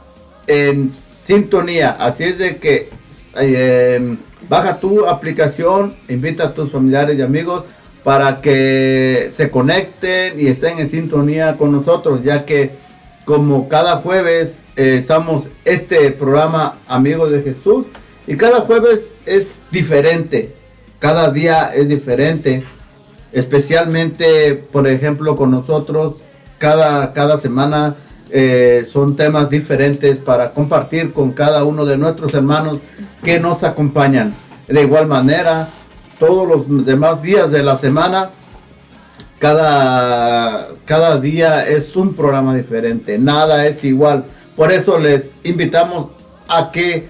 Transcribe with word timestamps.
en 0.45 0.93
sintonía. 1.25 1.97
Así 1.99 2.25
es 2.25 2.37
de 2.37 2.57
que 2.57 2.95
eh, 3.39 4.17
baja 4.49 4.79
tu 4.79 5.07
aplicación, 5.07 5.95
invita 6.09 6.45
a 6.45 6.53
tus 6.53 6.71
familiares 6.71 7.17
y 7.17 7.21
amigos 7.21 7.63
para 8.03 8.41
que 8.41 9.31
se 9.35 9.49
conecten 9.49 10.39
y 10.39 10.47
estén 10.47 10.79
en 10.79 10.89
sintonía 10.89 11.57
con 11.57 11.71
nosotros, 11.71 12.23
ya 12.23 12.45
que 12.45 12.71
como 13.25 13.67
cada 13.67 13.97
jueves 13.97 14.51
eh, 14.75 14.99
estamos 15.01 15.45
este 15.65 16.11
programa 16.11 16.77
Amigos 16.87 17.31
de 17.31 17.41
Jesús 17.41 17.85
y 18.25 18.37
cada 18.37 18.61
jueves 18.61 19.07
es 19.25 19.47
diferente, 19.71 20.53
cada 20.99 21.31
día 21.31 21.71
es 21.75 21.89
diferente, 21.89 22.63
especialmente 23.33 24.55
por 24.55 24.87
ejemplo 24.87 25.35
con 25.35 25.51
nosotros 25.51 26.15
cada, 26.57 27.11
cada 27.13 27.39
semana 27.41 27.95
eh, 28.31 28.87
son 28.91 29.15
temas 29.15 29.49
diferentes 29.49 30.17
para 30.17 30.51
compartir 30.51 31.13
con 31.13 31.31
cada 31.31 31.63
uno 31.63 31.85
de 31.85 31.97
nuestros 31.97 32.33
hermanos 32.33 32.79
que 33.23 33.39
nos 33.39 33.63
acompañan. 33.63 34.35
De 34.67 34.81
igual 34.81 35.07
manera, 35.07 35.69
todos 36.19 36.47
los 36.47 36.85
demás 36.85 37.21
días 37.21 37.51
de 37.51 37.63
la 37.63 37.77
semana 37.79 38.29
cada, 39.39 40.67
cada 40.85 41.19
día 41.19 41.67
es 41.67 41.95
un 41.95 42.15
programa 42.15 42.55
diferente, 42.55 43.19
nada 43.19 43.67
es 43.67 43.83
igual. 43.83 44.25
Por 44.55 44.71
eso 44.71 44.99
les 44.99 45.23
invitamos 45.43 46.07
a 46.47 46.71
que 46.71 47.07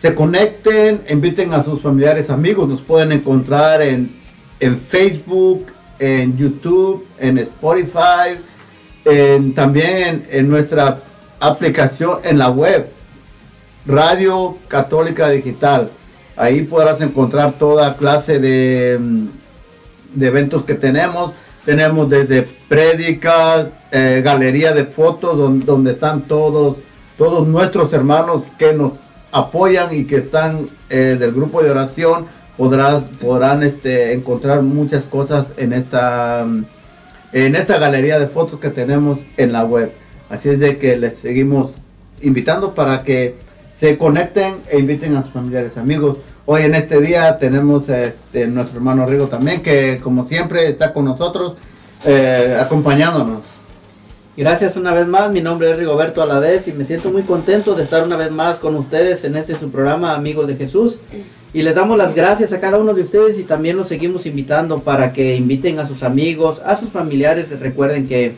se 0.00 0.14
conecten, 0.14 1.02
inviten 1.08 1.52
a 1.52 1.64
sus 1.64 1.80
familiares, 1.80 2.30
amigos, 2.30 2.68
nos 2.68 2.82
pueden 2.82 3.12
encontrar 3.12 3.82
en, 3.82 4.14
en 4.60 4.78
Facebook, 4.78 5.66
en 5.98 6.36
YouTube, 6.36 7.06
en 7.18 7.38
Spotify, 7.38 8.38
también 9.54 10.26
en, 10.30 10.48
nuestra 10.48 10.98
aplicación 11.40 12.18
en 12.24 12.38
la 12.38 12.50
web, 12.50 12.88
Radio 13.86 14.56
Católica 14.68 15.28
Digital. 15.28 15.90
Ahí 16.36 16.62
podrás 16.62 17.00
encontrar 17.00 17.52
toda 17.54 17.96
clase 17.96 18.38
de, 18.40 18.98
mm, 19.00 19.26
de 20.14 20.26
eventos 20.26 20.64
que 20.64 20.74
tenemos. 20.74 21.32
Tenemos 21.64 22.08
desde 22.10 22.48
prédicas, 22.68 23.66
eh, 23.92 24.22
galería 24.24 24.72
de 24.72 24.84
fotos 24.84 25.36
don- 25.38 25.64
donde 25.64 25.92
están 25.92 26.22
todos, 26.22 26.76
todos 27.16 27.46
nuestros 27.46 27.92
hermanos 27.92 28.42
que 28.58 28.72
nos 28.72 28.92
apoyan 29.32 29.94
y 29.94 30.04
que 30.04 30.16
están 30.16 30.68
eh, 30.90 31.16
del 31.18 31.32
grupo 31.32 31.62
de 31.62 31.70
oración. 31.70 32.26
Podrás, 32.56 33.02
podrán 33.20 33.62
este, 33.62 34.12
encontrar 34.12 34.62
muchas 34.62 35.04
cosas 35.04 35.46
en 35.56 35.72
esta, 35.72 36.44
mm, 36.46 36.64
en 37.32 37.56
esta 37.56 37.78
galería 37.78 38.18
de 38.18 38.26
fotos 38.28 38.60
que 38.60 38.70
tenemos 38.70 39.18
en 39.36 39.52
la 39.52 39.64
web. 39.64 39.92
Así 40.28 40.48
es 40.48 40.58
de 40.58 40.76
que 40.76 40.96
les 40.96 41.18
seguimos 41.18 41.72
invitando 42.22 42.74
para 42.74 43.02
que 43.02 43.34
se 43.78 43.98
conecten 43.98 44.56
e 44.70 44.78
inviten 44.78 45.16
a 45.16 45.22
sus 45.22 45.32
familiares, 45.32 45.76
amigos. 45.76 46.18
Hoy 46.46 46.62
en 46.62 46.74
este 46.74 47.00
día 47.00 47.38
tenemos 47.38 47.88
este, 47.88 48.46
nuestro 48.46 48.76
hermano 48.76 49.06
Rigo 49.06 49.26
también, 49.26 49.62
que 49.62 49.98
como 50.02 50.26
siempre 50.26 50.68
está 50.68 50.92
con 50.92 51.04
nosotros, 51.04 51.56
eh, 52.04 52.56
acompañándonos. 52.60 53.42
Gracias 54.36 54.76
una 54.76 54.92
vez 54.92 55.06
más, 55.06 55.32
mi 55.32 55.40
nombre 55.40 55.70
es 55.70 55.78
Rigoberto 55.78 56.22
Alavés 56.22 56.68
y 56.68 56.72
me 56.72 56.84
siento 56.84 57.10
muy 57.10 57.22
contento 57.22 57.74
de 57.74 57.82
estar 57.82 58.04
una 58.04 58.16
vez 58.16 58.30
más 58.30 58.58
con 58.58 58.76
ustedes 58.76 59.24
en 59.24 59.34
este 59.34 59.58
su 59.58 59.70
programa 59.70 60.14
Amigos 60.14 60.46
de 60.46 60.56
Jesús. 60.56 60.98
Y 61.56 61.62
les 61.62 61.74
damos 61.74 61.96
las 61.96 62.14
gracias 62.14 62.52
a 62.52 62.60
cada 62.60 62.76
uno 62.76 62.92
de 62.92 63.00
ustedes 63.00 63.38
y 63.38 63.42
también 63.42 63.78
los 63.78 63.88
seguimos 63.88 64.26
invitando 64.26 64.80
para 64.80 65.14
que 65.14 65.36
inviten 65.36 65.78
a 65.78 65.88
sus 65.88 66.02
amigos, 66.02 66.60
a 66.62 66.76
sus 66.76 66.90
familiares. 66.90 67.48
Recuerden 67.58 68.06
que 68.06 68.34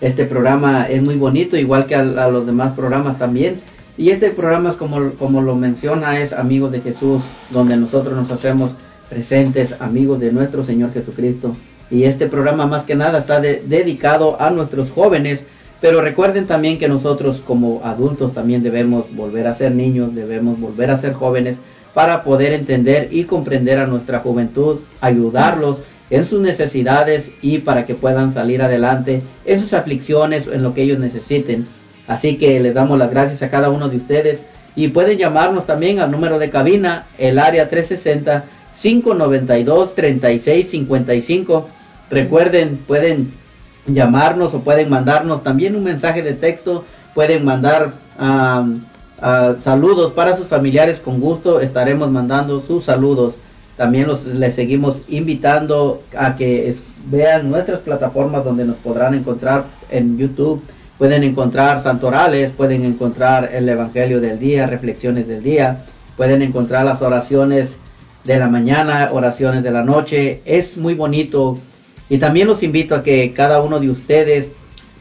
este 0.00 0.24
programa 0.24 0.84
es 0.88 1.02
muy 1.02 1.16
bonito, 1.16 1.56
igual 1.56 1.86
que 1.86 1.96
a, 1.96 2.04
los 2.04 2.46
demás 2.46 2.74
programas 2.74 3.18
también. 3.18 3.60
Y 3.98 4.10
este 4.10 4.30
programa 4.30 4.70
es 4.70 4.76
como, 4.76 5.10
como 5.18 5.42
lo 5.42 5.56
menciona, 5.56 6.20
es 6.20 6.32
Amigos 6.32 6.70
de 6.70 6.80
Jesús, 6.80 7.24
donde 7.50 7.76
nosotros 7.76 8.16
nos 8.16 8.30
hacemos 8.30 8.76
presentes, 9.08 9.74
amigos 9.80 10.20
de 10.20 10.30
nuestro 10.30 10.62
Señor 10.62 10.92
Jesucristo. 10.92 11.56
Y 11.90 12.04
este 12.04 12.28
programa 12.28 12.66
más 12.66 12.84
que 12.84 12.94
nada 12.94 13.18
está 13.18 13.40
dedicado 13.40 14.40
a 14.40 14.50
nuestros 14.50 14.92
jóvenes, 14.92 15.42
pero 15.80 16.02
recuerden 16.02 16.46
también 16.46 16.78
que 16.78 16.86
nosotros 16.86 17.42
como 17.44 17.80
adultos 17.82 18.32
también 18.32 18.62
debemos 18.62 19.12
volver 19.12 19.48
a 19.48 19.54
ser 19.54 19.74
niños, 19.74 20.14
debemos 20.14 20.60
volver 20.60 20.92
a 20.92 20.98
ser 20.98 21.14
jóvenes 21.14 21.56
para 21.94 22.22
poder 22.22 22.52
entender 22.52 23.08
y 23.10 23.24
comprender 23.24 23.78
a 23.78 23.86
nuestra 23.86 24.20
juventud, 24.20 24.78
ayudarlos 25.00 25.78
en 26.10 26.24
sus 26.24 26.40
necesidades 26.40 27.30
y 27.40 27.58
para 27.58 27.86
que 27.86 27.94
puedan 27.94 28.34
salir 28.34 28.62
adelante 28.62 29.22
en 29.44 29.60
sus 29.60 29.72
aflicciones 29.72 30.46
en 30.46 30.62
lo 30.62 30.74
que 30.74 30.82
ellos 30.82 30.98
necesiten. 30.98 31.66
Así 32.06 32.36
que 32.36 32.58
les 32.60 32.74
damos 32.74 32.98
las 32.98 33.10
gracias 33.10 33.42
a 33.42 33.50
cada 33.50 33.70
uno 33.70 33.88
de 33.88 33.96
ustedes 33.96 34.40
y 34.74 34.88
pueden 34.88 35.18
llamarnos 35.18 35.66
también 35.66 36.00
al 36.00 36.10
número 36.10 36.38
de 36.38 36.50
cabina, 36.50 37.06
el 37.18 37.38
área 37.38 37.68
360 37.68 38.44
592 38.80 39.94
3655 39.94 41.68
Recuerden, 42.10 42.78
pueden 42.88 43.32
llamarnos 43.86 44.52
o 44.54 44.60
pueden 44.60 44.90
mandarnos 44.90 45.44
también 45.44 45.76
un 45.76 45.84
mensaje 45.84 46.22
de 46.22 46.32
texto, 46.34 46.84
pueden 47.14 47.44
mandar 47.44 47.92
saludos 49.60 50.12
para 50.12 50.36
sus 50.36 50.46
familiares 50.46 50.98
con 50.98 51.20
gusto, 51.20 51.60
estaremos 51.60 52.10
mandando 52.10 52.60
sus 52.60 52.84
saludos. 52.84 53.34
También 53.76 54.06
los, 54.06 54.26
les 54.26 54.54
seguimos 54.54 55.02
invitando 55.08 56.02
a 56.16 56.36
que 56.36 56.74
vean 57.06 57.50
nuestras 57.50 57.80
plataformas 57.80 58.44
donde 58.44 58.64
nos 58.64 58.76
podrán 58.76 59.14
encontrar 59.14 59.64
en 59.90 60.18
YouTube. 60.18 60.62
Pueden 60.98 61.22
encontrar 61.22 61.80
santorales, 61.80 62.50
pueden 62.50 62.84
encontrar 62.84 63.50
el 63.54 63.68
Evangelio 63.68 64.20
del 64.20 64.38
día, 64.38 64.66
reflexiones 64.66 65.26
del 65.26 65.42
día, 65.42 65.84
pueden 66.16 66.42
encontrar 66.42 66.84
las 66.84 67.00
oraciones 67.00 67.78
de 68.24 68.38
la 68.38 68.48
mañana, 68.48 69.08
oraciones 69.12 69.62
de 69.62 69.70
la 69.70 69.82
noche. 69.82 70.42
Es 70.44 70.76
muy 70.76 70.92
bonito 70.92 71.56
y 72.10 72.18
también 72.18 72.48
los 72.48 72.62
invito 72.62 72.94
a 72.94 73.02
que 73.02 73.32
cada 73.32 73.62
uno 73.62 73.80
de 73.80 73.88
ustedes 73.88 74.50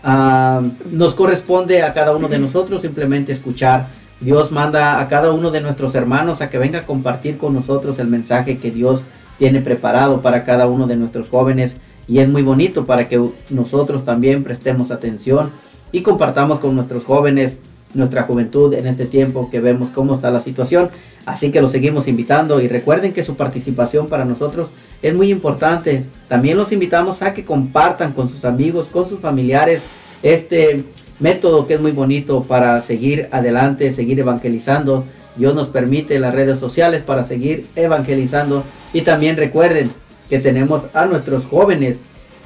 ah, 0.03 0.61
nos 0.91 1.15
corresponde 1.15 1.81
a 1.81 1.91
cada 1.93 2.15
uno 2.15 2.27
de 2.27 2.39
nosotros 2.39 2.81
simplemente 2.81 3.33
escuchar. 3.33 3.87
Dios 4.21 4.51
manda 4.51 4.99
a 4.99 5.07
cada 5.07 5.31
uno 5.31 5.49
de 5.51 5.61
nuestros 5.61 5.95
hermanos 5.95 6.41
a 6.41 6.49
que 6.49 6.57
venga 6.57 6.79
a 6.79 6.85
compartir 6.85 7.37
con 7.37 7.53
nosotros 7.53 7.99
el 7.99 8.07
mensaje 8.07 8.57
que 8.57 8.71
Dios 8.71 9.01
tiene 9.37 9.61
preparado 9.61 10.21
para 10.21 10.43
cada 10.43 10.67
uno 10.67 10.87
de 10.87 10.97
nuestros 10.97 11.29
jóvenes. 11.29 11.75
Y 12.07 12.19
es 12.19 12.27
muy 12.27 12.41
bonito 12.41 12.85
para 12.85 13.07
que 13.07 13.29
nosotros 13.49 14.03
también 14.03 14.43
prestemos 14.43 14.91
atención 14.91 15.51
y 15.91 16.01
compartamos 16.01 16.59
con 16.59 16.75
nuestros 16.75 17.05
jóvenes 17.05 17.57
nuestra 17.93 18.23
juventud 18.23 18.73
en 18.75 18.85
este 18.85 19.05
tiempo 19.05 19.49
que 19.49 19.59
vemos 19.59 19.89
cómo 19.89 20.15
está 20.15 20.29
la 20.31 20.39
situación. 20.39 20.89
Así 21.25 21.51
que 21.51 21.61
los 21.61 21.71
seguimos 21.71 22.07
invitando 22.07 22.61
y 22.61 22.67
recuerden 22.67 23.13
que 23.13 23.23
su 23.23 23.35
participación 23.35 24.07
para 24.07 24.25
nosotros 24.25 24.69
es 25.01 25.13
muy 25.13 25.31
importante. 25.31 26.05
También 26.27 26.57
los 26.57 26.71
invitamos 26.71 27.21
a 27.21 27.33
que 27.33 27.45
compartan 27.45 28.13
con 28.13 28.29
sus 28.29 28.45
amigos, 28.45 28.87
con 28.87 29.07
sus 29.07 29.19
familiares 29.19 29.81
este 30.21 30.83
método 31.19 31.67
que 31.67 31.75
es 31.75 31.81
muy 31.81 31.91
bonito 31.91 32.43
para 32.43 32.81
seguir 32.81 33.27
adelante, 33.31 33.93
seguir 33.93 34.19
evangelizando. 34.19 35.05
Dios 35.35 35.55
nos 35.55 35.67
permite 35.67 36.19
las 36.19 36.33
redes 36.33 36.59
sociales 36.59 37.01
para 37.01 37.25
seguir 37.25 37.65
evangelizando 37.75 38.63
y 38.93 39.01
también 39.01 39.37
recuerden 39.37 39.91
que 40.29 40.39
tenemos 40.39 40.83
a 40.93 41.05
nuestros 41.05 41.45
jóvenes 41.45 41.97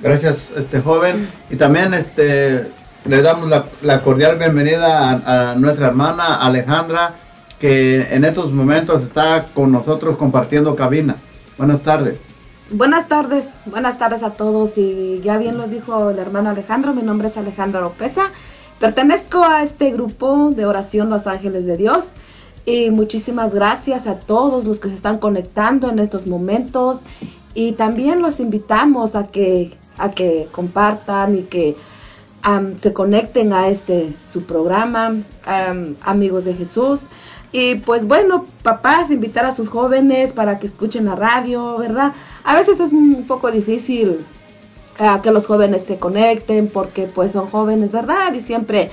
Gracias, 0.00 0.36
este 0.56 0.80
joven. 0.80 1.28
Y 1.50 1.56
también 1.56 1.92
este 1.94 2.68
le 3.04 3.20
damos 3.20 3.50
la, 3.50 3.66
la 3.82 4.02
cordial 4.02 4.38
bienvenida 4.38 5.10
a, 5.10 5.50
a 5.50 5.54
nuestra 5.56 5.88
hermana 5.88 6.36
Alejandra 6.36 7.16
que 7.62 8.12
en 8.12 8.24
estos 8.24 8.50
momentos 8.50 9.04
está 9.04 9.44
con 9.54 9.70
nosotros 9.70 10.16
compartiendo 10.16 10.74
cabina. 10.74 11.14
Buenas 11.56 11.80
tardes. 11.84 12.18
Buenas 12.72 13.06
tardes, 13.06 13.44
buenas 13.66 14.00
tardes 14.00 14.24
a 14.24 14.30
todos 14.30 14.76
y 14.76 15.20
ya 15.22 15.38
bien 15.38 15.56
lo 15.56 15.68
dijo 15.68 16.10
el 16.10 16.18
hermano 16.18 16.50
Alejandro, 16.50 16.92
mi 16.92 17.02
nombre 17.02 17.28
es 17.28 17.36
Alejandro 17.36 17.80
Lopeza, 17.80 18.30
pertenezco 18.80 19.44
a 19.44 19.62
este 19.62 19.92
grupo 19.92 20.50
de 20.50 20.66
oración 20.66 21.08
Los 21.08 21.28
Ángeles 21.28 21.64
de 21.64 21.76
Dios 21.76 22.02
y 22.66 22.90
muchísimas 22.90 23.54
gracias 23.54 24.08
a 24.08 24.16
todos 24.16 24.64
los 24.64 24.80
que 24.80 24.88
se 24.88 24.96
están 24.96 25.18
conectando 25.18 25.88
en 25.88 26.00
estos 26.00 26.26
momentos 26.26 26.98
y 27.54 27.72
también 27.72 28.22
los 28.22 28.40
invitamos 28.40 29.14
a 29.14 29.28
que, 29.28 29.76
a 29.98 30.10
que 30.10 30.48
compartan 30.50 31.38
y 31.38 31.42
que 31.42 31.76
se 32.78 32.92
conecten 32.92 33.52
a 33.52 33.68
este 33.68 34.12
su 34.32 34.42
programa, 34.42 35.14
amigos 36.02 36.44
de 36.44 36.54
Jesús. 36.54 36.98
Y 37.52 37.76
pues 37.76 38.06
bueno, 38.06 38.46
papás, 38.62 39.10
invitar 39.10 39.44
a 39.44 39.54
sus 39.54 39.68
jóvenes 39.68 40.32
para 40.32 40.58
que 40.58 40.66
escuchen 40.66 41.04
la 41.04 41.14
radio, 41.14 41.76
¿verdad? 41.76 42.12
A 42.44 42.56
veces 42.56 42.80
es 42.80 42.92
un 42.92 43.26
poco 43.26 43.50
difícil 43.50 44.24
uh, 44.98 45.20
que 45.20 45.30
los 45.30 45.46
jóvenes 45.46 45.84
se 45.84 45.98
conecten 45.98 46.68
porque 46.68 47.02
pues 47.04 47.32
son 47.32 47.50
jóvenes, 47.50 47.92
¿verdad? 47.92 48.32
Y 48.32 48.40
siempre 48.40 48.90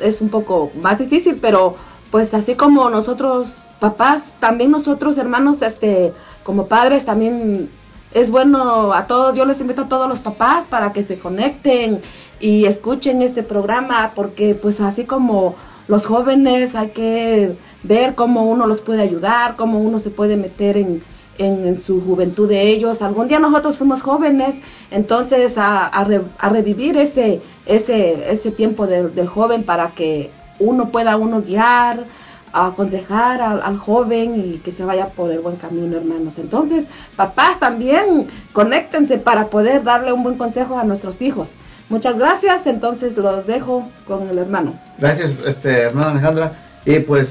es 0.00 0.20
un 0.20 0.28
poco 0.28 0.70
más 0.82 0.98
difícil, 0.98 1.38
pero 1.40 1.76
pues 2.10 2.34
así 2.34 2.56
como 2.56 2.90
nosotros 2.90 3.48
papás, 3.78 4.22
también 4.40 4.70
nosotros 4.70 5.16
hermanos, 5.18 5.62
este, 5.62 6.12
como 6.42 6.66
padres 6.66 7.04
también 7.04 7.68
es 8.12 8.30
bueno 8.30 8.92
a 8.92 9.06
todos, 9.06 9.36
yo 9.36 9.44
les 9.44 9.60
invito 9.60 9.82
a 9.82 9.88
todos 9.88 10.08
los 10.08 10.20
papás 10.20 10.64
para 10.68 10.92
que 10.92 11.04
se 11.04 11.18
conecten 11.18 12.00
y 12.40 12.64
escuchen 12.64 13.22
este 13.22 13.42
programa 13.42 14.10
porque 14.14 14.54
pues 14.54 14.80
así 14.80 15.04
como 15.04 15.54
los 15.88 16.04
jóvenes 16.04 16.74
hay 16.74 16.88
que 16.88 17.54
ver 17.82 18.14
cómo 18.14 18.44
uno 18.44 18.66
los 18.66 18.80
puede 18.80 19.02
ayudar, 19.02 19.56
cómo 19.56 19.78
uno 19.78 20.00
se 20.00 20.10
puede 20.10 20.36
meter 20.36 20.76
en, 20.76 21.02
en, 21.38 21.80
su 21.80 22.00
juventud 22.00 22.48
de 22.48 22.68
ellos. 22.68 23.02
Algún 23.02 23.28
día 23.28 23.38
nosotros 23.38 23.76
fuimos 23.78 24.02
jóvenes, 24.02 24.56
entonces 24.90 25.56
a, 25.58 25.86
a, 25.86 26.48
revivir 26.48 26.96
ese, 26.96 27.40
ese, 27.66 28.32
ese 28.32 28.50
tiempo 28.50 28.86
del 28.86 29.28
joven 29.28 29.62
para 29.62 29.90
que 29.90 30.30
uno 30.58 30.88
pueda 30.88 31.16
uno 31.16 31.42
guiar, 31.42 32.04
aconsejar 32.52 33.40
al, 33.40 33.62
al, 33.62 33.78
joven 33.78 34.54
y 34.54 34.58
que 34.58 34.72
se 34.72 34.84
vaya 34.84 35.08
por 35.08 35.30
el 35.30 35.40
buen 35.40 35.56
camino, 35.56 35.96
hermanos. 35.96 36.34
Entonces, 36.38 36.84
papás 37.14 37.60
también, 37.60 38.28
conéctense 38.52 39.18
para 39.18 39.46
poder 39.46 39.84
darle 39.84 40.12
un 40.12 40.24
buen 40.24 40.36
consejo 40.36 40.78
a 40.78 40.84
nuestros 40.84 41.22
hijos 41.22 41.48
Muchas 41.88 42.18
gracias, 42.18 42.66
entonces 42.66 43.16
los 43.16 43.46
dejo 43.46 43.88
con 44.06 44.28
el 44.28 44.38
hermano. 44.38 44.74
Gracias, 44.98 45.32
este, 45.46 45.82
hermana 45.82 46.12
Alejandra. 46.12 46.52
Y 46.84 46.98
pues 47.00 47.28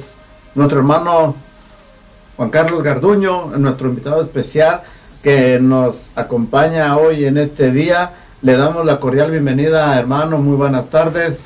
nuestro 0.54 0.80
hermano 0.80 1.36
Juan 2.38 2.50
Carlos 2.50 2.82
Garduño, 2.82 3.48
nuestro 3.58 3.90
invitado 3.90 4.22
especial 4.22 4.82
que 5.22 5.60
nos 5.60 5.96
acompaña 6.16 6.98
hoy 6.98 7.26
en 7.26 7.38
este 7.38 7.72
día. 7.72 8.12
Le 8.42 8.56
damos 8.56 8.86
la 8.86 9.00
cordial 9.00 9.32
bienvenida, 9.32 9.98
hermano. 9.98 10.38
Muy 10.38 10.56
buenas 10.56 10.90
tardes. 10.90 11.38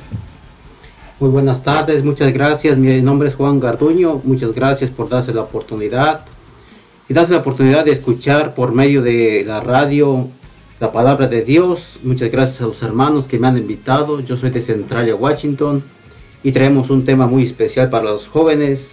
Muy 1.19 1.29
buenas 1.29 1.63
tardes, 1.63 2.03
muchas 2.03 2.31
gracias. 2.31 2.77
Mi 2.77 3.01
nombre 3.01 3.27
es 3.27 3.35
Juan 3.35 3.59
Garduño. 3.59 4.21
Muchas 4.23 4.53
gracias 4.53 4.89
por 4.89 5.09
darse 5.09 5.33
la 5.33 5.41
oportunidad 5.41 6.25
y 7.07 7.13
darse 7.13 7.33
la 7.33 7.39
oportunidad 7.39 7.85
de 7.85 7.91
escuchar 7.91 8.53
por 8.53 8.71
medio 8.71 9.01
de 9.01 9.43
la 9.45 9.59
radio 9.59 10.27
la 10.79 10.91
palabra 10.93 11.27
de 11.27 11.43
Dios. 11.43 11.99
Muchas 12.03 12.31
gracias 12.31 12.61
a 12.61 12.65
los 12.65 12.81
hermanos 12.81 13.27
que 13.27 13.37
me 13.37 13.47
han 13.47 13.57
invitado. 13.57 14.21
Yo 14.21 14.37
soy 14.37 14.49
de 14.49 14.61
Centralia, 14.61 15.15
Washington 15.15 15.83
y 16.41 16.53
traemos 16.53 16.89
un 16.89 17.03
tema 17.03 17.27
muy 17.27 17.45
especial 17.45 17.89
para 17.89 18.05
los 18.05 18.27
jóvenes, 18.27 18.91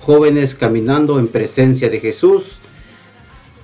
jóvenes 0.00 0.54
caminando 0.54 1.18
en 1.18 1.28
presencia 1.28 1.90
de 1.90 2.00
Jesús. 2.00 2.44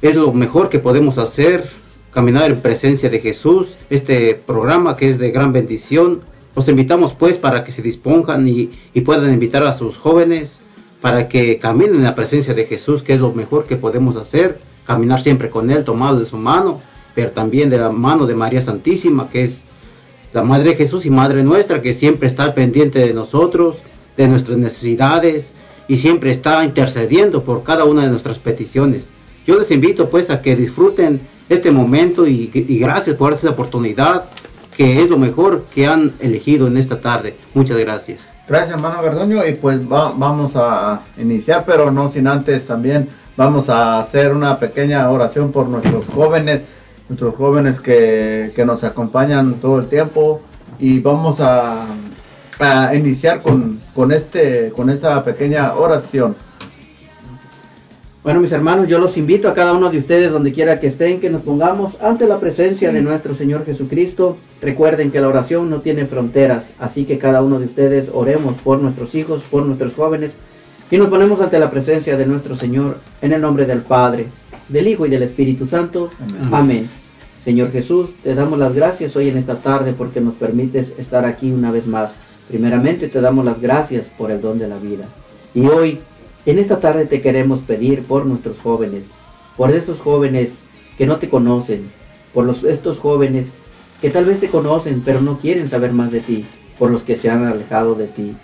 Es 0.02 0.16
lo 0.16 0.32
mejor 0.34 0.68
que 0.68 0.80
podemos 0.80 1.16
hacer, 1.16 1.70
caminar 2.12 2.50
en 2.50 2.60
presencia 2.60 3.08
de 3.08 3.20
Jesús. 3.20 3.68
Este 3.88 4.34
programa 4.34 4.96
que 4.96 5.08
es 5.08 5.18
de 5.18 5.30
gran 5.30 5.52
bendición. 5.52 6.20
Los 6.54 6.68
invitamos 6.68 7.14
pues 7.14 7.38
para 7.38 7.64
que 7.64 7.72
se 7.72 7.80
dispongan 7.80 8.46
y, 8.46 8.70
y 8.92 9.00
puedan 9.00 9.32
invitar 9.32 9.62
a 9.62 9.72
sus 9.72 9.96
jóvenes 9.96 10.60
para 11.00 11.26
que 11.26 11.58
caminen 11.58 11.96
en 11.96 12.04
la 12.04 12.14
presencia 12.14 12.52
de 12.52 12.66
Jesús, 12.66 13.02
que 13.02 13.14
es 13.14 13.20
lo 13.20 13.32
mejor 13.32 13.64
que 13.64 13.76
podemos 13.76 14.16
hacer, 14.16 14.58
caminar 14.86 15.22
siempre 15.22 15.48
con 15.48 15.70
Él, 15.70 15.84
tomado 15.84 16.20
de 16.20 16.26
su 16.26 16.36
mano, 16.36 16.80
pero 17.14 17.30
también 17.30 17.70
de 17.70 17.78
la 17.78 17.90
mano 17.90 18.26
de 18.26 18.34
María 18.34 18.62
Santísima, 18.62 19.28
que 19.28 19.42
es 19.44 19.64
la 20.32 20.42
Madre 20.42 20.70
de 20.70 20.76
Jesús 20.76 21.04
y 21.06 21.10
Madre 21.10 21.42
nuestra, 21.42 21.82
que 21.82 21.92
siempre 21.94 22.26
está 22.28 22.54
pendiente 22.54 22.98
de 23.00 23.12
nosotros, 23.12 23.76
de 24.16 24.28
nuestras 24.28 24.56
necesidades 24.58 25.52
y 25.88 25.96
siempre 25.98 26.30
está 26.30 26.64
intercediendo 26.64 27.42
por 27.42 27.62
cada 27.62 27.84
una 27.84 28.02
de 28.02 28.08
nuestras 28.10 28.38
peticiones. 28.38 29.02
Yo 29.46 29.58
les 29.58 29.70
invito 29.70 30.08
pues 30.08 30.30
a 30.30 30.40
que 30.40 30.56
disfruten 30.56 31.20
este 31.48 31.70
momento 31.70 32.26
y, 32.26 32.50
y 32.54 32.78
gracias 32.78 33.16
por 33.16 33.32
esta 33.32 33.50
oportunidad, 33.50 34.24
que 34.76 35.02
es 35.02 35.10
lo 35.10 35.18
mejor 35.18 35.64
que 35.74 35.86
han 35.86 36.12
elegido 36.20 36.66
en 36.66 36.76
esta 36.78 37.00
tarde. 37.00 37.36
Muchas 37.52 37.76
gracias. 37.78 38.20
Gracias, 38.48 38.76
hermano 38.76 39.02
Garduño. 39.02 39.46
Y 39.46 39.52
pues 39.54 39.80
va- 39.80 40.12
vamos 40.16 40.52
a 40.54 41.02
iniciar, 41.18 41.64
pero 41.66 41.90
no 41.90 42.10
sin 42.10 42.26
antes 42.26 42.66
también 42.66 43.08
vamos 43.36 43.68
a 43.68 44.00
hacer 44.00 44.32
una 44.32 44.58
pequeña 44.58 45.10
oración 45.10 45.52
por 45.52 45.66
nuestros 45.68 46.06
jóvenes, 46.14 46.62
nuestros 47.12 47.34
jóvenes 47.34 47.78
que, 47.80 48.52
que 48.56 48.64
nos 48.64 48.82
acompañan 48.84 49.54
todo 49.54 49.78
el 49.80 49.86
tiempo. 49.86 50.40
Y 50.78 50.98
vamos 51.00 51.38
a, 51.40 51.86
a 52.58 52.94
iniciar 52.94 53.42
con, 53.42 53.78
con, 53.94 54.12
este, 54.12 54.72
con 54.74 54.90
esta 54.90 55.22
pequeña 55.22 55.74
oración. 55.74 56.34
Bueno, 58.24 58.40
mis 58.40 58.52
hermanos, 58.52 58.88
yo 58.88 58.98
los 58.98 59.16
invito 59.16 59.48
a 59.48 59.54
cada 59.54 59.72
uno 59.72 59.90
de 59.90 59.98
ustedes, 59.98 60.30
donde 60.30 60.52
quiera 60.52 60.78
que 60.78 60.86
estén, 60.86 61.20
que 61.20 61.28
nos 61.28 61.42
pongamos 61.42 62.00
ante 62.00 62.26
la 62.26 62.38
presencia 62.38 62.92
de 62.92 63.02
nuestro 63.02 63.34
Señor 63.34 63.64
Jesucristo. 63.66 64.38
Recuerden 64.60 65.10
que 65.10 65.20
la 65.20 65.28
oración 65.28 65.68
no 65.68 65.80
tiene 65.80 66.06
fronteras, 66.06 66.66
así 66.78 67.04
que 67.04 67.18
cada 67.18 67.42
uno 67.42 67.58
de 67.58 67.66
ustedes 67.66 68.10
oremos 68.14 68.56
por 68.58 68.80
nuestros 68.80 69.14
hijos, 69.16 69.42
por 69.50 69.66
nuestros 69.66 69.94
jóvenes, 69.94 70.32
y 70.90 70.98
nos 70.98 71.08
ponemos 71.08 71.40
ante 71.40 71.58
la 71.58 71.70
presencia 71.70 72.16
de 72.16 72.26
nuestro 72.26 72.54
Señor 72.54 72.98
en 73.22 73.32
el 73.32 73.40
nombre 73.40 73.66
del 73.66 73.80
Padre, 73.80 74.26
del 74.68 74.86
Hijo 74.86 75.04
y 75.04 75.10
del 75.10 75.24
Espíritu 75.24 75.66
Santo. 75.66 76.08
Amén. 76.52 77.01
Señor 77.44 77.72
Jesús, 77.72 78.10
te 78.22 78.36
damos 78.36 78.58
las 78.60 78.72
gracias 78.72 79.16
hoy 79.16 79.28
en 79.28 79.36
esta 79.36 79.56
tarde 79.56 79.94
porque 79.98 80.20
nos 80.20 80.34
permites 80.34 80.92
estar 80.96 81.24
aquí 81.24 81.50
una 81.50 81.72
vez 81.72 81.88
más. 81.88 82.12
Primeramente 82.46 83.08
te 83.08 83.20
damos 83.20 83.44
las 83.44 83.60
gracias 83.60 84.06
por 84.06 84.30
el 84.30 84.40
don 84.40 84.60
de 84.60 84.68
la 84.68 84.78
vida. 84.78 85.06
Y 85.52 85.66
hoy, 85.66 85.98
en 86.46 86.60
esta 86.60 86.78
tarde 86.78 87.04
te 87.06 87.20
queremos 87.20 87.60
pedir 87.60 88.02
por 88.02 88.26
nuestros 88.26 88.60
jóvenes, 88.60 89.04
por 89.56 89.72
esos 89.72 90.00
jóvenes 90.00 90.54
que 90.96 91.06
no 91.06 91.16
te 91.16 91.28
conocen, 91.28 91.90
por 92.32 92.44
los, 92.44 92.62
estos 92.62 93.00
jóvenes 93.00 93.48
que 94.00 94.10
tal 94.10 94.24
vez 94.24 94.38
te 94.38 94.48
conocen 94.48 95.02
pero 95.04 95.20
no 95.20 95.38
quieren 95.38 95.68
saber 95.68 95.92
más 95.92 96.12
de 96.12 96.20
ti, 96.20 96.46
por 96.78 96.90
los 96.90 97.02
que 97.02 97.16
se 97.16 97.28
han 97.28 97.44
alejado 97.44 97.96
de 97.96 98.06
ti, 98.06 98.34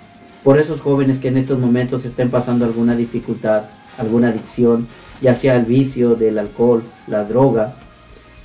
por 0.42 0.58
esos 0.58 0.80
jóvenes 0.80 1.18
que 1.18 1.28
en 1.28 1.36
estos 1.36 1.60
momentos 1.60 2.04
estén 2.04 2.30
pasando 2.30 2.64
alguna 2.64 2.96
dificultad, 2.96 3.64
alguna 3.96 4.30
adicción, 4.30 4.88
ya 5.20 5.36
sea 5.36 5.54
el 5.54 5.66
vicio 5.66 6.16
del 6.16 6.38
alcohol, 6.38 6.82
la 7.06 7.24
droga, 7.24 7.74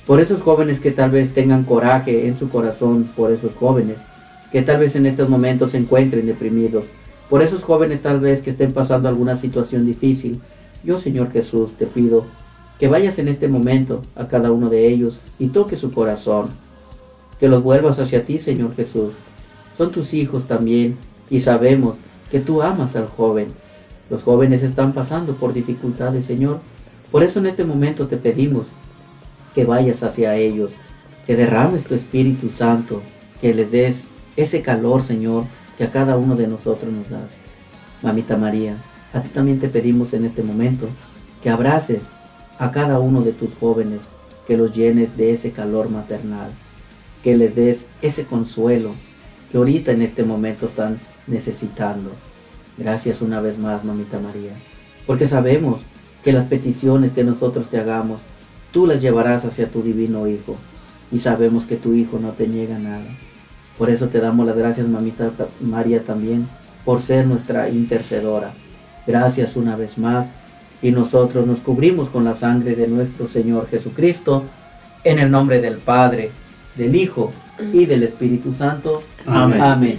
por 0.06 0.20
esos 0.20 0.42
jóvenes 0.42 0.80
que 0.80 0.90
tal 0.90 1.10
vez 1.10 1.32
tengan 1.32 1.64
coraje 1.64 2.26
en 2.26 2.38
su 2.38 2.48
corazón, 2.48 3.08
por 3.16 3.32
esos 3.32 3.54
jóvenes 3.54 3.98
que 4.54 4.62
tal 4.62 4.78
vez 4.78 4.94
en 4.94 5.04
estos 5.04 5.28
momentos 5.28 5.72
se 5.72 5.78
encuentren 5.78 6.26
deprimidos, 6.26 6.84
por 7.28 7.42
esos 7.42 7.64
jóvenes 7.64 8.02
tal 8.02 8.20
vez 8.20 8.40
que 8.40 8.50
estén 8.50 8.70
pasando 8.70 9.08
alguna 9.08 9.36
situación 9.36 9.84
difícil. 9.84 10.40
Yo, 10.84 11.00
Señor 11.00 11.32
Jesús, 11.32 11.72
te 11.72 11.86
pido 11.86 12.24
que 12.78 12.86
vayas 12.86 13.18
en 13.18 13.26
este 13.26 13.48
momento 13.48 14.00
a 14.14 14.28
cada 14.28 14.52
uno 14.52 14.70
de 14.70 14.86
ellos 14.86 15.18
y 15.40 15.48
toque 15.48 15.76
su 15.76 15.90
corazón, 15.90 16.50
que 17.40 17.48
los 17.48 17.64
vuelvas 17.64 17.98
hacia 17.98 18.22
ti, 18.22 18.38
Señor 18.38 18.76
Jesús. 18.76 19.12
Son 19.76 19.90
tus 19.90 20.14
hijos 20.14 20.44
también 20.44 20.98
y 21.30 21.40
sabemos 21.40 21.96
que 22.30 22.38
tú 22.38 22.62
amas 22.62 22.94
al 22.94 23.08
joven. 23.08 23.48
Los 24.08 24.22
jóvenes 24.22 24.62
están 24.62 24.92
pasando 24.92 25.34
por 25.34 25.52
dificultades, 25.52 26.26
Señor. 26.26 26.60
Por 27.10 27.24
eso 27.24 27.40
en 27.40 27.46
este 27.46 27.64
momento 27.64 28.06
te 28.06 28.18
pedimos 28.18 28.66
que 29.54 29.64
vayas 29.64 30.02
hacia 30.02 30.36
ellos, 30.36 30.72
que 31.26 31.36
derrames 31.36 31.84
tu 31.84 31.94
Espíritu 31.94 32.50
Santo, 32.50 33.02
que 33.40 33.54
les 33.54 33.70
des 33.70 34.00
ese 34.36 34.62
calor, 34.62 35.02
Señor, 35.02 35.44
que 35.78 35.84
a 35.84 35.90
cada 35.90 36.16
uno 36.16 36.36
de 36.36 36.46
nosotros 36.46 36.92
nos 36.92 37.08
das. 37.08 37.30
Mamita 38.02 38.36
María, 38.36 38.76
a 39.12 39.22
ti 39.22 39.28
también 39.28 39.60
te 39.60 39.68
pedimos 39.68 40.12
en 40.12 40.24
este 40.24 40.42
momento 40.42 40.88
que 41.42 41.50
abraces 41.50 42.08
a 42.58 42.70
cada 42.70 42.98
uno 42.98 43.22
de 43.22 43.32
tus 43.32 43.54
jóvenes, 43.54 44.02
que 44.46 44.56
los 44.56 44.74
llenes 44.74 45.16
de 45.16 45.32
ese 45.32 45.52
calor 45.52 45.88
maternal, 45.88 46.50
que 47.22 47.36
les 47.36 47.54
des 47.54 47.84
ese 48.02 48.24
consuelo 48.24 48.92
que 49.50 49.58
ahorita 49.58 49.92
en 49.92 50.02
este 50.02 50.24
momento 50.24 50.66
están 50.66 50.98
necesitando. 51.26 52.10
Gracias 52.76 53.22
una 53.22 53.40
vez 53.40 53.56
más, 53.58 53.84
Mamita 53.84 54.18
María, 54.18 54.52
porque 55.06 55.26
sabemos 55.26 55.80
que 56.24 56.32
las 56.32 56.46
peticiones 56.46 57.12
que 57.12 57.22
nosotros 57.22 57.68
te 57.70 57.78
hagamos, 57.78 58.20
tú 58.74 58.86
las 58.86 59.00
llevarás 59.00 59.46
hacia 59.46 59.68
tu 59.70 59.82
divino 59.82 60.26
Hijo, 60.28 60.56
y 61.10 61.20
sabemos 61.20 61.64
que 61.64 61.76
tu 61.76 61.94
Hijo 61.94 62.18
no 62.18 62.30
te 62.32 62.46
niega 62.46 62.78
nada. 62.78 63.06
Por 63.78 63.88
eso 63.88 64.08
te 64.08 64.20
damos 64.20 64.46
las 64.46 64.56
gracias, 64.56 64.86
mamita 64.86 65.30
ta- 65.30 65.48
María, 65.60 66.02
también, 66.02 66.46
por 66.84 67.00
ser 67.00 67.26
nuestra 67.26 67.70
intercedora. 67.70 68.52
Gracias 69.06 69.56
una 69.56 69.76
vez 69.76 69.96
más. 69.96 70.26
Y 70.82 70.90
nosotros 70.90 71.46
nos 71.46 71.60
cubrimos 71.60 72.08
con 72.10 72.24
la 72.24 72.34
sangre 72.34 72.74
de 72.76 72.86
nuestro 72.88 73.26
Señor 73.28 73.68
Jesucristo, 73.70 74.44
en 75.02 75.18
el 75.18 75.30
nombre 75.30 75.60
del 75.60 75.76
Padre, 75.76 76.30
del 76.76 76.94
Hijo 76.94 77.32
y 77.72 77.86
del 77.86 78.02
Espíritu 78.02 78.52
Santo. 78.52 79.02
Amén. 79.26 79.62
Amén. 79.62 79.98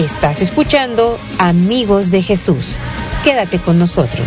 Estás 0.00 0.40
escuchando 0.40 1.18
Amigos 1.38 2.10
de 2.10 2.22
Jesús. 2.22 2.78
Quédate 3.22 3.58
con 3.58 3.78
nosotros. 3.78 4.26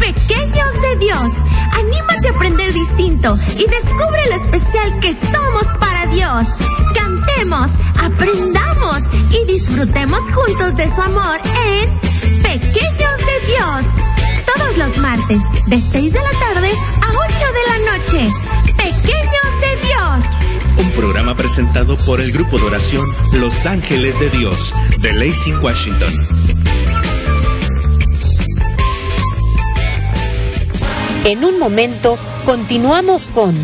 Pequeños 0.00 0.82
de 0.82 0.96
Dios. 0.96 1.34
Anímate 1.78 2.28
a 2.28 2.30
aprender 2.32 2.72
distinto 2.72 3.38
y 3.54 3.64
descubre 3.64 4.26
lo 4.28 4.36
especial 4.36 4.98
que 4.98 5.12
somos 5.12 5.66
para 5.78 6.06
Dios. 6.06 6.48
Cantemos, 6.94 7.70
aprendamos 8.02 8.98
y 9.30 9.44
disfrutemos 9.52 10.20
juntos 10.34 10.76
de 10.76 10.92
su 10.92 11.00
amor 11.00 11.38
en 11.64 11.90
Pequeños 12.42 13.18
de 13.18 13.46
Dios. 13.46 14.46
Todos 14.52 14.76
los 14.78 14.98
martes, 14.98 15.40
de 15.66 15.80
6 15.80 16.12
de 16.12 16.20
la 16.20 16.32
tarde 16.40 16.72
a 16.72 17.12
8 17.28 17.44
de 17.52 17.66
la 17.68 17.92
noche. 17.92 18.32
Pequeños 18.76 19.60
de 19.60 19.86
Dios. 19.86 20.86
Un 20.86 20.90
programa 20.92 21.36
presentado 21.36 21.96
por 21.98 22.20
el 22.20 22.32
grupo 22.32 22.58
de 22.58 22.64
oración 22.64 23.06
Los 23.34 23.64
Ángeles 23.66 24.18
de 24.18 24.30
Dios 24.30 24.74
de 24.98 25.12
Lacey, 25.12 25.54
Washington. 25.54 26.39
En 31.24 31.44
un 31.44 31.58
momento 31.58 32.16
continuamos 32.46 33.28
con 33.28 33.54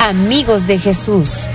Amigos 0.00 0.66
de 0.66 0.78
Jesús. 0.78 1.46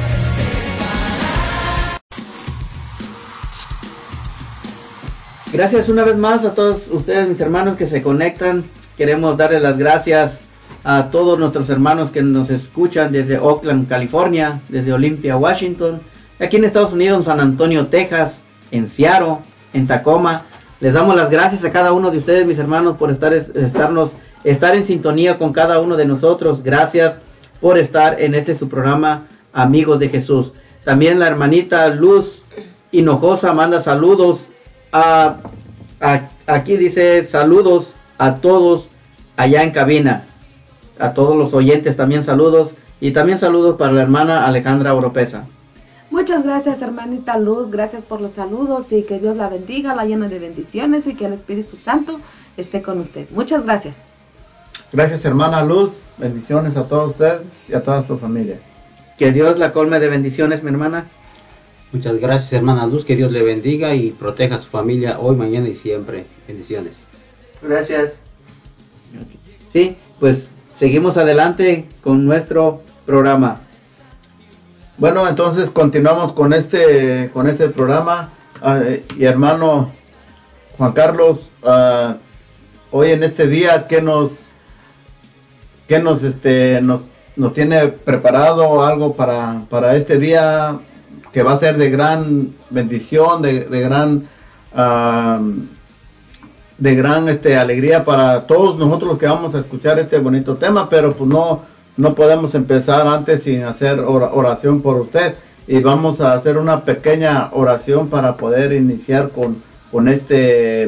Gracias 5.51 5.89
una 5.89 6.03
vez 6.03 6.15
más 6.15 6.45
a 6.45 6.53
todos 6.53 6.89
ustedes, 6.91 7.27
mis 7.27 7.39
hermanos 7.41 7.75
que 7.75 7.87
se 7.87 8.03
conectan. 8.03 8.65
Queremos 8.97 9.35
darles 9.35 9.63
las 9.63 9.79
gracias 9.79 10.39
a 10.83 11.09
todos 11.09 11.39
nuestros 11.39 11.67
hermanos 11.69 12.11
que 12.11 12.21
nos 12.21 12.51
escuchan 12.51 13.11
desde 13.11 13.39
Oakland, 13.39 13.89
California, 13.89 14.61
desde 14.69 14.93
Olympia, 14.93 15.37
Washington, 15.37 16.01
aquí 16.39 16.57
en 16.57 16.65
Estados 16.65 16.93
Unidos, 16.93 17.17
en 17.17 17.23
San 17.23 17.39
Antonio, 17.39 17.87
Texas, 17.87 18.43
en 18.69 18.87
Seattle, 18.87 19.37
en 19.73 19.87
Tacoma. 19.87 20.45
Les 20.79 20.93
damos 20.93 21.15
las 21.15 21.31
gracias 21.31 21.65
a 21.65 21.71
cada 21.71 21.93
uno 21.93 22.11
de 22.11 22.19
ustedes, 22.19 22.45
mis 22.45 22.59
hermanos, 22.59 22.97
por 22.97 23.09
estar, 23.09 23.33
estarnos, 23.33 24.13
estar 24.51 24.75
en 24.75 24.85
sintonía 24.85 25.37
con 25.37 25.51
cada 25.51 25.79
uno 25.79 25.97
de 25.97 26.05
nosotros. 26.05 26.63
Gracias 26.63 27.19
por 27.59 27.77
estar 27.77 28.21
en 28.21 28.33
este 28.33 28.55
su 28.55 28.69
programa, 28.69 29.23
Amigos 29.51 29.99
de 29.99 30.09
Jesús. 30.09 30.53
También 30.85 31.19
la 31.19 31.27
hermanita 31.27 31.87
Luz 31.89 32.45
Hinojosa 32.91 33.53
manda 33.53 33.81
saludos 33.81 34.47
a, 34.93 35.37
aquí 36.45 36.77
dice 36.77 37.25
saludos 37.25 37.91
a 38.17 38.35
todos 38.35 38.87
allá 39.35 39.63
en 39.63 39.71
cabina. 39.71 40.23
A 40.97 41.13
todos 41.13 41.35
los 41.35 41.53
oyentes 41.53 41.97
también 41.97 42.23
saludos. 42.23 42.73
Y 43.01 43.11
también 43.11 43.37
saludos 43.37 43.75
para 43.77 43.91
la 43.91 44.01
hermana 44.01 44.47
Alejandra 44.47 44.93
Oropesa. 44.95 45.45
Muchas 46.09 46.43
gracias, 46.43 46.81
hermanita 46.81 47.37
Luz. 47.37 47.69
Gracias 47.69 48.01
por 48.01 48.21
los 48.21 48.31
saludos 48.31 48.91
y 48.91 49.03
que 49.03 49.19
Dios 49.19 49.35
la 49.35 49.49
bendiga, 49.49 49.93
la 49.93 50.05
llena 50.05 50.29
de 50.29 50.39
bendiciones 50.39 51.05
y 51.05 51.15
que 51.15 51.25
el 51.25 51.33
Espíritu 51.33 51.75
Santo 51.83 52.19
esté 52.55 52.81
con 52.81 52.99
usted. 52.99 53.27
Muchas 53.31 53.63
gracias. 53.65 54.16
Gracias, 54.91 55.25
hermana 55.25 55.63
Luz. 55.63 55.91
Bendiciones 56.17 56.75
a 56.75 56.83
todos 56.83 57.11
ustedes 57.11 57.41
y 57.67 57.73
a 57.73 57.83
toda 57.83 58.05
su 58.05 58.17
familia. 58.17 58.59
Que 59.17 59.31
Dios 59.31 59.59
la 59.59 59.71
colme 59.71 59.99
de 59.99 60.09
bendiciones, 60.09 60.63
mi 60.63 60.71
hermana. 60.71 61.05
Muchas 61.91 62.19
gracias, 62.19 62.53
hermana 62.53 62.87
Luz. 62.87 63.05
Que 63.05 63.15
Dios 63.15 63.31
le 63.31 63.43
bendiga 63.43 63.95
y 63.95 64.11
proteja 64.11 64.55
a 64.55 64.59
su 64.59 64.67
familia 64.67 65.19
hoy, 65.19 65.35
mañana 65.35 65.67
y 65.67 65.75
siempre. 65.75 66.25
Bendiciones. 66.47 67.05
Gracias. 67.61 68.17
Sí, 69.71 69.97
pues 70.19 70.49
seguimos 70.75 71.17
adelante 71.17 71.85
con 72.01 72.25
nuestro 72.25 72.81
programa. 73.05 73.61
Bueno, 74.97 75.27
entonces 75.27 75.69
continuamos 75.69 76.33
con 76.33 76.53
este 76.53 77.29
con 77.33 77.47
este 77.47 77.69
programa 77.69 78.31
Ah, 78.61 78.81
y 79.15 79.25
hermano 79.25 79.91
Juan 80.77 80.91
Carlos, 80.93 81.39
ah, 81.63 82.15
hoy 82.91 83.11
en 83.11 83.23
este 83.23 83.47
día 83.47 83.87
qué 83.87 84.01
nos 84.01 84.31
qué 85.87 85.99
nos 85.99 86.23
este 86.23 86.81
nos, 86.81 87.01
nos 87.35 87.53
tiene 87.53 87.87
preparado 87.87 88.83
algo 88.85 89.15
para, 89.15 89.61
para 89.69 89.95
este 89.95 90.17
día 90.19 90.77
que 91.31 91.43
va 91.43 91.53
a 91.53 91.59
ser 91.59 91.77
de 91.77 91.89
gran 91.89 92.49
bendición, 92.69 93.41
de, 93.41 93.61
de 93.65 93.79
gran 93.81 94.23
ah, 94.75 95.39
de 96.77 96.95
gran 96.95 97.27
este 97.29 97.57
alegría 97.57 98.05
para 98.05 98.45
todos 98.45 98.77
nosotros 98.77 99.09
los 99.09 99.17
que 99.17 99.25
vamos 99.25 99.55
a 99.55 99.59
escuchar 99.59 99.97
este 99.99 100.19
bonito 100.19 100.55
tema, 100.57 100.89
pero 100.89 101.13
pues 101.15 101.29
no 101.29 101.61
no 101.97 102.13
podemos 102.13 102.53
empezar 102.53 103.07
antes 103.07 103.41
sin 103.43 103.63
hacer 103.63 103.99
ora- 104.01 104.31
oración 104.31 104.81
por 104.81 104.97
usted 105.01 105.33
y 105.67 105.79
vamos 105.79 106.21
a 106.21 106.33
hacer 106.33 106.57
una 106.57 106.83
pequeña 106.83 107.49
oración 107.53 108.07
para 108.09 108.37
poder 108.37 108.73
iniciar 108.73 109.29
con 109.29 109.57
con 109.91 110.07
este 110.07 110.87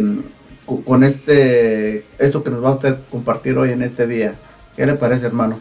con 0.85 1.03
este 1.03 2.05
esto 2.19 2.43
que 2.43 2.51
nos 2.51 2.63
va 2.63 2.69
a 2.69 2.73
usted 2.73 2.95
compartir 3.09 3.57
hoy 3.57 3.71
en 3.71 3.81
este 3.81 4.05
día. 4.05 4.35
¿Qué 4.79 4.85
le 4.85 4.93
parece, 4.93 5.25
hermano? 5.25 5.59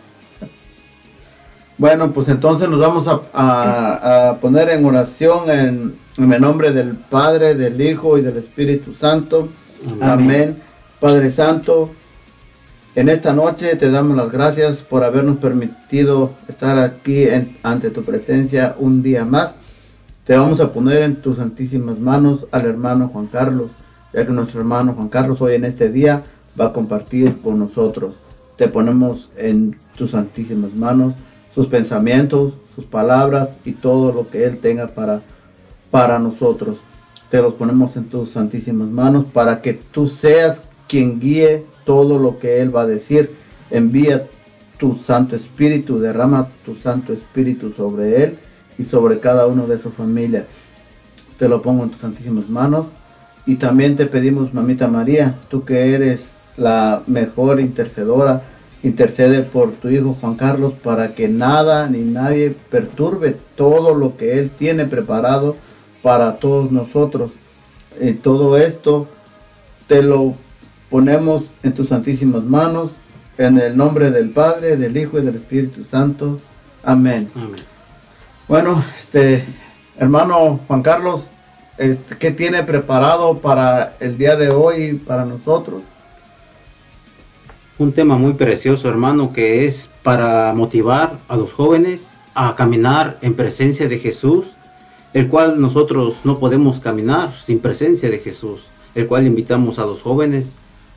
Bueno, 1.77 2.13
pues 2.13 2.29
entonces 2.29 2.69
nos 2.69 2.79
vamos 2.79 3.09
a, 3.09 3.21
a- 3.35 4.29
a 4.31 4.37
poner 4.37 4.69
en 4.71 4.85
oración 4.85 5.51
en, 5.51 5.97
en 6.19 6.33
el 6.33 6.41
nombre 6.41 6.71
del 6.71 6.95
Padre, 6.95 7.57
del 7.57 7.81
Hijo 7.81 8.17
y 8.17 8.21
del 8.23 8.37
Espíritu 8.37 8.95
Santo. 8.95 9.49
Amén. 10.01 10.09
Amén. 10.09 10.57
Padre 11.01 11.33
Santo, 11.33 11.91
en 12.95 13.09
esta 13.09 13.33
noche 13.33 13.75
te 13.75 13.91
damos 13.91 14.17
las 14.17 14.31
gracias 14.31 14.77
por 14.83 15.03
habernos 15.03 15.39
permitido 15.39 16.31
estar 16.47 16.79
aquí 16.79 17.25
en- 17.25 17.57
ante 17.65 17.91
tu 17.91 18.05
presencia 18.05 18.77
un 18.79 19.03
día 19.03 19.25
más. 19.25 19.51
Te 20.27 20.37
vamos 20.39 20.61
a 20.61 20.73
poner 20.73 21.03
en 21.03 21.17
tus 21.17 21.39
santísimas 21.39 21.99
manos 21.99 22.47
al 22.53 22.67
hermano 22.67 23.09
Juan 23.13 23.27
Carlos, 23.27 23.73
ya 24.13 24.25
que 24.25 24.31
nuestro 24.31 24.61
hermano 24.61 24.93
Juan 24.93 25.09
Carlos 25.09 25.41
hoy 25.41 25.57
en 25.57 25.65
este 25.65 25.89
día 25.89 26.23
va 26.61 26.67
a 26.67 26.73
compartir 26.73 27.37
con 27.43 27.59
nosotros. 27.59 28.15
Te 28.59 28.69
ponemos 28.69 29.31
en 29.37 29.77
tus 29.97 30.11
santísimas 30.11 30.75
manos 30.75 31.15
sus 31.59 31.67
pensamientos, 31.67 32.55
sus 32.77 32.87
palabras 32.87 33.59
y 33.65 33.73
todo 33.73 34.13
lo 34.13 34.29
que 34.29 34.45
él 34.45 34.59
tenga 34.59 34.87
para, 34.87 35.23
para 35.91 36.21
nosotros. 36.21 36.77
Te 37.31 37.43
los 37.43 37.55
ponemos 37.55 37.97
en 37.97 38.05
tus 38.05 38.31
santísimas 38.31 38.87
manos 38.87 39.27
para 39.33 39.61
que 39.61 39.75
tú 39.75 40.07
seas 40.07 40.61
quien 40.87 41.19
guíe 41.19 41.65
todo 41.85 42.17
lo 42.17 42.39
que 42.39 42.61
él 42.61 42.75
va 42.75 42.83
a 42.83 42.87
decir. 42.87 43.33
Envía 43.73 44.27
tu 44.79 45.01
Santo 45.05 45.35
Espíritu, 45.35 45.99
derrama 45.99 46.47
tu 46.65 46.77
Santo 46.77 47.13
Espíritu 47.13 47.73
sobre 47.73 48.23
él 48.23 48.39
y 48.79 48.85
sobre 48.85 49.19
cada 49.19 49.49
uno 49.49 49.67
de 49.67 49.79
su 49.79 49.91
familia. 49.91 50.47
Te 51.41 51.49
lo 51.49 51.61
pongo 51.61 51.83
en 51.83 51.91
tus 51.91 52.01
santísimas 52.01 52.49
manos. 52.49 52.87
Y 53.47 53.57
también 53.57 53.97
te 53.97 54.07
pedimos, 54.07 54.55
mamita 54.55 54.87
María, 54.87 55.35
tú 55.49 55.65
que 55.65 55.93
eres 55.93 56.21
la 56.59 57.03
mejor 57.07 57.61
intercedora, 57.61 58.43
intercede 58.83 59.43
por 59.43 59.73
tu 59.73 59.89
hijo 59.89 60.17
Juan 60.21 60.35
Carlos 60.35 60.75
para 60.83 61.15
que 61.15 61.29
nada 61.29 61.89
ni 61.89 62.01
nadie 62.01 62.55
perturbe 62.71 63.37
todo 63.57 63.95
lo 63.95 64.17
que 64.17 64.39
él 64.39 64.51
tiene 64.51 64.85
preparado 64.85 65.57
para 66.03 66.37
todos 66.37 66.71
nosotros. 66.71 67.33
Y 68.01 68.13
todo 68.13 68.57
esto 68.57 69.09
te 69.87 70.03
lo 70.03 70.35
ponemos 70.91 71.45
en 71.63 71.73
tus 71.73 71.89
santísimas 71.89 72.45
manos, 72.45 72.91
en 73.37 73.59
el 73.59 73.77
nombre 73.77 74.11
del 74.11 74.31
Padre, 74.31 74.77
del 74.77 74.97
Hijo 74.97 75.19
y 75.19 75.25
del 75.25 75.37
Espíritu 75.37 75.85
Santo. 75.85 76.39
Amén. 76.83 77.31
Amén. 77.35 77.57
Bueno, 78.47 78.83
este 78.99 79.45
hermano 79.99 80.61
Juan 80.67 80.83
Carlos, 80.83 81.23
este, 81.77 82.17
¿qué 82.17 82.31
tiene 82.31 82.63
preparado 82.63 83.39
para 83.39 83.95
el 84.01 84.17
día 84.17 84.37
de 84.37 84.51
hoy 84.51 84.95
para 84.95 85.25
nosotros? 85.25 85.83
Un 87.79 87.93
tema 87.93 88.17
muy 88.17 88.33
precioso, 88.33 88.89
hermano, 88.89 89.33
que 89.33 89.65
es 89.65 89.89
para 90.03 90.53
motivar 90.53 91.17
a 91.29 91.37
los 91.37 91.53
jóvenes 91.53 92.01
a 92.35 92.57
caminar 92.57 93.19
en 93.23 93.35
presencia 93.35 93.89
de 93.89 94.01
Jesús, 94.01 94.47
el 95.13 95.29
cual 95.29 95.61
nosotros 95.61 96.17
no 96.25 96.41
podemos 96.41 96.81
caminar 96.81 97.35
sin 97.41 97.61
presencia 97.61 98.11
de 98.11 98.19
Jesús, 98.19 98.63
el 98.97 99.07
cual 99.07 99.29
invitamos 99.29 99.79
a 99.79 99.87
los 99.87 100.03
jóvenes 100.03 100.51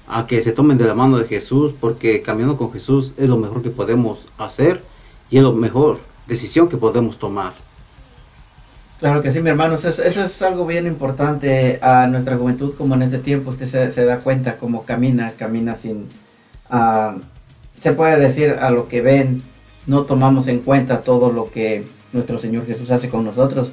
a 0.08 0.26
que 0.26 0.42
se 0.42 0.54
tomen 0.54 0.80
de 0.80 0.88
la 0.88 0.96
mano 0.96 1.20
de 1.20 1.28
Jesús, 1.28 1.72
porque 1.80 2.24
caminando 2.24 2.58
con 2.58 2.74
Jesús 2.74 3.14
es 3.16 3.30
lo 3.30 3.38
mejor 3.38 3.62
que 3.62 3.70
podemos 3.70 4.18
hacer 4.40 4.82
y 5.30 5.38
es 5.38 5.44
la 5.44 5.52
mejor 5.52 6.00
decisión 6.26 6.68
que 6.68 6.78
podemos 6.78 7.20
tomar. 7.20 7.54
Claro 9.00 9.22
que 9.22 9.32
sí, 9.32 9.40
mi 9.40 9.52
hermano. 9.52 9.76
Eso 9.76 9.90
es, 9.90 10.00
eso 10.00 10.24
es 10.24 10.42
algo 10.42 10.66
bien 10.66 10.88
importante 10.88 11.78
a 11.80 12.08
nuestra 12.08 12.38
juventud, 12.38 12.74
como 12.76 12.96
en 12.96 13.04
este 13.04 13.20
tiempo 13.20 13.52
usted 13.52 13.68
se, 13.68 13.92
se 13.92 14.04
da 14.04 14.18
cuenta 14.18 14.58
cómo 14.58 14.84
camina, 14.84 15.32
camina 15.38 15.76
sin... 15.76 16.08
ah, 16.72 17.18
se 17.80 17.94
puede 17.94 18.20
decir 18.20 18.56
a 18.60 18.72
lo 18.72 18.88
que 18.88 19.02
ven, 19.02 19.42
no 19.88 20.04
tomamos 20.04 20.48
en 20.48 20.60
cuenta 20.60 21.02
todo 21.02 21.32
lo 21.32 21.52
que 21.52 21.84
nuestro 22.14 22.38
Señor 22.38 22.66
Jesús 22.66 22.92
hace 22.92 23.10
con 23.10 23.24
nosotros, 23.24 23.72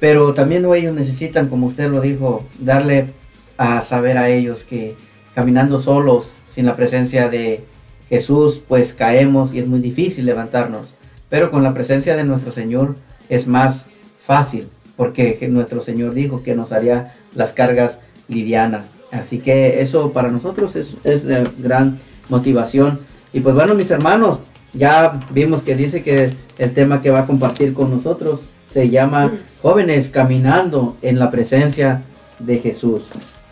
pero 0.00 0.34
también 0.34 0.64
ellos 0.74 0.94
necesitan, 0.94 1.48
como 1.48 1.66
usted 1.66 1.90
lo 1.90 2.00
dijo, 2.00 2.44
darle 2.58 3.10
a 3.56 3.82
saber 3.82 4.18
a 4.18 4.28
ellos 4.28 4.64
que 4.64 4.96
caminando 5.34 5.80
solos, 5.80 6.32
sin 6.48 6.66
la 6.66 6.76
presencia 6.76 7.28
de 7.28 7.64
Jesús, 8.08 8.62
pues 8.66 8.92
caemos 8.92 9.54
y 9.54 9.58
es 9.58 9.66
muy 9.66 9.80
difícil 9.80 10.26
levantarnos, 10.26 10.94
pero 11.28 11.50
con 11.50 11.62
la 11.62 11.74
presencia 11.74 12.16
de 12.16 12.24
nuestro 12.24 12.52
Señor 12.52 12.96
es 13.28 13.46
más 13.46 13.86
fácil, 14.26 14.68
porque 14.96 15.38
nuestro 15.50 15.82
Señor 15.82 16.14
dijo 16.14 16.42
que 16.42 16.54
nos 16.54 16.72
haría 16.72 17.14
las 17.34 17.52
cargas 17.52 17.98
livianas. 18.28 18.84
Así 19.10 19.38
que 19.38 19.80
eso 19.80 20.12
para 20.12 20.30
nosotros 20.30 20.76
es, 20.76 20.96
es 21.04 21.24
de 21.24 21.48
gran 21.58 21.98
motivación. 22.28 23.00
Y 23.32 23.40
pues 23.40 23.54
bueno, 23.54 23.74
mis 23.74 23.90
hermanos, 23.90 24.40
ya 24.72 25.20
vimos 25.30 25.62
que 25.62 25.74
dice 25.74 26.02
que 26.02 26.32
el 26.58 26.72
tema 26.72 27.02
que 27.02 27.10
va 27.10 27.20
a 27.20 27.26
compartir 27.26 27.72
con 27.72 27.90
nosotros 27.90 28.50
se 28.72 28.90
llama 28.90 29.32
Jóvenes 29.62 30.08
caminando 30.08 30.96
en 31.02 31.18
la 31.18 31.30
presencia 31.30 32.02
de 32.38 32.58
Jesús. 32.58 33.02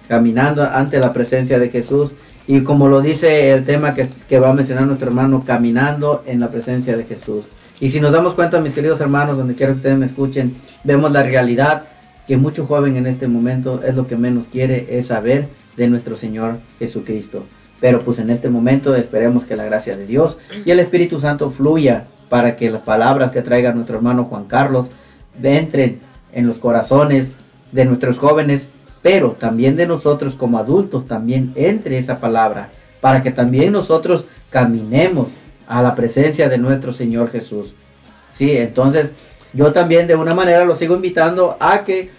Caminando 0.09 0.65
ante 0.65 0.99
la 0.99 1.13
presencia 1.13 1.59
de 1.59 1.71
Jesús. 1.71 2.11
Y 2.47 2.63
como 2.63 2.89
lo 2.89 3.01
dice 3.01 3.53
el 3.53 3.65
tema 3.65 3.95
que, 3.95 4.09
que 4.29 4.41
va 4.41 4.51
a 4.51 4.55
mencionar 4.55 4.87
nuestro 4.87 5.09
hermano, 5.09 5.45
caminando 5.47 6.25
en 6.27 6.41
la 6.41 6.51
presencia 6.51 6.97
de 6.97 7.05
Jesús. 7.05 7.45
Y 7.81 7.91
si 7.91 8.01
nos 8.01 8.13
damos 8.13 8.35
cuenta, 8.35 8.61
mis 8.61 8.75
queridos 8.75 9.01
hermanos, 9.01 9.37
donde 9.37 9.55
quiera 9.55 9.73
que 9.73 9.79
ustedes 9.79 9.99
me 9.99 10.07
escuchen, 10.07 10.57
vemos 10.85 11.13
la 11.13 11.23
realidad 11.23 11.85
que 12.27 12.37
mucho 12.37 12.67
joven 12.67 12.97
en 12.97 13.07
este 13.07 13.29
momento 13.29 13.83
es 13.85 13.95
lo 13.95 14.07
que 14.07 14.17
menos 14.17 14.47
quiere, 14.47 14.87
es 14.91 15.09
saber 15.09 15.49
de 15.77 15.89
nuestro 15.89 16.17
Señor 16.17 16.59
Jesucristo. 16.79 17.45
Pero 17.83 18.03
pues 18.03 18.21
en 18.21 18.31
este 18.31 18.49
momento 18.49 18.95
esperemos 18.95 19.45
que 19.45 19.57
la 19.57 19.65
gracia 19.65 19.97
de 19.97 20.07
Dios 20.07 20.39
y 20.65 20.71
el 20.71 20.79
Espíritu 20.79 21.19
Santo 21.19 21.51
fluya 21.51 22.05
para 22.29 22.55
que 22.57 22.71
las 22.71 22.83
palabras 22.83 23.33
que 23.33 23.43
traiga 23.43 23.75
nuestro 23.75 23.97
hermano 23.97 24.25
Juan 24.25 24.45
Carlos 24.45 24.87
entren 25.43 25.99
en 26.33 26.47
los 26.47 26.59
corazones 26.59 27.33
de 27.73 27.85
nuestros 27.85 28.19
jóvenes, 28.19 28.69
pero 29.03 29.33
también 29.33 29.75
de 29.75 29.89
nosotros 29.89 30.37
como 30.37 30.59
adultos 30.59 31.09
también 31.09 31.53
entre 31.57 31.99
esa 31.99 32.21
palabra, 32.21 32.71
para 33.01 33.21
que 33.21 33.33
también 33.33 33.73
nosotros 33.73 34.27
caminemos 34.49 35.31
a 35.67 35.83
la 35.83 35.97
presencia 35.97 36.49
de 36.49 36.59
nuestro 36.59 36.93
Señor 36.93 37.31
Jesús. 37.33 37.75
Sí, 38.33 38.57
entonces 38.57 39.11
yo 39.53 39.73
también 39.73 40.07
de 40.07 40.15
una 40.15 40.35
manera 40.35 40.65
los 40.65 40.79
sigo 40.79 40.95
invitando 40.95 41.57
a 41.59 41.83
que 41.83 42.11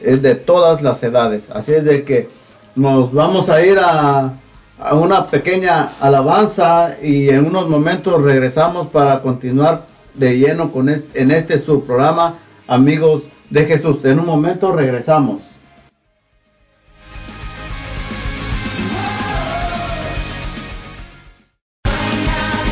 es 0.00 0.22
de 0.22 0.34
todas 0.34 0.82
las 0.82 1.02
edades. 1.02 1.42
Así 1.52 1.72
es 1.72 1.84
de 1.84 2.04
que 2.04 2.28
nos 2.74 3.12
vamos 3.12 3.48
a 3.48 3.64
ir 3.64 3.78
a, 3.78 4.32
a 4.78 4.94
una 4.94 5.26
pequeña 5.26 5.92
alabanza 6.00 6.96
y 7.02 7.28
en 7.28 7.46
unos 7.46 7.68
momentos 7.68 8.22
regresamos 8.22 8.88
para 8.88 9.20
continuar 9.20 9.84
de 10.14 10.38
lleno 10.38 10.70
con 10.70 10.88
este, 10.88 11.20
en 11.20 11.30
este 11.30 11.58
su 11.58 11.84
programa, 11.84 12.34
amigos 12.66 13.22
de 13.50 13.66
Jesús. 13.66 14.04
En 14.04 14.20
un 14.20 14.26
momento 14.26 14.72
regresamos. 14.72 15.49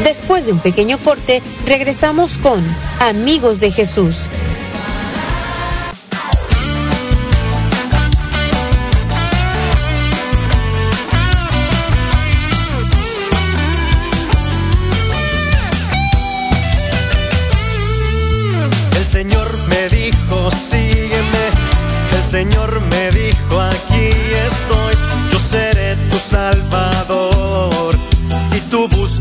Después 0.04 0.46
de 0.46 0.52
un 0.52 0.60
pequeño 0.60 0.98
corte, 0.98 1.42
regresamos 1.66 2.38
con 2.38 2.64
Amigos 3.00 3.60
de 3.60 3.70
Jesús. 3.70 4.28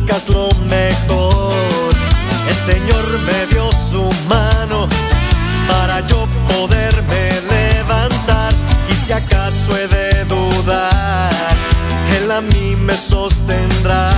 Buscas 0.08 0.30
lo 0.30 0.50
mejor, 0.67 1.93
el 2.48 2.56
Señor 2.56 3.04
me 3.26 3.46
dio 3.48 3.70
su 3.72 4.10
mano 4.28 4.88
para 5.67 6.06
yo 6.06 6.28
poderme 6.48 7.30
levantar. 7.50 8.54
Y 8.89 8.96
si 8.96 9.12
acaso 9.12 9.76
he 9.76 9.88
de 9.88 10.26
dudar, 10.26 11.56
Él 12.17 12.32
a 12.32 12.41
mí 12.41 12.76
me 12.78 12.96
sostendrá. 12.96 14.10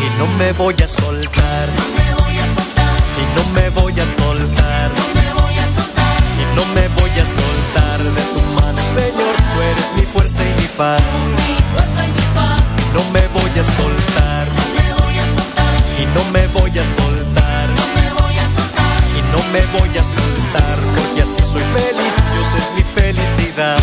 Y 0.00 0.18
no 0.18 0.26
me 0.38 0.52
voy 0.52 0.76
a 0.82 0.88
soltar. 0.88 1.68
Y 3.18 3.36
no 3.36 3.44
me 3.52 3.70
voy 3.70 3.98
a 3.98 4.06
soltar. 4.06 4.60
Y 6.40 6.56
no 6.56 6.64
me 6.74 6.88
voy 6.88 7.10
a 7.10 7.26
soltar 7.26 7.98
de 7.98 8.22
tu 8.34 8.40
mano, 8.60 8.82
Señor. 8.82 9.34
Tú 9.54 9.60
eres 9.60 9.92
mi 9.96 10.02
fuerza 10.02 10.42
y 10.42 10.60
mi 10.60 10.68
paz. 10.76 11.02
Y 12.78 12.96
no 12.96 13.10
me 13.10 13.26
voy 13.28 13.58
a 13.58 13.64
soltar. 13.64 13.93
Y 16.74 16.76
no 16.76 16.82
me 17.94 18.10
voy 18.20 18.36
a 18.36 18.48
soltar. 18.48 19.00
Y 19.16 19.22
no 19.30 19.40
me 19.52 19.62
voy 19.78 19.96
a 19.96 20.02
soltar. 20.02 20.76
Porque 20.96 21.22
así 21.22 21.40
soy 21.44 21.62
feliz. 21.72 22.14
Dios 22.32 22.48
es 22.56 22.72
mi 22.74 22.82
felicidad. 22.82 23.78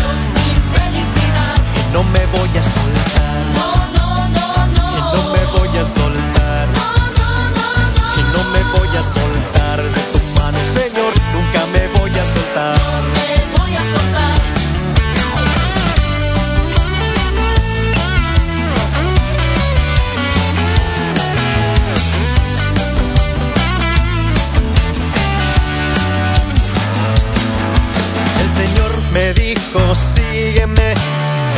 Y 1.78 1.92
no 1.94 2.04
me 2.04 2.26
voy 2.26 2.58
a 2.58 2.62
soltar. 2.62 3.44
Y 4.92 5.00
no 5.16 5.22
me 5.32 5.42
voy 5.58 5.78
a 5.78 5.84
soltar. 5.86 6.68
Y 8.18 8.22
no 8.36 8.44
me 8.50 8.62
voy 8.78 8.96
a 8.98 9.02
soltar 9.02 9.61
sígueme. 30.14 30.94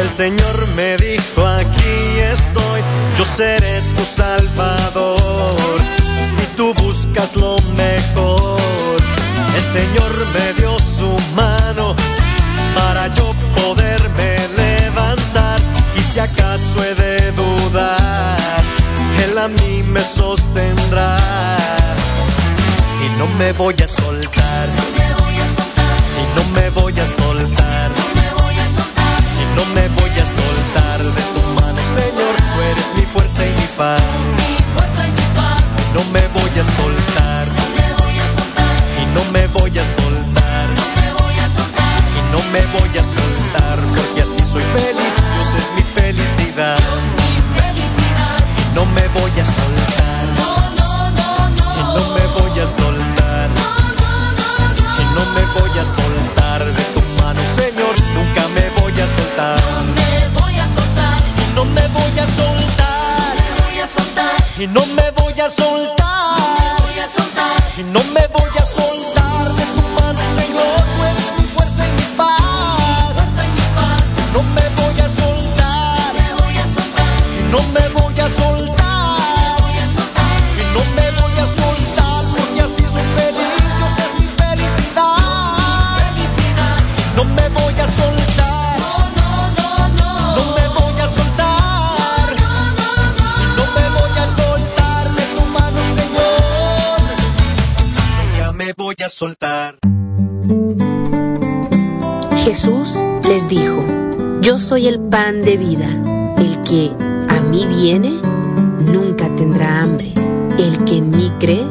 El 0.01 0.11
Señor 0.11 0.69
me 0.75 0.97
dijo, 0.97 1.47
aquí 1.47 2.19
estoy. 2.33 2.81
Yo 3.17 3.25
seré 3.25 3.81
tu 3.97 4.05
salvador. 4.05 5.81
Si 6.37 6.47
tú 6.57 6.75
buscas 6.75 7.37
lo 7.37 7.57
mejor, 7.77 9.01
el 9.57 9.63
Señor 9.63 10.13
me 10.35 10.61
dio 10.61 10.79
su 10.79 11.17
mano 11.35 11.95
para 12.75 13.13
yo 13.15 13.33
poderme 13.57 14.37
levantar. 14.57 15.61
Y 15.97 16.03
si 16.03 16.19
acaso 16.19 16.83
he 16.83 16.95
de 16.95 17.33
dudar, 17.33 18.63
Él 19.25 19.39
a 19.39 19.49
mí 19.49 19.85
me 19.85 20.01
sostendrá. 20.03 21.17
Y 23.05 23.19
no 23.19 23.27
me 23.39 23.53
voy 23.53 23.77
a 23.83 23.89
soltar. 23.89 24.69
Y 24.69 24.79
no 24.79 24.87
me 24.99 25.15
voy 25.21 25.37
a 25.41 25.47
soltar. 25.57 25.97
Y 26.21 26.37
no 26.37 26.61
me 26.61 26.71
voy 26.71 27.01
a 27.01 27.07
soltar 27.07 28.14
de 31.03 31.23
tu 31.35 31.41
mano, 31.61 31.83
Señor. 31.83 32.35
Tú 32.37 32.61
eres 32.63 32.95
mi 32.95 33.05
fuerza 33.07 33.45
y 33.45 33.51
mi 33.51 33.67
paz. 33.77 34.01
Y 35.79 35.95
no 35.95 36.03
me 36.13 36.27
voy 36.29 36.59
a 36.59 36.65
soltar. 36.65 37.47
Y 39.01 39.07
no 39.15 39.25
me 39.33 39.47
voy 39.49 39.79
a 39.79 39.85
soltar. 39.85 40.69
Y 42.17 42.33
no 42.33 42.39
me 42.53 42.63
voy 42.79 42.99
a 42.99 43.03
soltar. 43.03 43.79
Porque 43.95 44.23
así 44.23 44.45
soy 44.45 44.63
feliz. 44.73 45.15
Dios 45.35 45.55
es 45.55 45.71
mi 45.77 45.83
felicidad. 45.83 46.79
Y 48.61 48.75
no 48.75 48.87
me 48.87 49.09
voy 49.09 49.41
a 49.41 49.45
soltar. 49.45 50.25
Y 51.77 51.83
no 51.97 52.15
me 52.15 52.27
voy 52.39 52.61
a 52.61 52.67
soltar. 52.67 53.51
Y 54.99 55.05
no 55.15 55.25
me 55.35 55.43
voy 55.61 55.79
a 55.79 55.85
soltar 55.85 56.65
de 56.65 56.85
tu 56.95 57.01
mano, 57.23 57.45
Señor. 57.45 58.04
Y 64.65 64.67
no 64.67 64.81
me 64.97 65.11
voy 65.11 65.39
a 65.39 65.51
soltar. 65.51 66.39
Y 67.77 67.83
no 67.83 68.03
me 68.15 68.27
voy 68.29 68.29
a 68.29 68.29
soltar 68.29 68.44
soy 104.75 104.89
el 104.89 104.99
pan 104.99 105.43
de 105.45 105.57
vida. 105.57 105.87
El 106.37 106.61
que 106.65 106.91
a 107.29 107.41
mí 107.43 107.65
viene, 107.65 108.13
nunca 108.93 109.33
tendrá 109.37 109.83
hambre. 109.83 110.13
El 110.59 110.85
que 110.85 110.97
en 110.97 111.11
mí 111.11 111.31
cree, 111.39 111.65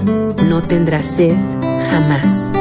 no 0.48 0.64
tendrá 0.64 1.04
sed 1.04 1.36
jamás. 1.92 2.54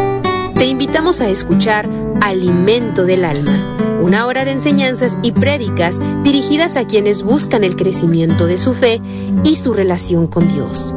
Te 0.57 0.67
invitamos 0.67 1.21
a 1.21 1.29
escuchar 1.29 1.89
Alimento 2.21 3.05
del 3.05 3.25
Alma, 3.25 3.77
una 4.01 4.27
hora 4.27 4.45
de 4.45 4.51
enseñanzas 4.51 5.17
y 5.23 5.31
prédicas 5.31 6.01
dirigidas 6.25 6.75
a 6.75 6.89
quienes 6.89 7.23
buscan 7.23 7.63
el 7.63 7.77
crecimiento 7.77 8.47
de 8.47 8.59
su 8.59 8.75
fe 8.75 9.01
y 9.45 9.55
su 9.55 9.73
relación 9.73 10.27
con 10.27 10.49
Dios. 10.49 10.93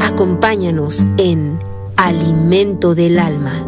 Acompáñanos 0.00 1.04
en 1.18 1.58
Alimento 1.98 2.94
del 2.94 3.18
Alma. 3.18 3.62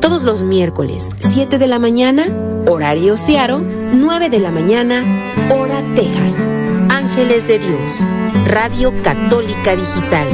Todos 0.00 0.24
los 0.24 0.42
miércoles, 0.42 1.10
7 1.18 1.58
de 1.58 1.66
la 1.66 1.78
mañana, 1.78 2.28
horario 2.66 3.18
Searo, 3.18 3.60
9 3.94 4.28
de 4.28 4.40
la 4.40 4.50
mañana, 4.50 5.04
hora 5.50 5.80
Texas. 5.94 6.46
Ángeles 6.90 7.46
de 7.46 7.60
Dios, 7.60 8.00
Radio 8.46 8.92
Católica 9.02 9.76
Digital. 9.76 10.26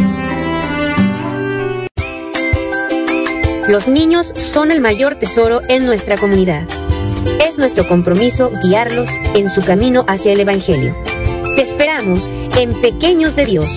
Los 3.69 3.87
niños 3.87 4.33
son 4.37 4.71
el 4.71 4.81
mayor 4.81 5.17
tesoro 5.17 5.61
en 5.69 5.85
nuestra 5.85 6.17
comunidad. 6.17 6.67
Es 7.47 7.59
nuestro 7.59 7.87
compromiso 7.87 8.51
guiarlos 8.63 9.11
en 9.35 9.51
su 9.51 9.63
camino 9.63 10.05
hacia 10.09 10.33
el 10.33 10.41
Evangelio. 10.41 10.97
Te 11.55 11.63
esperamos 11.63 12.31
en 12.57 12.73
Pequeños 12.81 13.37
de 13.37 13.45
Dios, 13.45 13.71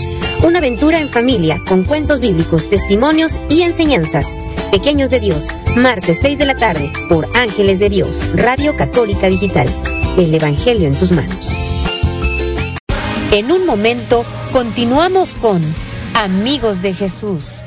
una 0.44 0.60
aventura 0.60 1.00
en 1.00 1.10
familia 1.10 1.60
con 1.68 1.84
cuentos 1.84 2.22
bíblicos, 2.22 2.70
testimonios 2.70 3.40
y 3.50 3.64
enseñanzas. 3.64 4.34
Pequeños 4.72 5.10
de 5.10 5.20
Dios, 5.20 5.50
martes 5.76 6.20
6 6.22 6.38
de 6.38 6.46
la 6.46 6.56
tarde 6.56 6.92
por 7.10 7.26
Ángeles 7.36 7.80
de 7.80 7.90
Dios, 7.90 8.30
Radio 8.36 8.76
Católica 8.76 9.28
Digital. 9.28 9.68
El 10.18 10.34
Evangelio 10.34 10.88
en 10.88 10.94
tus 10.94 11.12
manos. 11.12 11.56
En 13.32 13.52
un 13.52 13.66
momento 13.66 14.24
continuamos 14.52 15.34
con 15.34 15.62
Amigos 16.14 16.84
de 16.84 16.94
Jesús. 16.94 17.64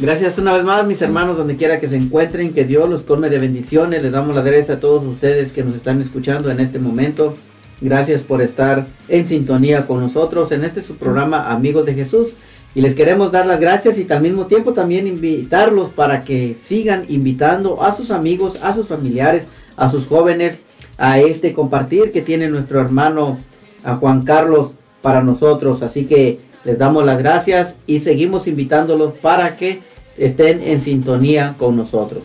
Gracias 0.00 0.38
una 0.38 0.52
vez 0.54 0.64
más, 0.64 0.86
mis 0.86 1.02
hermanos, 1.02 1.36
donde 1.36 1.56
quiera 1.56 1.78
que 1.80 1.88
se 1.88 1.96
encuentren, 1.96 2.54
que 2.54 2.64
Dios 2.64 2.88
los 2.88 3.02
colme 3.02 3.28
de 3.28 3.38
bendiciones. 3.38 4.02
Les 4.02 4.12
damos 4.12 4.34
la 4.34 4.42
gracias 4.42 4.70
a 4.70 4.80
todos 4.80 5.04
ustedes 5.04 5.52
que 5.52 5.62
nos 5.62 5.74
están 5.74 6.00
escuchando 6.00 6.50
en 6.50 6.60
este 6.60 6.78
momento. 6.78 7.34
Gracias 7.80 8.22
por 8.22 8.40
estar 8.40 8.86
en 9.08 9.26
sintonía 9.26 9.86
con 9.86 10.00
nosotros 10.00 10.50
en 10.52 10.64
este 10.64 10.80
su 10.80 10.96
programa 10.96 11.52
Amigos 11.52 11.84
de 11.84 11.94
Jesús. 11.94 12.34
Y 12.74 12.80
les 12.80 12.94
queremos 12.94 13.30
dar 13.30 13.46
las 13.46 13.60
gracias 13.60 13.96
y 13.98 14.06
al 14.10 14.20
mismo 14.20 14.46
tiempo 14.46 14.72
también 14.72 15.06
invitarlos 15.06 15.90
para 15.90 16.24
que 16.24 16.56
sigan 16.60 17.04
invitando 17.08 17.82
a 17.82 17.92
sus 17.92 18.10
amigos, 18.10 18.58
a 18.62 18.72
sus 18.72 18.88
familiares, 18.88 19.46
a 19.76 19.88
sus 19.88 20.06
jóvenes 20.06 20.60
a 20.98 21.18
este 21.18 21.52
compartir 21.52 22.12
que 22.12 22.22
tiene 22.22 22.48
nuestro 22.48 22.80
hermano 22.80 23.38
a 23.84 23.96
Juan 23.96 24.22
Carlos 24.22 24.74
para 25.02 25.22
nosotros. 25.22 25.82
Así 25.82 26.06
que 26.06 26.40
les 26.64 26.78
damos 26.78 27.04
las 27.04 27.18
gracias 27.18 27.76
y 27.86 28.00
seguimos 28.00 28.46
invitándolos 28.46 29.14
para 29.18 29.56
que 29.56 29.82
estén 30.16 30.62
en 30.62 30.80
sintonía 30.80 31.56
con 31.58 31.76
nosotros. 31.76 32.22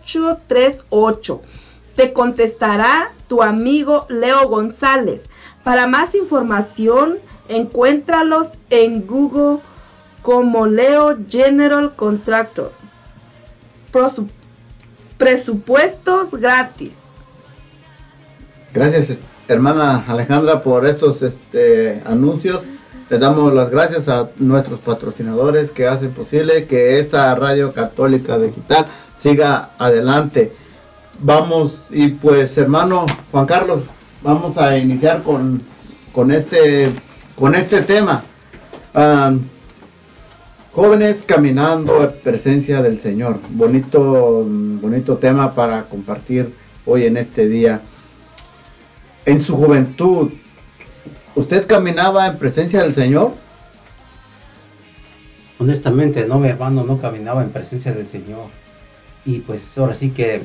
360-485-7838. 0.05 1.39
Te 1.95 2.13
contestará 2.13 3.11
tu 3.27 3.41
amigo 3.41 4.05
Leo 4.09 4.47
González. 4.49 5.23
Para 5.63 5.88
más 5.88 6.13
información, 6.15 7.15
encuéntralos 7.47 8.47
en 8.69 9.07
Google 9.07 9.59
como 10.21 10.65
Leo 10.67 11.17
General 11.29 11.95
Contractor. 11.95 12.73
Presupuestos 15.17 16.31
gratis. 16.31 16.93
Gracias, 18.76 19.17
hermana 19.47 20.03
Alejandra, 20.05 20.61
por 20.61 20.86
estos 20.86 21.21
este, 21.21 22.01
anuncios. 22.05 22.59
Les 23.09 23.21
damos 23.21 23.53
las 23.53 23.69
gracias 23.71 24.09
a 24.09 24.30
nuestros 24.38 24.82
patrocinadores 24.82 25.71
que 25.71 25.88
hacen 25.88 26.11
posible 26.11 26.65
que 26.65 26.99
esta 26.99 27.34
radio 27.36 27.71
católica 27.71 28.38
digital 28.38 28.88
siga 29.23 29.69
adelante. 29.80 30.51
Vamos, 31.19 31.84
y 31.89 32.09
pues 32.09 32.57
hermano 32.57 33.05
Juan 33.32 33.45
Carlos, 33.45 33.84
vamos 34.21 34.57
a 34.57 34.78
iniciar 34.78 35.23
con, 35.23 35.61
este, 36.32 36.91
con 37.39 37.55
este 37.55 37.82
tema. 37.82 38.26
Jóvenes 40.73 41.19
caminando 41.26 42.03
en 42.03 42.11
presencia 42.21 42.82
del 42.82 42.99
Señor. 42.99 43.39
Bonito, 43.51 44.43
bonito 44.45 45.15
tema 45.15 45.53
para 45.53 45.84
compartir 45.84 46.53
hoy 46.86 47.05
en 47.05 47.15
este 47.15 47.47
día 47.47 47.80
en 49.26 49.41
su 49.41 49.55
juventud, 49.55 50.32
¿usted 51.36 51.65
caminaba 51.67 52.28
en 52.28 52.38
presencia 52.38 52.82
del 52.84 52.93
Señor? 52.93 53.34
Honestamente, 55.59 56.26
no, 56.28 56.39
mi 56.39 56.49
hermano, 56.49 56.84
no 56.84 56.99
caminaba 56.99 57.41
en 57.43 57.49
presencia 57.49 57.93
del 57.93 58.07
Señor. 58.07 58.47
Y 59.26 59.39
pues 59.39 59.78
ahora 59.78 59.95
sí 59.95 60.09
que, 60.11 60.43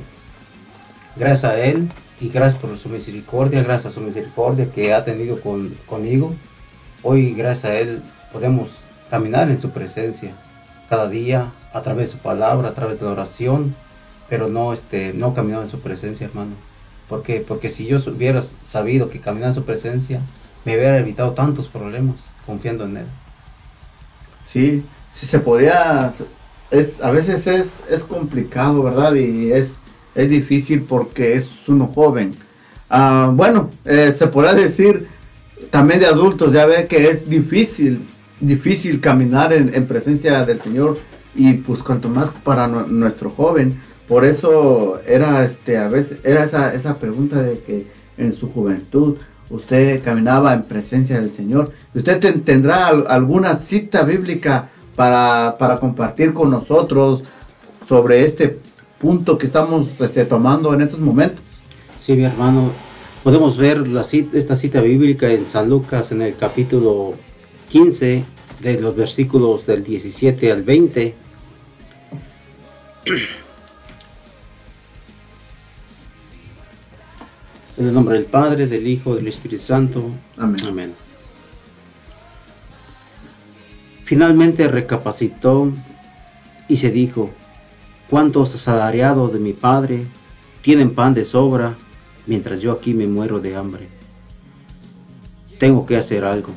gracias 1.17 1.45
a 1.53 1.61
Él 1.61 1.89
y 2.21 2.29
gracias 2.29 2.61
por 2.61 2.77
su 2.79 2.89
misericordia, 2.89 3.63
gracias 3.63 3.93
a 3.93 3.95
su 3.95 4.01
misericordia 4.01 4.71
que 4.73 4.95
ha 4.95 5.05
tenido 5.05 5.41
con- 5.41 5.75
conmigo, 5.87 6.35
hoy 7.03 7.35
gracias 7.35 7.65
a 7.65 7.75
Él 7.75 8.03
podemos 8.33 8.69
caminar 9.11 9.51
en 9.51 9.61
su 9.61 9.71
presencia 9.71 10.33
cada 10.89 11.09
día 11.09 11.51
a 11.73 11.83
través 11.83 12.07
de 12.07 12.13
su 12.13 12.19
palabra, 12.19 12.69
a 12.69 12.75
través 12.75 13.01
de 13.01 13.07
la 13.07 13.13
oración, 13.13 13.75
pero 14.29 14.49
no, 14.49 14.73
este, 14.73 15.13
no 15.13 15.35
caminaba 15.35 15.65
en 15.65 15.71
su 15.71 15.81
presencia, 15.81 16.27
hermano. 16.27 16.53
¿Por 17.11 17.25
qué? 17.25 17.45
Porque 17.47 17.69
si 17.69 17.87
yo 17.87 17.99
hubiera 18.07 18.43
sabido 18.67 19.11
que 19.11 19.21
caminaba 19.21 19.49
en 19.49 19.55
su 19.57 19.65
presencia, 19.65 20.21
me 20.65 20.77
hubiera 20.77 20.99
evitado 20.99 21.33
tantos 21.33 21.67
problemas 21.67 22.33
confiando 22.47 22.85
en 22.85 22.99
Él. 22.99 23.07
Sí, 24.49 24.85
si 25.15 25.27
se 25.27 25.41
podía, 25.41 26.13
es, 26.71 27.01
a 27.03 27.11
veces 27.11 27.47
es, 27.49 27.67
es 27.91 28.05
complicado, 28.05 28.85
¿verdad? 28.85 29.15
Y 29.15 29.51
es, 29.51 29.69
es 30.15 30.31
difícil 30.31 30.83
porque 30.83 31.35
es 31.35 31.49
uno 31.67 31.89
joven. 31.93 32.33
Ah, 32.89 33.31
bueno, 33.35 33.71
eh, 33.85 34.15
se 34.17 34.29
podría 34.29 34.55
decir 34.55 35.09
también 35.73 35.99
de 35.99 36.07
adultos, 36.07 36.53
ya 36.53 36.65
ve 36.67 36.87
que 36.87 37.11
es 37.11 37.29
difícil, 37.29 38.07
difícil 38.41 39.01
caminar 39.01 39.53
en, 39.53 39.75
en 39.75 39.87
presencia 39.87 40.45
del 40.45 40.61
Señor 40.61 40.99
y 41.35 41.55
pues 41.55 41.83
cuanto 41.83 42.09
más 42.09 42.31
para 42.45 42.67
nu- 42.69 42.87
nuestro 42.87 43.31
joven, 43.31 43.81
por 44.11 44.25
eso 44.25 45.01
era 45.07 45.45
este 45.45 45.79
a 45.79 45.89
veces 45.89 46.19
era 46.25 46.43
esa, 46.45 46.75
esa 46.75 46.99
pregunta 46.99 47.41
de 47.43 47.61
que 47.61 47.87
en 48.19 48.33
su 48.33 48.51
juventud 48.51 49.17
usted 49.51 50.03
caminaba 50.03 50.53
en 50.53 50.65
presencia 50.65 51.21
del 51.21 51.31
Señor. 51.35 51.73
¿Usted 51.95 52.19
ten- 52.21 52.43
tendrá 52.43 52.89
al- 52.89 53.07
alguna 53.09 53.59
cita 53.61 54.03
bíblica 54.03 54.69
para, 54.97 55.57
para 55.59 55.79
compartir 55.79 56.33
con 56.35 56.51
nosotros 56.51 57.23
sobre 57.89 58.25
este 58.27 58.59
punto 59.01 59.39
que 59.39 59.47
estamos 59.47 59.89
este, 60.01 60.25
tomando 60.25 60.75
en 60.75 60.83
estos 60.83 60.99
momentos? 61.01 61.41
Sí, 62.01 62.13
mi 62.15 62.25
hermano, 62.25 62.73
podemos 63.25 63.57
ver 63.57 63.85
esta 64.33 64.57
cita 64.57 64.81
bíblica 64.81 65.29
en 65.31 65.47
San 65.47 65.69
Lucas 65.71 66.11
en 66.13 66.23
el 66.23 66.37
capítulo 66.37 67.15
15 67.71 68.25
de 68.61 68.81
los 68.81 68.95
versículos 68.97 69.67
del 69.67 69.83
17 69.85 70.53
al 70.53 70.63
20. 70.65 71.15
En 77.81 77.87
el 77.87 77.95
nombre 77.95 78.17
del 78.17 78.27
Padre, 78.27 78.67
del 78.67 78.87
Hijo, 78.87 79.15
del 79.15 79.27
Espíritu 79.27 79.65
Santo. 79.65 80.05
Amén. 80.37 80.93
Finalmente 84.05 84.69
recapacitó 84.69 85.73
y 86.69 86.77
se 86.77 86.91
dijo, 86.91 87.31
¿cuántos 88.11 88.55
asalariados 88.55 89.33
de 89.33 89.39
mi 89.39 89.55
padre 89.55 90.05
tienen 90.61 90.95
pan 90.95 91.15
de 91.15 91.25
sobra 91.25 91.75
mientras 92.27 92.61
yo 92.61 92.73
aquí 92.73 92.93
me 92.93 93.07
muero 93.07 93.41
de 93.41 93.57
hambre? 93.57 93.89
Tengo 95.59 95.87
que 95.87 95.97
hacer 95.97 96.27
algo. 96.27 96.51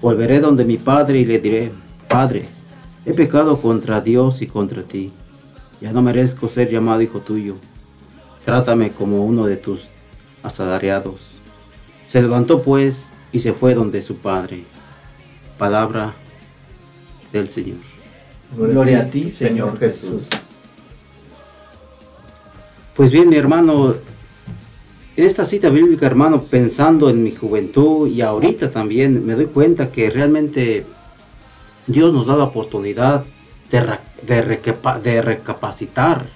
Volveré 0.00 0.40
donde 0.40 0.64
mi 0.64 0.78
padre 0.78 1.18
y 1.18 1.26
le 1.26 1.40
diré, 1.40 1.72
Padre, 2.08 2.48
he 3.04 3.12
pecado 3.12 3.60
contra 3.60 4.00
Dios 4.00 4.40
y 4.40 4.46
contra 4.46 4.82
ti. 4.82 5.12
Ya 5.82 5.92
no 5.92 6.00
merezco 6.00 6.48
ser 6.48 6.70
llamado 6.70 7.02
hijo 7.02 7.20
tuyo. 7.20 7.56
Trátame 8.46 8.92
como 8.92 9.26
uno 9.26 9.44
de 9.44 9.58
tus 9.58 9.88
asalariados. 10.42 11.20
Se 12.06 12.20
levantó 12.22 12.62
pues 12.62 13.08
y 13.32 13.40
se 13.40 13.52
fue 13.52 13.74
donde 13.74 14.02
su 14.02 14.16
padre. 14.16 14.64
Palabra 15.58 16.14
del 17.32 17.50
Señor. 17.50 17.78
Gloria 18.56 19.00
a 19.00 19.04
ti, 19.10 19.30
Señor 19.30 19.78
Jesús. 19.78 20.22
Pues 22.94 23.10
bien, 23.10 23.28
mi 23.28 23.36
hermano, 23.36 23.94
en 25.16 25.24
esta 25.24 25.44
cita 25.44 25.68
bíblica, 25.68 26.06
hermano, 26.06 26.44
pensando 26.44 27.10
en 27.10 27.22
mi 27.22 27.32
juventud 27.32 28.08
y 28.08 28.22
ahorita 28.22 28.70
también, 28.70 29.24
me 29.26 29.34
doy 29.34 29.46
cuenta 29.46 29.90
que 29.90 30.10
realmente 30.10 30.86
Dios 31.86 32.12
nos 32.12 32.26
da 32.26 32.36
la 32.36 32.44
oportunidad 32.44 33.24
de, 33.70 33.80
de, 34.26 34.42
recapa- 34.42 35.00
de 35.00 35.22
recapacitar. 35.22 36.26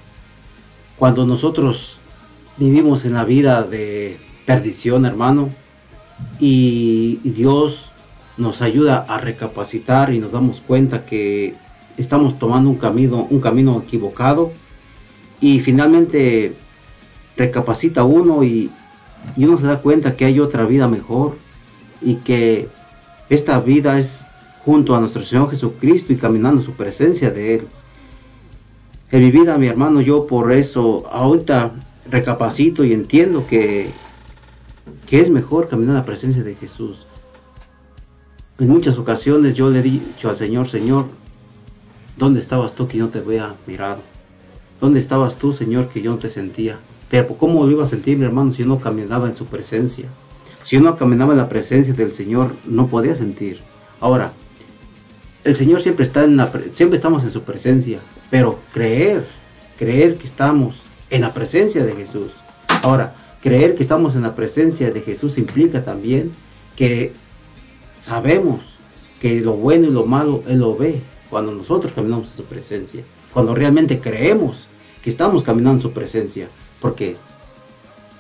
Cuando 0.99 1.27
nosotros 1.27 1.99
vivimos 2.57 3.05
en 3.05 3.15
la 3.15 3.25
vida 3.25 3.63
de 3.63 4.17
perdición, 4.47 5.07
hermano, 5.07 5.51
y 6.39 7.21
Dios 7.25 7.91
nos 8.37 8.63
ayuda 8.63 9.05
a 9.09 9.19
recapacitar 9.19 10.13
y 10.13 10.19
nos 10.19 10.33
damos 10.33 10.61
cuenta 10.61 11.05
que 11.05 11.55
estamos 11.97 12.39
tomando 12.39 12.71
un 12.71 12.77
camino, 12.77 13.27
un 13.29 13.41
camino 13.41 13.83
equivocado 13.85 14.53
y 15.41 15.61
finalmente 15.61 16.55
recapacita 17.37 18.05
uno 18.05 18.43
y, 18.45 18.71
y 19.37 19.45
uno 19.45 19.59
se 19.59 19.67
da 19.67 19.79
cuenta 19.79 20.17
que 20.17 20.25
hay 20.25 20.41
otra 20.41 20.65
vida 20.65 20.89
mejor 20.89 21.37
y 22.01 22.17
que 22.17 22.69
esta 23.29 23.59
vida 23.61 23.99
es 23.99 24.25
junto 24.65 24.95
a 24.95 25.01
nuestro 25.01 25.23
Señor 25.23 25.51
Jesucristo 25.51 26.13
y 26.13 26.17
caminando 26.17 26.63
su 26.63 26.73
presencia 26.73 27.31
de 27.31 27.57
Él. 27.57 27.69
En 29.11 29.21
mi 29.21 29.31
vida, 29.31 29.59
mi 29.59 29.67
hermano, 29.67 30.01
yo 30.01 30.27
por 30.27 30.53
eso 30.53 31.05
ahorita 31.13 31.73
recapacito 32.11 32.85
y 32.85 32.93
entiendo 32.93 33.47
que, 33.47 33.93
que 35.07 35.21
es 35.21 35.31
mejor 35.31 35.69
caminar 35.69 35.95
en 35.95 36.01
la 36.01 36.05
presencia 36.05 36.43
de 36.43 36.55
Jesús. 36.55 37.07
En 38.59 38.69
muchas 38.69 38.99
ocasiones 38.99 39.55
yo 39.55 39.71
le 39.71 39.81
he 39.81 39.83
dicho 39.83 40.29
al 40.29 40.37
Señor, 40.37 40.69
Señor, 40.69 41.07
¿dónde 42.17 42.41
estabas 42.41 42.75
tú 42.75 42.89
que 42.89 42.99
yo 42.99 43.05
no 43.05 43.11
te 43.11 43.21
había 43.21 43.55
mirado? 43.67 44.01
¿Dónde 44.81 45.01
estabas 45.01 45.37
tú, 45.37 45.53
Señor, 45.53 45.89
que 45.89 46.03
yo 46.03 46.11
no 46.13 46.19
te 46.19 46.29
sentía? 46.29 46.79
Pero 47.11 47.29
¿cómo 47.29 47.65
lo 47.65 47.71
iba 47.71 47.85
a 47.85 47.89
sentir, 47.89 48.19
mi 48.19 48.25
hermano, 48.25 48.53
si 48.53 48.63
yo 48.63 48.69
no 48.69 48.81
caminaba 48.81 49.29
en 49.29 49.37
su 49.37 49.47
presencia? 49.47 50.07
Si 50.65 50.77
yo 50.77 50.83
no 50.83 50.97
caminaba 50.97 51.33
en 51.33 51.39
la 51.39 51.49
presencia 51.49 51.95
del 51.95 52.13
Señor, 52.13 52.55
no 52.65 52.87
podía 52.89 53.15
sentir. 53.15 53.61
Ahora, 54.01 54.33
el 55.45 55.57
Señor 55.57 55.83
siempre 55.83 56.05
está 56.05 56.25
en 56.25 56.37
la, 56.37 56.51
pre- 56.53 56.71
siempre 56.71 56.97
estamos 56.97 57.23
en 57.25 57.31
su 57.31 57.43
presencia, 57.43 57.99
pero 58.31 58.59
creer, 58.73 59.27
creer 59.79 60.17
que 60.17 60.27
estamos 60.27 60.77
en 61.13 61.21
la 61.21 61.35
presencia 61.35 61.85
de 61.85 61.95
Jesús. 61.95 62.33
Ahora, 62.83 63.15
creer 63.43 63.77
que 63.77 63.83
estamos 63.83 64.17
en 64.17 64.23
la 64.23 64.35
presencia 64.35 64.91
de 64.91 65.03
Jesús 65.03 65.37
implica 65.37 65.85
también 65.85 66.33
que 66.75 67.13
sabemos 68.01 68.61
que 69.21 69.41
lo 69.43 69.53
bueno 69.53 69.89
y 69.89 69.91
lo 69.91 70.07
malo 70.07 70.43
Él 70.49 70.61
lo 70.61 70.75
ve 70.75 71.03
cuando 71.29 71.53
nosotros 71.53 71.93
caminamos 71.93 72.29
en 72.31 72.37
su 72.39 72.45
presencia, 72.45 73.05
cuando 73.33 73.55
realmente 73.55 74.01
creemos 74.01 74.67
que 75.05 75.11
estamos 75.11 75.43
caminando 75.43 75.77
en 75.77 75.83
su 75.83 75.93
presencia, 75.93 76.49
porque 76.81 77.17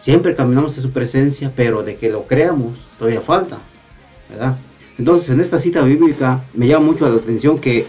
siempre 0.01 0.37
caminamos 0.37 0.77
en 0.77 0.83
su 0.83 0.91
presencia, 0.91 1.51
pero 1.57 1.83
de 1.83 1.97
que 1.97 2.11
lo 2.11 2.25
creamos 2.25 2.77
todavía 2.99 3.23
falta, 3.23 3.57
¿verdad? 4.29 4.59
Entonces 4.99 5.31
en 5.31 5.41
esta 5.41 5.59
cita 5.59 5.81
bíblica 5.81 6.45
me 6.53 6.67
llama 6.67 6.87
mucho 6.87 7.09
la 7.09 7.17
atención 7.17 7.59
que 7.59 7.87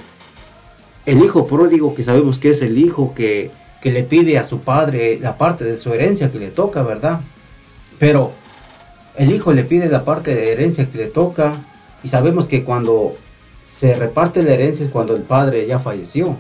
el 1.06 1.22
hijo 1.22 1.46
pródigo, 1.46 1.94
que 1.94 2.06
sabemos 2.06 2.40
que 2.40 2.52
es 2.52 2.62
el 2.62 2.78
hijo 2.78 3.14
que, 3.14 3.52
que 3.84 3.92
le 3.92 4.04
pide 4.04 4.38
a 4.38 4.48
su 4.48 4.60
padre 4.60 5.20
la 5.22 5.38
parte 5.38 5.66
de 5.66 5.78
su 5.78 5.94
herencia 5.94 6.32
que 6.32 6.40
le 6.40 6.52
toca, 6.52 6.84
¿verdad? 6.84 7.20
Pero 8.00 8.32
el 9.18 9.30
hijo 9.30 9.52
le 9.52 9.66
pide 9.66 9.90
la 9.90 10.06
parte 10.06 10.34
de 10.34 10.54
herencia 10.54 10.90
que 10.90 10.98
le 11.00 11.08
toca 11.08 11.58
y 12.02 12.08
sabemos 12.08 12.48
que 12.48 12.64
cuando 12.64 13.18
se 13.74 13.94
reparte 13.98 14.42
la 14.42 14.54
herencia 14.54 14.86
es 14.86 14.92
cuando 14.92 15.18
el 15.18 15.24
padre 15.24 15.68
ya 15.68 15.80
falleció. 15.80 16.38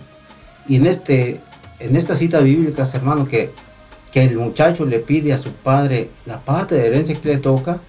Y 0.69 0.77
en 0.77 0.87
este 0.87 1.41
en 1.79 1.97
esta 1.97 2.15
cita 2.15 2.39
bíblica, 2.39 2.87
hermano, 2.93 3.27
que, 3.27 3.49
que 4.13 4.23
el 4.23 4.37
muchacho 4.37 4.85
le 4.85 4.99
pide 4.99 5.33
a 5.33 5.37
su 5.37 5.51
padre 5.51 6.11
la 6.25 6.39
parte 6.39 6.75
de 6.75 6.87
herencia 6.87 7.19
que 7.19 7.27
le 7.27 7.37
toca 7.39 7.79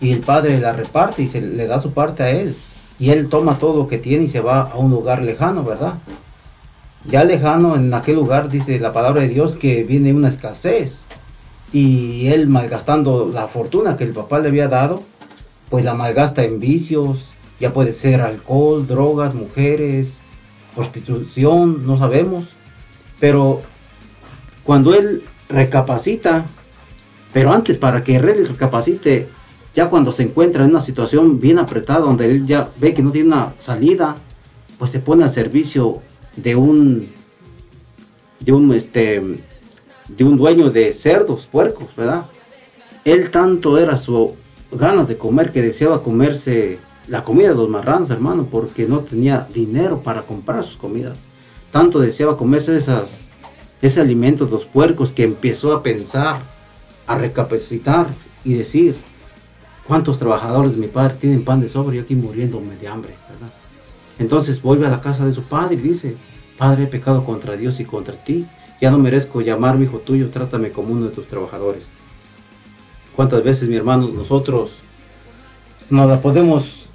y 0.00 0.12
el 0.12 0.20
padre 0.20 0.58
la 0.58 0.72
reparte 0.72 1.22
y 1.22 1.28
se 1.28 1.42
le 1.42 1.66
da 1.66 1.82
su 1.82 1.92
parte 1.92 2.22
a 2.22 2.30
él. 2.30 2.56
Y 2.98 3.10
él 3.10 3.28
toma 3.28 3.58
todo 3.58 3.76
lo 3.76 3.88
que 3.88 3.98
tiene 3.98 4.24
y 4.24 4.28
se 4.28 4.40
va 4.40 4.62
a 4.62 4.76
un 4.76 4.90
lugar 4.90 5.20
lejano, 5.20 5.64
¿verdad? 5.64 5.96
Ya 7.08 7.22
lejano, 7.24 7.76
en 7.76 7.94
aquel 7.94 8.16
lugar 8.16 8.50
dice 8.50 8.80
la 8.80 8.92
palabra 8.92 9.22
de 9.22 9.28
Dios 9.28 9.54
que 9.54 9.84
viene 9.84 10.12
una 10.12 10.28
escasez. 10.28 11.02
Y 11.72 12.26
él 12.28 12.48
malgastando 12.48 13.30
la 13.32 13.46
fortuna 13.46 13.96
que 13.96 14.04
el 14.04 14.12
papá 14.12 14.40
le 14.40 14.48
había 14.48 14.66
dado, 14.66 15.02
pues 15.70 15.84
la 15.84 15.94
malgasta 15.94 16.44
en 16.44 16.58
vicios, 16.58 17.28
ya 17.60 17.72
puede 17.72 17.92
ser 17.92 18.22
alcohol, 18.22 18.86
drogas, 18.88 19.34
mujeres, 19.34 20.18
prostitución, 20.74 21.86
no 21.86 21.96
sabemos. 21.96 22.46
Pero 23.20 23.60
cuando 24.64 24.92
él 24.92 25.22
recapacita, 25.48 26.46
pero 27.32 27.52
antes 27.52 27.76
para 27.76 28.02
que 28.02 28.16
él 28.16 28.48
recapacite, 28.48 29.28
ya 29.74 29.88
cuando 29.88 30.10
se 30.10 30.24
encuentra 30.24 30.64
en 30.64 30.70
una 30.70 30.82
situación 30.82 31.38
bien 31.38 31.60
apretada, 31.60 32.00
donde 32.00 32.30
él 32.30 32.46
ya 32.46 32.68
ve 32.80 32.94
que 32.94 33.02
no 33.02 33.12
tiene 33.12 33.28
una 33.28 33.54
salida, 33.58 34.16
pues 34.78 34.90
se 34.90 34.98
pone 34.98 35.22
al 35.22 35.32
servicio 35.32 36.00
de 36.36 36.54
un, 36.54 37.08
de 38.40 38.52
un, 38.52 38.72
este, 38.74 39.22
de 40.08 40.24
un 40.24 40.36
dueño 40.36 40.70
de 40.70 40.92
cerdos, 40.92 41.46
puercos, 41.50 41.94
¿verdad? 41.96 42.26
Él 43.04 43.30
tanto 43.30 43.78
era 43.78 43.96
su 43.96 44.34
ganas 44.72 45.08
de 45.08 45.16
comer 45.16 45.52
que 45.52 45.62
deseaba 45.62 46.02
comerse 46.02 46.78
la 47.08 47.24
comida 47.24 47.50
de 47.50 47.54
los 47.54 47.68
marranos, 47.68 48.10
hermano, 48.10 48.48
porque 48.50 48.86
no 48.86 49.00
tenía 49.00 49.46
dinero 49.52 50.02
para 50.02 50.22
comprar 50.22 50.64
sus 50.64 50.76
comidas. 50.76 51.18
Tanto 51.70 52.00
deseaba 52.00 52.36
comerse 52.36 52.76
esas, 52.76 53.28
ese 53.80 54.00
alimento 54.00 54.46
de 54.46 54.52
los 54.52 54.64
puercos 54.64 55.12
que 55.12 55.22
empezó 55.22 55.72
a 55.72 55.82
pensar, 55.82 56.42
a 57.06 57.14
recapacitar 57.14 58.08
y 58.44 58.54
decir, 58.54 58.96
¿cuántos 59.86 60.18
trabajadores 60.18 60.72
de 60.72 60.78
mi 60.78 60.88
padre 60.88 61.16
tienen 61.20 61.44
pan 61.44 61.60
de 61.60 61.68
sobra 61.68 61.94
y 61.94 62.00
aquí 62.00 62.16
muriéndome 62.16 62.74
de 62.76 62.88
hambre? 62.88 63.14
¿verdad? 63.30 63.52
Entonces 64.18 64.62
vuelve 64.62 64.86
a 64.86 64.90
la 64.90 65.00
casa 65.00 65.26
de 65.26 65.32
su 65.32 65.42
padre 65.42 65.74
y 65.74 65.78
dice, 65.78 66.16
Padre, 66.56 66.84
he 66.84 66.86
pecado 66.86 67.24
contra 67.24 67.56
Dios 67.56 67.80
y 67.80 67.84
contra 67.84 68.14
ti, 68.14 68.46
ya 68.80 68.90
no 68.90 68.98
merezco 68.98 69.40
llamarme 69.40 69.84
hijo 69.84 69.98
tuyo, 69.98 70.30
trátame 70.30 70.70
como 70.70 70.92
uno 70.92 71.06
de 71.06 71.14
tus 71.14 71.26
trabajadores. 71.26 71.82
¿Cuántas 73.14 73.44
veces, 73.44 73.68
mi 73.68 73.76
hermano, 73.76 74.08
nosotros 74.08 74.70
no 75.90 76.06
la 76.06 76.20
podemos, 76.20 76.86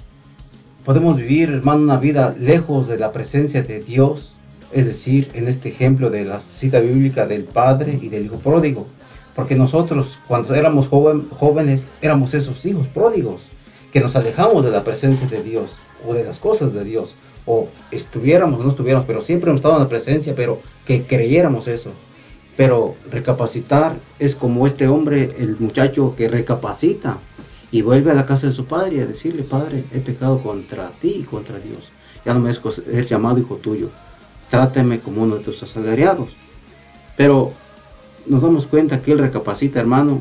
podemos 0.84 1.16
vivir, 1.16 1.50
hermano, 1.50 1.82
una 1.82 1.96
vida 1.96 2.34
lejos 2.38 2.88
de 2.88 2.98
la 2.98 3.12
presencia 3.12 3.62
de 3.62 3.82
Dios? 3.82 4.32
Es 4.72 4.86
decir, 4.86 5.30
en 5.34 5.48
este 5.48 5.68
ejemplo 5.68 6.10
de 6.10 6.24
la 6.24 6.40
cita 6.40 6.80
bíblica 6.80 7.26
del 7.26 7.44
Padre 7.44 7.98
y 8.00 8.08
del 8.08 8.26
Hijo 8.26 8.38
pródigo. 8.38 8.86
Porque 9.34 9.54
nosotros, 9.54 10.18
cuando 10.26 10.54
éramos 10.54 10.88
jóvenes, 10.88 11.86
éramos 12.00 12.34
esos 12.34 12.64
hijos 12.66 12.86
pródigos, 12.88 13.42
que 13.92 14.00
nos 14.00 14.16
alejamos 14.16 14.64
de 14.64 14.70
la 14.70 14.84
presencia 14.84 15.26
de 15.26 15.42
Dios 15.42 15.70
o 16.06 16.14
de 16.14 16.24
las 16.24 16.38
cosas 16.38 16.72
de 16.72 16.84
Dios, 16.84 17.14
o 17.46 17.68
estuviéramos 17.90 18.60
o 18.60 18.64
no 18.64 18.70
estuviéramos, 18.70 19.06
pero 19.06 19.22
siempre 19.22 19.50
hemos 19.50 19.60
estado 19.60 19.76
en 19.76 19.82
la 19.82 19.88
presencia, 19.88 20.34
pero 20.34 20.60
que 20.86 21.04
creyéramos 21.04 21.68
eso. 21.68 21.90
Pero 22.56 22.96
recapacitar 23.10 23.96
es 24.18 24.34
como 24.34 24.66
este 24.66 24.86
hombre, 24.86 25.30
el 25.38 25.58
muchacho 25.58 26.14
que 26.16 26.28
recapacita 26.28 27.18
y 27.70 27.80
vuelve 27.80 28.10
a 28.10 28.14
la 28.14 28.26
casa 28.26 28.46
de 28.46 28.52
su 28.52 28.66
padre 28.66 28.96
y 28.96 29.00
a 29.00 29.06
decirle, 29.06 29.42
Padre, 29.42 29.84
he 29.92 30.00
pecado 30.00 30.42
contra 30.42 30.90
ti 30.90 31.16
y 31.20 31.22
contra 31.22 31.58
Dios. 31.58 31.88
Ya 32.24 32.34
no 32.34 32.40
me 32.40 32.46
merezco 32.46 32.70
ser 32.70 33.06
llamado 33.06 33.38
hijo 33.38 33.56
tuyo. 33.56 33.88
Trátame 34.50 35.00
como 35.00 35.22
uno 35.22 35.36
de 35.36 35.44
tus 35.44 35.62
asalariados. 35.62 36.30
Pero 37.16 37.52
nos 38.26 38.42
damos 38.42 38.66
cuenta 38.66 39.02
que 39.02 39.12
él 39.12 39.18
recapacita, 39.18 39.80
hermano, 39.80 40.20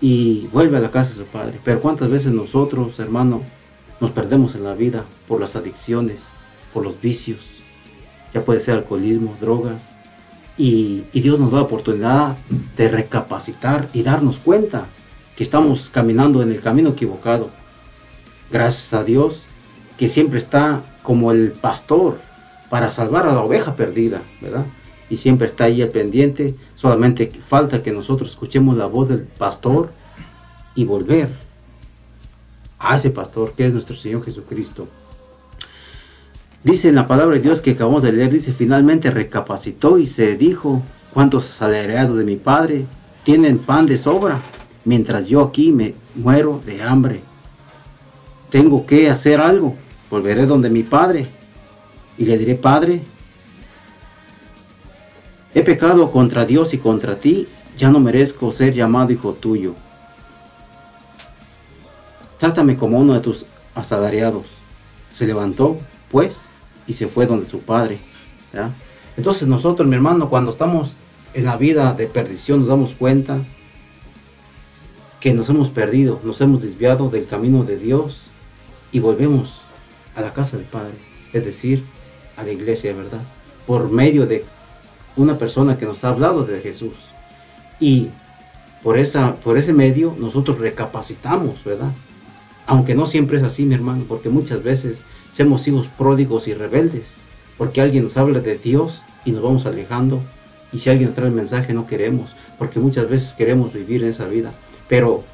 y 0.00 0.46
vuelve 0.52 0.78
a 0.78 0.80
la 0.80 0.92
casa 0.92 1.10
de 1.10 1.16
su 1.16 1.24
padre. 1.24 1.60
Pero 1.64 1.80
cuántas 1.80 2.08
veces 2.08 2.32
nosotros, 2.32 2.98
hermano, 3.00 3.42
nos 4.00 4.10
perdemos 4.10 4.54
en 4.54 4.64
la 4.64 4.74
vida 4.74 5.04
por 5.28 5.40
las 5.40 5.56
adicciones, 5.56 6.30
por 6.72 6.84
los 6.84 7.00
vicios, 7.00 7.40
ya 8.32 8.42
puede 8.42 8.60
ser 8.60 8.74
alcoholismo, 8.74 9.36
drogas, 9.40 9.90
y, 10.56 11.04
Dios 11.14 11.38
nos 11.38 11.52
da 11.52 11.58
la 11.58 11.64
oportunidad 11.64 12.36
de 12.76 12.88
recapacitar 12.88 13.88
y 13.94 14.02
darnos 14.02 14.38
cuenta 14.38 14.86
que 15.34 15.42
estamos 15.42 15.88
caminando 15.88 16.42
en 16.42 16.50
el 16.50 16.60
camino 16.60 16.90
equivocado. 16.90 17.48
Gracias 18.50 18.92
a 18.92 19.04
Dios 19.04 19.40
que 19.96 20.10
siempre 20.10 20.38
está 20.38 20.82
como 21.02 21.32
el 21.32 21.52
pastor 21.52 22.18
para 22.68 22.90
salvar 22.90 23.26
a 23.26 23.32
la 23.32 23.40
oveja 23.40 23.74
perdida, 23.74 24.20
¿verdad? 24.42 24.66
Y 25.08 25.16
siempre 25.16 25.46
está 25.46 25.64
ahí 25.64 25.80
al 25.80 25.88
pendiente, 25.88 26.54
solamente 26.76 27.30
falta 27.48 27.82
que 27.82 27.90
nosotros 27.90 28.30
escuchemos 28.30 28.76
la 28.76 28.86
voz 28.86 29.08
del 29.08 29.20
pastor 29.20 29.90
y 30.74 30.84
volver 30.84 31.30
ese 32.94 33.10
pastor 33.10 33.52
que 33.52 33.66
es 33.66 33.72
nuestro 33.72 33.96
Señor 33.96 34.24
Jesucristo. 34.24 34.88
Dice 36.62 36.88
en 36.88 36.94
la 36.94 37.06
palabra 37.06 37.36
de 37.36 37.42
Dios 37.42 37.60
que 37.60 37.72
acabamos 37.72 38.02
de 38.02 38.12
leer, 38.12 38.30
dice, 38.30 38.52
finalmente 38.52 39.10
recapacitó 39.10 39.98
y 39.98 40.06
se 40.06 40.36
dijo, 40.36 40.82
¿cuántos 41.12 41.50
asalariados 41.50 42.18
de 42.18 42.24
mi 42.24 42.36
padre 42.36 42.86
tienen 43.24 43.58
pan 43.58 43.86
de 43.86 43.96
sobra? 43.98 44.40
mientras 44.84 45.26
yo 45.26 45.42
aquí 45.42 45.72
me 45.72 45.94
muero 46.14 46.60
de 46.64 46.82
hambre. 46.82 47.20
Tengo 48.50 48.86
que 48.86 49.10
hacer 49.10 49.40
algo. 49.40 49.76
Volveré 50.10 50.46
donde 50.46 50.70
mi 50.70 50.82
padre 50.82 51.26
y 52.18 52.24
le 52.24 52.36
diré, 52.36 52.54
Padre, 52.56 53.02
he 55.54 55.62
pecado 55.62 56.10
contra 56.10 56.44
Dios 56.44 56.74
y 56.74 56.78
contra 56.78 57.16
ti, 57.16 57.46
ya 57.78 57.90
no 57.90 58.00
merezco 58.00 58.52
ser 58.52 58.74
llamado 58.74 59.12
hijo 59.12 59.32
tuyo. 59.32 59.74
Trátame 62.40 62.76
como 62.76 62.98
uno 62.98 63.12
de 63.12 63.20
tus 63.20 63.44
asalariados. 63.74 64.46
Se 65.12 65.26
levantó, 65.26 65.78
pues, 66.10 66.46
y 66.86 66.94
se 66.94 67.06
fue 67.06 67.26
donde 67.26 67.46
su 67.46 67.60
padre. 67.60 68.00
Entonces 69.16 69.46
nosotros, 69.46 69.86
mi 69.86 69.94
hermano, 69.94 70.30
cuando 70.30 70.50
estamos 70.50 70.92
en 71.34 71.44
la 71.44 71.58
vida 71.58 71.92
de 71.92 72.06
perdición, 72.06 72.60
nos 72.60 72.68
damos 72.68 72.94
cuenta 72.94 73.38
que 75.20 75.34
nos 75.34 75.50
hemos 75.50 75.68
perdido, 75.68 76.18
nos 76.24 76.40
hemos 76.40 76.62
desviado 76.62 77.10
del 77.10 77.26
camino 77.26 77.62
de 77.62 77.76
Dios 77.76 78.22
y 78.90 79.00
volvemos 79.00 79.60
a 80.16 80.22
la 80.22 80.32
casa 80.32 80.56
del 80.56 80.64
Padre, 80.64 80.94
es 81.34 81.44
decir, 81.44 81.84
a 82.38 82.42
la 82.42 82.52
iglesia, 82.52 82.94
¿verdad? 82.94 83.20
Por 83.66 83.90
medio 83.90 84.26
de 84.26 84.46
una 85.16 85.38
persona 85.38 85.76
que 85.76 85.84
nos 85.84 86.02
ha 86.04 86.08
hablado 86.08 86.44
de 86.44 86.60
Jesús. 86.60 86.94
Y 87.78 88.08
por, 88.82 88.98
esa, 88.98 89.36
por 89.36 89.58
ese 89.58 89.74
medio 89.74 90.16
nosotros 90.18 90.58
recapacitamos, 90.58 91.62
¿verdad? 91.64 91.92
Aunque 92.70 92.94
no 92.94 93.06
siempre 93.06 93.38
es 93.38 93.42
así, 93.42 93.64
mi 93.64 93.74
hermano, 93.74 94.04
porque 94.06 94.28
muchas 94.28 94.62
veces 94.62 95.02
somos 95.32 95.66
hijos 95.66 95.88
pródigos 95.98 96.46
y 96.46 96.54
rebeldes, 96.54 97.14
porque 97.58 97.80
alguien 97.80 98.04
nos 98.04 98.16
habla 98.16 98.38
de 98.38 98.56
Dios 98.56 99.02
y 99.24 99.32
nos 99.32 99.42
vamos 99.42 99.66
alejando, 99.66 100.20
y 100.72 100.78
si 100.78 100.88
alguien 100.88 101.08
nos 101.08 101.16
trae 101.16 101.30
el 101.30 101.34
mensaje 101.34 101.74
no 101.74 101.88
queremos, 101.88 102.30
porque 102.60 102.78
muchas 102.78 103.10
veces 103.10 103.34
queremos 103.34 103.72
vivir 103.72 104.04
en 104.04 104.10
esa 104.10 104.28
vida. 104.28 104.52
Pero 104.88 105.24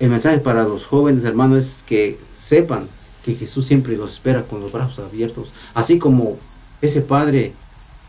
el 0.00 0.10
mensaje 0.10 0.40
para 0.40 0.64
los 0.64 0.86
jóvenes, 0.86 1.22
hermanos, 1.22 1.58
es 1.58 1.84
que 1.86 2.18
sepan 2.36 2.88
que 3.24 3.36
Jesús 3.36 3.68
siempre 3.68 3.96
los 3.96 4.14
espera 4.14 4.42
con 4.42 4.60
los 4.60 4.72
brazos 4.72 5.06
abiertos. 5.06 5.52
Así 5.72 6.00
como 6.00 6.36
ese 6.82 7.00
padre 7.00 7.52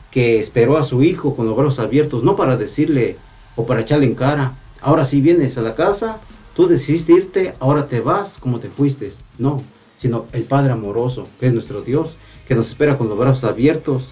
que 0.10 0.40
esperó 0.40 0.80
a 0.80 0.84
su 0.84 1.04
hijo 1.04 1.36
con 1.36 1.46
los 1.46 1.56
brazos 1.56 1.78
abiertos, 1.78 2.24
no 2.24 2.36
para 2.36 2.58
decirle 2.58 3.18
o 3.56 3.68
para 3.68 3.82
echarle 3.82 4.08
en 4.08 4.16
cara, 4.16 4.54
ahora 4.82 5.06
sí 5.06 5.22
vienes 5.22 5.60
a 5.60 5.62
la 5.62 5.76
casa, 5.76 6.18
tú 6.56 6.68
decidiste 6.68 7.14
irte, 7.14 7.54
ahora 7.60 7.88
te 7.88 8.02
vas 8.02 8.38
como 8.40 8.60
te 8.60 8.70
fuiste. 8.70 9.12
No, 9.38 9.62
sino 9.98 10.26
el 10.32 10.44
Padre 10.44 10.72
amoroso, 10.72 11.26
que 11.40 11.48
es 11.48 11.54
nuestro 11.54 11.82
Dios, 11.82 12.16
que 12.48 12.56
nos 12.56 12.70
espera 12.70 12.98
con 12.98 13.08
los 13.08 13.18
brazos 13.18 13.44
abiertos, 13.44 14.12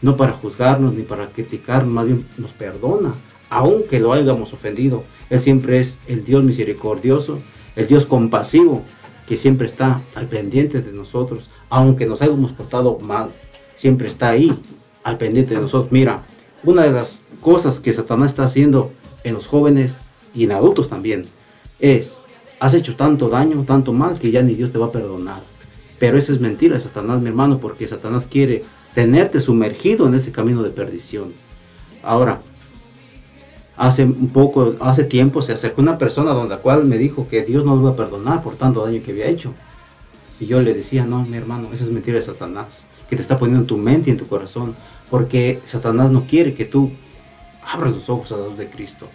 no 0.00 0.16
para 0.16 0.32
juzgarnos 0.32 0.94
ni 0.94 1.02
para 1.02 1.28
criticarnos, 1.28 1.92
más 1.92 2.06
bien 2.06 2.26
nos 2.38 2.52
perdona, 2.52 3.14
aunque 3.50 4.00
lo 4.00 4.12
hayamos 4.12 4.52
ofendido. 4.52 5.04
Él 5.30 5.40
siempre 5.40 5.80
es 5.80 5.98
el 6.06 6.24
Dios 6.24 6.44
misericordioso, 6.44 7.40
el 7.74 7.88
Dios 7.88 8.06
compasivo, 8.06 8.82
que 9.26 9.36
siempre 9.36 9.66
está 9.66 10.02
al 10.14 10.26
pendiente 10.26 10.82
de 10.82 10.92
nosotros, 10.92 11.48
aunque 11.70 12.06
nos 12.06 12.22
hayamos 12.22 12.52
portado 12.52 12.98
mal, 13.00 13.30
siempre 13.74 14.08
está 14.08 14.30
ahí, 14.30 14.56
al 15.02 15.18
pendiente 15.18 15.54
de 15.54 15.60
nosotros. 15.60 15.90
Mira, 15.90 16.22
una 16.62 16.82
de 16.82 16.92
las 16.92 17.20
cosas 17.40 17.80
que 17.80 17.92
Satanás 17.92 18.32
está 18.32 18.44
haciendo 18.44 18.92
en 19.22 19.34
los 19.34 19.46
jóvenes 19.46 19.98
y 20.34 20.44
en 20.44 20.52
adultos 20.52 20.88
también 20.88 21.26
es, 21.80 22.20
has 22.60 22.74
hecho 22.74 22.96
tanto 22.96 23.28
daño, 23.28 23.64
tanto 23.64 23.92
mal, 23.92 24.18
que 24.18 24.30
ya 24.30 24.42
ni 24.42 24.54
Dios 24.54 24.72
te 24.72 24.78
va 24.78 24.86
a 24.86 24.92
perdonar. 24.92 25.40
Pero 25.98 26.18
eso 26.18 26.32
es 26.32 26.40
mentira 26.40 26.74
de 26.74 26.80
Satanás, 26.80 27.20
mi 27.20 27.28
hermano, 27.28 27.58
porque 27.58 27.86
Satanás 27.86 28.26
quiere 28.30 28.64
tenerte 28.94 29.40
sumergido 29.40 30.06
en 30.06 30.14
ese 30.14 30.32
camino 30.32 30.62
de 30.62 30.70
perdición. 30.70 31.32
Ahora, 32.02 32.40
hace 33.76 34.04
un 34.04 34.28
poco, 34.28 34.76
hace 34.80 35.04
tiempo 35.04 35.42
se 35.42 35.52
acercó 35.52 35.82
una 35.82 35.98
persona 35.98 36.32
donde 36.32 36.54
la 36.54 36.60
cual 36.60 36.84
me 36.84 36.98
dijo 36.98 37.28
que 37.28 37.44
Dios 37.44 37.64
no 37.64 37.74
lo 37.74 37.82
iba 37.82 37.90
a 37.90 37.96
perdonar 37.96 38.42
por 38.42 38.54
tanto 38.56 38.84
daño 38.84 39.02
que 39.02 39.12
había 39.12 39.26
hecho. 39.26 39.52
Y 40.40 40.46
yo 40.46 40.60
le 40.60 40.74
decía, 40.74 41.04
no, 41.04 41.24
mi 41.24 41.36
hermano, 41.36 41.68
esa 41.72 41.84
es 41.84 41.90
mentira 41.90 42.18
de 42.18 42.24
Satanás, 42.24 42.84
que 43.08 43.16
te 43.16 43.22
está 43.22 43.38
poniendo 43.38 43.62
en 43.62 43.66
tu 43.66 43.76
mente 43.76 44.10
y 44.10 44.12
en 44.12 44.18
tu 44.18 44.26
corazón, 44.26 44.74
porque 45.10 45.60
Satanás 45.64 46.10
no 46.10 46.26
quiere 46.26 46.54
que 46.54 46.64
tú 46.64 46.90
abras 47.66 47.94
los 47.94 48.08
ojos 48.08 48.32
a 48.32 48.36
la 48.36 48.46
luz 48.46 48.58
de 48.58 48.68
Cristo. 48.68 49.08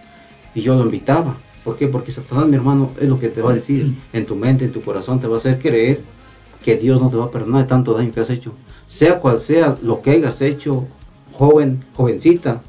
Y 0.55 0.62
yo 0.62 0.76
lo 0.76 0.84
invitaba. 0.84 1.36
¿Por 1.70 1.78
qué? 1.78 1.88
Porque 1.88 2.11
Satanás, 2.11 2.47
mi 2.47 2.55
hermano, 2.55 2.89
es 2.99 3.07
lo 3.07 3.20
que 3.20 3.28
te 3.28 3.43
va 3.43 3.51
a 3.51 3.53
decir 3.53 3.93
en 4.11 4.26
tu 4.26 4.36
mente, 4.36 4.65
en 4.65 4.72
tu 4.72 4.82
corazón, 4.82 5.22
te 5.22 5.28
va 5.28 5.36
a 5.36 5.38
hacer 5.38 5.59
creer 5.59 6.01
que 6.65 6.78
Dios 6.78 6.99
no 6.99 7.11
te 7.11 7.17
va 7.17 7.26
a 7.26 7.30
perdonar 7.30 7.61
de 7.61 7.67
tanto 7.67 7.93
daño 7.93 8.11
que 8.11 8.22
has 8.22 8.32
hecho. 8.32 8.53
Sea 8.88 9.20
cual 9.20 9.39
sea 9.39 9.78
lo 9.84 10.01
que 10.01 10.09
hayas 10.09 10.41
hecho, 10.41 10.88
joven, 11.34 11.86
jovencita, 11.93 12.63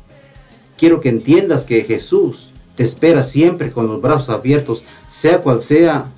quiero 0.76 1.00
que 1.00 1.08
entiendas 1.08 1.64
que 1.64 1.82
Jesús 1.84 2.50
te 2.76 2.82
espera 2.82 3.22
siempre 3.22 3.70
con 3.70 3.86
los 3.86 4.02
brazos 4.02 4.28
abiertos, 4.28 4.84
sea 5.08 5.40
cual 5.40 5.62
sea 5.62 6.08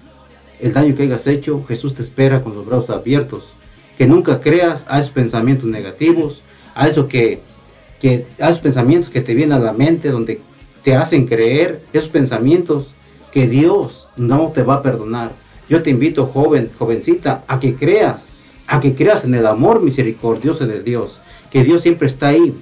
el 0.58 0.72
daño 0.72 0.96
que 0.96 1.04
hayas 1.04 1.28
hecho, 1.28 1.64
Jesús 1.68 1.94
te 1.94 2.02
espera 2.02 2.42
con 2.42 2.52
los 2.52 2.66
brazos 2.66 2.90
abiertos. 2.90 3.44
Que 3.96 4.08
nunca 4.08 4.40
creas 4.40 4.84
a 4.88 4.98
esos 4.98 5.12
pensamientos 5.12 5.66
negativos, 5.66 6.42
a 6.74 6.88
eso 6.88 7.06
que, 7.06 7.42
que 8.00 8.26
a 8.40 8.48
esos 8.48 8.58
pensamientos 8.58 9.08
que 9.08 9.20
te 9.20 9.34
vienen 9.34 9.52
a 9.52 9.60
la 9.60 9.72
mente, 9.72 10.08
donde 10.10 10.40
te 10.82 10.96
hacen 10.96 11.26
creer, 11.26 11.82
esos 11.92 12.08
pensamientos 12.08 12.88
que 13.32 13.48
Dios 13.48 14.08
no 14.16 14.48
te 14.48 14.62
va 14.62 14.74
a 14.74 14.82
perdonar. 14.82 15.32
Yo 15.68 15.82
te 15.82 15.90
invito, 15.90 16.26
joven, 16.26 16.70
jovencita, 16.78 17.44
a 17.46 17.60
que 17.60 17.74
creas, 17.74 18.28
a 18.66 18.80
que 18.80 18.94
creas 18.94 19.24
en 19.24 19.34
el 19.34 19.46
amor 19.46 19.82
misericordioso 19.82 20.66
de 20.66 20.82
Dios, 20.82 21.20
que 21.50 21.64
Dios 21.64 21.82
siempre 21.82 22.08
está 22.08 22.28
ahí 22.28 22.54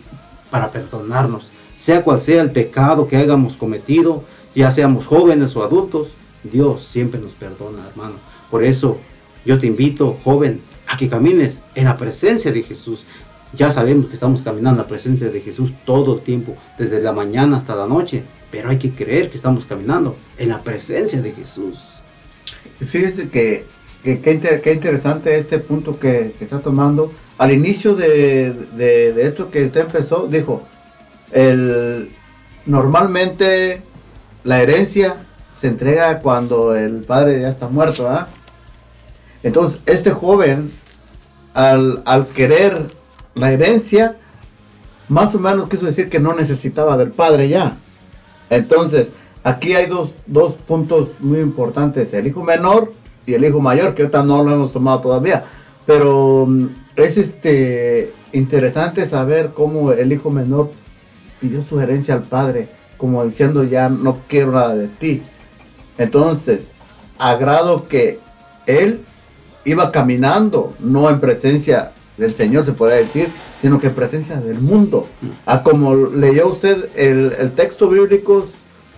para 0.50 0.70
perdonarnos, 0.70 1.50
sea 1.74 2.02
cual 2.02 2.20
sea 2.20 2.42
el 2.42 2.50
pecado 2.50 3.08
que 3.08 3.16
hayamos 3.16 3.54
cometido, 3.54 4.24
ya 4.54 4.70
seamos 4.70 5.06
jóvenes 5.06 5.56
o 5.56 5.62
adultos, 5.62 6.08
Dios 6.42 6.84
siempre 6.84 7.20
nos 7.20 7.32
perdona, 7.32 7.86
hermano. 7.88 8.14
Por 8.50 8.64
eso 8.64 8.98
yo 9.44 9.58
te 9.58 9.66
invito, 9.66 10.18
joven, 10.24 10.60
a 10.86 10.96
que 10.96 11.08
camines 11.08 11.62
en 11.74 11.84
la 11.84 11.96
presencia 11.96 12.50
de 12.52 12.62
Jesús. 12.62 13.04
Ya 13.52 13.72
sabemos 13.72 14.06
que 14.06 14.14
estamos 14.14 14.42
caminando 14.42 14.80
en 14.80 14.86
la 14.86 14.88
presencia 14.88 15.28
de 15.28 15.40
Jesús 15.40 15.72
todo 15.84 16.14
el 16.14 16.20
tiempo, 16.20 16.56
desde 16.78 17.00
la 17.00 17.12
mañana 17.12 17.56
hasta 17.56 17.74
la 17.74 17.86
noche, 17.86 18.22
pero 18.50 18.70
hay 18.70 18.78
que 18.78 18.92
creer 18.92 19.30
que 19.30 19.36
estamos 19.36 19.64
caminando 19.64 20.16
en 20.38 20.50
la 20.50 20.60
presencia 20.60 21.20
de 21.20 21.32
Jesús. 21.32 21.78
Fíjese 22.78 23.28
que 23.28 23.64
qué 24.02 24.72
interesante 24.72 25.36
este 25.38 25.58
punto 25.58 25.98
que, 25.98 26.34
está 26.40 26.60
tomando. 26.60 27.12
Al 27.38 27.52
inicio 27.52 27.94
de, 27.94 29.14
esto 29.18 29.50
que 29.50 29.64
usted 29.64 29.82
empezó, 29.82 30.26
dijo, 30.26 30.62
el, 31.32 32.10
normalmente 32.66 33.82
la 34.44 34.62
herencia 34.62 35.16
se 35.60 35.68
entrega 35.68 36.20
cuando 36.20 36.74
el 36.74 37.02
padre 37.02 37.40
ya 37.40 37.50
está 37.50 37.68
muerto, 37.68 38.08
Entonces, 39.42 39.80
este 39.86 40.10
joven, 40.10 40.72
al, 41.54 42.26
querer 42.34 42.94
la 43.40 43.52
herencia, 43.52 44.16
más 45.08 45.34
o 45.34 45.38
menos 45.38 45.68
quiso 45.68 45.86
decir 45.86 46.08
que 46.08 46.20
no 46.20 46.34
necesitaba 46.34 46.96
del 46.96 47.10
padre 47.10 47.48
ya. 47.48 47.76
Entonces, 48.50 49.08
aquí 49.42 49.74
hay 49.74 49.86
dos, 49.86 50.10
dos 50.26 50.52
puntos 50.54 51.08
muy 51.20 51.40
importantes, 51.40 52.12
el 52.12 52.26
hijo 52.26 52.44
menor 52.44 52.92
y 53.24 53.34
el 53.34 53.44
hijo 53.44 53.60
mayor, 53.60 53.94
que 53.94 54.02
ahorita 54.02 54.22
no 54.22 54.44
lo 54.44 54.52
hemos 54.52 54.72
tomado 54.72 55.00
todavía. 55.00 55.44
Pero 55.86 56.46
mm, 56.46 56.66
es 56.96 57.16
este 57.16 58.12
interesante 58.32 59.08
saber 59.08 59.50
cómo 59.54 59.92
el 59.92 60.12
hijo 60.12 60.30
menor 60.30 60.70
pidió 61.40 61.64
sugerencia 61.64 62.14
al 62.14 62.22
padre, 62.22 62.68
como 62.98 63.24
diciendo 63.24 63.64
ya 63.64 63.88
no 63.88 64.18
quiero 64.28 64.52
nada 64.52 64.76
de 64.76 64.88
ti. 64.88 65.22
Entonces, 65.96 66.60
a 67.18 67.36
grado 67.36 67.88
que 67.88 68.18
él 68.66 69.00
iba 69.64 69.90
caminando, 69.90 70.74
no 70.78 71.08
en 71.08 71.20
presencia 71.20 71.92
del 72.20 72.34
Señor 72.36 72.64
se 72.64 72.72
podría 72.72 72.98
decir, 72.98 73.32
sino 73.60 73.80
que 73.80 73.88
en 73.88 73.94
presencia 73.94 74.36
del 74.36 74.60
mundo. 74.60 75.08
A 75.46 75.62
como 75.62 75.94
leyó 75.96 76.48
usted 76.48 76.88
el, 76.94 77.34
el 77.38 77.52
texto 77.52 77.88
bíblico, 77.88 78.46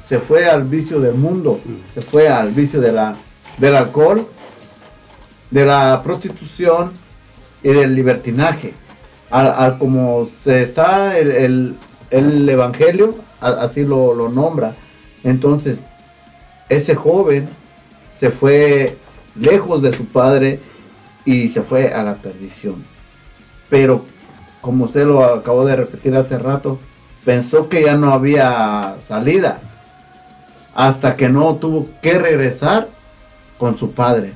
se 0.08 0.18
fue 0.18 0.46
al 0.46 0.64
vicio 0.64 1.00
del 1.00 1.14
mundo, 1.14 1.60
se 1.94 2.02
fue 2.02 2.28
al 2.28 2.50
vicio 2.52 2.80
de 2.80 2.92
la, 2.92 3.16
del 3.58 3.74
alcohol, 3.76 4.26
de 5.50 5.64
la 5.64 6.02
prostitución 6.04 6.92
y 7.62 7.68
del 7.68 7.94
libertinaje. 7.94 8.74
Al, 9.30 9.46
al 9.46 9.78
como 9.78 10.28
se 10.44 10.62
está 10.62 11.16
el, 11.18 11.30
el- 11.32 11.76
el 12.10 12.46
evangelio, 12.46 13.14
así 13.40 13.84
lo, 13.84 14.12
lo 14.14 14.28
nombra. 14.28 14.74
Entonces, 15.24 15.78
ese 16.68 16.94
joven 16.94 17.48
se 18.20 18.30
fue 18.30 18.98
lejos 19.40 19.80
de 19.80 19.94
su 19.94 20.04
padre 20.04 20.60
y 21.24 21.48
se 21.48 21.62
fue 21.62 21.90
a 21.94 22.02
la 22.02 22.16
perdición. 22.16 22.84
Pero, 23.72 24.02
como 24.60 24.84
usted 24.84 25.06
lo 25.06 25.24
acabó 25.24 25.64
de 25.64 25.74
repetir 25.74 26.14
hace 26.14 26.36
rato, 26.36 26.78
pensó 27.24 27.70
que 27.70 27.82
ya 27.82 27.96
no 27.96 28.12
había 28.12 28.96
salida 29.08 29.62
hasta 30.74 31.16
que 31.16 31.30
no 31.30 31.54
tuvo 31.56 31.88
que 32.02 32.18
regresar 32.18 32.88
con 33.56 33.78
su 33.78 33.92
padre. 33.92 34.34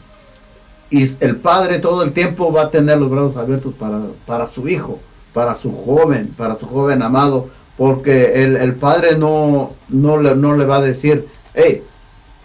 Y 0.89 1.23
el 1.23 1.37
padre 1.37 1.81
todo 1.81 2.03
el 2.03 2.13
tiempo 2.13 2.51
va 2.51 2.63
a 2.63 2.71
tener 2.71 2.97
los 2.97 3.11
brazos 3.11 3.37
abiertos 3.37 3.75
para, 3.75 4.01
para 4.25 4.49
su 4.49 4.67
hijo, 4.69 5.01
para 5.35 5.55
su 5.55 5.71
joven, 5.71 6.33
para 6.35 6.57
su 6.57 6.65
joven 6.67 7.03
amado, 7.03 7.51
porque 7.77 8.43
el, 8.43 8.57
el 8.57 8.75
padre 8.75 9.19
no, 9.19 9.75
no, 9.91 10.17
le, 10.17 10.35
no 10.35 10.57
le 10.57 10.65
va 10.65 10.77
a 10.79 10.81
decir, 10.81 11.27
hey, 11.53 11.83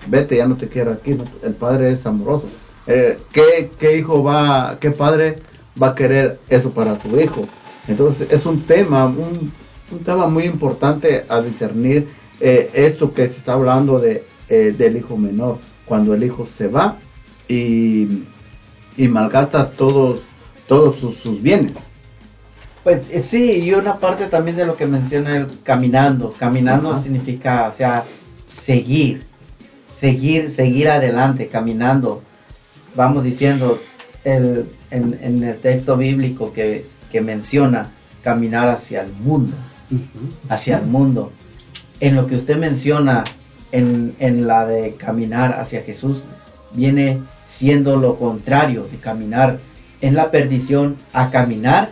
vete, 0.07 0.35
ya 0.35 0.45
no 0.45 0.57
te 0.57 0.67
quiero 0.67 0.91
aquí. 0.91 1.17
El 1.41 1.53
padre 1.53 1.91
es 1.91 2.05
amoroso. 2.05 2.47
Eh, 2.85 3.17
¿qué, 3.31 3.71
qué 3.79 3.97
hijo 3.97 4.25
va, 4.25 4.75
qué 4.81 4.91
padre 4.91 5.37
va 5.81 5.89
a 5.89 5.95
querer 5.95 6.39
eso 6.49 6.71
para 6.71 6.99
su 7.01 7.19
hijo? 7.19 7.41
Entonces 7.87 8.31
es 8.31 8.45
un 8.45 8.63
tema, 8.63 9.05
un, 9.05 9.51
un 9.91 9.99
tema 9.99 10.27
muy 10.27 10.45
importante 10.45 11.25
a 11.27 11.41
discernir 11.41 12.07
eh, 12.39 12.69
esto 12.73 13.13
que 13.13 13.27
se 13.27 13.37
está 13.37 13.53
hablando 13.53 13.99
de, 13.99 14.23
eh, 14.49 14.73
del 14.77 14.97
hijo 14.97 15.17
menor, 15.17 15.59
cuando 15.85 16.13
el 16.13 16.23
hijo 16.23 16.47
se 16.57 16.67
va 16.67 16.97
y, 17.47 18.23
y 18.97 19.07
malgasta 19.07 19.69
todos, 19.69 20.21
todos 20.67 20.95
sus, 20.95 21.17
sus 21.17 21.41
bienes. 21.41 21.73
Pues 22.83 23.03
eh, 23.11 23.21
sí, 23.21 23.61
y 23.63 23.73
una 23.73 23.97
parte 23.97 24.25
también 24.25 24.57
de 24.57 24.65
lo 24.65 24.75
que 24.75 24.87
menciona 24.87 25.35
el 25.35 25.47
caminando. 25.63 26.33
Caminando 26.37 26.91
Ajá. 26.91 27.03
significa, 27.03 27.69
o 27.71 27.75
sea, 27.75 28.03
seguir, 28.55 29.23
seguir, 29.99 30.49
seguir 30.49 30.89
adelante, 30.89 31.47
caminando. 31.47 32.23
Vamos 32.95 33.23
diciendo 33.23 33.79
el, 34.23 34.65
en, 34.91 35.17
en 35.21 35.43
el 35.43 35.57
texto 35.57 35.97
bíblico 35.97 36.53
que, 36.53 36.85
que 37.11 37.21
menciona 37.21 37.89
caminar 38.23 38.67
hacia 38.67 39.01
el 39.01 39.11
mundo, 39.13 39.53
hacia 40.49 40.77
el 40.77 40.85
mundo. 40.85 41.31
En 41.99 42.15
lo 42.15 42.27
que 42.27 42.35
usted 42.35 42.57
menciona, 42.57 43.23
en, 43.71 44.15
en 44.19 44.47
la 44.47 44.65
de 44.65 44.93
caminar 44.95 45.59
hacia 45.59 45.81
Jesús, 45.81 46.23
viene 46.73 47.19
siendo 47.47 47.97
lo 47.97 48.17
contrario 48.17 48.87
de 48.91 48.97
caminar 48.97 49.59
en 50.01 50.15
la 50.15 50.31
perdición 50.31 50.97
a 51.13 51.29
caminar 51.29 51.89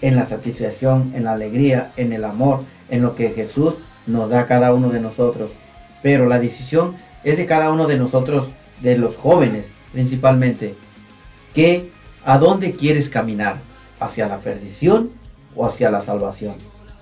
en 0.00 0.16
la 0.16 0.26
satisfacción, 0.26 1.12
en 1.14 1.24
la 1.24 1.32
alegría, 1.32 1.92
en 1.96 2.12
el 2.12 2.24
amor, 2.24 2.60
en 2.90 3.02
lo 3.02 3.14
que 3.14 3.30
Jesús 3.30 3.74
nos 4.06 4.30
da 4.30 4.40
a 4.40 4.46
cada 4.46 4.74
uno 4.74 4.90
de 4.90 5.00
nosotros. 5.00 5.52
Pero 6.02 6.26
la 6.26 6.38
decisión 6.38 6.96
es 7.22 7.36
de 7.36 7.46
cada 7.46 7.70
uno 7.70 7.86
de 7.86 7.96
nosotros, 7.96 8.48
de 8.80 8.98
los 8.98 9.16
jóvenes 9.16 9.68
principalmente, 9.92 10.74
que 11.54 11.91
a 12.24 12.38
dónde 12.38 12.72
quieres 12.72 13.08
caminar, 13.08 13.56
hacia 14.00 14.28
la 14.28 14.38
perdición 14.38 15.10
o 15.54 15.66
hacia 15.66 15.90
la 15.90 16.00
salvación. 16.00 16.54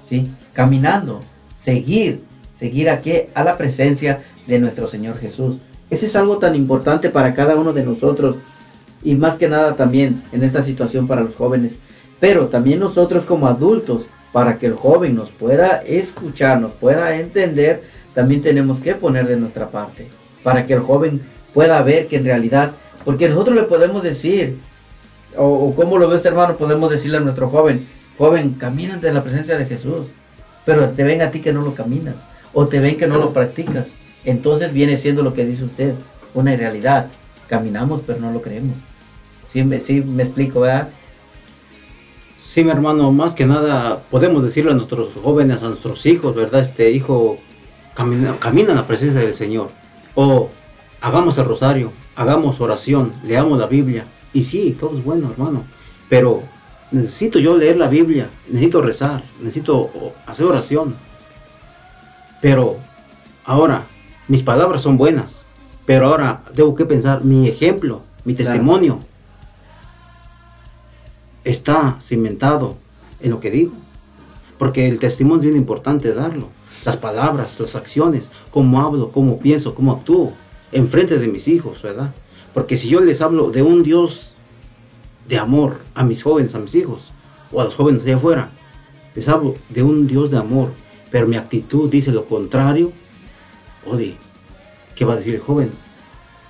¿Sí? 0.07 0.31
Caminando, 0.53 1.21
seguir, 1.61 2.21
seguir 2.59 2.91
aquí 2.91 3.13
a 3.35 3.45
la 3.45 3.57
presencia 3.57 4.23
de 4.47 4.59
nuestro 4.59 4.87
Señor 4.87 5.19
Jesús. 5.19 5.57
Ese 5.89 6.07
es 6.07 6.17
algo 6.17 6.39
tan 6.39 6.55
importante 6.55 7.11
para 7.11 7.35
cada 7.35 7.57
uno 7.57 7.73
de 7.73 7.85
nosotros 7.85 8.37
y 9.03 9.15
más 9.15 9.37
que 9.37 9.49
nada 9.49 9.75
también 9.77 10.23
en 10.33 10.43
esta 10.43 10.63
situación 10.63 11.07
para 11.07 11.23
los 11.23 11.37
jóvenes, 11.37 11.73
pero 12.19 12.49
también 12.49 12.81
nosotros 12.81 13.25
como 13.25 13.47
adultos, 13.47 14.07
para 14.33 14.59
que 14.59 14.67
el 14.67 14.75
joven 14.75 15.17
nos 15.17 15.31
pueda 15.31 15.83
escuchar, 15.87 16.61
nos 16.61 16.73
pueda 16.73 17.17
entender, 17.17 17.83
también 18.15 18.43
tenemos 18.43 18.79
que 18.79 18.95
poner 18.95 19.27
de 19.27 19.37
nuestra 19.37 19.71
parte, 19.71 20.09
para 20.45 20.67
que 20.67 20.75
el 20.75 20.81
joven 20.81 21.21
pueda 21.53 21.83
ver 21.83 22.07
que 22.07 22.17
en 22.17 22.25
realidad, 22.25 22.73
porque 23.05 23.29
nosotros 23.29 23.57
le 23.57 23.63
podemos 23.65 24.03
decir, 24.03 24.59
o, 25.37 25.45
o 25.45 25.75
como 25.75 25.99
lo 25.99 26.09
ve 26.09 26.17
este 26.17 26.29
hermano, 26.29 26.57
podemos 26.57 26.91
decirle 26.91 27.19
a 27.19 27.21
nuestro 27.21 27.49
joven, 27.49 27.87
joven, 28.19 28.55
camina 28.55 28.95
ante 28.95 29.13
la 29.13 29.23
presencia 29.23 29.57
de 29.57 29.67
Jesús, 29.67 30.07
pero 30.65 30.91
te 30.91 31.05
ven 31.05 31.23
a 31.23 31.31
ti 31.31 31.41
que 31.41 31.53
no 31.53 31.63
lo 31.63 31.75
caminas, 31.75 32.17
o 32.53 32.67
te 32.67 32.81
ven 32.81 32.97
que 32.97 33.07
no 33.07 33.19
lo 33.19 33.33
practicas, 33.33 33.89
entonces 34.25 34.73
viene 34.73 34.97
siendo 34.97 35.23
lo 35.23 35.35
que 35.35 35.47
dice 35.47 35.65
usted, 35.65 35.95
una 36.35 36.55
realidad, 36.55 37.07
caminamos 37.49 38.03
pero 38.07 38.21
no 38.21 38.33
lo 38.33 38.43
creemos. 38.43 38.77
Sí, 39.49 39.65
me, 39.65 39.81
sí, 39.81 40.01
me 40.01 40.23
explico, 40.23 40.61
¿verdad? 40.61 40.89
Sí, 42.41 42.65
mi 42.65 42.71
hermano, 42.71 43.13
más 43.13 43.35
que 43.35 43.47
nada 43.47 44.01
podemos 44.11 44.43
decirle 44.43 44.73
a 44.73 44.75
nuestros 44.75 45.11
jóvenes, 45.23 45.63
a 45.63 45.69
nuestros 45.69 46.05
hijos, 46.07 46.35
¿verdad? 46.35 46.63
Este 46.63 46.91
hijo, 46.91 47.39
camina, 47.95 48.37
camina 48.39 48.71
en 48.71 48.77
la 48.77 48.87
presencia 48.87 49.21
del 49.21 49.35
Señor. 49.35 49.71
O 50.15 50.49
hagamos 51.01 51.39
el 51.39 51.45
rosario, 51.45 51.93
hagamos 52.17 52.61
oración, 52.61 53.13
leamos 53.25 53.59
la 53.59 53.67
Biblia. 53.67 54.05
Y 54.33 54.43
sí, 54.45 54.77
todo 54.79 54.97
es 54.99 55.05
bueno, 55.05 55.31
hermano. 55.31 55.65
Pero 56.09 56.43
necesito 56.91 57.39
yo 57.39 57.57
leer 57.57 57.77
la 57.77 57.89
Biblia, 57.89 58.29
necesito 58.49 58.81
rezar, 58.83 59.23
necesito 59.41 59.91
hacer 60.27 60.47
oración. 60.47 60.95
Pero 62.41 62.79
ahora, 63.45 63.85
mis 64.29 64.43
palabras 64.43 64.83
son 64.83 64.97
buenas. 64.97 65.45
Pero 65.87 66.07
ahora 66.07 66.43
tengo 66.55 66.75
que 66.75 66.85
pensar, 66.85 67.25
mi 67.25 67.49
ejemplo, 67.49 68.03
mi 68.25 68.35
Claro. 68.35 68.53
testimonio, 68.53 68.99
está 71.45 71.97
cimentado 72.01 72.77
en 73.21 73.31
lo 73.31 73.41
que 73.41 73.51
digo. 73.51 73.73
Porque 74.59 74.89
el 74.89 74.99
testimonio 74.99 75.39
es 75.39 75.45
bien 75.51 75.57
importante 75.57 76.13
darlo. 76.13 76.49
Las 76.85 76.97
palabras, 76.97 77.59
las 77.61 77.75
acciones, 77.75 78.31
cómo 78.51 78.81
hablo, 78.81 79.11
cómo 79.11 79.39
pienso, 79.39 79.75
cómo 79.75 79.93
actúo 79.93 80.33
en 80.73 80.89
frente 80.89 81.19
de 81.19 81.27
mis 81.27 81.49
hijos, 81.49 81.83
¿verdad? 81.83 82.13
Porque 82.55 82.77
si 82.77 82.89
yo 82.89 83.01
les 83.01 83.21
hablo 83.21 83.51
de 83.51 83.63
un 83.63 83.83
Dios 83.83 84.33
de 85.29 85.39
amor 85.39 85.81
a 85.95 86.05
mis 86.05 86.23
jóvenes, 86.23 86.55
a 86.55 86.59
mis 86.59 86.75
hijos, 86.75 87.11
o 87.53 87.61
a 87.61 87.65
los 87.65 87.75
jóvenes 87.75 88.05
de 88.05 88.15
afuera, 88.15 88.51
les 89.15 89.29
hablo 89.29 89.55
de 89.69 89.83
un 89.83 90.07
Dios 90.07 90.31
de 90.31 90.39
amor, 90.39 90.71
pero 91.11 91.27
mi 91.27 91.37
actitud 91.37 91.91
dice 91.91 92.13
lo 92.13 92.25
contrario, 92.25 92.93
oye, 93.87 94.17
¿qué 94.95 95.05
va 95.05 95.15
a 95.15 95.17
decir 95.17 95.35
el 95.35 95.41
joven? 95.41 95.71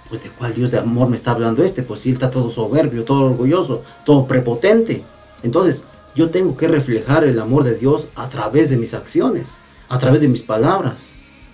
Pues 0.08 0.22
de 0.22 0.30
cuál 0.30 0.54
Dios 0.54 0.70
de 0.70 0.78
amor 0.78 1.08
me 1.08 1.16
está 1.16 1.32
hablando 1.32 1.62
este, 1.62 1.82
pues 1.82 2.00
si 2.00 2.10
él 2.10 2.14
está 2.14 2.30
todo 2.30 2.50
soberbio, 2.50 3.04
todo 3.04 3.26
orgulloso, 3.26 3.82
todo 4.04 4.26
prepotente. 4.26 5.02
Entonces, 5.42 5.84
yo 6.14 6.30
tengo 6.30 6.56
que 6.56 6.66
reflejar 6.66 7.24
el 7.24 7.38
amor 7.38 7.64
de 7.64 7.76
Dios 7.76 8.08
a 8.16 8.28
través 8.28 8.68
de 8.68 8.76
mis 8.76 8.94
acciones, 8.94 9.58
a 9.88 9.98
través 9.98 10.20
de 10.20 10.28
mis 10.28 10.42
palabras, 10.42 11.12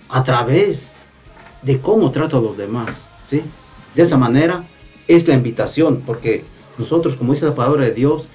a 0.09 0.23
través 0.23 0.93
de 1.61 1.79
cómo 1.79 2.11
trato 2.11 2.37
a 2.37 2.41
los 2.41 2.57
demás, 2.57 3.13
¿sí? 3.25 3.43
De 3.97 4.03
esa 4.03 4.15
manera 4.15 4.63
es 5.07 5.27
la 5.27 5.33
invitación, 5.33 6.03
porque 6.05 6.43
nosotros, 6.77 7.15
como 7.15 7.33
dice 7.33 7.45
la 7.47 7.55
palabra 7.55 7.83
de 7.85 7.93
Dios, 7.93 8.25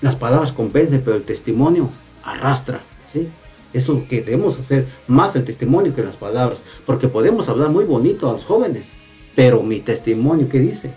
las 0.00 0.16
palabras 0.16 0.52
convencen, 0.52 1.02
pero 1.04 1.16
el 1.16 1.22
testimonio 1.24 1.90
arrastra, 2.24 2.80
¿sí? 3.12 3.28
Eso 3.74 3.92
es 3.92 3.98
lo 4.00 4.08
que 4.08 4.22
debemos 4.22 4.58
hacer, 4.58 4.86
más 5.06 5.36
el 5.36 5.44
testimonio 5.44 5.94
que 5.94 6.02
las 6.02 6.16
palabras, 6.16 6.62
porque 6.86 7.06
podemos 7.06 7.48
hablar 7.50 7.68
muy 7.68 7.84
bonito 7.84 8.28
a 8.28 8.32
los 8.32 8.44
jóvenes, 8.44 8.88
pero 9.36 9.62
mi 9.62 9.80
testimonio, 9.80 10.48
¿qué 10.48 10.58
dice? 10.58 10.90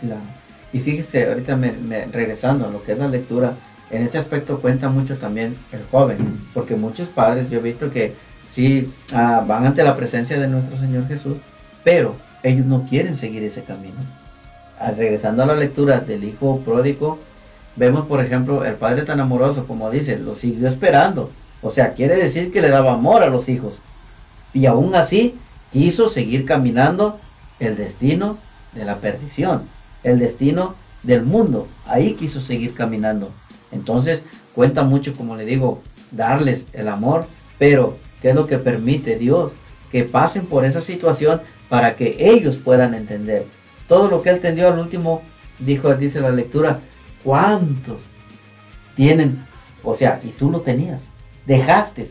Claro. 0.00 0.20
Y 0.72 0.80
fíjese, 0.80 1.28
ahorita 1.28 1.54
me, 1.56 1.70
me- 1.72 2.06
regresando 2.06 2.66
a 2.66 2.70
lo 2.70 2.82
que 2.82 2.92
es 2.92 2.98
la 2.98 3.06
lectura, 3.08 3.54
en 3.90 4.02
este 4.02 4.18
aspecto 4.18 4.58
cuenta 4.58 4.88
mucho 4.88 5.16
también 5.16 5.54
el 5.70 5.80
joven, 5.90 6.16
porque 6.52 6.74
muchos 6.74 7.08
padres 7.08 7.48
yo 7.48 7.60
he 7.60 7.62
visto 7.62 7.90
que 7.92 8.12
sí 8.52 8.90
ah, 9.14 9.44
van 9.46 9.66
ante 9.66 9.84
la 9.84 9.94
presencia 9.94 10.38
de 10.40 10.48
nuestro 10.48 10.76
Señor 10.78 11.06
Jesús, 11.06 11.36
pero 11.84 12.16
ellos 12.42 12.66
no 12.66 12.86
quieren 12.88 13.16
seguir 13.16 13.42
ese 13.42 13.62
camino. 13.64 13.96
Ah, 14.78 14.92
regresando 14.96 15.42
a 15.42 15.46
la 15.46 15.54
lectura 15.54 16.00
del 16.00 16.24
hijo 16.24 16.60
pródigo, 16.64 17.18
vemos 17.76 18.06
por 18.06 18.24
ejemplo 18.24 18.64
el 18.64 18.74
padre 18.74 19.02
tan 19.02 19.20
amoroso 19.20 19.66
como 19.66 19.90
dice, 19.90 20.18
lo 20.18 20.34
siguió 20.34 20.66
esperando, 20.66 21.30
o 21.62 21.70
sea, 21.70 21.92
quiere 21.92 22.16
decir 22.16 22.52
que 22.52 22.60
le 22.60 22.68
daba 22.68 22.92
amor 22.92 23.22
a 23.22 23.30
los 23.30 23.48
hijos, 23.48 23.80
y 24.52 24.66
aún 24.66 24.94
así 24.94 25.36
quiso 25.72 26.08
seguir 26.08 26.44
caminando 26.44 27.18
el 27.60 27.76
destino 27.76 28.38
de 28.74 28.84
la 28.84 28.96
perdición, 28.96 29.62
el 30.02 30.18
destino 30.18 30.74
del 31.02 31.22
mundo. 31.22 31.68
Ahí 31.86 32.14
quiso 32.14 32.40
seguir 32.40 32.74
caminando. 32.74 33.30
Entonces 33.70 34.24
cuenta 34.54 34.82
mucho, 34.82 35.14
como 35.14 35.36
le 35.36 35.44
digo, 35.44 35.80
darles 36.10 36.66
el 36.74 36.88
amor 36.88 37.26
Pero, 37.58 37.96
¿qué 38.20 38.30
es 38.30 38.34
lo 38.34 38.46
que 38.46 38.58
permite 38.58 39.16
Dios? 39.16 39.52
Que 39.90 40.04
pasen 40.04 40.46
por 40.46 40.64
esa 40.64 40.80
situación 40.80 41.40
para 41.72 41.96
que 41.96 42.16
ellos 42.18 42.58
puedan 42.58 42.92
entender. 42.92 43.46
Todo 43.88 44.08
lo 44.10 44.20
que 44.20 44.28
Él 44.28 44.40
tendió 44.40 44.68
al 44.70 44.78
último, 44.78 45.22
dijo, 45.58 45.94
dice 45.94 46.20
la 46.20 46.28
lectura, 46.28 46.80
¿cuántos 47.24 48.08
tienen? 48.94 49.42
O 49.82 49.94
sea, 49.94 50.20
y 50.22 50.28
tú 50.32 50.50
lo 50.50 50.60
tenías. 50.60 51.00
Dejaste, 51.46 52.08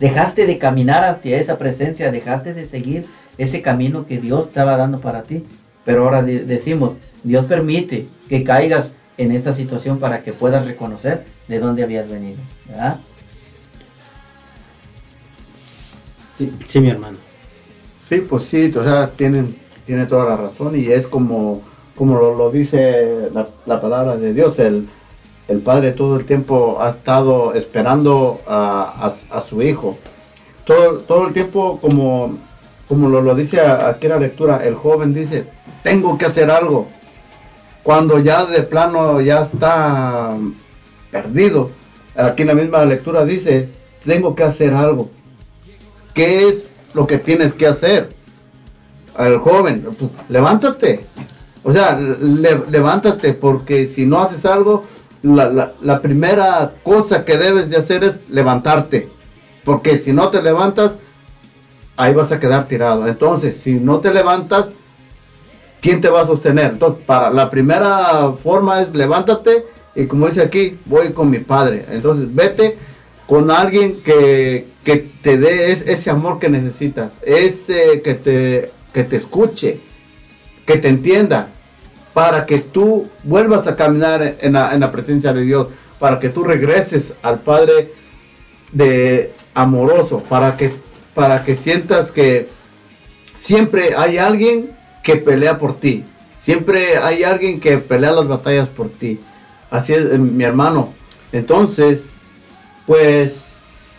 dejaste 0.00 0.44
de 0.44 0.58
caminar 0.58 1.04
hacia 1.04 1.38
esa 1.38 1.56
presencia, 1.56 2.10
dejaste 2.10 2.52
de 2.52 2.64
seguir 2.64 3.06
ese 3.38 3.62
camino 3.62 4.04
que 4.08 4.18
Dios 4.18 4.48
estaba 4.48 4.76
dando 4.76 5.00
para 5.00 5.22
ti. 5.22 5.44
Pero 5.84 6.02
ahora 6.02 6.24
de- 6.24 6.40
decimos, 6.44 6.94
Dios 7.22 7.44
permite 7.44 8.08
que 8.28 8.42
caigas 8.42 8.90
en 9.18 9.30
esta 9.30 9.52
situación 9.52 10.00
para 10.00 10.24
que 10.24 10.32
puedas 10.32 10.66
reconocer 10.66 11.24
de 11.46 11.60
dónde 11.60 11.84
habías 11.84 12.10
venido. 12.10 12.40
¿verdad? 12.68 12.98
Sí, 16.36 16.52
sí, 16.66 16.80
mi 16.80 16.90
hermano. 16.90 17.25
Sí, 18.08 18.20
pues 18.20 18.44
sí, 18.44 18.72
o 18.76 18.82
sea, 18.82 19.08
tienen, 19.08 19.54
tiene 19.84 20.06
toda 20.06 20.24
la 20.28 20.36
razón 20.36 20.78
y 20.78 20.86
es 20.86 21.06
como, 21.06 21.62
como 21.96 22.18
lo, 22.18 22.34
lo 22.36 22.50
dice 22.50 23.30
la, 23.34 23.48
la 23.66 23.80
palabra 23.80 24.16
de 24.16 24.32
Dios, 24.32 24.58
el, 24.58 24.88
el 25.48 25.58
Padre 25.58 25.92
todo 25.92 26.16
el 26.16 26.24
tiempo 26.24 26.78
ha 26.80 26.90
estado 26.90 27.54
esperando 27.54 28.40
a, 28.46 29.14
a- 29.30 29.40
su 29.42 29.60
Hijo. 29.62 29.96
Todo, 30.64 30.98
todo 30.98 31.26
el 31.28 31.32
tiempo, 31.32 31.78
como, 31.80 32.36
como 32.88 33.08
lo, 33.08 33.22
lo 33.22 33.34
dice 33.34 33.60
aquí 33.60 34.06
en 34.06 34.12
la 34.12 34.18
lectura, 34.18 34.60
el 34.64 34.74
joven 34.74 35.14
dice, 35.14 35.44
tengo 35.82 36.16
que 36.18 36.26
hacer 36.26 36.50
algo. 36.50 36.86
Cuando 37.82 38.18
ya 38.18 38.44
de 38.46 38.62
plano 38.62 39.20
ya 39.20 39.42
está 39.42 40.36
perdido, 41.10 41.70
aquí 42.16 42.42
en 42.42 42.48
la 42.48 42.54
misma 42.54 42.84
lectura 42.84 43.24
dice, 43.24 43.68
tengo 44.04 44.34
que 44.34 44.42
hacer 44.42 44.74
algo. 44.74 45.08
¿Qué 46.14 46.48
es 46.48 46.66
lo 46.96 47.06
que 47.06 47.18
tienes 47.18 47.52
que 47.52 47.66
hacer? 47.66 48.08
Al 49.16 49.36
joven, 49.38 49.86
pues, 49.98 50.10
levántate. 50.30 51.04
O 51.62 51.72
sea, 51.72 51.98
le- 51.98 52.64
levántate 52.70 53.34
porque 53.34 53.86
si 53.86 54.06
no 54.06 54.22
haces 54.22 54.46
algo, 54.46 54.82
la- 55.22 55.72
la 55.82 56.00
primera 56.00 56.72
cosa 56.82 57.24
que 57.26 57.36
debes 57.36 57.68
de 57.68 57.76
hacer 57.76 58.02
es 58.04 58.14
levantarte. 58.30 59.08
Porque 59.62 59.98
si 59.98 60.12
no 60.12 60.28
te 60.30 60.40
levantas, 60.40 60.92
ahí 61.98 62.14
vas 62.14 62.32
a 62.32 62.40
quedar 62.40 62.66
tirado. 62.66 63.06
Entonces, 63.06 63.56
si 63.62 63.74
no 63.74 63.98
te 63.98 64.14
levantas, 64.14 64.66
¿quién 65.82 66.00
te 66.00 66.08
va 66.08 66.22
a 66.22 66.26
sostener? 66.26 66.72
Entonces, 66.72 67.04
para 67.04 67.30
la 67.30 67.50
primera 67.50 68.32
forma 68.42 68.80
es 68.80 68.94
levántate 68.94 69.66
y 69.94 70.06
como 70.06 70.28
dice 70.28 70.42
aquí, 70.42 70.78
voy 70.86 71.12
con 71.12 71.28
mi 71.28 71.40
padre. 71.40 71.84
Entonces, 71.90 72.34
vete 72.34 72.78
con 73.26 73.50
alguien 73.50 74.02
que, 74.02 74.66
que 74.84 74.96
te 75.22 75.36
dé 75.38 75.72
es- 75.72 75.86
ese 75.88 76.10
amor 76.10 76.38
que 76.38 76.48
necesitas, 76.48 77.10
ese 77.22 78.02
que 78.02 78.14
te, 78.14 78.70
que 78.92 79.04
te 79.04 79.16
escuche, 79.16 79.80
que 80.64 80.76
te 80.78 80.88
entienda, 80.88 81.48
para 82.14 82.46
que 82.46 82.58
tú 82.58 83.08
vuelvas 83.24 83.66
a 83.66 83.76
caminar 83.76 84.36
en 84.40 84.52
la, 84.54 84.72
en 84.74 84.80
la 84.80 84.90
presencia 84.92 85.32
de 85.32 85.42
Dios, 85.42 85.68
para 85.98 86.18
que 86.20 86.28
tú 86.28 86.44
regreses 86.44 87.12
al 87.22 87.40
Padre 87.40 87.92
de 88.72 89.32
amoroso, 89.54 90.22
para 90.28 90.56
que, 90.56 90.72
para 91.14 91.44
que 91.44 91.56
sientas 91.56 92.10
que 92.10 92.48
siempre 93.40 93.94
hay 93.96 94.18
alguien 94.18 94.70
que 95.02 95.16
pelea 95.16 95.58
por 95.58 95.76
ti, 95.78 96.04
siempre 96.44 96.96
hay 96.98 97.22
alguien 97.24 97.60
que 97.60 97.78
pelea 97.78 98.12
las 98.12 98.28
batallas 98.28 98.68
por 98.68 98.88
ti. 98.88 99.18
Así 99.70 99.92
es, 99.92 100.10
eh, 100.12 100.18
mi 100.18 100.44
hermano. 100.44 100.94
Entonces, 101.32 101.98
pues 102.86 103.34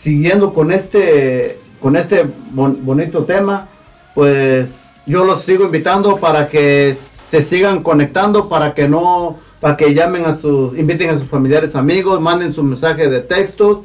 siguiendo 0.02 0.52
con 0.52 0.72
este 0.72 1.58
con 1.80 1.96
este 1.96 2.26
bon- 2.52 2.78
bonito 2.84 3.24
tema, 3.24 3.68
pues 4.14 4.68
yo 5.06 5.24
los 5.24 5.42
sigo 5.42 5.64
invitando 5.64 6.16
para 6.16 6.48
que 6.48 6.96
se 7.30 7.42
sigan 7.44 7.82
conectando, 7.82 8.48
para 8.48 8.74
que 8.74 8.88
no, 8.88 9.36
para 9.60 9.76
que 9.76 9.94
llamen 9.94 10.24
a 10.24 10.36
sus, 10.38 10.76
inviten 10.76 11.10
a 11.10 11.18
sus 11.18 11.28
familiares, 11.28 11.74
amigos, 11.76 12.20
manden 12.20 12.52
su 12.54 12.62
mensaje 12.62 13.08
de 13.08 13.20
textos 13.20 13.78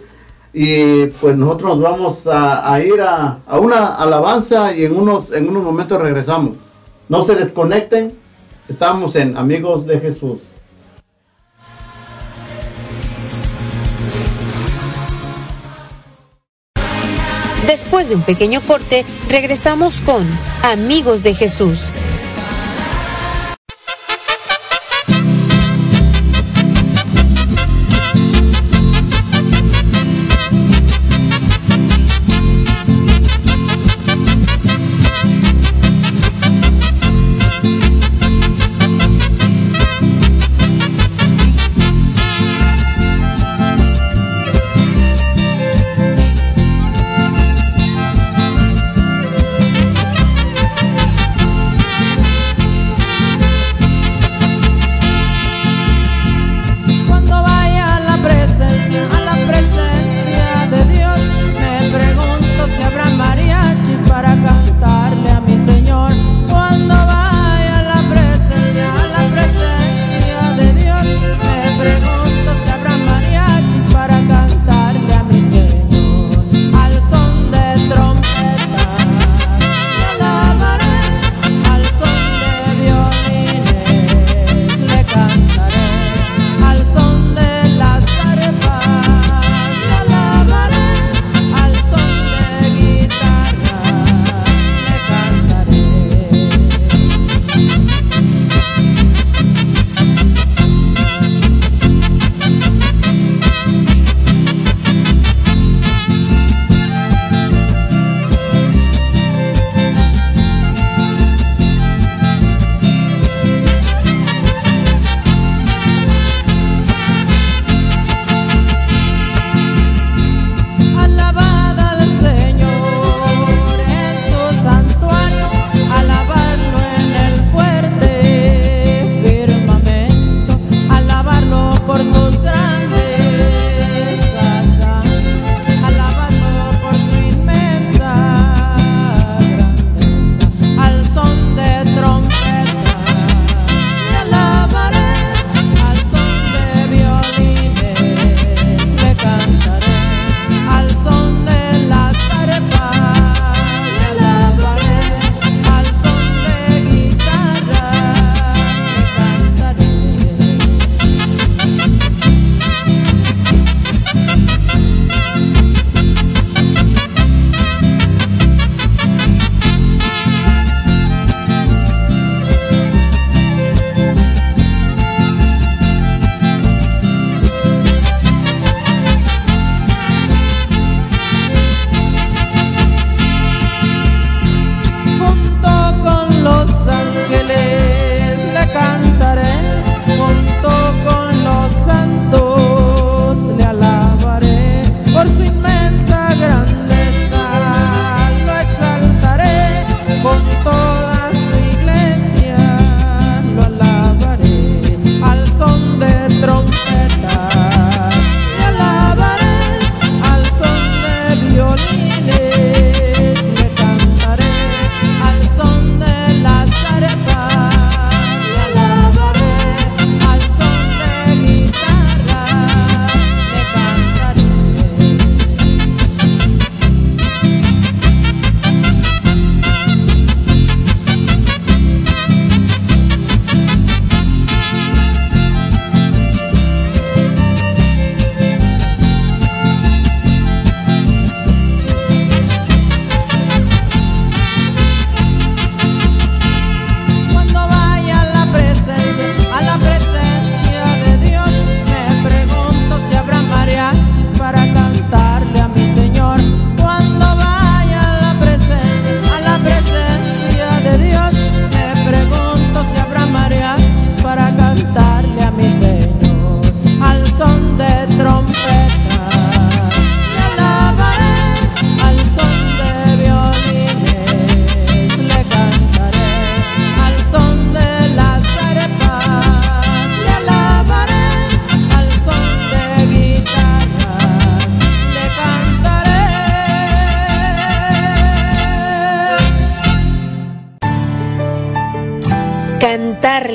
y 0.53 1.05
pues 1.21 1.35
nosotros 1.35 1.77
nos 1.77 1.81
vamos 1.81 2.27
a, 2.27 2.73
a 2.73 2.81
ir 2.83 2.99
a, 3.01 3.39
a 3.45 3.59
una 3.59 3.95
alabanza 3.95 4.73
y 4.75 4.85
en 4.85 4.95
unos, 4.97 5.25
en 5.33 5.47
unos 5.49 5.63
momentos 5.63 6.01
regresamos. 6.01 6.53
No 7.09 7.25
se 7.25 7.35
desconecten, 7.35 8.11
estamos 8.69 9.15
en 9.15 9.37
Amigos 9.37 9.85
de 9.85 9.99
Jesús. 9.99 10.39
Después 17.67 18.09
de 18.09 18.15
un 18.15 18.21
pequeño 18.21 18.61
corte, 18.61 19.05
regresamos 19.29 20.01
con 20.01 20.27
Amigos 20.63 21.23
de 21.23 21.33
Jesús. 21.33 21.91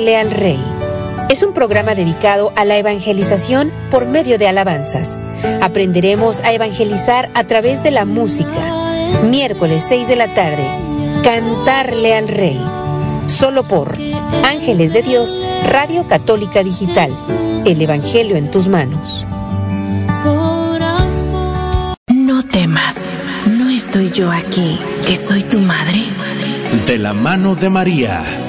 Cantarle 0.09 0.17
al 0.17 0.31
Rey. 0.31 0.59
Es 1.29 1.43
un 1.43 1.53
programa 1.53 1.93
dedicado 1.93 2.51
a 2.55 2.65
la 2.65 2.77
evangelización 2.77 3.71
por 3.91 4.07
medio 4.07 4.39
de 4.39 4.47
alabanzas. 4.47 5.19
Aprenderemos 5.61 6.41
a 6.41 6.51
evangelizar 6.51 7.29
a 7.35 7.43
través 7.43 7.83
de 7.83 7.91
la 7.91 8.05
música. 8.05 8.49
Miércoles 9.29 9.85
6 9.87 10.07
de 10.07 10.15
la 10.15 10.33
tarde, 10.33 10.65
Cantarle 11.23 12.15
al 12.15 12.27
Rey. 12.27 12.59
Solo 13.27 13.63
por 13.63 13.95
Ángeles 14.43 14.93
de 14.93 15.03
Dios, 15.03 15.37
Radio 15.67 16.07
Católica 16.07 16.63
Digital. 16.63 17.11
El 17.65 17.79
Evangelio 17.79 18.35
en 18.35 18.49
tus 18.49 18.67
manos. 18.67 19.27
No 22.07 22.43
temas, 22.43 22.95
no 23.59 23.69
estoy 23.69 24.09
yo 24.09 24.31
aquí, 24.31 24.79
que 25.05 25.15
soy 25.15 25.43
tu 25.43 25.59
madre. 25.59 26.03
De 26.87 26.97
la 26.97 27.13
mano 27.13 27.53
de 27.53 27.69
María. 27.69 28.48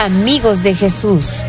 Amigos 0.00 0.62
de 0.62 0.74
Jesús. 0.74 1.44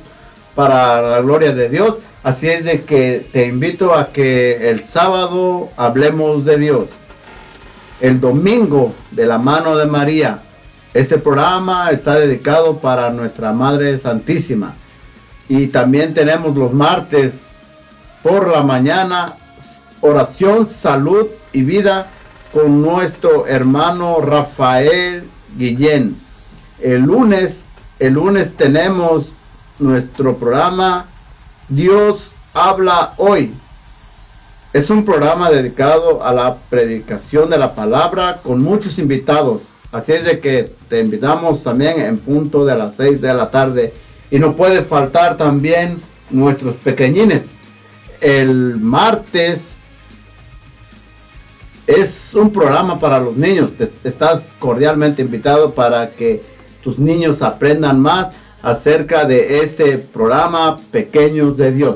para 0.57 1.03
la 1.03 1.21
gloria 1.21 1.53
de 1.53 1.69
Dios. 1.69 1.97
Así 2.23 2.49
es 2.49 2.65
de 2.65 2.81
que 2.81 3.27
te 3.31 3.45
invito 3.45 3.93
a 3.93 4.11
que 4.11 4.71
el 4.71 4.83
sábado 4.85 5.69
hablemos 5.77 6.45
de 6.45 6.57
Dios. 6.57 6.85
El 8.01 8.19
domingo 8.19 8.95
de 9.11 9.27
la 9.27 9.37
mano 9.37 9.77
de 9.77 9.85
María. 9.85 10.39
Este 10.95 11.19
programa 11.19 11.91
está 11.91 12.15
dedicado 12.15 12.77
para 12.77 13.11
nuestra 13.11 13.53
Madre 13.53 13.99
Santísima. 13.99 14.73
Y 15.47 15.67
también 15.67 16.15
tenemos 16.15 16.57
los 16.57 16.73
martes 16.73 17.33
por 18.23 18.47
la 18.49 18.63
mañana 18.63 19.35
oración, 20.01 20.67
salud 20.67 21.27
y 21.53 21.61
vida 21.61 22.07
con 22.51 22.81
nuestro 22.81 23.45
hermano 23.45 24.21
Rafael 24.21 25.23
Guillén. 25.55 26.17
El 26.81 27.03
lunes, 27.03 27.53
el 27.99 28.13
lunes 28.13 28.57
tenemos 28.57 29.36
nuestro 29.79 30.37
programa 30.37 31.05
Dios 31.69 32.31
habla 32.53 33.13
hoy. 33.17 33.53
Es 34.73 34.89
un 34.89 35.05
programa 35.05 35.49
dedicado 35.49 36.23
a 36.23 36.33
la 36.33 36.55
predicación 36.69 37.49
de 37.49 37.57
la 37.57 37.75
palabra 37.75 38.39
con 38.43 38.61
muchos 38.61 38.97
invitados. 38.99 39.61
Así 39.91 40.13
es 40.13 40.25
de 40.25 40.39
que 40.39 40.71
te 40.89 41.01
invitamos 41.01 41.63
también 41.63 41.99
en 42.01 42.17
punto 42.17 42.65
de 42.65 42.77
las 42.77 42.95
6 42.95 43.21
de 43.21 43.33
la 43.33 43.49
tarde. 43.49 43.93
Y 44.29 44.39
no 44.39 44.55
puede 44.55 44.83
faltar 44.83 45.37
también 45.37 45.97
nuestros 46.29 46.75
pequeñines. 46.75 47.43
el 48.19 48.77
martes 48.77 49.59
es 51.85 52.33
un 52.33 52.51
programa 52.51 52.99
para 52.99 53.19
los 53.19 53.35
niños. 53.35 53.71
Estás 54.03 54.41
cordialmente 54.59 55.21
invitado 55.21 55.73
para 55.73 56.09
que 56.09 56.43
tus 56.83 56.99
niños 56.99 57.41
aprendan 57.41 57.99
más 58.01 58.27
acerca 58.67 59.23
de 59.23 59.59
este 59.63 59.97
programa 59.97 60.75
Pequeños 60.91 61.55
de 61.55 61.71
Dios. 61.71 61.95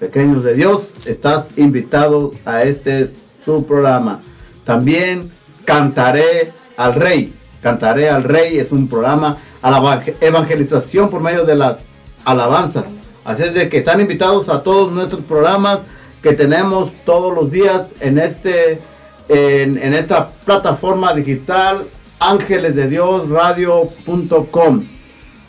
Pequeños 0.00 0.42
de 0.42 0.54
Dios, 0.54 0.88
estás 1.06 1.44
invitado 1.56 2.32
a 2.44 2.64
este 2.64 3.12
su 3.44 3.64
programa. 3.64 4.20
También 4.64 5.30
Cantaré 5.64 6.50
al 6.76 6.94
Rey. 6.94 7.32
Cantaré 7.62 8.10
al 8.10 8.24
Rey 8.24 8.58
es 8.58 8.72
un 8.72 8.88
programa 8.88 9.36
a 9.62 9.70
la 9.70 9.78
evang- 9.78 10.14
evangelización 10.20 11.10
por 11.10 11.20
medio 11.20 11.44
de 11.44 11.54
las 11.54 11.76
alabanzas. 12.24 12.86
Así 13.24 13.44
es 13.44 13.54
de 13.54 13.68
que 13.68 13.78
están 13.78 14.00
invitados 14.00 14.48
a 14.48 14.64
todos 14.64 14.90
nuestros 14.90 15.22
programas 15.22 15.78
que 16.20 16.32
tenemos 16.32 16.90
todos 17.04 17.32
los 17.36 17.52
días 17.52 17.82
en 18.00 18.18
este 18.18 18.80
en, 19.28 19.94
esta 19.94 20.28
plataforma 20.44 21.14
digital 21.14 21.86
ángeles 22.18 22.74
de 22.74 22.88
Dios 22.88 23.28
radio.com 23.30 24.86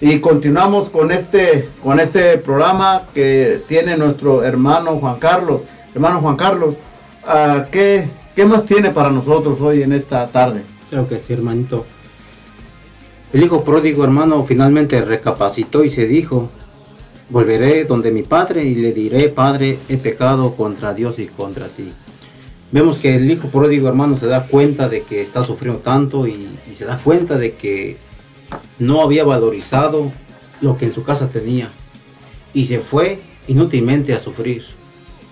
y 0.01 0.19
continuamos 0.19 0.89
con 0.89 1.11
este 1.11 1.69
con 1.83 1.99
este 1.99 2.39
programa 2.39 3.03
que 3.13 3.61
tiene 3.67 3.95
nuestro 3.95 4.43
hermano 4.43 4.97
Juan 4.97 5.19
Carlos 5.19 5.61
hermano 5.93 6.19
Juan 6.19 6.35
Carlos 6.35 6.75
ah, 7.25 7.67
¿qué, 7.71 8.09
¿qué 8.35 8.45
más 8.45 8.65
tiene 8.65 8.89
para 8.89 9.11
nosotros 9.11 9.61
hoy 9.61 9.83
en 9.83 9.93
esta 9.93 10.27
tarde? 10.27 10.63
Creo 10.91 11.07
que 11.07 11.19
sí, 11.19 11.31
hermanito. 11.31 11.85
El 13.31 13.43
hijo 13.43 13.63
pródigo, 13.63 14.03
hermano, 14.03 14.43
finalmente 14.43 14.99
recapacitó 14.99 15.85
y 15.85 15.89
se 15.89 16.05
dijo, 16.05 16.49
volveré 17.29 17.85
donde 17.85 18.11
mi 18.11 18.23
padre 18.23 18.65
y 18.65 18.75
le 18.75 18.91
diré, 18.91 19.29
Padre, 19.29 19.79
he 19.87 19.95
pecado 19.95 20.53
contra 20.53 20.93
Dios 20.93 21.17
y 21.17 21.27
contra 21.27 21.69
ti. 21.69 21.93
Vemos 22.73 22.97
que 22.97 23.15
el 23.15 23.31
hijo 23.31 23.47
pródigo, 23.47 23.87
hermano, 23.87 24.17
se 24.17 24.25
da 24.25 24.47
cuenta 24.47 24.89
de 24.89 25.03
que 25.03 25.21
está 25.21 25.45
sufriendo 25.45 25.79
tanto 25.79 26.27
y, 26.27 26.49
y 26.69 26.75
se 26.75 26.83
da 26.83 26.97
cuenta 26.97 27.37
de 27.37 27.53
que 27.53 27.95
no 28.79 29.01
había 29.01 29.23
valorizado 29.23 30.11
lo 30.61 30.77
que 30.77 30.85
en 30.85 30.93
su 30.93 31.03
casa 31.03 31.27
tenía 31.27 31.69
y 32.53 32.65
se 32.65 32.79
fue 32.79 33.19
inútilmente 33.47 34.13
a 34.13 34.19
sufrir. 34.19 34.63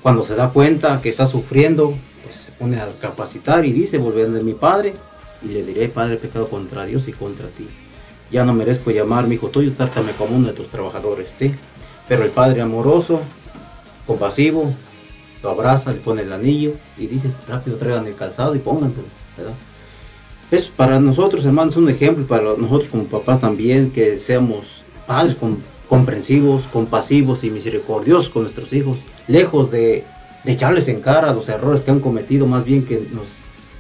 Cuando 0.02 0.26
se 0.26 0.36
da 0.36 0.50
cuenta 0.50 1.02
que 1.02 1.10
está 1.10 1.28
sufriendo, 1.28 1.94
pues 2.24 2.36
se 2.36 2.52
pone 2.54 2.80
a 2.80 2.86
recapacitar 2.86 3.66
y 3.66 3.72
dice, 3.72 3.98
volveré 3.98 4.30
de 4.30 4.44
mi 4.44 4.54
padre 4.54 4.94
y 5.42 5.50
le 5.50 5.64
diré, 5.64 5.88
Padre, 5.90 6.18
pecado 6.18 6.48
contra 6.48 6.86
Dios 6.86 7.08
y 7.08 7.14
contra 7.14 7.48
ti. 7.48 7.68
Ya 8.32 8.46
no 8.46 8.54
merezco 8.54 8.92
llamar 8.92 9.28
mi 9.28 9.36
hijo 9.36 9.50
tuyo, 9.50 9.74
trátame 9.74 10.14
como 10.14 10.36
uno 10.36 10.48
de 10.48 10.54
tus 10.54 10.68
trabajadores, 10.68 11.30
¿sí? 11.38 11.54
Pero 12.08 12.24
el 12.24 12.32
padre 12.32 12.62
amoroso, 12.62 13.22
compasivo, 14.06 14.74
lo 15.42 15.50
abraza, 15.52 15.92
le 15.92 16.00
pone 16.00 16.24
el 16.24 16.34
anillo 16.34 16.74
y 16.98 17.08
dice, 17.08 17.32
rápido 17.48 17.78
traigan 17.78 18.08
el 18.08 18.16
calzado 18.16 18.56
y 18.56 18.60
pónganselo, 18.60 19.08
¿verdad? 19.38 19.54
Es 20.52 20.66
para 20.66 21.00
nosotros, 21.00 21.46
hermanos, 21.46 21.78
un 21.78 21.90
ejemplo, 21.90 22.26
para 22.26 22.44
nosotros 22.58 22.90
como 22.90 23.04
papás 23.04 23.40
también, 23.40 23.92
que 23.92 24.20
seamos 24.20 24.84
padres 25.06 25.36
com- 25.36 25.58
comprensivos, 25.88 26.64
compasivos 26.74 27.44
y 27.44 27.50
misericordiosos 27.52 28.30
con 28.30 28.44
nuestros 28.44 28.74
hijos, 28.74 28.98
lejos 29.28 29.70
de, 29.70 30.04
de 30.44 30.52
echarles 30.52 30.88
en 30.88 31.02
cara 31.02 31.34
los 31.34 31.50
errores 31.50 31.84
que 31.84 31.92
han 31.92 32.00
cometido, 32.00 32.48
más 32.48 32.66
bien 32.66 32.84
que 32.86 32.96
nos, 33.12 33.28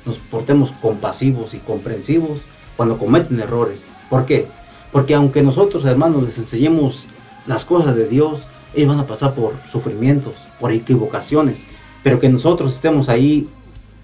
nos 0.05 0.17
portemos 0.29 0.71
compasivos 0.81 1.53
y 1.55 1.57
comprensivos 1.57 2.39
cuando 2.77 2.97
cometen 2.97 3.39
errores. 3.39 3.79
¿Por 4.09 4.25
qué? 4.25 4.45
Porque 4.91 5.15
aunque 5.15 5.41
nosotros, 5.41 5.85
hermanos, 5.85 6.23
les 6.23 6.37
enseñemos 6.37 7.05
las 7.47 7.65
cosas 7.65 7.95
de 7.95 8.07
Dios, 8.07 8.41
ellos 8.75 8.89
van 8.89 8.99
a 8.99 9.07
pasar 9.07 9.33
por 9.33 9.53
sufrimientos, 9.71 10.35
por 10.59 10.71
equivocaciones, 10.71 11.65
pero 12.03 12.19
que 12.19 12.29
nosotros 12.29 12.73
estemos 12.75 13.09
ahí 13.09 13.47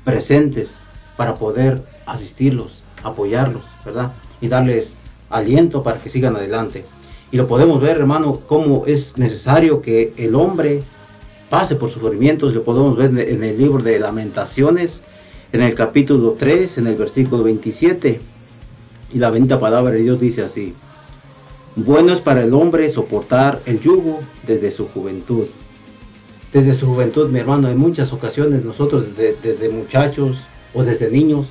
presentes 0.03 0.80
para 1.16 1.36
poder 1.36 1.84
asistirlos, 2.06 2.84
apoyarlos, 3.03 3.64
¿verdad? 3.84 4.14
Y 4.41 4.47
darles 4.47 4.95
aliento 5.30 5.84
para 5.84 5.99
que 6.01 6.10
sigan 6.10 6.36
adelante. 6.36 6.86
Y 7.32 7.38
lo 7.38 7.47
podemos 7.47 7.82
ver, 7.82 7.97
hermano, 7.97 8.41
cómo 8.47 8.86
es 8.86 9.18
necesario 9.18 9.82
que 9.82 10.14
el 10.18 10.36
hombre 10.36 10.84
pase 11.49 11.76
por 11.76 11.89
sufrimientos. 11.89 12.53
Lo 12.53 12.64
podemos 12.64 12.95
ver 12.95 13.18
en 13.30 13.43
el 13.43 13.58
libro 13.58 13.84
de 13.84 13.99
Lamentaciones, 13.99 15.01
en 15.51 15.62
el 15.62 15.76
capítulo 15.76 16.36
3, 16.38 16.78
en 16.78 16.88
el 16.88 16.95
versículo 16.95 17.43
27. 17.43 18.20
Y 19.14 19.18
la 19.18 19.32
bendita 19.32 19.60
palabra 19.60 19.91
de 19.91 20.01
Dios 20.01 20.20
dice 20.20 20.43
así. 20.43 20.74
Bueno 21.76 22.14
es 22.14 22.22
para 22.22 22.43
el 22.43 22.53
hombre 22.53 22.89
soportar 22.89 23.62
el 23.66 23.80
yugo 23.82 24.20
desde 24.47 24.72
su 24.72 24.88
juventud. 24.88 25.45
Desde 26.53 26.74
su 26.74 26.88
juventud, 26.88 27.30
mi 27.30 27.39
hermano, 27.39 27.68
en 27.68 27.78
muchas 27.78 28.14
ocasiones 28.14 28.64
nosotros 28.64 29.14
desde, 29.16 29.36
desde 29.43 29.68
muchachos 29.68 30.38
o 30.74 30.84
desde 30.84 31.10
niños 31.10 31.47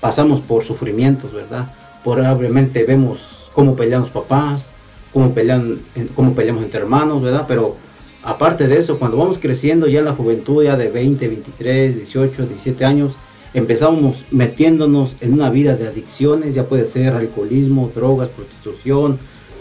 pasamos 0.00 0.40
por 0.40 0.64
sufrimientos, 0.64 1.32
¿verdad? 1.32 1.72
Probablemente 2.02 2.84
vemos 2.84 3.50
cómo 3.54 3.76
pelean 3.76 4.02
los 4.02 4.10
papás, 4.10 4.72
cómo 5.12 5.32
pelean, 5.32 5.80
cómo 6.14 6.34
peleamos 6.34 6.64
entre 6.64 6.80
hermanos, 6.80 7.22
¿verdad? 7.22 7.44
Pero 7.46 7.76
aparte 8.22 8.66
de 8.66 8.78
eso, 8.78 8.98
cuando 8.98 9.18
vamos 9.18 9.38
creciendo 9.38 9.86
ya 9.86 10.00
en 10.00 10.06
la 10.06 10.14
juventud, 10.14 10.64
ya 10.64 10.76
de 10.76 10.88
20, 10.88 11.28
23, 11.28 11.96
18, 11.96 12.46
17 12.46 12.84
años, 12.84 13.12
empezamos 13.52 14.24
metiéndonos 14.30 15.16
en 15.20 15.34
una 15.34 15.50
vida 15.50 15.76
de 15.76 15.88
adicciones, 15.88 16.54
ya 16.54 16.64
puede 16.64 16.86
ser 16.86 17.14
alcoholismo, 17.14 17.90
drogas, 17.94 18.28
prostitución, 18.28 19.18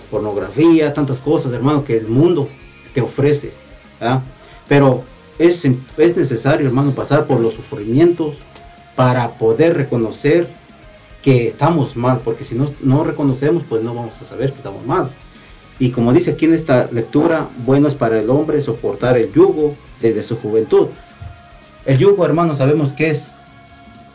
pornografía, 0.09 0.93
tantas 0.93 1.19
cosas, 1.19 1.53
hermano, 1.53 1.83
que 1.83 1.97
el 1.97 2.07
mundo 2.07 2.47
te 2.93 3.01
ofrece, 3.01 3.51
¿verdad? 3.99 4.21
Pero 4.67 5.03
es, 5.39 5.65
es 5.65 6.17
necesario, 6.17 6.67
hermano, 6.67 6.91
pasar 6.91 7.25
por 7.25 7.39
los 7.39 7.53
sufrimientos 7.53 8.35
para 8.99 9.29
poder 9.29 9.77
reconocer 9.77 10.49
que 11.21 11.47
estamos 11.47 11.95
mal, 11.95 12.19
porque 12.21 12.43
si 12.43 12.53
no, 12.53 12.69
no 12.81 13.05
reconocemos, 13.05 13.63
pues 13.63 13.81
no 13.81 13.95
vamos 13.95 14.21
a 14.21 14.25
saber 14.25 14.51
que 14.51 14.57
estamos 14.57 14.85
mal. 14.85 15.09
Y 15.79 15.91
como 15.91 16.11
dice 16.11 16.31
aquí 16.31 16.47
en 16.47 16.53
esta 16.53 16.89
lectura, 16.91 17.47
bueno 17.65 17.87
es 17.87 17.93
para 17.93 18.19
el 18.19 18.29
hombre 18.29 18.61
soportar 18.61 19.17
el 19.17 19.31
yugo 19.31 19.73
desde 20.01 20.21
su 20.21 20.35
juventud. 20.35 20.87
El 21.85 21.97
yugo, 21.97 22.25
hermano, 22.25 22.57
sabemos 22.57 22.91
que 22.91 23.09
es 23.09 23.31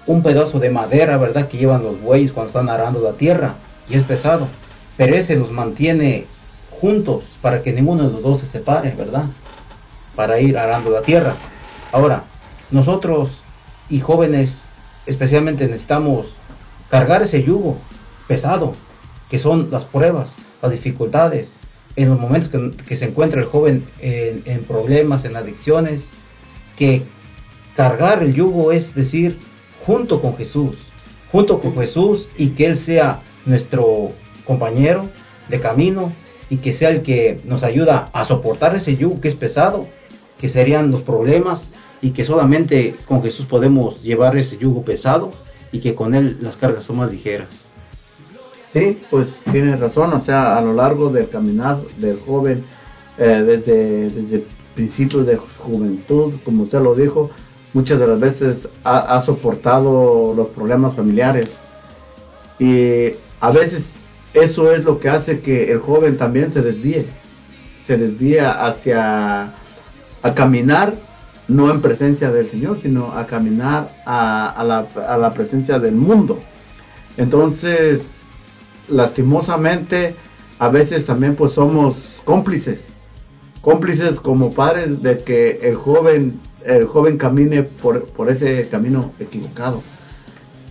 un 0.04 0.22
pedazo 0.22 0.58
de 0.58 0.68
madera, 0.68 1.16
¿verdad? 1.16 1.48
Que 1.48 1.56
llevan 1.56 1.82
los 1.82 1.98
bueyes 2.02 2.32
cuando 2.32 2.48
están 2.48 2.68
arando 2.68 3.00
la 3.00 3.12
tierra 3.12 3.54
y 3.88 3.96
es 3.96 4.02
pesado. 4.02 4.48
Pero 4.98 5.16
ese 5.16 5.36
los 5.36 5.50
mantiene 5.50 6.26
juntos 6.70 7.24
para 7.40 7.62
que 7.62 7.72
ninguno 7.72 8.06
de 8.06 8.12
los 8.12 8.22
dos 8.22 8.42
se 8.42 8.48
separe, 8.48 8.90
¿verdad? 8.90 9.24
Para 10.14 10.40
ir 10.40 10.58
arando 10.58 10.90
la 10.90 11.00
tierra. 11.00 11.36
Ahora, 11.90 12.24
nosotros 12.70 13.30
y 13.88 14.00
jóvenes 14.00 14.66
especialmente 15.06 15.66
necesitamos 15.66 16.26
cargar 16.90 17.22
ese 17.22 17.42
yugo 17.42 17.78
pesado, 18.26 18.72
que 19.28 19.38
son 19.38 19.70
las 19.70 19.84
pruebas, 19.84 20.36
las 20.62 20.70
dificultades, 20.70 21.52
en 21.96 22.08
los 22.08 22.18
momentos 22.18 22.50
que, 22.50 22.84
que 22.84 22.96
se 22.96 23.06
encuentra 23.06 23.40
el 23.40 23.46
joven 23.46 23.84
en, 24.00 24.42
en 24.46 24.64
problemas, 24.64 25.24
en 25.24 25.36
adicciones, 25.36 26.04
que 26.76 27.02
cargar 27.76 28.22
el 28.22 28.34
yugo 28.34 28.72
es 28.72 28.94
decir, 28.94 29.38
junto 29.86 30.20
con 30.20 30.36
Jesús, 30.36 30.76
junto 31.30 31.60
con 31.60 31.74
Jesús 31.74 32.28
y 32.36 32.50
que 32.50 32.66
Él 32.66 32.76
sea 32.76 33.22
nuestro 33.46 34.12
compañero 34.44 35.08
de 35.48 35.60
camino 35.60 36.12
y 36.50 36.58
que 36.58 36.72
sea 36.72 36.90
el 36.90 37.02
que 37.02 37.40
nos 37.44 37.62
ayuda 37.62 38.06
a 38.12 38.24
soportar 38.24 38.74
ese 38.76 38.96
yugo 38.96 39.20
que 39.20 39.28
es 39.28 39.34
pesado, 39.34 39.86
que 40.38 40.48
serían 40.48 40.90
los 40.90 41.02
problemas 41.02 41.68
y 42.04 42.10
que 42.10 42.22
solamente 42.22 42.96
con 43.08 43.22
Jesús 43.22 43.46
podemos 43.46 44.02
llevar 44.02 44.36
ese 44.36 44.58
yugo 44.58 44.82
pesado 44.82 45.30
y 45.72 45.80
que 45.80 45.94
con 45.94 46.14
Él 46.14 46.36
las 46.42 46.58
cargas 46.58 46.84
son 46.84 46.96
más 46.96 47.10
ligeras. 47.10 47.70
Sí, 48.74 48.98
pues 49.10 49.28
tiene 49.50 49.74
razón, 49.74 50.12
o 50.12 50.22
sea, 50.22 50.58
a 50.58 50.60
lo 50.60 50.74
largo 50.74 51.08
del 51.08 51.30
caminar 51.30 51.78
del 51.96 52.20
joven, 52.20 52.62
eh, 53.16 53.42
desde, 53.46 54.10
desde 54.10 54.44
principios 54.74 55.26
de 55.26 55.36
juventud, 55.36 56.34
como 56.44 56.64
usted 56.64 56.82
lo 56.82 56.94
dijo, 56.94 57.30
muchas 57.72 57.98
de 57.98 58.06
las 58.06 58.20
veces 58.20 58.68
ha, 58.84 59.16
ha 59.16 59.24
soportado 59.24 60.34
los 60.36 60.48
problemas 60.48 60.94
familiares 60.94 61.48
y 62.58 63.14
a 63.40 63.50
veces 63.50 63.82
eso 64.34 64.70
es 64.72 64.84
lo 64.84 65.00
que 65.00 65.08
hace 65.08 65.40
que 65.40 65.72
el 65.72 65.78
joven 65.78 66.18
también 66.18 66.52
se 66.52 66.60
desvíe, 66.60 67.06
se 67.86 67.96
desvía 67.96 68.66
hacia 68.66 69.54
a 70.22 70.34
caminar 70.34 70.94
no 71.48 71.70
en 71.70 71.82
presencia 71.82 72.30
del 72.30 72.50
Señor, 72.50 72.78
sino 72.82 73.12
a 73.12 73.26
caminar 73.26 73.90
a, 74.06 74.64
la, 74.66 75.32
presencia 75.32 75.78
del 75.78 75.94
mundo. 75.94 76.40
Entonces, 77.16 78.00
lastimosamente, 78.88 80.14
a 80.58 80.68
veces 80.68 81.04
también 81.06 81.36
pues 81.36 81.52
somos 81.52 81.96
cómplices, 82.24 82.80
cómplices 83.60 84.20
como 84.20 84.52
padres 84.52 85.02
de 85.02 85.18
que 85.18 85.60
el 85.62 85.74
joven, 85.74 86.40
el 86.64 86.86
joven 86.86 87.18
camine 87.18 87.62
por, 87.62 88.04
por 88.10 88.30
ese 88.30 88.68
camino 88.68 89.12
equivocado. 89.20 89.82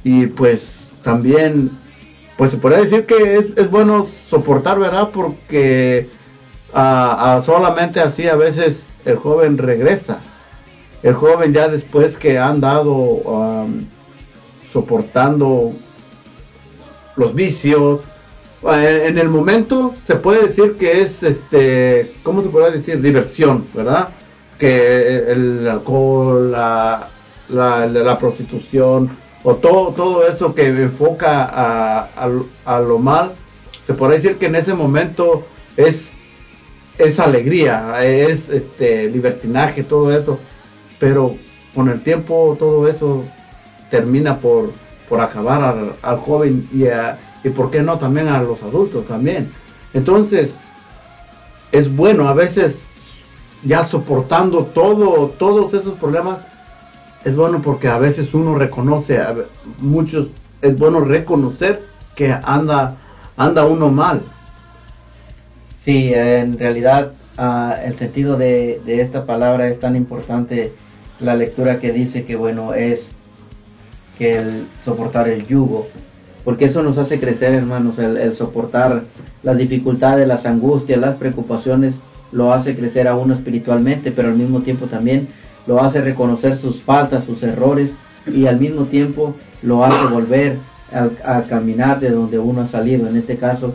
Y 0.03 0.27
pues 0.27 0.73
también, 1.03 1.71
pues 2.37 2.51
se 2.51 2.57
podría 2.57 2.81
decir 2.81 3.05
que 3.05 3.37
es, 3.37 3.45
es 3.55 3.69
bueno 3.69 4.07
soportar, 4.29 4.79
¿verdad? 4.79 5.09
Porque 5.13 6.09
ah, 6.73 7.37
ah, 7.37 7.43
solamente 7.45 7.99
así 7.99 8.27
a 8.27 8.35
veces 8.35 8.77
el 9.05 9.17
joven 9.17 9.57
regresa. 9.57 10.19
El 11.03 11.13
joven 11.13 11.53
ya 11.53 11.67
después 11.67 12.17
que 12.17 12.39
ha 12.39 12.47
andado 12.47 12.93
um, 12.93 13.81
soportando 14.71 15.73
los 17.15 17.35
vicios, 17.35 17.99
en 18.65 19.17
el 19.17 19.27
momento 19.27 19.93
se 20.07 20.15
puede 20.15 20.47
decir 20.47 20.77
que 20.77 21.01
es, 21.01 21.21
este, 21.21 22.13
¿cómo 22.23 22.41
se 22.41 22.49
puede 22.49 22.71
decir? 22.71 23.01
Diversión, 23.01 23.65
¿verdad? 23.73 24.09
Que 24.57 25.29
el 25.29 25.67
alcohol, 25.67 26.51
la, 26.51 27.09
la, 27.49 27.85
la 27.85 28.17
prostitución, 28.17 29.09
o 29.43 29.55
todo, 29.55 29.89
todo 29.89 30.25
eso 30.25 30.55
que 30.55 30.67
enfoca 30.67 31.43
a, 31.43 32.07
a, 32.15 32.29
a 32.65 32.79
lo 32.79 32.99
mal, 32.99 33.33
se 33.85 33.93
puede 33.93 34.15
decir 34.15 34.37
que 34.37 34.45
en 34.45 34.55
ese 34.55 34.73
momento 34.73 35.45
es, 35.75 36.11
es 36.97 37.19
alegría, 37.19 38.01
es 38.05 38.47
este, 38.49 39.09
libertinaje, 39.09 39.83
todo 39.83 40.17
eso, 40.17 40.39
pero 41.03 41.35
con 41.75 41.89
el 41.89 42.01
tiempo 42.01 42.55
todo 42.57 42.87
eso 42.87 43.25
termina 43.91 44.37
por, 44.37 44.71
por 45.09 45.19
acabar 45.19 45.75
al, 46.01 46.17
joven 46.19 46.69
y, 46.71 46.87
a, 46.87 47.19
y 47.43 47.49
por 47.49 47.69
qué 47.69 47.81
no 47.81 47.97
también 47.97 48.29
a 48.29 48.41
los 48.41 48.63
adultos 48.63 49.05
también. 49.05 49.51
Entonces, 49.93 50.51
es 51.73 51.93
bueno 51.93 52.29
a 52.29 52.33
veces 52.33 52.77
ya 53.65 53.85
soportando 53.85 54.63
todo, 54.63 55.27
todos 55.37 55.73
esos 55.73 55.95
problemas, 55.95 56.37
es 57.25 57.35
bueno 57.35 57.61
porque 57.61 57.89
a 57.89 57.97
veces 57.97 58.33
uno 58.33 58.55
reconoce, 58.55 59.19
muchos, 59.79 60.29
es 60.61 60.77
bueno 60.77 61.01
reconocer 61.01 61.83
que 62.15 62.31
anda, 62.31 62.95
anda 63.35 63.65
uno 63.65 63.89
mal. 63.89 64.21
Sí, 65.83 66.13
en 66.13 66.57
realidad 66.57 67.11
ah, 67.37 67.75
el 67.83 67.97
sentido 67.97 68.37
de 68.37 68.79
esta 68.85 69.25
palabra 69.25 69.67
es 69.67 69.81
tan 69.81 69.97
importante, 69.97 70.71
la 71.23 71.35
lectura 71.35 71.79
que 71.79 71.91
dice 71.91 72.25
que 72.25 72.35
bueno 72.35 72.73
es 72.73 73.11
que 74.17 74.35
el 74.35 74.67
soportar 74.83 75.27
el 75.29 75.47
yugo, 75.47 75.87
porque 76.43 76.65
eso 76.65 76.83
nos 76.83 76.97
hace 76.97 77.19
crecer 77.19 77.53
hermanos, 77.53 77.97
el, 77.97 78.17
el 78.17 78.35
soportar 78.35 79.03
las 79.41 79.57
dificultades, 79.57 80.27
las 80.27 80.45
angustias, 80.45 80.99
las 80.99 81.15
preocupaciones, 81.15 81.95
lo 82.31 82.53
hace 82.53 82.75
crecer 82.75 83.07
a 83.07 83.15
uno 83.15 83.33
espiritualmente, 83.33 84.11
pero 84.11 84.29
al 84.29 84.35
mismo 84.35 84.61
tiempo 84.61 84.87
también 84.87 85.27
lo 85.65 85.81
hace 85.81 86.01
reconocer 86.01 86.57
sus 86.57 86.81
faltas, 86.81 87.23
sus 87.25 87.41
errores 87.43 87.95
y 88.27 88.47
al 88.47 88.59
mismo 88.59 88.83
tiempo 88.85 89.35
lo 89.61 89.85
hace 89.85 90.05
volver 90.07 90.57
a, 90.91 91.37
a 91.37 91.43
caminar 91.43 91.99
de 91.99 92.09
donde 92.09 92.39
uno 92.39 92.61
ha 92.61 92.67
salido, 92.67 93.07
en 93.07 93.17
este 93.17 93.37
caso 93.37 93.73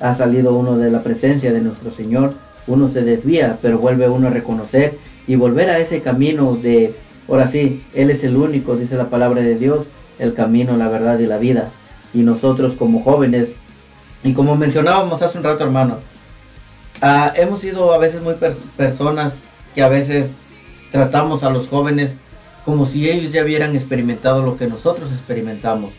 ha 0.00 0.14
salido 0.14 0.56
uno 0.56 0.76
de 0.76 0.90
la 0.90 1.02
presencia 1.02 1.52
de 1.52 1.60
nuestro 1.60 1.90
Señor, 1.90 2.32
uno 2.66 2.88
se 2.88 3.02
desvía, 3.02 3.58
pero 3.60 3.78
vuelve 3.78 4.08
uno 4.08 4.28
a 4.28 4.30
reconocer 4.30 4.96
y 5.28 5.36
volver 5.36 5.70
a 5.70 5.78
ese 5.78 6.00
camino 6.00 6.56
de, 6.56 6.94
ahora 7.28 7.46
sí, 7.46 7.84
Él 7.94 8.10
es 8.10 8.24
el 8.24 8.36
único, 8.36 8.74
dice 8.76 8.96
la 8.96 9.10
palabra 9.10 9.42
de 9.42 9.54
Dios, 9.56 9.86
el 10.18 10.34
camino, 10.34 10.76
la 10.76 10.88
verdad 10.88 11.18
y 11.20 11.26
la 11.26 11.38
vida. 11.38 11.70
Y 12.12 12.22
nosotros 12.22 12.74
como 12.74 13.04
jóvenes, 13.04 13.52
y 14.24 14.32
como 14.32 14.56
mencionábamos 14.56 15.22
hace 15.22 15.38
un 15.38 15.44
rato 15.44 15.62
hermano, 15.62 15.98
ah, 17.02 17.32
hemos 17.36 17.60
sido 17.60 17.92
a 17.92 17.98
veces 17.98 18.22
muy 18.22 18.34
per- 18.34 18.56
personas 18.76 19.34
que 19.74 19.82
a 19.82 19.88
veces 19.88 20.30
tratamos 20.90 21.44
a 21.44 21.50
los 21.50 21.68
jóvenes 21.68 22.16
como 22.64 22.86
si 22.86 23.08
ellos 23.08 23.32
ya 23.32 23.44
hubieran 23.44 23.76
experimentado 23.76 24.44
lo 24.44 24.56
que 24.56 24.66
nosotros 24.66 25.12
experimentamos. 25.12 25.92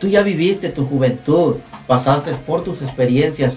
Tú 0.00 0.08
ya 0.08 0.22
viviste 0.22 0.68
tu 0.68 0.84
juventud, 0.84 1.56
pasaste 1.86 2.32
por 2.46 2.64
tus 2.64 2.82
experiencias, 2.82 3.54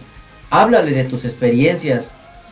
háblale 0.49 0.91
de 0.91 1.03
tus 1.03 1.25
experiencias, 1.25 2.05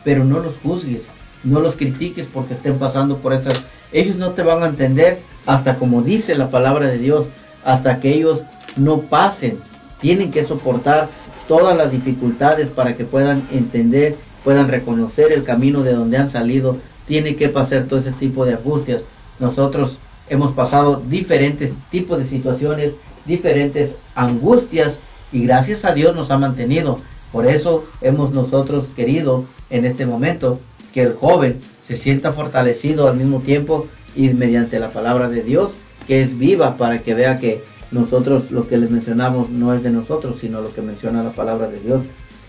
pero 0.04 0.24
no 0.24 0.40
los 0.40 0.54
juzgues, 0.62 1.02
no 1.46 1.60
los 1.60 1.76
critiques 1.76 2.26
porque 2.32 2.54
estén 2.54 2.78
pasando 2.78 3.18
por 3.18 3.32
esas. 3.32 3.62
Ellos 3.92 4.16
no 4.16 4.32
te 4.32 4.42
van 4.42 4.62
a 4.62 4.66
entender 4.66 5.20
hasta 5.46 5.76
como 5.76 6.02
dice 6.02 6.34
la 6.34 6.50
palabra 6.50 6.88
de 6.88 6.98
Dios, 6.98 7.26
hasta 7.64 8.00
que 8.00 8.12
ellos 8.12 8.42
no 8.76 9.02
pasen. 9.02 9.58
Tienen 10.00 10.30
que 10.30 10.44
soportar 10.44 11.08
todas 11.48 11.76
las 11.76 11.90
dificultades 11.90 12.68
para 12.68 12.96
que 12.96 13.04
puedan 13.04 13.46
entender, 13.52 14.16
puedan 14.44 14.68
reconocer 14.68 15.32
el 15.32 15.44
camino 15.44 15.82
de 15.82 15.94
donde 15.94 16.18
han 16.18 16.28
salido. 16.28 16.76
Tienen 17.06 17.36
que 17.36 17.48
pasar 17.48 17.84
todo 17.84 18.00
ese 18.00 18.12
tipo 18.12 18.44
de 18.44 18.54
angustias. 18.54 19.02
Nosotros 19.38 19.98
hemos 20.28 20.52
pasado 20.54 21.02
diferentes 21.08 21.76
tipos 21.90 22.18
de 22.18 22.26
situaciones, 22.26 22.92
diferentes 23.24 23.94
angustias 24.14 24.98
y 25.32 25.44
gracias 25.46 25.84
a 25.84 25.94
Dios 25.94 26.14
nos 26.16 26.30
ha 26.30 26.38
mantenido. 26.38 26.98
Por 27.32 27.46
eso 27.46 27.84
hemos 28.00 28.32
nosotros 28.32 28.88
querido 28.88 29.44
en 29.70 29.84
este 29.84 30.06
momento 30.06 30.58
que 30.96 31.02
el 31.02 31.12
joven 31.12 31.60
se 31.86 31.94
sienta 31.94 32.32
fortalecido 32.32 33.06
al 33.06 33.18
mismo 33.18 33.40
tiempo 33.40 33.86
y 34.16 34.30
mediante 34.30 34.78
la 34.80 34.88
palabra 34.88 35.28
de 35.28 35.42
Dios 35.42 35.72
que 36.06 36.22
es 36.22 36.38
viva 36.38 36.78
para 36.78 37.00
que 37.00 37.12
vea 37.12 37.36
que 37.36 37.62
nosotros 37.90 38.50
lo 38.50 38.66
que 38.66 38.78
les 38.78 38.90
mencionamos 38.90 39.50
no 39.50 39.74
es 39.74 39.82
de 39.82 39.90
nosotros, 39.90 40.38
sino 40.40 40.62
lo 40.62 40.72
que 40.72 40.80
menciona 40.80 41.22
la 41.22 41.32
palabra 41.32 41.68
de 41.68 41.80
Dios. 41.80 42.00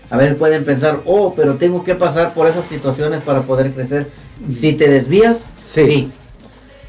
A 0.08 0.16
veces 0.16 0.36
pueden 0.36 0.64
pensar, 0.64 1.00
oh, 1.04 1.34
pero 1.36 1.56
tengo 1.56 1.84
que 1.84 1.94
pasar 1.94 2.32
por 2.32 2.46
esas 2.46 2.64
situaciones 2.64 3.20
para 3.20 3.42
poder 3.42 3.72
crecer. 3.72 4.06
Si 4.50 4.72
te 4.72 4.88
desvías, 4.88 5.44
Sí. 5.74 5.84
sí. 5.84 6.12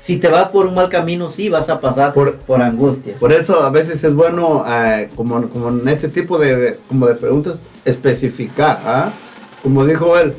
Si 0.01 0.15
te 0.17 0.29
vas 0.29 0.47
por 0.47 0.65
un 0.65 0.75
mal 0.75 0.87
camino, 0.87 1.29
sí 1.29 1.49
vas 1.49 1.67
a 1.69 1.81
pasar 1.81 2.13
por, 2.13 2.37
por 2.37 2.61
angustias. 2.61 3.19
Por 3.19 3.33
eso 3.33 3.61
a 3.61 3.69
veces 3.69 4.01
es 4.01 4.13
bueno, 4.13 4.63
eh, 4.65 5.09
como, 5.13 5.49
como 5.49 5.69
en 5.69 5.85
este 5.89 6.07
tipo 6.07 6.37
de, 6.37 6.55
de- 6.55 6.79
como 6.87 7.05
de 7.07 7.15
preguntas, 7.15 7.55
especificar. 7.83 8.79
¿ah? 8.85 9.11
Como 9.61 9.85
dijo 9.85 10.17
él, 10.17 10.33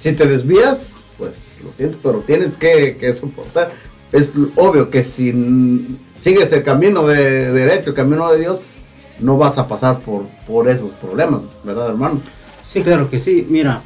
si 0.00 0.12
te 0.12 0.26
desvías, 0.26 0.78
pues 1.18 1.32
lo 1.62 1.70
siento, 1.72 1.98
pero 2.02 2.20
tienes 2.20 2.56
que, 2.56 2.96
que 2.98 3.16
soportar. 3.16 3.72
Es 4.12 4.30
obvio 4.56 4.90
que 4.90 5.04
si 5.04 5.88
sigues 6.20 6.50
el 6.52 6.62
camino 6.62 7.06
de 7.06 7.52
derecho, 7.52 7.90
el 7.90 7.96
camino 7.96 8.30
de 8.32 8.40
Dios, 8.40 8.60
no 9.20 9.36
vas 9.36 9.58
a 9.58 9.68
pasar 9.68 10.00
por, 10.00 10.26
por 10.46 10.68
esos 10.68 10.90
problemas, 10.92 11.42
¿verdad, 11.62 11.88
hermano? 11.90 12.20
Sí, 12.66 12.82
claro 12.82 13.10
que 13.10 13.20
sí. 13.20 13.46
Mira, 13.48 13.82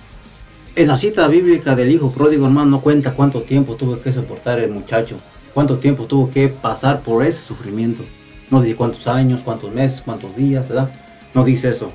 en 0.76 0.88
la 0.88 0.96
cita 0.96 1.28
bíblica 1.28 1.74
del 1.74 1.90
hijo 1.90 2.12
pródigo, 2.12 2.46
hermano, 2.46 2.70
no 2.70 2.80
cuenta 2.80 3.12
cuánto 3.12 3.42
tiempo 3.42 3.76
tuvo 3.76 4.00
que 4.00 4.12
soportar 4.12 4.60
el 4.60 4.70
muchacho, 4.70 5.16
cuánto 5.52 5.78
tiempo 5.78 6.04
tuvo 6.04 6.30
que 6.30 6.48
pasar 6.48 7.02
por 7.02 7.24
ese 7.24 7.40
sufrimiento. 7.40 8.04
No 8.50 8.60
dice 8.60 8.76
cuántos 8.76 9.06
años, 9.06 9.40
cuántos 9.44 9.72
meses, 9.72 10.02
cuántos 10.04 10.36
días, 10.36 10.68
¿verdad? 10.68 10.90
No 11.34 11.44
dice 11.44 11.70
eso. 11.70 11.90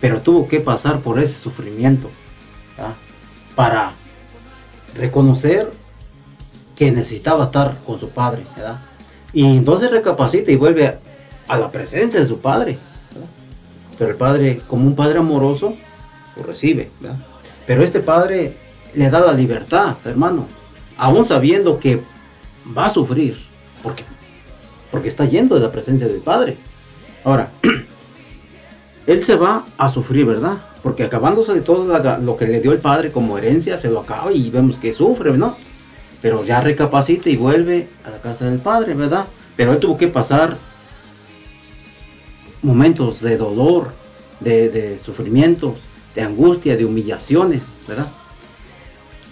Pero 0.00 0.20
tuvo 0.20 0.48
que 0.48 0.60
pasar 0.60 1.00
por 1.00 1.18
ese 1.20 1.34
sufrimiento. 1.34 2.10
Para 3.54 3.92
reconocer 4.94 5.70
que 6.76 6.90
necesitaba 6.90 7.44
estar 7.44 7.76
con 7.86 8.00
su 8.00 8.08
padre. 8.08 8.44
Y 9.32 9.44
entonces 9.44 9.90
recapacita 9.90 10.50
y 10.50 10.56
vuelve 10.56 10.98
a 11.46 11.56
la 11.56 11.70
presencia 11.70 12.20
de 12.20 12.26
su 12.26 12.40
padre. 12.40 12.78
Pero 13.98 14.10
el 14.12 14.16
padre, 14.16 14.62
como 14.66 14.86
un 14.86 14.96
padre 14.96 15.18
amoroso, 15.18 15.74
lo 16.36 16.42
recibe. 16.42 16.90
Pero 17.66 17.84
este 17.84 18.00
padre 18.00 18.56
le 18.94 19.10
da 19.10 19.20
la 19.20 19.32
libertad, 19.32 19.96
hermano, 20.04 20.46
aún 20.96 21.24
sabiendo 21.24 21.78
que 21.78 22.02
va 22.76 22.86
a 22.86 22.94
sufrir, 22.94 23.36
porque, 23.82 24.04
porque 24.90 25.08
está 25.08 25.24
yendo 25.26 25.54
de 25.54 25.60
la 25.60 25.70
presencia 25.70 26.08
del 26.08 26.20
padre. 26.20 26.56
Ahora, 27.24 27.50
él 29.06 29.24
se 29.24 29.36
va 29.36 29.64
a 29.78 29.88
sufrir, 29.88 30.26
¿verdad? 30.26 30.58
Porque 30.82 31.04
acabándose 31.04 31.52
de 31.52 31.60
todo 31.60 31.98
lo 32.20 32.36
que 32.36 32.46
le 32.46 32.60
dio 32.60 32.72
el 32.72 32.78
padre 32.78 33.12
como 33.12 33.38
herencia, 33.38 33.78
se 33.78 33.90
lo 33.90 34.00
acaba 34.00 34.32
y 34.32 34.50
vemos 34.50 34.78
que 34.78 34.92
sufre, 34.92 35.36
¿no? 35.36 35.56
Pero 36.22 36.44
ya 36.44 36.60
recapacita 36.60 37.30
y 37.30 37.36
vuelve 37.36 37.88
a 38.04 38.10
la 38.10 38.20
casa 38.20 38.46
del 38.46 38.58
padre, 38.58 38.94
¿verdad? 38.94 39.26
Pero 39.56 39.72
él 39.72 39.78
tuvo 39.78 39.96
que 39.96 40.08
pasar 40.08 40.56
momentos 42.62 43.20
de 43.20 43.36
dolor, 43.36 43.92
de, 44.40 44.68
de 44.68 44.98
sufrimientos, 44.98 45.74
de 46.14 46.22
angustia, 46.22 46.76
de 46.76 46.84
humillaciones, 46.84 47.62
¿verdad? 47.86 48.08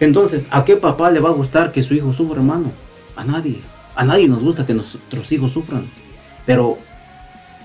Entonces, 0.00 0.46
¿a 0.50 0.64
qué 0.64 0.76
papá 0.76 1.10
le 1.10 1.20
va 1.20 1.30
a 1.30 1.32
gustar 1.32 1.72
que 1.72 1.82
su 1.82 1.94
hijo 1.94 2.12
sufra, 2.12 2.36
hermano? 2.36 2.72
A 3.16 3.24
nadie. 3.24 3.60
A 3.94 4.04
nadie 4.04 4.28
nos 4.28 4.42
gusta 4.42 4.64
que 4.64 4.74
nuestros 4.74 5.32
hijos 5.32 5.52
sufran. 5.52 5.90
Pero 6.46 6.78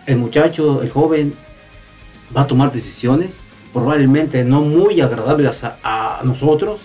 el 0.05 0.17
muchacho, 0.17 0.81
el 0.81 0.89
joven, 0.89 1.33
va 2.35 2.41
a 2.41 2.47
tomar 2.47 2.71
decisiones 2.71 3.43
probablemente 3.73 4.43
no 4.43 4.61
muy 4.61 5.01
agradables 5.01 5.63
a, 5.63 6.21
nosotros, 6.23 6.79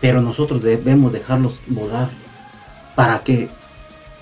pero 0.00 0.20
nosotros 0.20 0.62
debemos 0.62 1.12
dejarlos 1.12 1.54
volar 1.68 2.10
para 2.94 3.20
que 3.20 3.48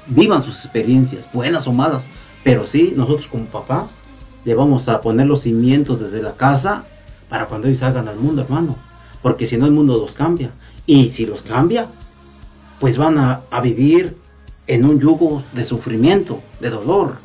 vivan 0.06 0.42
sus 0.42 0.64
experiencias, 0.64 1.26
buenas 1.32 1.66
o 1.66 1.72
malas. 1.72 2.04
Pero 2.44 2.66
sí, 2.66 2.92
nosotros 2.94 3.26
como 3.26 3.46
papás 3.46 3.90
le 4.44 4.54
vamos 4.54 4.88
a 4.88 5.00
poner 5.00 5.26
los 5.26 5.42
cimientos 5.42 5.98
desde 5.98 6.22
la 6.22 6.34
casa 6.34 6.84
para 7.28 7.46
cuando 7.46 7.66
ellos 7.66 7.80
salgan 7.80 8.06
al 8.06 8.16
mundo, 8.16 8.42
hermano. 8.42 8.76
Porque 9.22 9.46
si 9.46 9.56
no, 9.56 9.66
el 9.66 9.72
mundo 9.72 9.96
los 9.96 10.14
cambia. 10.14 10.50
Y 10.86 11.08
si 11.08 11.26
los 11.26 11.42
cambia, 11.42 11.88
pues 12.78 12.96
van 12.96 13.18
a 13.18 13.60
vivir 13.60 14.16
en 14.66 14.84
un 14.84 15.00
yugo 15.00 15.42
de 15.52 15.64
sufrimiento, 15.64 16.40
de 16.60 16.70
dolor. 16.70 17.16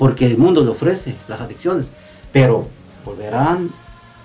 Porque 0.00 0.24
el 0.24 0.38
mundo 0.38 0.64
le 0.64 0.70
ofrece 0.70 1.14
las 1.28 1.42
adicciones. 1.42 1.90
Pero 2.32 2.66
volverán 3.04 3.68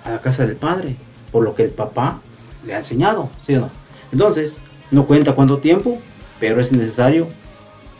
a 0.04 0.12
la 0.12 0.20
casa 0.22 0.46
del 0.46 0.56
Padre. 0.56 0.96
Por 1.30 1.44
lo 1.44 1.54
que 1.54 1.64
el 1.64 1.70
papá 1.70 2.20
le 2.64 2.74
ha 2.74 2.78
enseñado, 2.78 3.28
¿sí 3.44 3.56
o 3.56 3.60
no? 3.60 3.70
Entonces, 4.10 4.56
no 4.90 5.06
cuenta 5.06 5.34
cuánto 5.34 5.58
tiempo, 5.58 5.98
pero 6.40 6.62
es 6.62 6.72
necesario 6.72 7.28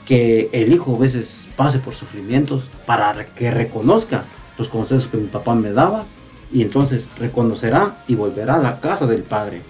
que 0.07 0.49
el 0.53 0.73
hijo 0.73 0.97
a 0.97 0.99
veces 1.01 1.47
pase 1.55 1.79
por 1.79 1.95
sufrimientos 1.95 2.65
para 2.87 3.27
que 3.27 3.51
reconozca 3.51 4.25
los 4.57 4.69
consejos 4.69 5.07
que 5.07 5.19
mi 5.19 5.27
papá 5.27 5.55
me 5.55 5.73
daba 5.73 6.05
y 6.51 6.63
entonces 6.63 7.11
reconocerá 7.19 7.97
y 8.09 8.15
volverá 8.15 8.55
a 8.55 8.63
la 8.63 8.81
casa 8.81 9.07
del 9.07 9.23
padre. 9.23 9.61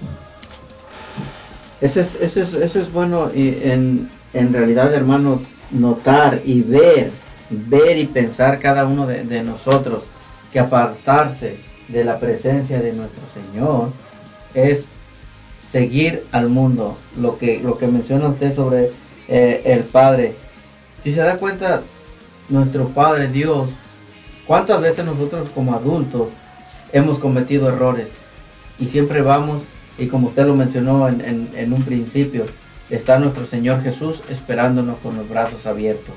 Eso 1.81 2.01
es, 2.01 2.15
eso 2.21 2.41
es, 2.41 2.55
eso 2.55 2.81
es 2.81 2.93
bueno 2.93 3.31
y 3.35 3.49
en, 3.65 4.11
en 4.33 4.53
realidad, 4.53 4.95
hermano, 4.95 5.41
notar 5.73 6.43
y 6.45 6.61
ver, 6.61 7.11
ver 7.51 7.97
y 7.99 8.07
pensar 8.07 8.59
cada 8.59 8.87
uno 8.87 9.07
de, 9.07 9.43
nosotros 9.43 10.05
que 10.53 10.59
apartarse 10.61 11.59
de 11.89 12.05
la 12.05 12.19
presencia 12.19 12.81
de 12.81 12.93
nuestro 12.93 13.23
Señor 13.35 13.91
es 14.55 14.85
seguir 15.71 16.25
al 16.33 16.49
mundo. 16.49 16.97
Lo 17.19 17.39
que, 17.39 17.61
lo 17.61 17.79
que 17.79 17.87
menciona 17.87 18.29
usted 18.29 18.55
sobre 18.55 18.91
eh, 19.29 19.63
el 19.67 19.81
Padre. 19.81 20.35
Si 21.03 21.13
se 21.13 21.21
da 21.21 21.37
cuenta, 21.37 21.83
nuestro 22.49 22.89
Padre 22.89 23.29
Dios, 23.29 23.69
¿cuántas 24.47 24.81
veces 24.81 25.05
nosotros 25.05 25.49
como 25.55 25.75
adultos 25.75 26.29
hemos 26.93 27.19
cometido 27.19 27.69
errores? 27.69 28.09
Y 28.79 28.89
siempre 28.89 29.23
vamos, 29.23 29.63
y 29.99 30.07
como 30.09 30.29
usted 30.29 30.47
lo 30.47 30.55
mencionó 30.55 31.09
en, 31.09 31.21
en- 31.21 31.51
en 31.55 31.73
un 31.73 31.83
principio, 31.83 32.45
está 32.91 33.19
nuestro 33.19 33.47
Señor 33.47 33.83
Jesús 33.83 34.23
esperándonos 34.29 34.99
con 34.99 35.17
los 35.17 35.29
brazos 35.29 35.67
abiertos. 35.67 36.15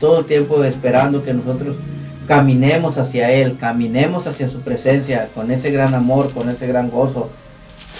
Todo 0.00 0.20
el 0.20 0.26
tiempo 0.26 0.62
esperando 0.64 1.22
que 1.22 1.34
nosotros 1.34 1.76
caminemos 2.26 2.98
hacia 2.98 3.32
Él, 3.32 3.56
caminemos 3.58 4.26
hacia 4.26 4.48
su 4.48 4.60
presencia, 4.60 5.28
con 5.34 5.50
ese 5.50 5.70
gran 5.70 5.94
amor, 5.94 6.32
con 6.32 6.48
ese 6.48 6.66
gran 6.66 6.90
gozo. 6.90 7.30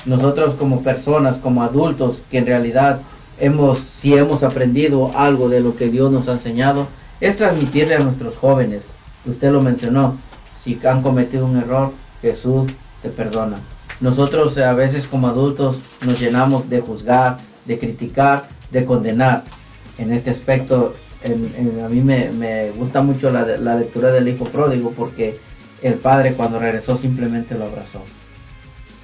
Nosotros 0.04 0.54
como 0.54 0.82
personas, 0.82 1.36
como 1.36 1.62
adultos, 1.62 2.22
que 2.30 2.38
en 2.38 2.46
realidad 2.46 3.00
hemos, 3.40 3.78
si 3.80 4.14
hemos 4.14 4.42
aprendido 4.42 5.12
algo 5.16 5.48
de 5.48 5.60
lo 5.60 5.76
que 5.76 5.88
Dios 5.88 6.12
nos 6.12 6.28
ha 6.28 6.32
enseñado, 6.32 6.86
es 7.20 7.36
transmitirle 7.36 7.96
a 7.96 8.00
nuestros 8.00 8.36
jóvenes. 8.36 8.82
Usted 9.26 9.50
lo 9.50 9.60
mencionó, 9.60 10.16
si 10.62 10.78
han 10.86 11.02
cometido 11.02 11.46
un 11.46 11.56
error, 11.56 11.92
Jesús 12.22 12.70
te 13.02 13.08
perdona. 13.08 13.58
Nosotros 14.00 14.56
a 14.58 14.72
veces 14.74 15.06
como 15.06 15.28
adultos 15.28 15.78
nos 16.04 16.20
llenamos 16.20 16.68
de 16.70 16.80
juzgar, 16.80 17.38
de 17.64 17.78
criticar, 17.78 18.46
de 18.70 18.84
condenar. 18.84 19.42
En 19.98 20.12
este 20.12 20.30
aspecto, 20.30 20.94
en- 21.22 21.80
a 21.84 21.88
mí 21.88 22.00
me, 22.00 22.30
me 22.32 22.70
gusta 22.70 23.02
mucho 23.02 23.30
la, 23.30 23.44
la 23.44 23.76
lectura 23.76 24.12
del 24.12 24.28
Hijo 24.28 24.46
Pródigo 24.46 24.92
porque 24.92 25.38
el 25.82 25.94
Padre 25.94 26.34
cuando 26.34 26.58
regresó 26.58 26.96
simplemente 26.96 27.54
lo 27.56 27.64
abrazó. 27.66 28.02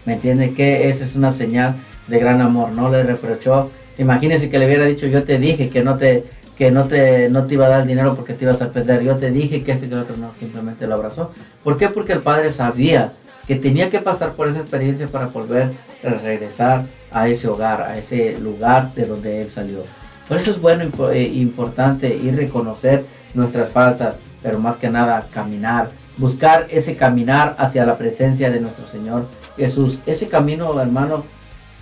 ¿Me 0.04 0.14
entiende? 0.14 0.52
Que 0.54 0.88
esa 0.88 1.04
es 1.04 1.16
una 1.16 1.32
señal 1.32 1.76
de 2.08 2.18
gran 2.18 2.40
amor. 2.40 2.72
No 2.72 2.90
le 2.90 3.02
reprochó. 3.02 3.70
Imagínese 3.98 4.50
que 4.50 4.58
le 4.58 4.66
hubiera 4.66 4.84
dicho, 4.84 5.06
yo 5.06 5.24
te 5.24 5.38
dije 5.38 5.68
que 5.70 5.82
no 5.82 5.96
te 5.96 6.24
que 6.58 6.70
no 6.70 6.84
te 6.84 7.28
no 7.30 7.46
te 7.46 7.54
iba 7.54 7.66
a 7.66 7.70
dar 7.70 7.86
dinero 7.86 8.14
porque 8.14 8.34
te 8.34 8.44
ibas 8.44 8.60
a 8.62 8.70
perder. 8.70 9.02
Yo 9.02 9.16
te 9.16 9.30
dije 9.30 9.62
que 9.62 9.72
este 9.72 9.88
que 9.88 9.94
el 9.94 10.00
otro 10.00 10.16
no, 10.16 10.30
simplemente 10.38 10.86
lo 10.86 10.94
abrazó. 10.94 11.32
¿Por 11.62 11.76
qué? 11.78 11.88
Porque 11.88 12.12
el 12.12 12.20
padre 12.20 12.52
sabía 12.52 13.12
que 13.46 13.56
tenía 13.56 13.90
que 13.90 13.98
pasar 14.00 14.32
por 14.32 14.48
esa 14.48 14.60
experiencia 14.60 15.06
para 15.08 15.26
volver 15.26 15.72
a 16.04 16.08
regresar 16.22 16.84
a 17.12 17.28
ese 17.28 17.48
hogar, 17.48 17.82
a 17.82 17.96
ese 17.98 18.36
lugar 18.38 18.94
de 18.94 19.06
donde 19.06 19.42
él 19.42 19.50
salió. 19.50 19.80
Por 20.28 20.38
eso 20.38 20.51
es 20.51 20.60
bueno 20.60 20.84
eh, 21.12 21.22
importante 21.22 22.14
y 22.16 22.30
reconocer 22.30 23.05
nuestras 23.34 23.72
faltas, 23.72 24.16
pero 24.42 24.59
más 24.59 24.76
que 24.76 24.88
nada 24.88 25.26
caminar, 25.30 25.90
buscar 26.16 26.66
ese 26.70 26.96
caminar 26.96 27.56
hacia 27.59 27.84
la 27.84 27.98
presencia 27.98 28.51
de 28.51 28.60
nuestro 28.60 28.86
Señor 28.88 29.26
Jesús. 29.56 29.98
Ese 30.06 30.28
camino, 30.28 30.80
hermano, 30.80 31.24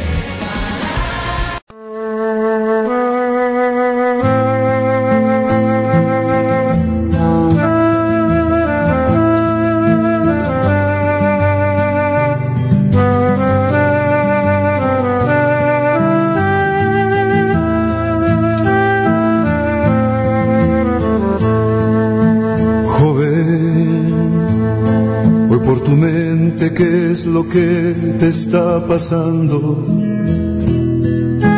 Pasando? 28.88 29.86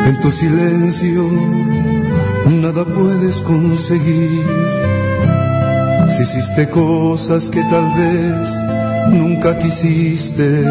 En 0.06 0.20
tu 0.20 0.30
silencio 0.30 1.22
nada 2.62 2.84
puedes 2.84 3.40
conseguir. 3.42 4.44
Si 6.08 6.22
hiciste 6.22 6.68
cosas 6.70 7.50
que 7.50 7.62
tal 7.64 7.84
vez 7.96 8.48
nunca 9.10 9.58
quisiste, 9.58 10.64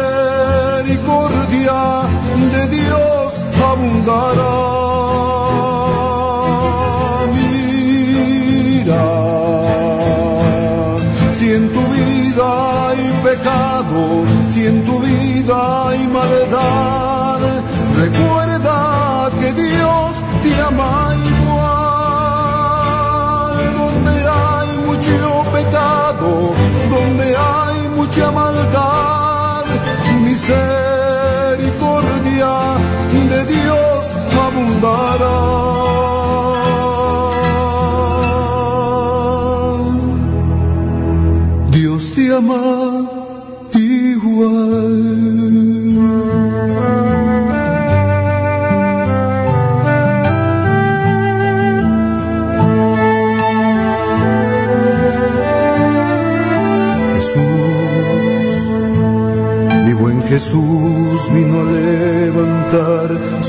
hay 28.13 28.31
mucha 28.31 28.50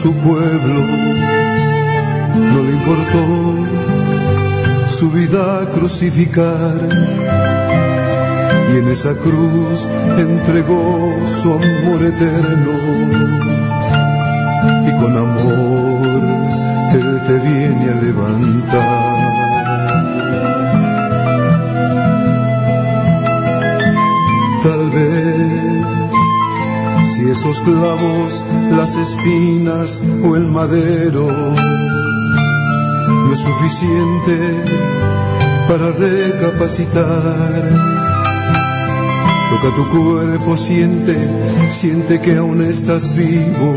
su 0.02 0.12
pueblo, 0.14 0.80
no 2.34 2.62
le 2.64 2.72
importó 2.72 3.56
su 4.88 5.12
vida 5.12 5.70
crucificar. 5.72 6.74
Y 8.72 8.78
en 8.78 8.88
esa 8.88 9.14
cruz 9.14 9.88
entregó 10.18 11.14
su 11.40 11.52
amor 11.52 12.02
eterno. 12.02 12.72
Y 14.88 14.90
con 15.00 15.16
amor 15.16 16.22
Él 16.90 17.22
te 17.24 17.38
viene 17.38 17.90
a 17.90 17.94
levantar. 18.02 19.01
Si 27.22 27.30
esos 27.30 27.60
clavos, 27.60 28.44
las 28.76 28.96
espinas 28.96 30.02
o 30.24 30.36
el 30.36 30.46
madero 30.48 31.28
no 33.08 33.32
es 33.32 33.38
suficiente 33.38 34.38
para 35.68 35.90
recapacitar. 35.92 37.62
Toca 39.50 39.74
tu 39.76 39.88
cuerpo, 39.90 40.56
siente, 40.56 41.16
siente 41.70 42.20
que 42.20 42.36
aún 42.36 42.60
estás 42.62 43.14
vivo. 43.14 43.74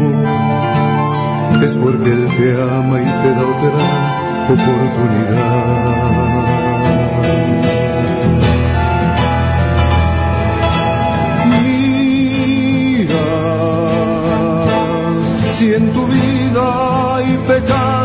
Es 1.62 1.78
porque 1.78 2.12
Él 2.12 2.28
te 2.38 2.62
ama 2.62 3.00
y 3.00 3.06
te 3.22 3.30
da 3.32 3.46
otra 3.54 4.46
oportunidad. 4.54 5.95
Pecado, 17.46 18.05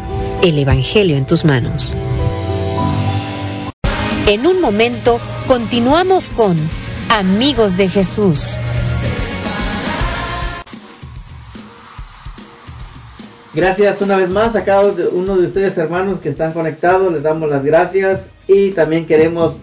El 0.43 0.57
Evangelio 0.57 1.17
en 1.17 1.27
tus 1.27 1.45
manos. 1.45 1.95
En 4.27 4.47
un 4.47 4.59
momento 4.59 5.19
continuamos 5.47 6.31
con 6.31 6.57
Amigos 7.09 7.77
de 7.77 7.87
Jesús. 7.87 8.57
Gracias 13.53 14.01
una 14.01 14.17
vez 14.17 14.29
más 14.29 14.55
a 14.55 14.63
cada 14.63 14.91
uno 15.11 15.37
de 15.37 15.45
ustedes 15.47 15.77
hermanos 15.77 16.19
que 16.21 16.29
están 16.29 16.53
conectados, 16.53 17.13
les 17.13 17.21
damos 17.21 17.47
las 17.47 17.63
gracias 17.63 18.29
y 18.47 18.71
también 18.71 19.05
queremos 19.05 19.57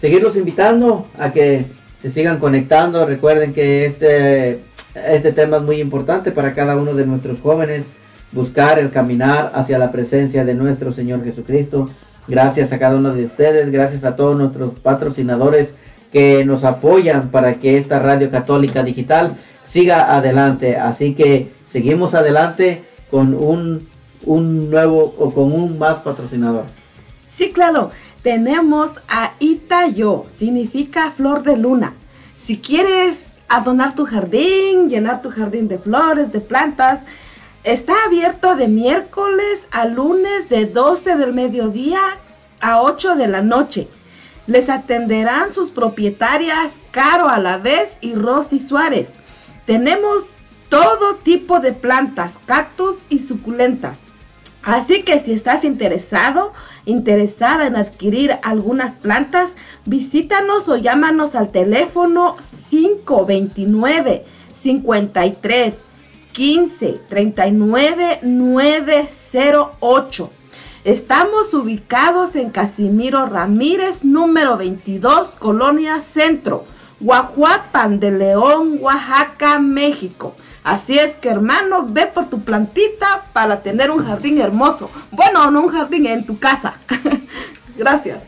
seguirlos 0.00 0.34
invitando 0.34 1.06
a 1.16 1.32
que 1.32 1.66
se 2.02 2.10
sigan 2.10 2.40
conectando. 2.40 3.06
Recuerden 3.06 3.52
que 3.52 3.86
este 3.86 4.64
Este 4.94 5.32
tema 5.32 5.58
es 5.58 5.62
muy 5.62 5.80
importante 5.80 6.32
para 6.32 6.52
cada 6.54 6.76
uno 6.76 6.92
de 6.94 7.06
nuestros 7.06 7.38
jóvenes, 7.40 7.84
buscar 8.32 8.78
el 8.78 8.90
caminar 8.90 9.52
hacia 9.54 9.78
la 9.78 9.90
presencia 9.90 10.44
de 10.44 10.54
nuestro 10.54 10.92
Señor 10.92 11.24
Jesucristo. 11.24 11.88
Gracias 12.26 12.72
a 12.72 12.78
cada 12.78 12.96
uno 12.96 13.12
de 13.12 13.24
ustedes, 13.24 13.70
gracias 13.72 14.04
a 14.04 14.16
todos 14.16 14.36
nuestros 14.36 14.78
patrocinadores 14.80 15.74
que 16.12 16.44
nos 16.44 16.64
apoyan 16.64 17.30
para 17.30 17.54
que 17.54 17.78
esta 17.78 17.98
radio 17.98 18.30
católica 18.30 18.82
digital 18.82 19.36
siga 19.64 20.14
adelante. 20.14 20.76
Así 20.76 21.14
que 21.14 21.50
seguimos 21.70 22.14
adelante 22.14 22.84
con 23.10 23.34
un, 23.34 23.88
un 24.24 24.70
nuevo 24.70 25.14
o 25.18 25.32
con 25.32 25.52
un 25.52 25.78
más 25.78 25.98
patrocinador. 25.98 26.64
Sí, 27.30 27.50
claro. 27.50 27.90
Tenemos 28.22 28.90
a 29.08 29.34
Itayo, 29.38 30.26
significa 30.36 31.12
flor 31.12 31.44
de 31.44 31.56
luna. 31.56 31.92
Si 32.36 32.58
quieres 32.58 33.16
adornar 33.48 33.94
tu 33.94 34.06
jardín, 34.06 34.88
llenar 34.88 35.22
tu 35.22 35.30
jardín 35.30 35.68
de 35.68 35.78
flores, 35.78 36.32
de 36.32 36.40
plantas, 36.40 37.00
está 37.64 38.04
abierto 38.04 38.56
de 38.56 38.68
miércoles 38.68 39.60
a 39.70 39.84
lunes 39.84 40.48
de 40.48 40.66
12 40.66 41.16
del 41.16 41.34
mediodía 41.34 42.00
a 42.60 42.82
8 42.82 43.16
de 43.16 43.28
la 43.28 43.42
noche. 43.42 43.88
Les 44.46 44.68
atenderán 44.68 45.52
sus 45.52 45.70
propietarias 45.70 46.72
Caro 46.90 47.28
a 47.28 47.38
la 47.38 47.58
vez 47.58 47.96
y 48.00 48.14
Rosy 48.14 48.58
Suárez. 48.58 49.08
Tenemos 49.66 50.24
todo 50.68 51.16
tipo 51.16 51.60
de 51.60 51.72
plantas, 51.72 52.32
cactus 52.46 52.96
y 53.08 53.18
suculentas. 53.18 53.98
Así 54.62 55.02
que 55.02 55.20
si 55.20 55.32
estás 55.32 55.64
interesado, 55.64 56.52
interesada 56.86 57.66
en 57.66 57.76
adquirir 57.76 58.38
algunas 58.42 58.92
plantas, 58.96 59.50
visítanos 59.84 60.68
o 60.68 60.76
llámanos 60.76 61.34
al 61.34 61.52
teléfono 61.52 62.36
529 62.70 64.24
53 64.54 65.74
15 66.38 67.00
39 67.08 68.20
908. 68.22 70.30
Estamos 70.84 71.52
ubicados 71.52 72.36
en 72.36 72.50
Casimiro 72.50 73.26
Ramírez, 73.26 74.04
número 74.04 74.56
22, 74.56 75.30
Colonia 75.40 76.00
Centro, 76.14 76.64
Guajuapan 77.00 77.98
de 77.98 78.12
León, 78.12 78.76
Oaxaca, 78.80 79.58
México. 79.58 80.36
Así 80.62 80.96
es 80.96 81.16
que 81.16 81.28
hermano, 81.28 81.86
ve 81.88 82.06
por 82.06 82.28
tu 82.28 82.40
plantita 82.42 83.24
para 83.32 83.60
tener 83.62 83.90
un 83.90 84.06
jardín 84.06 84.40
hermoso. 84.40 84.88
Bueno, 85.10 85.50
no 85.50 85.62
un 85.62 85.70
jardín 85.70 86.06
en 86.06 86.24
tu 86.24 86.38
casa. 86.38 86.74
Gracias. 87.76 88.22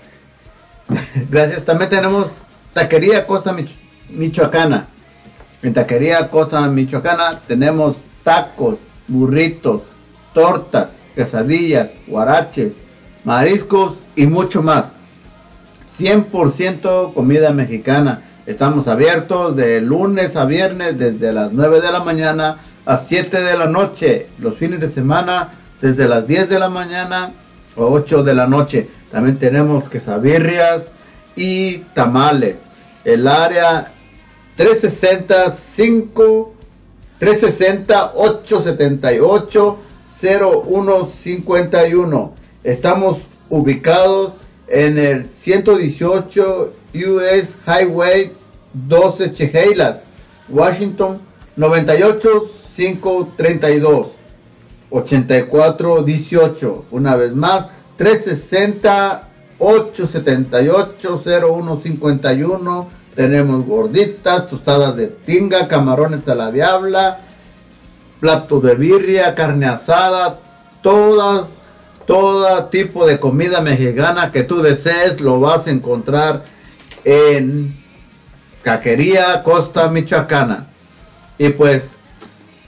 Gracias. 1.31 1.65
También 1.65 1.89
tenemos 1.89 2.33
Taquería 2.73 3.25
Costa 3.25 3.53
Mich- 3.53 3.77
Michoacana. 4.09 4.89
En 5.63 5.75
Taquería 5.75 6.29
Costa 6.31 6.67
Michoacana 6.69 7.41
tenemos 7.47 7.97
tacos, 8.23 8.77
burritos, 9.09 9.83
tortas, 10.33 10.89
quesadillas, 11.15 11.91
guaraches, 12.07 12.73
mariscos 13.25 13.95
y 14.17 14.27
mucho 14.27 14.63
más. 14.63 14.85
100% 15.99 17.13
comida 17.13 17.53
mexicana. 17.53 18.23
Estamos 18.47 18.89
abiertos 18.89 19.55
de 19.55 19.83
lunes 19.83 20.35
a 20.35 20.47
viernes 20.47 20.99
desde 20.99 21.31
las 21.31 21.53
9 21.53 21.83
de 21.83 21.93
la 21.93 22.01
mañana 22.01 22.57
a 22.87 23.03
7 23.07 23.43
de 23.43 23.59
la 23.59 23.67
noche. 23.67 24.29
Los 24.39 24.57
fines 24.57 24.81
de 24.81 24.91
semana 24.91 25.51
desde 25.83 26.09
las 26.09 26.27
10 26.27 26.49
de 26.49 26.59
la 26.59 26.71
mañana 26.71 27.33
a 27.77 27.81
8 27.81 28.23
de 28.23 28.35
la 28.35 28.47
noche. 28.47 28.89
También 29.13 29.37
tenemos 29.37 29.91
quesabirrias 29.91 30.85
y 31.37 31.79
tamales. 31.93 32.57
El 33.05 33.29
área 33.29 33.93
365 34.61 36.53
360 37.19 38.13
878 38.15 39.79
0151. 40.21 42.35
Estamos 42.63 43.23
ubicados 43.49 44.35
en 44.69 44.99
el 44.99 45.31
118 45.41 46.75
US 46.95 47.49
Highway 47.67 48.33
12 48.75 49.33
Chehalas, 49.33 50.01
Washington 50.51 51.21
98 51.57 52.51
532 52.77 54.09
84 54.91 56.03
18. 56.03 56.85
Una 56.91 57.17
vez 57.17 57.35
más, 57.35 57.69
360 57.97 59.27
878 59.59 61.23
0151. 61.25 63.00
Tenemos 63.15 63.67
gorditas, 63.67 64.49
tostadas 64.49 64.97
de 64.97 65.09
tinga, 65.09 65.69
camarones 65.69 66.27
a 66.29 66.35
la 66.35 66.53
diabla, 66.53 67.21
plato 68.21 68.61
de 68.61 68.75
birria, 68.75 69.35
carne 69.35 69.67
asada, 69.67 70.39
todas, 70.83 71.47
todo 72.07 72.65
tipo 72.67 73.07
de 73.07 73.19
comida 73.19 73.61
mexicana 73.61 74.31
que 74.31 74.45
tú 74.45 74.63
desees 74.63 75.21
lo 75.21 75.41
vas 75.41 75.67
a 75.67 75.71
encontrar 75.71 76.45
en 77.05 77.77
Caquería 78.63 79.43
Costa 79.43 79.89
Michoacana. 79.89 80.67
Y 81.39 81.49
pues, 81.51 81.85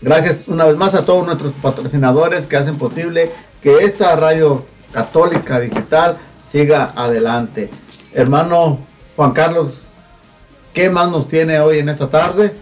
gracias 0.00 0.48
una 0.48 0.64
vez 0.64 0.76
más 0.76 0.94
a 0.94 1.04
todos 1.04 1.26
nuestros 1.26 1.52
patrocinadores 1.60 2.46
que 2.46 2.56
hacen 2.56 2.78
posible 2.78 3.30
que 3.62 3.84
esta 3.84 4.16
radio 4.16 4.64
católica 4.92 5.60
digital 5.60 6.16
siga 6.50 6.92
adelante. 6.96 7.70
Hermano 8.12 8.78
Juan 9.16 9.32
Carlos, 9.32 9.81
¿qué 10.72 10.88
más 10.90 11.10
nos 11.10 11.28
tiene 11.28 11.60
hoy 11.60 11.78
en 11.78 11.88
esta 11.88 12.08
tarde? 12.08 12.54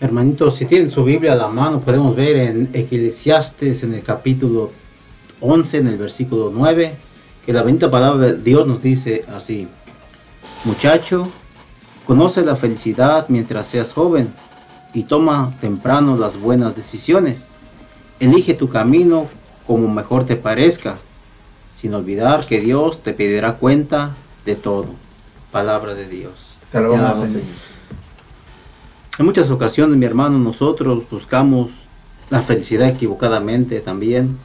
Hermanitos, 0.00 0.56
si 0.56 0.66
tienen 0.66 0.90
su 0.90 1.04
Biblia 1.04 1.32
a 1.32 1.36
la 1.36 1.48
mano, 1.48 1.80
podemos 1.80 2.14
ver 2.14 2.36
en 2.36 2.70
Eclesiastes 2.72 3.82
en 3.82 3.94
el 3.94 4.02
capítulo 4.02 4.70
11, 5.40 5.78
en 5.78 5.86
el 5.88 5.96
versículo 5.96 6.50
9, 6.54 6.94
que 7.44 7.52
la 7.52 7.62
bendita 7.62 7.90
palabra 7.90 8.26
de 8.26 8.36
Dios 8.36 8.66
nos 8.66 8.82
dice 8.82 9.24
así, 9.34 9.68
muchacho, 10.64 11.30
conoce 12.06 12.44
la 12.44 12.56
felicidad 12.56 13.26
mientras 13.28 13.68
seas 13.68 13.92
joven 13.92 14.32
y 14.92 15.04
toma 15.04 15.54
temprano 15.60 16.16
las 16.16 16.38
buenas 16.38 16.76
decisiones. 16.76 17.46
Elige 18.20 18.54
tu 18.54 18.68
camino 18.68 19.28
como 19.66 19.88
mejor 19.88 20.26
te 20.26 20.36
parezca, 20.36 20.98
sin 21.76 21.94
olvidar 21.94 22.46
que 22.46 22.60
Dios 22.60 23.02
te 23.02 23.12
pedirá 23.12 23.54
cuenta 23.54 24.14
de 24.44 24.54
todo. 24.56 24.86
Palabra 25.50 25.94
de 25.94 26.08
Dios. 26.08 26.45
Te 26.72 26.78
en 29.18 29.24
muchas 29.24 29.50
ocasiones, 29.50 29.96
mi 29.96 30.04
hermano, 30.04 30.38
nosotros 30.38 31.04
buscamos 31.10 31.70
la 32.28 32.42
felicidad 32.42 32.88
equivocadamente 32.88 33.80
también. 33.80 34.36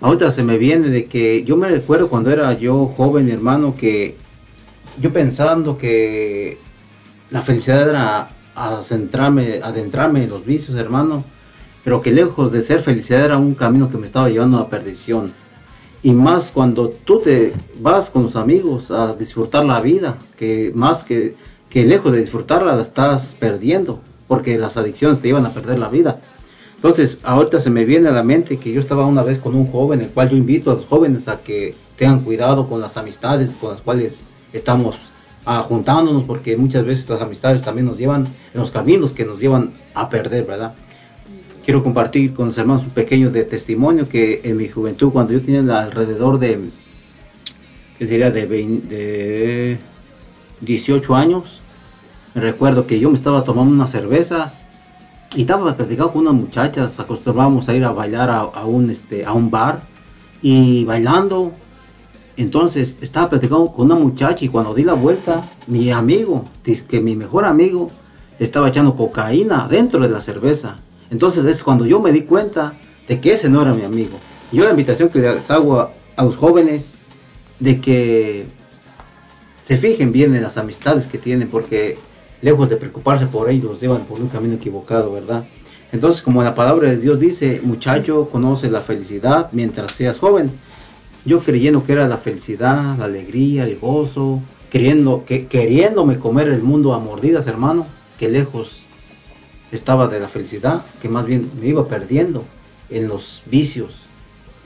Ahorita 0.00 0.32
se 0.32 0.42
me 0.42 0.58
viene 0.58 0.88
de 0.88 1.06
que 1.06 1.44
yo 1.44 1.56
me 1.56 1.68
recuerdo 1.68 2.08
cuando 2.08 2.32
era 2.32 2.52
yo 2.54 2.86
joven, 2.96 3.26
mi 3.26 3.30
hermano, 3.30 3.76
que 3.76 4.16
yo 4.98 5.12
pensando 5.12 5.78
que 5.78 6.58
la 7.30 7.42
felicidad 7.42 7.88
era 7.88 8.30
adentrarme, 8.56 9.60
adentrarme 9.62 10.24
en 10.24 10.30
los 10.30 10.44
vicios, 10.44 10.76
hermano, 10.76 11.22
pero 11.84 12.02
que 12.02 12.10
lejos 12.10 12.50
de 12.50 12.62
ser 12.64 12.82
felicidad 12.82 13.24
era 13.24 13.38
un 13.38 13.54
camino 13.54 13.88
que 13.90 13.98
me 13.98 14.06
estaba 14.06 14.28
llevando 14.28 14.58
a 14.58 14.68
perdición. 14.68 15.32
Y 16.02 16.12
más 16.12 16.50
cuando 16.50 16.88
tú 16.88 17.20
te 17.20 17.52
vas 17.80 18.08
con 18.08 18.22
los 18.22 18.36
amigos 18.36 18.90
a 18.90 19.14
disfrutar 19.14 19.64
la 19.64 19.80
vida, 19.80 20.16
que 20.38 20.72
más 20.74 21.04
que, 21.04 21.36
que 21.68 21.84
lejos 21.84 22.12
de 22.12 22.20
disfrutarla 22.20 22.74
la 22.74 22.82
estás 22.82 23.36
perdiendo, 23.38 24.00
porque 24.26 24.58
las 24.58 24.76
adicciones 24.76 25.20
te 25.20 25.28
llevan 25.28 25.46
a 25.46 25.52
perder 25.52 25.78
la 25.78 25.88
vida. 25.88 26.20
Entonces, 26.76 27.18
ahorita 27.22 27.60
se 27.60 27.68
me 27.68 27.84
viene 27.84 28.08
a 28.08 28.12
la 28.12 28.22
mente 28.22 28.56
que 28.58 28.72
yo 28.72 28.80
estaba 28.80 29.04
una 29.04 29.22
vez 29.22 29.38
con 29.38 29.54
un 29.54 29.66
joven, 29.66 30.00
el 30.00 30.08
cual 30.08 30.30
yo 30.30 30.36
invito 30.38 30.70
a 30.70 30.76
los 30.76 30.86
jóvenes 30.86 31.28
a 31.28 31.40
que 31.40 31.74
tengan 31.96 32.20
cuidado 32.20 32.66
con 32.66 32.80
las 32.80 32.96
amistades 32.96 33.56
con 33.60 33.72
las 33.72 33.82
cuales 33.82 34.22
estamos 34.54 34.96
ah, 35.44 35.62
juntándonos, 35.68 36.24
porque 36.24 36.56
muchas 36.56 36.86
veces 36.86 37.06
las 37.10 37.20
amistades 37.20 37.62
también 37.62 37.86
nos 37.86 37.98
llevan 37.98 38.28
en 38.54 38.60
los 38.60 38.70
caminos 38.70 39.12
que 39.12 39.26
nos 39.26 39.38
llevan 39.38 39.74
a 39.92 40.08
perder, 40.08 40.46
¿verdad? 40.46 40.74
Quiero 41.70 41.84
compartir 41.84 42.34
con 42.34 42.48
los 42.48 42.58
hermanos 42.58 42.82
un 42.82 42.90
pequeño 42.90 43.30
testimonio 43.30 44.08
que 44.08 44.40
en 44.42 44.56
mi 44.56 44.66
juventud, 44.66 45.12
cuando 45.12 45.34
yo 45.34 45.40
tenía 45.40 45.60
alrededor 45.78 46.40
de, 46.40 46.58
¿qué? 47.96 48.06
De, 48.06 48.46
20 48.46 48.88
de 48.88 49.78
18 50.62 51.14
años, 51.14 51.60
me 52.34 52.40
recuerdo 52.40 52.88
que 52.88 52.98
yo 52.98 53.08
me 53.08 53.14
estaba 53.14 53.44
tomando 53.44 53.72
unas 53.72 53.92
cervezas 53.92 54.64
y 55.36 55.42
estaba 55.42 55.76
platicando 55.76 56.12
con 56.12 56.22
unas 56.22 56.34
muchachas, 56.34 56.98
acostumbrábamos 56.98 57.68
a 57.68 57.74
ir 57.76 57.84
a 57.84 57.92
bailar 57.92 58.30
a, 58.30 58.66
un 58.66 58.90
este 58.90 59.24
a 59.24 59.32
un 59.32 59.48
bar 59.52 59.82
y 60.42 60.82
bailando. 60.82 61.52
Entonces 62.36 62.96
estaba 63.00 63.30
platicando 63.30 63.66
con 63.66 63.86
una 63.86 63.94
muchacha 63.94 64.44
y 64.44 64.48
cuando 64.48 64.74
di 64.74 64.82
la 64.82 64.94
vuelta, 64.94 65.48
mi 65.68 65.92
amigo, 65.92 66.46
que 66.64 67.00
mi 67.00 67.14
mejor 67.14 67.44
amigo, 67.44 67.86
estaba 68.40 68.70
echando 68.70 68.96
cocaína 68.96 69.68
dentro 69.68 70.00
de 70.00 70.08
la 70.08 70.20
cerveza. 70.20 70.74
Entonces 71.10 71.44
es 71.44 71.62
cuando 71.62 71.86
yo 71.86 72.00
me 72.00 72.12
di 72.12 72.22
cuenta 72.22 72.74
de 73.08 73.20
que 73.20 73.32
ese 73.32 73.48
no 73.48 73.62
era 73.62 73.74
mi 73.74 73.82
amigo. 73.82 74.18
Yo 74.52 74.64
la 74.64 74.70
invitación 74.70 75.08
que 75.08 75.18
les 75.18 75.50
hago 75.50 75.80
a, 75.80 75.92
los 76.22 76.36
jóvenes 76.36 76.94
de 77.58 77.80
que 77.80 78.46
se 79.64 79.78
fijen 79.78 80.12
bien 80.12 80.34
en 80.34 80.42
las 80.42 80.56
amistades 80.56 81.06
que 81.06 81.18
tienen, 81.18 81.48
porque 81.48 81.98
lejos 82.42 82.68
de 82.68 82.76
preocuparse 82.76 83.26
por 83.26 83.50
ellos, 83.50 83.72
los 83.72 83.80
llevan 83.80 84.04
por 84.04 84.20
un 84.20 84.28
camino 84.28 84.54
equivocado, 84.54 85.12
¿verdad? 85.12 85.44
Entonces, 85.92 86.22
como 86.22 86.42
la 86.42 86.54
palabra 86.54 86.88
de 86.88 86.98
Dios 86.98 87.18
dice, 87.18 87.60
muchacho, 87.62 88.28
conoce 88.30 88.70
la 88.70 88.80
felicidad 88.80 89.48
mientras 89.52 89.92
seas 89.92 90.18
joven. 90.18 90.52
Yo 91.24 91.40
creyendo 91.40 91.84
que 91.84 91.92
era 91.92 92.06
la 92.08 92.18
felicidad, 92.18 92.96
la 92.98 93.06
alegría, 93.06 93.64
el 93.64 93.78
gozo, 93.78 94.40
queriendo, 94.70 95.24
que, 95.24 95.46
queriéndome 95.46 96.18
comer 96.18 96.48
el 96.48 96.62
mundo 96.62 96.94
a 96.94 96.98
mordidas, 96.98 97.46
hermano, 97.46 97.86
que 98.18 98.28
lejos 98.28 98.79
estaba 99.72 100.08
de 100.08 100.20
la 100.20 100.28
felicidad, 100.28 100.82
que 101.00 101.08
más 101.08 101.26
bien 101.26 101.50
me 101.60 101.66
iba 101.66 101.86
perdiendo 101.86 102.44
en 102.88 103.08
los 103.08 103.42
vicios. 103.46 103.94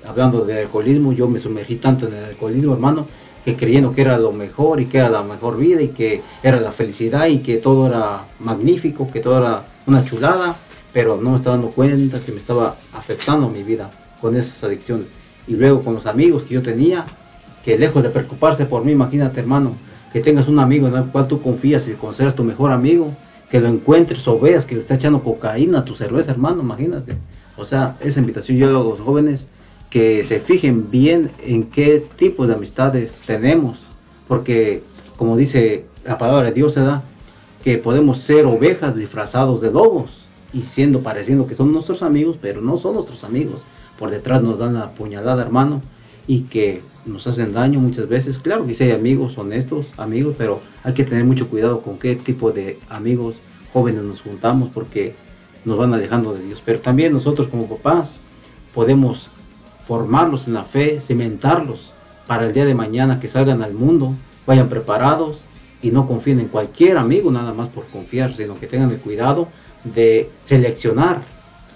Hablando 0.06 0.44
de 0.44 0.60
alcoholismo, 0.60 1.12
yo 1.12 1.28
me 1.28 1.40
sumergí 1.40 1.76
tanto 1.76 2.08
en 2.08 2.14
el 2.14 2.24
alcoholismo, 2.24 2.74
hermano, 2.74 3.06
que 3.44 3.56
creyendo 3.56 3.94
que 3.94 4.00
era 4.00 4.18
lo 4.18 4.32
mejor 4.32 4.80
y 4.80 4.86
que 4.86 4.98
era 4.98 5.10
la 5.10 5.22
mejor 5.22 5.58
vida 5.58 5.82
y 5.82 5.88
que 5.88 6.22
era 6.42 6.58
la 6.60 6.72
felicidad 6.72 7.26
y 7.26 7.38
que 7.38 7.58
todo 7.58 7.86
era 7.86 8.24
magnífico, 8.40 9.10
que 9.10 9.20
todo 9.20 9.38
era 9.38 9.64
una 9.86 10.04
chulada, 10.04 10.56
pero 10.92 11.20
no 11.20 11.30
me 11.30 11.36
estaba 11.36 11.56
dando 11.56 11.70
cuenta 11.70 12.20
que 12.20 12.32
me 12.32 12.38
estaba 12.38 12.76
afectando 12.92 13.48
mi 13.50 13.62
vida 13.62 13.90
con 14.20 14.36
esas 14.36 14.62
adicciones. 14.64 15.08
Y 15.46 15.54
luego 15.54 15.82
con 15.82 15.94
los 15.94 16.06
amigos 16.06 16.44
que 16.44 16.54
yo 16.54 16.62
tenía, 16.62 17.04
que 17.64 17.76
lejos 17.78 18.02
de 18.02 18.08
preocuparse 18.08 18.64
por 18.64 18.84
mí, 18.84 18.92
imagínate 18.92 19.40
hermano, 19.40 19.72
que 20.12 20.20
tengas 20.20 20.48
un 20.48 20.58
amigo 20.58 20.86
en 20.88 20.94
el 20.94 21.04
cual 21.06 21.28
tú 21.28 21.42
confías 21.42 21.86
y 21.88 21.92
consideras 21.92 22.34
tu 22.34 22.44
mejor 22.44 22.72
amigo, 22.72 23.10
que 23.50 23.60
lo 23.60 23.68
encuentres 23.68 24.26
o 24.26 24.38
veas 24.38 24.64
que 24.64 24.74
le 24.74 24.80
está 24.80 24.94
echando 24.94 25.22
cocaína 25.22 25.80
a 25.80 25.84
tu 25.84 25.94
cerveza, 25.94 26.32
hermano, 26.32 26.62
imagínate. 26.62 27.16
O 27.56 27.64
sea, 27.64 27.96
esa 28.00 28.20
invitación 28.20 28.58
yo 28.58 28.68
a 28.68 28.72
los 28.72 29.00
jóvenes 29.00 29.46
que 29.90 30.24
se 30.24 30.40
fijen 30.40 30.90
bien 30.90 31.30
en 31.42 31.64
qué 31.64 32.04
tipo 32.16 32.46
de 32.46 32.54
amistades 32.54 33.20
tenemos, 33.26 33.78
porque 34.26 34.82
como 35.16 35.36
dice 35.36 35.84
la 36.04 36.18
palabra 36.18 36.46
de 36.46 36.52
Dios, 36.52 36.74
se 36.74 36.80
da 36.80 37.04
que 37.62 37.78
podemos 37.78 38.20
ser 38.20 38.44
ovejas 38.46 38.96
disfrazados 38.96 39.60
de 39.60 39.70
lobos 39.70 40.26
y 40.52 40.62
siendo 40.62 41.02
pareciendo 41.02 41.46
que 41.46 41.54
son 41.54 41.72
nuestros 41.72 42.02
amigos, 42.02 42.36
pero 42.40 42.60
no 42.60 42.78
son 42.78 42.94
nuestros 42.94 43.24
amigos. 43.24 43.60
Por 43.98 44.10
detrás 44.10 44.42
nos 44.42 44.58
dan 44.58 44.74
la 44.74 44.90
puñalada, 44.90 45.42
hermano, 45.42 45.80
y 46.26 46.42
que 46.42 46.82
nos 47.06 47.26
hacen 47.26 47.52
daño 47.52 47.80
muchas 47.80 48.08
veces. 48.08 48.38
Claro 48.38 48.66
que 48.66 48.74
sí 48.74 48.84
hay 48.84 48.92
amigos 48.92 49.36
honestos, 49.38 49.86
amigos, 49.96 50.34
pero 50.38 50.60
hay 50.82 50.94
que 50.94 51.04
tener 51.04 51.24
mucho 51.24 51.48
cuidado 51.48 51.80
con 51.80 51.98
qué 51.98 52.16
tipo 52.16 52.52
de 52.52 52.78
amigos 52.88 53.36
jóvenes 53.72 54.02
nos 54.02 54.20
juntamos 54.20 54.70
porque 54.70 55.14
nos 55.64 55.78
van 55.78 55.94
alejando 55.94 56.34
de 56.34 56.44
Dios. 56.44 56.62
Pero 56.64 56.80
también 56.80 57.12
nosotros 57.12 57.48
como 57.48 57.68
papás 57.68 58.18
podemos 58.74 59.30
formarlos 59.86 60.46
en 60.46 60.54
la 60.54 60.64
fe, 60.64 61.00
cimentarlos 61.00 61.92
para 62.26 62.46
el 62.46 62.52
día 62.52 62.64
de 62.64 62.74
mañana 62.74 63.20
que 63.20 63.28
salgan 63.28 63.62
al 63.62 63.74
mundo, 63.74 64.14
vayan 64.46 64.68
preparados 64.68 65.40
y 65.82 65.90
no 65.90 66.06
confíen 66.06 66.40
en 66.40 66.48
cualquier 66.48 66.96
amigo 66.96 67.30
nada 67.30 67.52
más 67.52 67.68
por 67.68 67.84
confiar, 67.86 68.34
sino 68.34 68.58
que 68.58 68.66
tengan 68.66 68.90
el 68.90 68.98
cuidado 68.98 69.48
de 69.84 70.30
seleccionar 70.44 71.22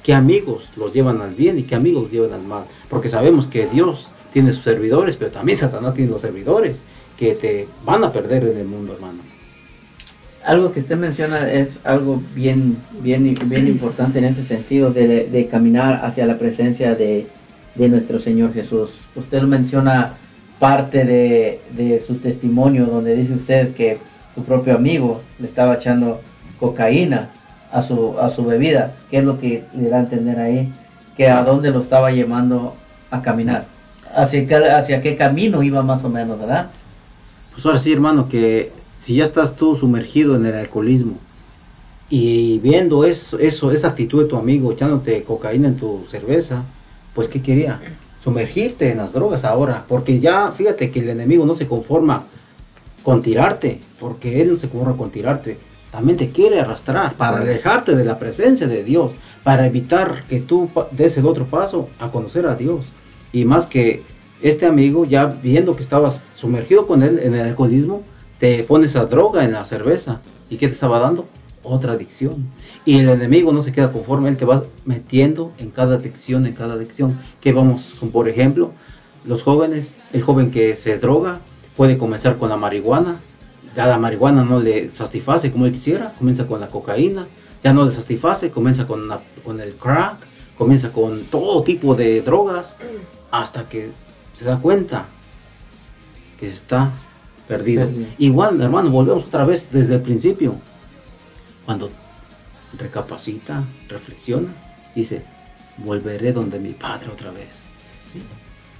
qué 0.02 0.14
amigos 0.14 0.70
los 0.76 0.94
llevan 0.94 1.20
al 1.20 1.34
bien 1.34 1.59
y 1.59 1.64
qué 1.64 1.74
amigos 1.74 2.05
los 2.05 2.12
llevan 2.12 2.32
al 2.32 2.44
mal. 2.44 2.64
Porque 2.88 3.10
sabemos 3.10 3.46
que 3.48 3.66
Dios 3.66 4.09
tiene 4.32 4.52
sus 4.52 4.64
servidores, 4.64 5.16
pero 5.16 5.30
también 5.30 5.59
Satanás 5.59 5.94
tiene 5.94 6.10
los 6.10 6.20
servidores 6.20 6.82
que 7.18 7.34
te 7.34 7.66
van 7.84 8.05
a 8.05 8.12
perder 8.12 8.44
en 8.44 8.59
el 8.59 8.66
mundo, 8.66 8.94
hermano. 8.94 9.18
Algo 10.44 10.72
que 10.72 10.80
usted 10.80 10.96
menciona 10.96 11.50
es 11.50 11.80
algo 11.84 12.22
bien, 12.34 12.78
bien, 13.02 13.36
bien 13.44 13.66
importante 13.66 14.18
en 14.18 14.24
este 14.24 14.44
sentido 14.44 14.92
de, 14.92 15.48
caminar 15.50 16.05
hacia 16.05 16.26
la 16.26 16.38
presencia 16.38 16.94
de, 16.94 17.26
de, 17.74 17.88
nuestro 17.88 18.20
Señor 18.20 18.55
Jesús. 18.55 19.00
Usted 19.14 19.42
menciona 19.42 20.14
parte 20.59 21.05
de, 21.05 21.60
de 21.72 22.02
su 22.06 22.14
testimonio 22.14 22.86
donde 22.86 23.14
dice 23.14 23.34
usted 23.34 23.74
que 23.74 23.98
su 24.34 24.44
propio 24.44 24.74
amigo 24.74 25.22
le 25.38 25.48
estaba 25.48 25.74
echando 25.74 26.20
cocaína 26.59 27.30
a 27.72 27.82
su, 27.82 28.18
a 28.18 28.30
su 28.30 28.44
bebida. 28.44 28.92
¿Qué 29.10 29.18
es 29.18 29.24
lo 29.24 29.38
que 29.38 29.64
le 29.74 29.88
da 29.88 29.98
a 29.98 30.00
entender 30.00 30.38
ahí? 30.38 30.72
Que 31.16 31.28
a 31.28 31.42
dónde 31.42 31.70
lo 31.70 31.80
estaba 31.80 32.10
llevando 32.10 32.74
a 33.10 33.22
caminar. 33.22 33.66
Hacia 34.18 34.46
qué, 34.46 34.54
hacia 34.56 35.00
qué 35.00 35.16
camino 35.16 35.62
iba 35.62 35.82
más 35.82 36.02
o 36.02 36.08
menos, 36.08 36.38
¿verdad? 36.38 36.70
Pues 37.52 37.64
ahora 37.64 37.78
sí, 37.78 37.92
hermano, 37.92 38.28
que 38.28 38.72
si 38.98 39.14
ya 39.14 39.24
estás 39.24 39.54
tú 39.54 39.76
sumergido 39.76 40.34
en 40.34 40.44
el 40.44 40.54
alcoholismo 40.54 41.18
y 42.10 42.58
viendo 42.58 43.04
eso, 43.04 43.38
eso 43.38 43.70
esa 43.70 43.88
actitud 43.88 44.22
de 44.22 44.28
tu 44.28 44.36
amigo 44.36 44.72
echándote 44.72 45.22
cocaína 45.22 45.68
en 45.68 45.76
tu 45.76 46.04
cerveza, 46.10 46.64
pues 47.14 47.28
¿qué 47.28 47.42
quería? 47.42 47.80
Sumergirte 48.24 48.90
en 48.90 48.98
las 48.98 49.12
drogas 49.12 49.44
ahora, 49.44 49.84
porque 49.86 50.18
ya 50.18 50.50
fíjate 50.50 50.90
que 50.90 50.98
el 51.00 51.10
enemigo 51.10 51.46
no 51.46 51.54
se 51.54 51.68
conforma 51.68 52.24
con 53.04 53.22
tirarte, 53.22 53.80
porque 54.00 54.42
él 54.42 54.52
no 54.52 54.56
se 54.58 54.68
conforma 54.68 54.96
con 54.96 55.10
tirarte, 55.10 55.58
también 55.92 56.18
te 56.18 56.30
quiere 56.30 56.60
arrastrar 56.60 57.14
para 57.14 57.38
alejarte 57.38 57.94
de 57.94 58.04
la 58.04 58.18
presencia 58.18 58.66
de 58.66 58.82
Dios, 58.82 59.12
para 59.44 59.66
evitar 59.66 60.24
que 60.28 60.40
tú 60.40 60.68
des 60.90 61.16
el 61.16 61.26
otro 61.26 61.46
paso 61.46 61.88
a 62.00 62.10
conocer 62.10 62.46
a 62.46 62.56
Dios. 62.56 62.84
Y 63.32 63.44
más 63.44 63.66
que 63.66 64.02
este 64.42 64.66
amigo, 64.66 65.05
ya 65.05 65.26
viendo 65.26 65.76
que 65.76 65.82
estabas 65.82 66.22
sumergido 66.34 66.86
con 66.86 67.02
él 67.02 67.18
en 67.22 67.34
el 67.34 67.48
alcoholismo, 67.48 68.02
te 68.38 68.62
pones 68.62 68.96
a 68.96 69.06
droga 69.06 69.44
en 69.44 69.52
la 69.52 69.64
cerveza. 69.64 70.20
¿Y 70.48 70.56
qué 70.56 70.68
te 70.68 70.74
estaba 70.74 70.98
dando? 70.98 71.26
Otra 71.62 71.92
adicción. 71.92 72.46
Y 72.84 72.98
el 72.98 73.09
enemigo 73.09 73.52
no 73.52 73.62
se 73.62 73.72
queda 73.72 73.92
conforme, 73.92 74.28
él 74.28 74.36
te 74.36 74.44
va 74.44 74.64
metiendo 74.84 75.52
en 75.59 75.70
cada 75.70 75.96
adicción, 75.96 76.46
en 76.46 76.55
cada 76.55 76.74
adicción. 76.74 77.18
Que 77.40 77.52
vamos, 77.52 77.96
con, 77.98 78.10
por 78.10 78.28
ejemplo, 78.28 78.72
los 79.24 79.42
jóvenes, 79.42 79.98
el 80.12 80.22
joven 80.22 80.50
que 80.50 80.76
se 80.76 80.98
droga 80.98 81.40
puede 81.76 81.98
comenzar 81.98 82.38
con 82.38 82.48
la 82.48 82.56
marihuana, 82.56 83.20
ya 83.76 83.86
la 83.86 83.98
marihuana 83.98 84.44
no 84.44 84.59
le 84.59 84.92
satisface 84.94 85.52
como 85.52 85.66
él 85.66 85.72
quisiera, 85.72 86.12
comienza 86.18 86.46
con 86.46 86.60
la 86.60 86.68
cocaína, 86.68 87.26
ya 87.62 87.72
no 87.72 87.84
le 87.84 87.92
satisface, 87.92 88.50
comienza 88.50 88.86
con, 88.86 89.09
la, 89.09 89.20
con 89.44 89.60
el 89.60 89.74
crack, 89.74 90.16
comienza 90.56 90.90
con 90.90 91.24
todo 91.24 91.62
tipo 91.62 91.94
de 91.94 92.22
drogas, 92.22 92.74
hasta 93.30 93.68
que 93.68 93.90
se 94.34 94.44
da 94.44 94.59
cuenta 94.59 95.06
que 96.38 96.48
está 96.48 96.90
perdido. 97.46 97.86
Perdido. 97.86 98.06
Igual, 98.18 98.60
hermano, 98.60 98.90
volvemos 98.90 99.24
otra 99.24 99.44
vez 99.44 99.68
desde 99.72 99.96
el 99.96 100.00
principio. 100.02 100.56
Cuando 101.64 101.90
recapacita, 102.78 103.64
reflexiona, 103.88 104.48
dice, 104.94 105.22
volveré 105.78 106.32
donde 106.32 106.59
mi 106.59 106.70
padre 106.72 107.09
otra 107.10 107.30
vez. 107.30 107.68
¿Sí? 108.06 108.22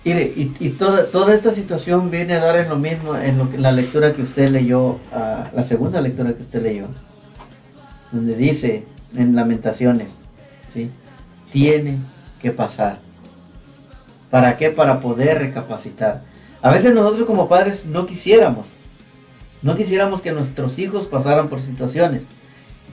Mire, 0.05 0.23
y, 0.25 0.55
y 0.61 0.71
toda, 0.71 1.07
toda 1.11 1.35
esta 1.35 1.53
situación 1.53 2.11
viene 2.11 2.35
a 2.35 2.41
dar 2.41 2.57
en 2.57 2.69
lo 2.69 2.77
mismo 2.77 3.17
en, 3.17 3.37
lo 3.37 3.51
que- 3.51 3.57
en 3.57 3.63
la 3.63 3.73
lectura 3.73 4.15
que 4.15 4.23
usted 4.23 4.51
leyó, 4.51 4.99
ah, 5.13 5.51
la 5.55 5.65
segunda 5.65 6.01
lectura 6.01 6.33
que 6.35 6.43
usted 6.43 6.63
leyó, 6.63 6.87
donde 8.13 8.35
dice 8.37 8.85
en 9.17 9.35
Lamentaciones, 9.35 10.11
¿sí? 10.73 10.89
Tiene 11.53 11.99
que 12.41 12.53
pasar. 12.53 13.01
¿Para 14.31 14.57
qué? 14.57 14.71
Para 14.71 15.01
poder 15.01 15.39
recapacitar. 15.39 16.23
A 16.61 16.71
veces 16.71 16.95
nosotros 16.95 17.27
como 17.27 17.49
padres 17.49 17.87
no 17.87 18.07
quisiéramos, 18.07 18.67
no 19.63 19.77
quisiéramos 19.77 20.23
que 20.23 20.33
nuestros 20.33 20.79
hijos 20.79 21.07
pasaran 21.07 21.49
por 21.49 21.61
situaciones. 21.61 22.27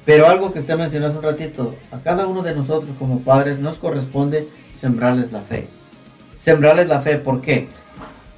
Pero 0.05 0.27
algo 0.27 0.53
que 0.53 0.59
usted 0.59 0.77
mencionó 0.77 1.07
hace 1.07 1.17
un 1.17 1.23
ratito, 1.23 1.75
a 1.91 1.97
cada 1.97 2.27
uno 2.27 2.43
de 2.43 2.55
nosotros 2.55 2.91
como 2.99 3.21
padres 3.21 3.59
nos 3.59 3.77
corresponde 3.77 4.47
sembrarles 4.79 5.31
la 5.31 5.41
fe 5.41 5.67
sembrarles 6.45 6.87
la 6.87 7.01
fe. 7.01 7.17
¿Por 7.17 7.41
qué? 7.41 7.67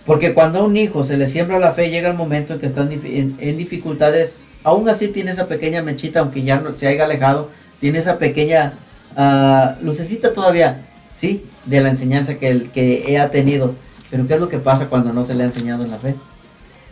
Porque 0.05 0.33
cuando 0.33 0.59
a 0.59 0.63
un 0.63 0.77
hijo 0.77 1.03
se 1.03 1.17
le 1.17 1.27
siembra 1.27 1.59
la 1.59 1.73
fe, 1.73 1.89
llega 1.89 2.09
el 2.09 2.15
momento 2.15 2.53
en 2.53 2.59
que 2.59 2.67
están 2.67 2.89
en, 2.89 3.57
dificultades, 3.57 4.39
aún 4.63 4.87
así 4.87 5.09
tiene 5.09 5.31
esa 5.31 5.47
pequeña 5.47 5.83
mechita, 5.83 6.21
aunque 6.21 6.43
ya 6.43 6.57
no 6.61 6.71
se 6.77 6.87
haya 6.87 7.03
alejado, 7.03 7.51
tiene 7.81 7.99
esa 7.99 8.17
pequeña 8.17 8.75
ah, 9.17 9.75
lucecita 9.81 10.33
todavía, 10.33 10.86
¿sí? 11.17 11.45
De 11.65 11.81
la 11.81 11.89
enseñanza 11.89 12.35
que, 12.35 12.49
el, 12.49 12.71
que 12.71 13.17
ha 13.19 13.29
tenido. 13.29 13.75
Pero 14.09 14.27
¿qué 14.27 14.35
es 14.35 14.39
lo 14.39 14.49
que 14.49 14.59
pasa 14.59 14.87
cuando 14.87 15.11
no 15.11 15.25
se 15.25 15.33
le 15.35 15.43
ha 15.43 15.47
enseñado 15.47 15.83
en 15.83 15.91
la 15.91 15.99
fe? 15.99 16.15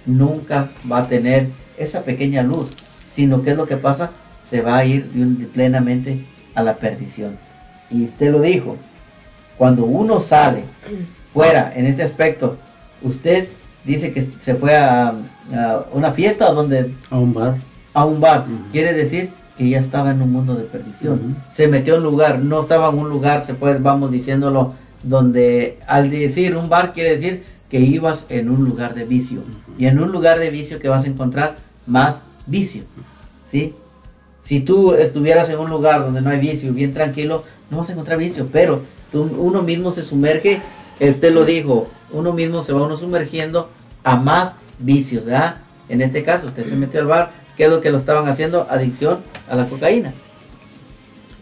Nunca 0.06 0.69
va 0.91 0.99
a 0.99 1.07
tener 1.07 1.47
esa 1.77 2.02
pequeña 2.03 2.43
luz, 2.43 2.69
sino 3.10 3.41
¿qué 3.41 3.52
es 3.52 3.57
lo 3.57 3.65
que 3.65 3.77
pasa? 3.77 4.11
Se 4.49 4.61
va 4.61 4.77
a 4.77 4.85
ir 4.85 5.10
plenamente 5.53 6.26
a 6.53 6.61
la 6.64 6.76
perdición. 6.77 7.38
Y 7.89 8.03
usted 8.06 8.31
lo 8.31 8.41
dijo, 8.41 8.77
cuando 9.57 9.85
uno 9.85 10.19
sale 10.19 10.64
fuera 11.34 11.72
en 11.76 11.85
este 11.85 12.03
aspecto, 12.03 12.57
usted 13.02 13.47
dice 13.84 14.11
que 14.11 14.23
se 14.23 14.56
fue 14.56 14.76
a, 14.76 15.14
a 15.53 15.85
una 15.93 16.11
fiesta 16.11 16.52
donde 16.52 16.91
A 17.10 17.18
un 17.18 17.34
bar. 17.34 17.56
a 17.93 18.06
un 18.06 18.19
bar, 18.19 18.45
quiere 18.72 18.93
decir 18.93 19.30
que 19.57 19.69
ya 19.69 19.80
estaba 19.80 20.11
en 20.11 20.22
un 20.22 20.32
mundo 20.32 20.56
de 20.56 20.64
perdición. 20.65 21.36
Se 21.53 21.68
metió 21.68 21.95
en 21.95 22.02
un 22.02 22.11
lugar, 22.11 22.40
no 22.40 22.61
estaba 22.61 22.90
en 22.90 22.99
un 22.99 23.10
lugar, 23.10 23.45
se 23.45 23.53
puede, 23.53 23.80
vamos 23.80 24.11
diciéndolo, 24.11 24.73
donde 25.03 25.80
al 25.88 26.10
decir 26.10 26.56
un 26.57 26.68
bar 26.68 26.94
quiere 26.94 27.15
decir 27.15 27.44
que 27.69 27.80
ibas 27.80 28.26
en 28.30 28.49
un 28.49 28.65
lugar 28.65 28.94
de 28.95 29.06
vicio. 29.06 29.40
Y 29.77 29.86
en 29.86 29.99
un 29.99 30.11
lugar 30.11 30.40
de 30.40 30.49
vicio 30.49 30.80
que 30.80 30.90
vas 30.90 31.06
a 31.06 31.07
encontrar 31.07 31.56
más 31.88 32.22
vicio. 32.48 32.84
¿Sí? 33.52 33.73
Si 34.44 34.60
tú 34.60 34.94
estuvieras 34.94 35.49
en 35.49 35.57
un 35.60 35.69
lugar 35.69 36.02
donde 36.03 36.22
no 36.22 36.30
hay 36.30 36.40
vicio, 36.40 36.73
bien 36.73 36.94
tranquilo, 36.94 37.44
no 37.69 37.77
vas 37.77 37.90
a 37.90 37.94
encontrar 37.94 38.18
vicio, 38.18 38.48
pero 38.52 38.82
tú- 39.11 39.30
uno 39.38 39.61
mismo 39.64 39.91
se 39.91 40.03
sumerge, 40.03 40.61
este 40.99 41.32
lo 41.32 41.45
dijo, 41.45 41.88
uno 42.11 42.32
mismo 42.34 42.61
se 42.64 42.73
va 42.73 42.84
uno 42.86 42.98
sumergiendo 42.98 43.69
a 44.03 44.15
más 44.18 44.53
vicios, 44.80 45.26
¿verdad? 45.26 45.56
En 45.90 46.02
este 46.02 46.23
caso, 46.23 46.48
usted 46.48 46.65
se 46.65 46.76
metió 46.76 46.99
al 46.99 47.07
bar 47.07 47.32
¿Qué 47.56 47.65
es 47.65 47.69
lo 47.69 47.82
que 47.82 47.91
lo 47.91 47.98
estaban 47.98 48.27
haciendo? 48.27 48.68
Adicción 48.69 49.19
a 49.49 49.56
la 49.56 49.68
cocaína. 49.68 50.14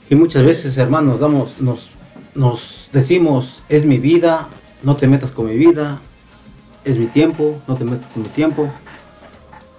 Y 0.09 0.15
muchas 0.15 0.43
veces, 0.43 0.77
hermanos, 0.77 1.19
damos, 1.19 1.59
nos, 1.59 1.89
nos 2.35 2.89
decimos, 2.93 3.63
es 3.69 3.85
mi 3.85 3.97
vida, 3.97 4.47
no 4.83 4.95
te 4.95 5.07
metas 5.07 5.31
con 5.31 5.47
mi 5.47 5.57
vida, 5.57 5.99
es 6.85 6.97
mi 6.97 7.07
tiempo, 7.07 7.59
no 7.67 7.75
te 7.75 7.85
metas 7.85 8.11
con 8.13 8.23
mi 8.23 8.29
tiempo, 8.29 8.69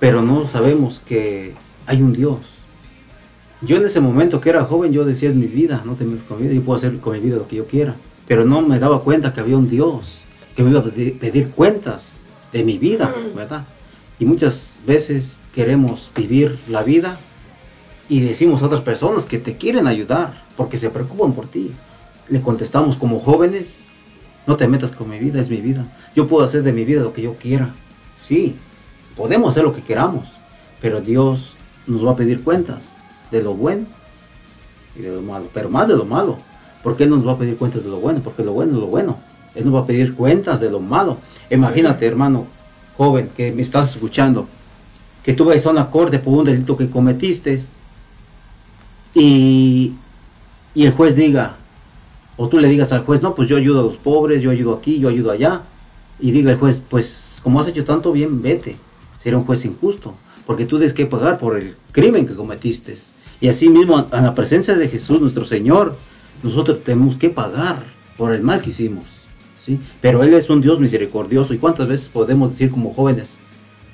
pero 0.00 0.22
no 0.22 0.48
sabemos 0.48 1.00
que 1.06 1.54
hay 1.86 2.02
un 2.02 2.12
Dios. 2.12 2.38
Yo 3.60 3.76
en 3.76 3.86
ese 3.86 4.00
momento 4.00 4.40
que 4.40 4.50
era 4.50 4.64
joven, 4.64 4.92
yo 4.92 5.04
decía, 5.04 5.28
es 5.28 5.34
mi 5.36 5.46
vida, 5.46 5.82
no 5.84 5.94
te 5.94 6.04
metas 6.04 6.24
con 6.24 6.38
mi 6.38 6.44
vida, 6.44 6.54
yo 6.54 6.62
puedo 6.62 6.78
hacer 6.78 6.98
con 6.98 7.12
mi 7.12 7.20
vida 7.20 7.36
lo 7.36 7.46
que 7.46 7.56
yo 7.56 7.66
quiera, 7.66 7.94
pero 8.26 8.44
no 8.44 8.60
me 8.62 8.78
daba 8.78 9.00
cuenta 9.00 9.32
que 9.32 9.40
había 9.40 9.56
un 9.56 9.70
Dios 9.70 10.20
que 10.56 10.62
me 10.62 10.70
iba 10.70 10.80
a 10.80 10.84
pedir, 10.84 11.18
pedir 11.18 11.50
cuentas 11.50 12.20
de 12.52 12.64
mi 12.64 12.78
vida, 12.78 13.14
¿verdad? 13.34 13.64
Y 14.18 14.24
muchas 14.24 14.74
veces 14.86 15.38
queremos 15.54 16.10
vivir 16.16 16.58
la 16.68 16.82
vida 16.82 17.18
y 18.08 18.20
decimos 18.20 18.62
a 18.62 18.66
otras 18.66 18.80
personas 18.80 19.24
que 19.24 19.38
te 19.38 19.56
quieren 19.56 19.86
ayudar 19.86 20.42
porque 20.56 20.78
se 20.78 20.90
preocupan 20.90 21.32
por 21.32 21.46
ti. 21.46 21.72
Le 22.28 22.40
contestamos 22.40 22.96
como 22.96 23.20
jóvenes, 23.20 23.82
no 24.46 24.56
te 24.56 24.68
metas 24.68 24.90
con 24.90 25.08
mi 25.08 25.18
vida, 25.18 25.40
es 25.40 25.48
mi 25.48 25.60
vida. 25.60 25.86
Yo 26.14 26.26
puedo 26.26 26.44
hacer 26.44 26.62
de 26.62 26.72
mi 26.72 26.84
vida 26.84 27.02
lo 27.02 27.12
que 27.12 27.22
yo 27.22 27.34
quiera. 27.34 27.70
Sí, 28.16 28.56
podemos 29.16 29.50
hacer 29.50 29.64
lo 29.64 29.74
que 29.74 29.82
queramos, 29.82 30.28
pero 30.80 31.00
Dios 31.00 31.56
nos 31.86 32.06
va 32.06 32.12
a 32.12 32.16
pedir 32.16 32.42
cuentas 32.42 32.96
de 33.30 33.42
lo 33.42 33.54
bueno 33.54 33.86
y 34.96 35.02
de 35.02 35.12
lo 35.12 35.22
malo, 35.22 35.48
pero 35.54 35.70
más 35.70 35.88
de 35.88 35.96
lo 35.96 36.04
malo. 36.04 36.38
¿Por 36.82 36.96
qué 36.96 37.06
no 37.06 37.16
nos 37.16 37.26
va 37.26 37.32
a 37.32 37.38
pedir 37.38 37.56
cuentas 37.56 37.82
de 37.82 37.90
lo 37.90 37.96
bueno? 37.96 38.20
Porque 38.22 38.44
lo 38.44 38.52
bueno 38.52 38.74
es 38.74 38.78
lo 38.78 38.86
bueno. 38.86 39.18
Él 39.54 39.64
nos 39.64 39.74
va 39.74 39.80
a 39.80 39.86
pedir 39.86 40.14
cuentas 40.14 40.60
de 40.60 40.70
lo 40.70 40.80
malo. 40.80 41.18
Imagínate, 41.48 42.06
hermano 42.06 42.46
joven 42.96 43.30
que 43.36 43.52
me 43.52 43.62
estás 43.62 43.90
escuchando, 43.90 44.46
que 45.24 45.32
tú 45.32 45.44
vayas 45.44 45.66
a 45.66 45.70
una 45.70 45.90
corte 45.90 46.18
por 46.18 46.34
un 46.34 46.44
delito 46.44 46.76
que 46.76 46.90
cometiste 46.90 47.62
y, 49.14 49.94
y 50.74 50.84
el 50.84 50.92
juez 50.92 51.16
diga, 51.16 51.56
o 52.36 52.48
tú 52.48 52.58
le 52.58 52.68
digas 52.68 52.92
al 52.92 53.04
juez, 53.04 53.22
no, 53.22 53.34
pues 53.34 53.48
yo 53.48 53.56
ayudo 53.56 53.80
a 53.80 53.84
los 53.84 53.96
pobres, 53.96 54.42
yo 54.42 54.50
ayudo 54.50 54.74
aquí, 54.74 54.98
yo 54.98 55.08
ayudo 55.08 55.30
allá, 55.30 55.62
y 56.20 56.30
diga 56.30 56.52
el 56.52 56.58
juez, 56.58 56.82
pues 56.88 57.40
como 57.42 57.60
has 57.60 57.68
hecho 57.68 57.84
tanto 57.84 58.12
bien, 58.12 58.42
vete. 58.42 58.76
Será 59.18 59.38
un 59.38 59.44
juez 59.44 59.64
injusto, 59.64 60.14
porque 60.46 60.66
tú 60.66 60.76
tienes 60.76 60.94
que 60.94 61.06
pagar 61.06 61.38
por 61.38 61.56
el 61.56 61.76
crimen 61.92 62.26
que 62.26 62.34
cometiste. 62.34 62.96
Y 63.40 63.48
así 63.48 63.68
mismo, 63.68 64.06
a 64.10 64.20
la 64.20 64.34
presencia 64.34 64.74
de 64.74 64.88
Jesús, 64.88 65.20
nuestro 65.20 65.44
Señor, 65.44 65.96
nosotros 66.42 66.82
tenemos 66.82 67.16
que 67.16 67.30
pagar 67.30 67.82
por 68.16 68.32
el 68.32 68.42
mal 68.42 68.60
que 68.60 68.70
hicimos. 68.70 69.04
¿sí? 69.64 69.78
Pero 70.00 70.22
Él 70.22 70.34
es 70.34 70.48
un 70.50 70.60
Dios 70.60 70.80
misericordioso. 70.80 71.52
¿Y 71.54 71.58
cuántas 71.58 71.88
veces 71.88 72.08
podemos 72.08 72.50
decir 72.50 72.70
como 72.70 72.94
jóvenes, 72.94 73.38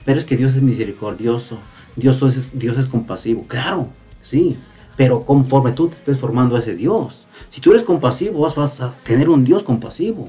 pero 0.04 0.18
es 0.18 0.24
que 0.24 0.36
Dios 0.36 0.54
es 0.54 0.62
misericordioso, 0.62 1.58
Dios 1.96 2.22
es, 2.22 2.50
Dios 2.58 2.78
es 2.78 2.86
compasivo? 2.86 3.44
Claro, 3.46 3.88
sí, 4.22 4.56
pero 4.96 5.20
conforme 5.20 5.72
tú 5.72 5.88
te 5.88 5.96
estés 5.96 6.18
formando 6.18 6.56
a 6.56 6.58
ese 6.58 6.74
Dios. 6.74 7.26
Si 7.48 7.60
tú 7.60 7.70
eres 7.70 7.84
compasivo, 7.84 8.52
vas, 8.54 8.80
a 8.80 8.92
tener 9.02 9.28
un 9.28 9.44
Dios 9.44 9.62
compasivo. 9.62 10.28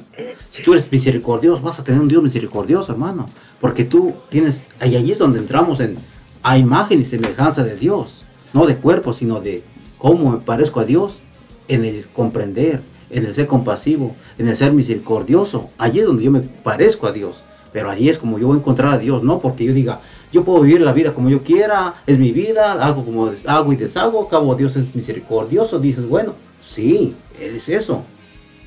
Si 0.50 0.64
tú 0.64 0.74
eres 0.74 0.92
misericordioso, 0.92 1.62
vas 1.62 1.80
a 1.80 1.84
tener 1.84 2.00
un 2.00 2.08
Dios 2.08 2.24
misericordioso, 2.24 2.92
hermano. 2.92 3.26
Porque 3.60 3.84
tú 3.84 4.14
tienes, 4.30 4.64
ahí 4.80 4.96
allí 4.96 5.12
es 5.12 5.20
donde 5.20 5.40
entramos 5.40 5.80
en, 5.82 5.98
a 6.42 6.58
imagen 6.58 7.02
y 7.02 7.06
semejanza 7.06 7.64
de 7.64 7.76
Dios. 7.76 8.24
No 8.54 8.66
de 8.66 8.78
cuerpo, 8.78 9.14
sino 9.14 9.40
de 9.40 9.64
cómo 9.98 10.32
me 10.32 10.38
parezco 10.38 10.80
a 10.80 10.86
Dios 10.86 11.20
en 11.68 11.86
el 11.86 12.08
comprender, 12.08 12.82
en 13.10 13.26
el 13.26 13.34
ser 13.36 13.48
compasivo, 13.48 14.16
en 14.38 14.48
el 14.48 14.58
ser 14.58 14.74
misericordioso. 14.74 15.70
Allí 15.78 16.00
es 16.00 16.06
donde 16.06 16.24
yo 16.24 16.32
me 16.32 16.42
parezco 16.42 17.08
a 17.08 17.12
Dios. 17.12 17.44
Pero 17.74 17.90
allí 17.90 18.10
es 18.10 18.18
como 18.18 18.38
yo 18.38 18.48
voy 18.48 18.58
a 18.58 18.60
encontrar 18.60 18.94
a 18.94 18.98
Dios, 18.98 19.24
no 19.24 19.40
porque 19.40 19.66
yo 19.66 19.74
diga, 19.74 20.02
yo 20.32 20.44
puedo 20.44 20.62
vivir 20.62 20.82
la 20.82 20.94
vida 20.94 21.14
como 21.14 21.30
yo 21.30 21.42
quiera, 21.42 21.94
es 22.06 22.20
mi 22.20 22.32
vida, 22.32 22.74
hago 22.74 23.06
como 23.06 23.32
hago 23.48 23.74
y 23.74 23.76
deshago, 23.76 24.28
cabo 24.28 24.56
Dios 24.56 24.76
es 24.76 24.94
misericordioso, 24.96 25.80
dices, 25.80 26.08
bueno, 26.08 26.34
sí, 26.68 27.16
Él 27.40 27.56
es 27.56 27.70
eso, 27.70 28.04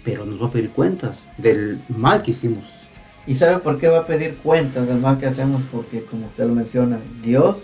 pero 0.04 0.24
nos 0.24 0.40
va 0.40 0.46
a 0.46 0.50
pedir 0.50 0.70
cuentas 0.70 1.26
del 1.38 1.80
mal 1.88 2.22
que 2.22 2.32
hicimos. 2.32 2.64
¿Y 3.26 3.34
sabe 3.34 3.58
por 3.58 3.78
qué 3.78 3.88
va 3.88 4.00
a 4.00 4.06
pedir 4.06 4.36
cuentas 4.36 4.86
del 4.86 4.98
mal 4.98 5.18
que 5.18 5.26
hacemos? 5.26 5.62
Porque, 5.72 6.04
como 6.04 6.26
usted 6.26 6.46
lo 6.46 6.54
menciona, 6.54 6.98
Dios 7.22 7.56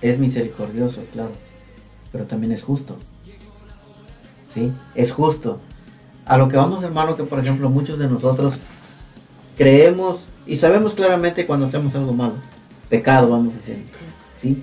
es 0.00 0.18
misericordioso, 0.18 1.02
claro, 1.12 1.32
pero 2.10 2.24
también 2.24 2.52
es 2.52 2.62
justo. 2.62 2.96
¿Sí? 4.54 4.72
Es 4.94 5.12
justo. 5.12 5.58
A 6.26 6.38
lo 6.38 6.48
que 6.48 6.56
vamos, 6.56 6.82
hermano, 6.82 7.16
que 7.16 7.24
por 7.24 7.38
ejemplo 7.38 7.68
muchos 7.68 7.98
de 7.98 8.08
nosotros 8.08 8.54
creemos 9.56 10.26
y 10.46 10.56
sabemos 10.56 10.94
claramente 10.94 11.46
cuando 11.46 11.66
hacemos 11.66 11.94
algo 11.94 12.12
malo. 12.12 12.34
Pecado, 12.88 13.28
vamos 13.30 13.54
diciendo. 13.56 13.84
¿Sí? 14.40 14.62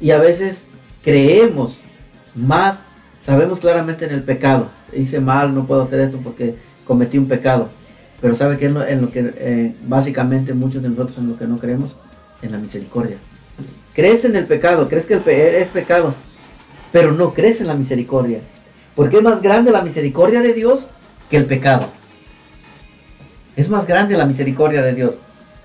Y 0.00 0.10
a 0.12 0.18
veces 0.18 0.64
creemos 1.02 1.78
más, 2.34 2.80
sabemos 3.20 3.60
claramente 3.60 4.04
en 4.06 4.12
el 4.12 4.22
pecado. 4.22 4.68
Hice 4.96 5.20
mal, 5.20 5.54
no 5.54 5.66
puedo 5.66 5.82
hacer 5.82 6.00
esto 6.00 6.18
porque 6.22 6.54
cometí 6.86 7.18
un 7.18 7.28
pecado. 7.28 7.68
Pero 8.20 8.34
¿sabe 8.34 8.58
qué 8.58 8.66
es 8.66 8.72
lo- 8.72 8.86
en 8.86 9.00
lo 9.02 9.10
que 9.10 9.32
eh, 9.36 9.74
básicamente 9.86 10.52
muchos 10.54 10.82
de 10.82 10.88
nosotros 10.88 11.16
en 11.18 11.28
lo 11.30 11.38
que 11.38 11.46
no 11.46 11.56
creemos? 11.58 11.96
En 12.42 12.52
la 12.52 12.58
misericordia. 12.58 13.16
Crees 13.94 14.24
en 14.24 14.36
el 14.36 14.46
pecado, 14.46 14.88
crees 14.88 15.04
que 15.06 15.14
el 15.14 15.28
es 15.28 15.68
pecado, 15.68 16.14
pero 16.92 17.12
no 17.12 17.34
crees 17.34 17.60
en 17.60 17.66
la 17.66 17.74
misericordia. 17.74 18.40
Porque 18.94 19.18
es 19.18 19.22
más 19.22 19.42
grande 19.42 19.70
la 19.70 19.82
misericordia 19.82 20.40
de 20.40 20.52
Dios 20.54 20.86
que 21.28 21.36
el 21.36 21.46
pecado. 21.46 21.86
Es 23.60 23.68
más 23.68 23.86
grande 23.86 24.16
la 24.16 24.24
misericordia 24.24 24.80
de 24.80 24.94
Dios. 24.94 25.16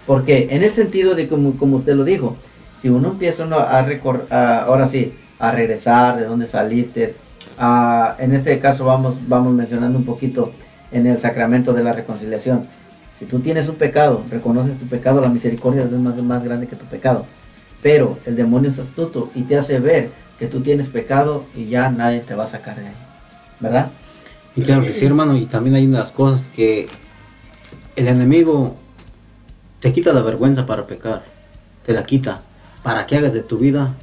Porque 0.06 0.50
en 0.52 0.64
el 0.64 0.74
sentido 0.74 1.16
de 1.16 1.30
como, 1.30 1.54
como 1.58 1.78
usted 1.78 1.96
lo 1.96 2.04
dijo, 2.04 2.36
si 2.82 2.90
uno 2.90 3.08
empieza 3.12 3.46
a 3.46 3.88
recor- 3.88 4.30
a- 4.30 4.64
ahora 4.64 4.86
sí, 4.88 5.14
a 5.40 5.52
regresar 5.52 6.18
de 6.18 6.26
donde 6.26 6.46
saliste, 6.46 7.16
en 8.20 8.36
este 8.36 8.60
caso 8.60 8.84
vamos, 8.84 9.16
vamos 9.30 9.54
mencionando 9.54 9.98
un 9.98 10.04
poquito 10.04 10.52
en 10.92 11.08
el 11.08 11.22
sacramento 11.22 11.72
de 11.72 11.84
la 11.86 11.94
reconciliación. 11.94 12.66
Si 13.18 13.24
tú 13.26 13.40
tienes 13.40 13.70
un 13.70 13.76
pecado, 13.76 14.24
reconoces 14.30 14.78
tu 14.78 14.88
pecado, 14.88 15.22
la 15.22 15.30
misericordia 15.30 15.84
es 15.84 15.92
más, 15.92 16.22
más 16.22 16.44
grande 16.44 16.68
que 16.68 16.76
tu 16.76 16.86
pecado. 16.88 17.26
Pero 17.82 18.20
el 18.26 18.36
demonio 18.36 18.72
es 18.72 18.78
astuto 18.78 19.32
y 19.36 19.44
te 19.44 19.58
hace 19.58 19.80
ver 19.80 20.10
que 20.38 20.48
tú 20.48 20.60
tienes 20.60 20.88
pecado 20.90 21.46
y 21.56 21.68
ya 21.68 21.90
nadie 21.92 22.20
te 22.20 22.36
va 22.36 22.44
a 22.44 22.48
sacar 22.48 22.76
de 22.76 22.88
ahí. 22.88 22.94
¿Verdad? 23.62 23.88
Y 24.54 24.64
claro 24.64 24.82
que 24.84 24.92
sí, 24.94 25.06
hermano, 25.06 25.38
y 25.38 25.46
también 25.46 25.76
hay 25.78 25.86
unas 25.88 26.12
cosas 26.12 26.50
que 26.54 26.90
el 27.96 28.08
enemigo 28.08 28.76
te 29.80 29.94
quita 29.94 30.14
la 30.14 30.22
vergüenza 30.22 30.66
para 30.66 30.88
pecar, 30.88 31.24
te 31.86 31.94
la 31.94 32.06
quita, 32.06 32.42
para 32.84 33.06
que 33.06 33.18
hagas 33.18 33.34
de 33.34 33.42
tu 33.42 33.58
vida 33.58 33.96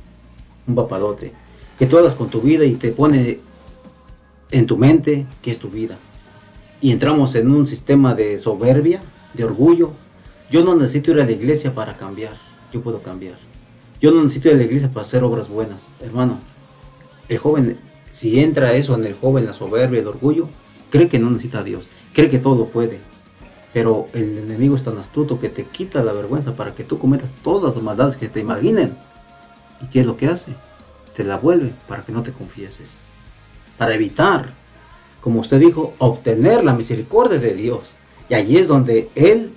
un 0.66 0.74
papalote, 0.74 1.32
que 1.78 1.86
tú 1.86 1.98
hagas 1.98 2.14
con 2.14 2.30
tu 2.30 2.40
vida 2.40 2.64
y 2.64 2.74
te 2.74 2.92
pone 2.92 3.40
en 4.50 4.66
tu 4.66 4.76
mente 4.76 5.26
que 5.42 5.50
es 5.50 5.58
tu 5.58 5.68
vida. 5.68 5.96
Y 6.80 6.92
entramos 6.92 7.34
en 7.34 7.50
un 7.50 7.66
sistema 7.66 8.14
de 8.14 8.38
soberbia, 8.38 9.00
de 9.34 9.44
orgullo. 9.44 9.92
Yo 10.50 10.64
no 10.64 10.74
necesito 10.74 11.12
ir 11.12 11.20
a 11.20 11.24
la 11.24 11.32
iglesia 11.32 11.74
para 11.74 11.96
cambiar, 11.96 12.36
yo 12.72 12.80
puedo 12.82 13.02
cambiar. 13.02 13.36
Yo 14.00 14.10
no 14.10 14.22
necesito 14.22 14.48
ir 14.48 14.54
a 14.54 14.58
la 14.58 14.64
iglesia 14.64 14.88
para 14.88 15.06
hacer 15.06 15.22
obras 15.22 15.48
buenas, 15.48 15.90
hermano. 16.00 16.38
El 17.28 17.38
joven, 17.38 17.78
si 18.10 18.40
entra 18.40 18.74
eso 18.74 18.94
en 18.94 19.04
el 19.04 19.14
joven, 19.14 19.46
la 19.46 19.54
soberbia, 19.54 20.00
el 20.00 20.08
orgullo, 20.08 20.48
cree 20.90 21.08
que 21.08 21.18
no 21.18 21.30
necesita 21.30 21.60
a 21.60 21.62
Dios, 21.62 21.88
cree 22.12 22.28
que 22.28 22.38
todo 22.38 22.66
puede. 22.66 23.11
Pero 23.72 24.08
el 24.12 24.38
enemigo 24.38 24.76
es 24.76 24.84
tan 24.84 24.98
astuto 24.98 25.40
que 25.40 25.48
te 25.48 25.64
quita 25.64 26.02
la 26.02 26.12
vergüenza 26.12 26.54
para 26.54 26.72
que 26.74 26.84
tú 26.84 26.98
cometas 26.98 27.30
todas 27.42 27.74
las 27.74 27.82
maldades 27.82 28.16
que 28.16 28.28
te 28.28 28.40
imaginen. 28.40 28.94
¿Y 29.80 29.86
qué 29.86 30.00
es 30.00 30.06
lo 30.06 30.16
que 30.16 30.28
hace? 30.28 30.54
Te 31.16 31.24
la 31.24 31.38
vuelve 31.38 31.72
para 31.88 32.02
que 32.02 32.12
no 32.12 32.22
te 32.22 32.32
confieses. 32.32 33.08
Para 33.78 33.94
evitar, 33.94 34.50
como 35.20 35.40
usted 35.40 35.58
dijo, 35.58 35.94
obtener 35.98 36.64
la 36.64 36.74
misericordia 36.74 37.38
de 37.38 37.54
Dios. 37.54 37.96
Y 38.28 38.34
allí 38.34 38.58
es 38.58 38.68
donde 38.68 39.10
Él 39.14 39.52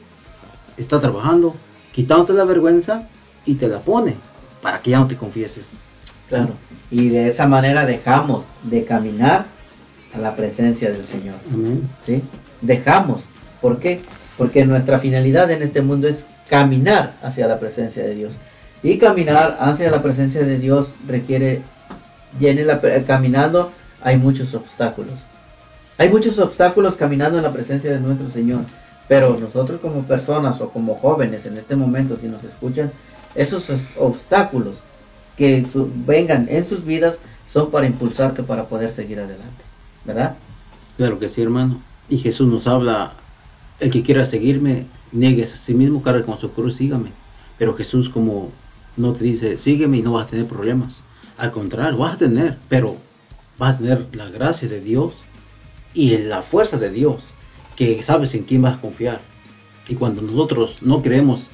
está 0.77 0.99
trabajando, 0.99 1.55
quitándote 1.93 2.33
la 2.33 2.45
vergüenza 2.45 3.07
y 3.45 3.55
te 3.55 3.67
la 3.67 3.81
pone 3.81 4.15
para 4.61 4.79
que 4.79 4.91
ya 4.91 4.99
no 4.99 5.07
te 5.07 5.17
confieses. 5.17 5.85
Claro. 6.29 6.53
Y 6.89 7.09
de 7.09 7.27
esa 7.27 7.47
manera 7.47 7.85
dejamos 7.85 8.45
de 8.63 8.83
caminar 8.83 9.45
a 10.13 10.19
la 10.19 10.35
presencia 10.35 10.89
del 10.89 11.05
Señor. 11.05 11.35
Amén. 11.53 11.87
¿Sí? 12.01 12.23
Dejamos. 12.61 13.27
¿Por 13.65 13.79
qué? 13.79 14.03
Porque 14.37 14.63
nuestra 14.63 14.99
finalidad 14.99 15.49
en 15.49 15.63
este 15.63 15.81
mundo 15.81 16.07
es 16.07 16.23
caminar 16.47 17.13
hacia 17.23 17.47
la 17.47 17.59
presencia 17.59 18.03
de 18.03 18.13
Dios. 18.13 18.31
Y 18.83 18.99
caminar 18.99 19.57
hacia 19.59 19.89
la 19.89 20.03
presencia 20.03 20.43
de 20.43 20.59
Dios 20.59 20.89
requiere, 21.07 21.63
en 22.39 22.67
la, 22.67 22.79
caminando 23.07 23.71
hay 24.03 24.17
muchos 24.17 24.53
obstáculos. 24.53 25.15
Hay 25.97 26.09
muchos 26.09 26.37
obstáculos 26.37 26.93
caminando 26.93 27.37
en 27.39 27.43
la 27.43 27.51
presencia 27.51 27.91
de 27.91 27.99
nuestro 27.99 28.29
Señor. 28.29 28.61
Pero 29.07 29.35
nosotros 29.39 29.81
como 29.81 30.03
personas 30.03 30.61
o 30.61 30.69
como 30.69 30.93
jóvenes 30.93 31.47
en 31.47 31.57
este 31.57 31.75
momento, 31.75 32.17
si 32.21 32.27
nos 32.27 32.43
escuchan, 32.43 32.91
esos 33.33 33.67
os- 33.71 33.87
obstáculos 33.97 34.81
que 35.37 35.65
vengan 36.05 36.45
en 36.51 36.67
sus 36.67 36.85
vidas 36.85 37.15
son 37.51 37.71
para 37.71 37.87
impulsarte 37.87 38.43
para 38.43 38.65
poder 38.65 38.93
seguir 38.93 39.17
adelante. 39.19 39.63
¿Verdad? 40.05 40.35
Claro 40.97 41.17
que 41.17 41.29
sí, 41.29 41.41
hermano. 41.41 41.81
Y 42.09 42.19
Jesús 42.19 42.47
nos 42.47 42.67
habla, 42.67 43.13
el 43.80 43.91
que 43.91 44.03
quiera 44.03 44.26
seguirme, 44.26 44.85
niegues 45.11 45.53
a 45.53 45.57
sí 45.57 45.73
mismo, 45.73 46.02
cargue 46.02 46.23
con 46.23 46.39
su 46.39 46.52
cruz, 46.52 46.76
sígame. 46.76 47.11
Pero 47.57 47.76
Jesús 47.76 48.10
como 48.10 48.52
no 48.97 49.14
te 49.14 49.23
dice, 49.23 49.57
sígueme 49.57 49.97
y 49.97 50.02
no 50.02 50.14
vas 50.14 50.27
a 50.27 50.30
tener 50.30 50.47
problemas. 50.47 51.02
Al 51.38 51.52
contrario, 51.52 51.97
vas 51.97 52.15
a 52.15 52.18
tener, 52.18 52.57
pero 52.69 52.95
vas 53.57 53.76
a 53.76 53.77
tener 53.77 54.07
la 54.14 54.30
gracia 54.30 54.68
de 54.68 54.80
Dios 54.80 55.14
y 55.93 56.18
la 56.18 56.43
fuerza 56.43 56.77
de 56.77 56.89
Dios, 56.89 57.22
que 57.76 58.02
sabes 58.03 58.34
en 58.35 58.43
quién 58.43 58.61
vas 58.61 58.77
a 58.77 58.81
confiar. 58.81 59.22
Y 59.88 59.95
cuando 59.95 60.22
nosotros 60.22 60.77
no 60.81 61.02
creemos 61.02 61.47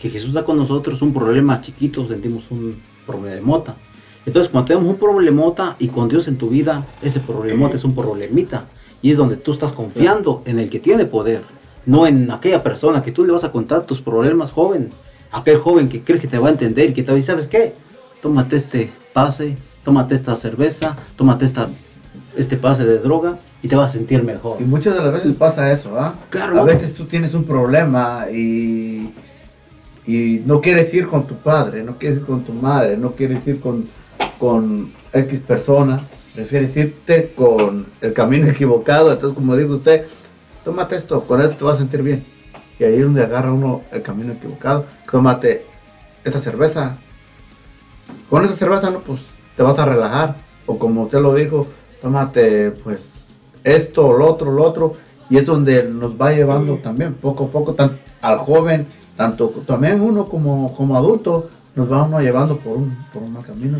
que 0.00 0.10
Jesús 0.10 0.28
está 0.28 0.44
con 0.44 0.56
nosotros, 0.56 1.02
un 1.02 1.12
problema 1.12 1.60
chiquito, 1.60 2.06
sentimos 2.06 2.44
un 2.50 2.76
problemota. 3.06 3.76
Entonces, 4.24 4.50
cuando 4.50 4.68
tenemos 4.68 4.88
un 4.88 4.98
problemota 4.98 5.76
y 5.78 5.88
con 5.88 6.08
Dios 6.08 6.26
en 6.28 6.36
tu 6.36 6.48
vida, 6.48 6.86
ese 7.02 7.20
problemota 7.20 7.76
es 7.76 7.84
un 7.84 7.94
problemita. 7.94 8.66
Y 9.02 9.12
es 9.12 9.16
donde 9.16 9.36
tú 9.36 9.52
estás 9.52 9.72
confiando 9.72 10.42
en 10.46 10.58
el 10.58 10.68
que 10.68 10.80
tiene 10.80 11.04
poder, 11.04 11.42
no 11.86 12.06
en 12.06 12.30
aquella 12.30 12.62
persona 12.62 13.02
que 13.02 13.12
tú 13.12 13.24
le 13.24 13.32
vas 13.32 13.44
a 13.44 13.52
contar 13.52 13.84
tus 13.84 14.02
problemas, 14.02 14.52
joven. 14.52 14.90
Aquel 15.32 15.58
joven 15.58 15.88
que 15.88 16.02
cree 16.02 16.20
que 16.20 16.28
te 16.28 16.38
va 16.38 16.48
a 16.48 16.50
entender 16.50 16.90
y 16.90 16.94
que 16.94 17.02
te 17.02 17.08
va 17.08 17.12
a 17.12 17.16
decir, 17.16 17.32
¿sabes 17.32 17.46
qué? 17.46 17.72
Tómate 18.20 18.56
este 18.56 18.90
pase, 19.12 19.56
tómate 19.84 20.14
esta 20.14 20.36
cerveza, 20.36 20.96
tómate 21.16 21.44
esta, 21.44 21.68
este 22.36 22.56
pase 22.56 22.84
de 22.84 22.98
droga 22.98 23.38
y 23.62 23.68
te 23.68 23.76
vas 23.76 23.90
a 23.90 23.92
sentir 23.92 24.22
mejor. 24.22 24.58
Y 24.60 24.64
muchas 24.64 24.94
de 24.94 25.00
las 25.00 25.12
veces 25.12 25.34
pasa 25.36 25.72
eso, 25.72 25.98
¿ah? 25.98 26.14
Claro. 26.30 26.60
A 26.60 26.64
veces 26.64 26.92
tú 26.94 27.04
tienes 27.04 27.34
un 27.34 27.44
problema 27.44 28.26
y, 28.32 29.12
y 30.06 30.42
no 30.44 30.60
quieres 30.60 30.92
ir 30.92 31.06
con 31.06 31.26
tu 31.26 31.34
padre, 31.36 31.84
no 31.84 31.96
quieres 31.98 32.18
ir 32.18 32.26
con 32.26 32.42
tu 32.42 32.52
madre, 32.52 32.96
no 32.96 33.12
quieres 33.12 33.46
ir 33.46 33.60
con, 33.60 33.86
con 34.38 34.92
X 35.12 35.40
persona, 35.40 36.00
prefieres 36.34 36.76
irte 36.76 37.32
con 37.34 37.86
el 38.00 38.12
camino 38.12 38.48
equivocado. 38.48 39.12
Entonces, 39.12 39.36
como 39.36 39.56
dice 39.56 39.70
usted, 39.70 40.04
tómate 40.66 40.96
esto, 40.96 41.22
con 41.22 41.40
esto 41.40 41.56
te 41.56 41.64
vas 41.64 41.76
a 41.76 41.78
sentir 41.78 42.02
bien. 42.02 42.26
Y 42.80 42.84
ahí 42.84 42.96
es 42.96 43.02
donde 43.04 43.22
agarra 43.22 43.52
uno 43.52 43.82
el 43.92 44.02
camino 44.02 44.32
equivocado. 44.32 44.84
Tómate 45.10 45.64
esta 46.24 46.40
cerveza. 46.40 46.96
Con 48.28 48.44
esa 48.44 48.56
cerveza, 48.56 48.90
no, 48.90 48.98
pues 48.98 49.20
te 49.56 49.62
vas 49.62 49.78
a 49.78 49.84
relajar. 49.84 50.36
O 50.66 50.76
como 50.76 51.04
usted 51.04 51.20
lo 51.20 51.34
dijo, 51.34 51.68
tómate 52.02 52.72
pues 52.72 53.06
esto, 53.62 54.12
lo 54.12 54.28
otro, 54.28 54.50
lo 54.50 54.64
otro. 54.64 54.94
Y 55.30 55.38
es 55.38 55.46
donde 55.46 55.84
nos 55.84 56.20
va 56.20 56.32
llevando 56.32 56.78
también 56.78 57.14
poco 57.14 57.44
a 57.44 57.48
poco 57.48 57.74
tan, 57.74 57.98
al 58.20 58.38
joven, 58.38 58.88
tanto 59.16 59.48
también 59.66 60.00
uno 60.00 60.24
como, 60.24 60.74
como 60.76 60.96
adulto, 60.96 61.48
nos 61.76 61.90
va 61.90 62.02
uno 62.02 62.20
llevando 62.20 62.58
por 62.58 62.76
un, 62.76 62.96
por 63.12 63.22
un 63.22 63.34
camino. 63.36 63.78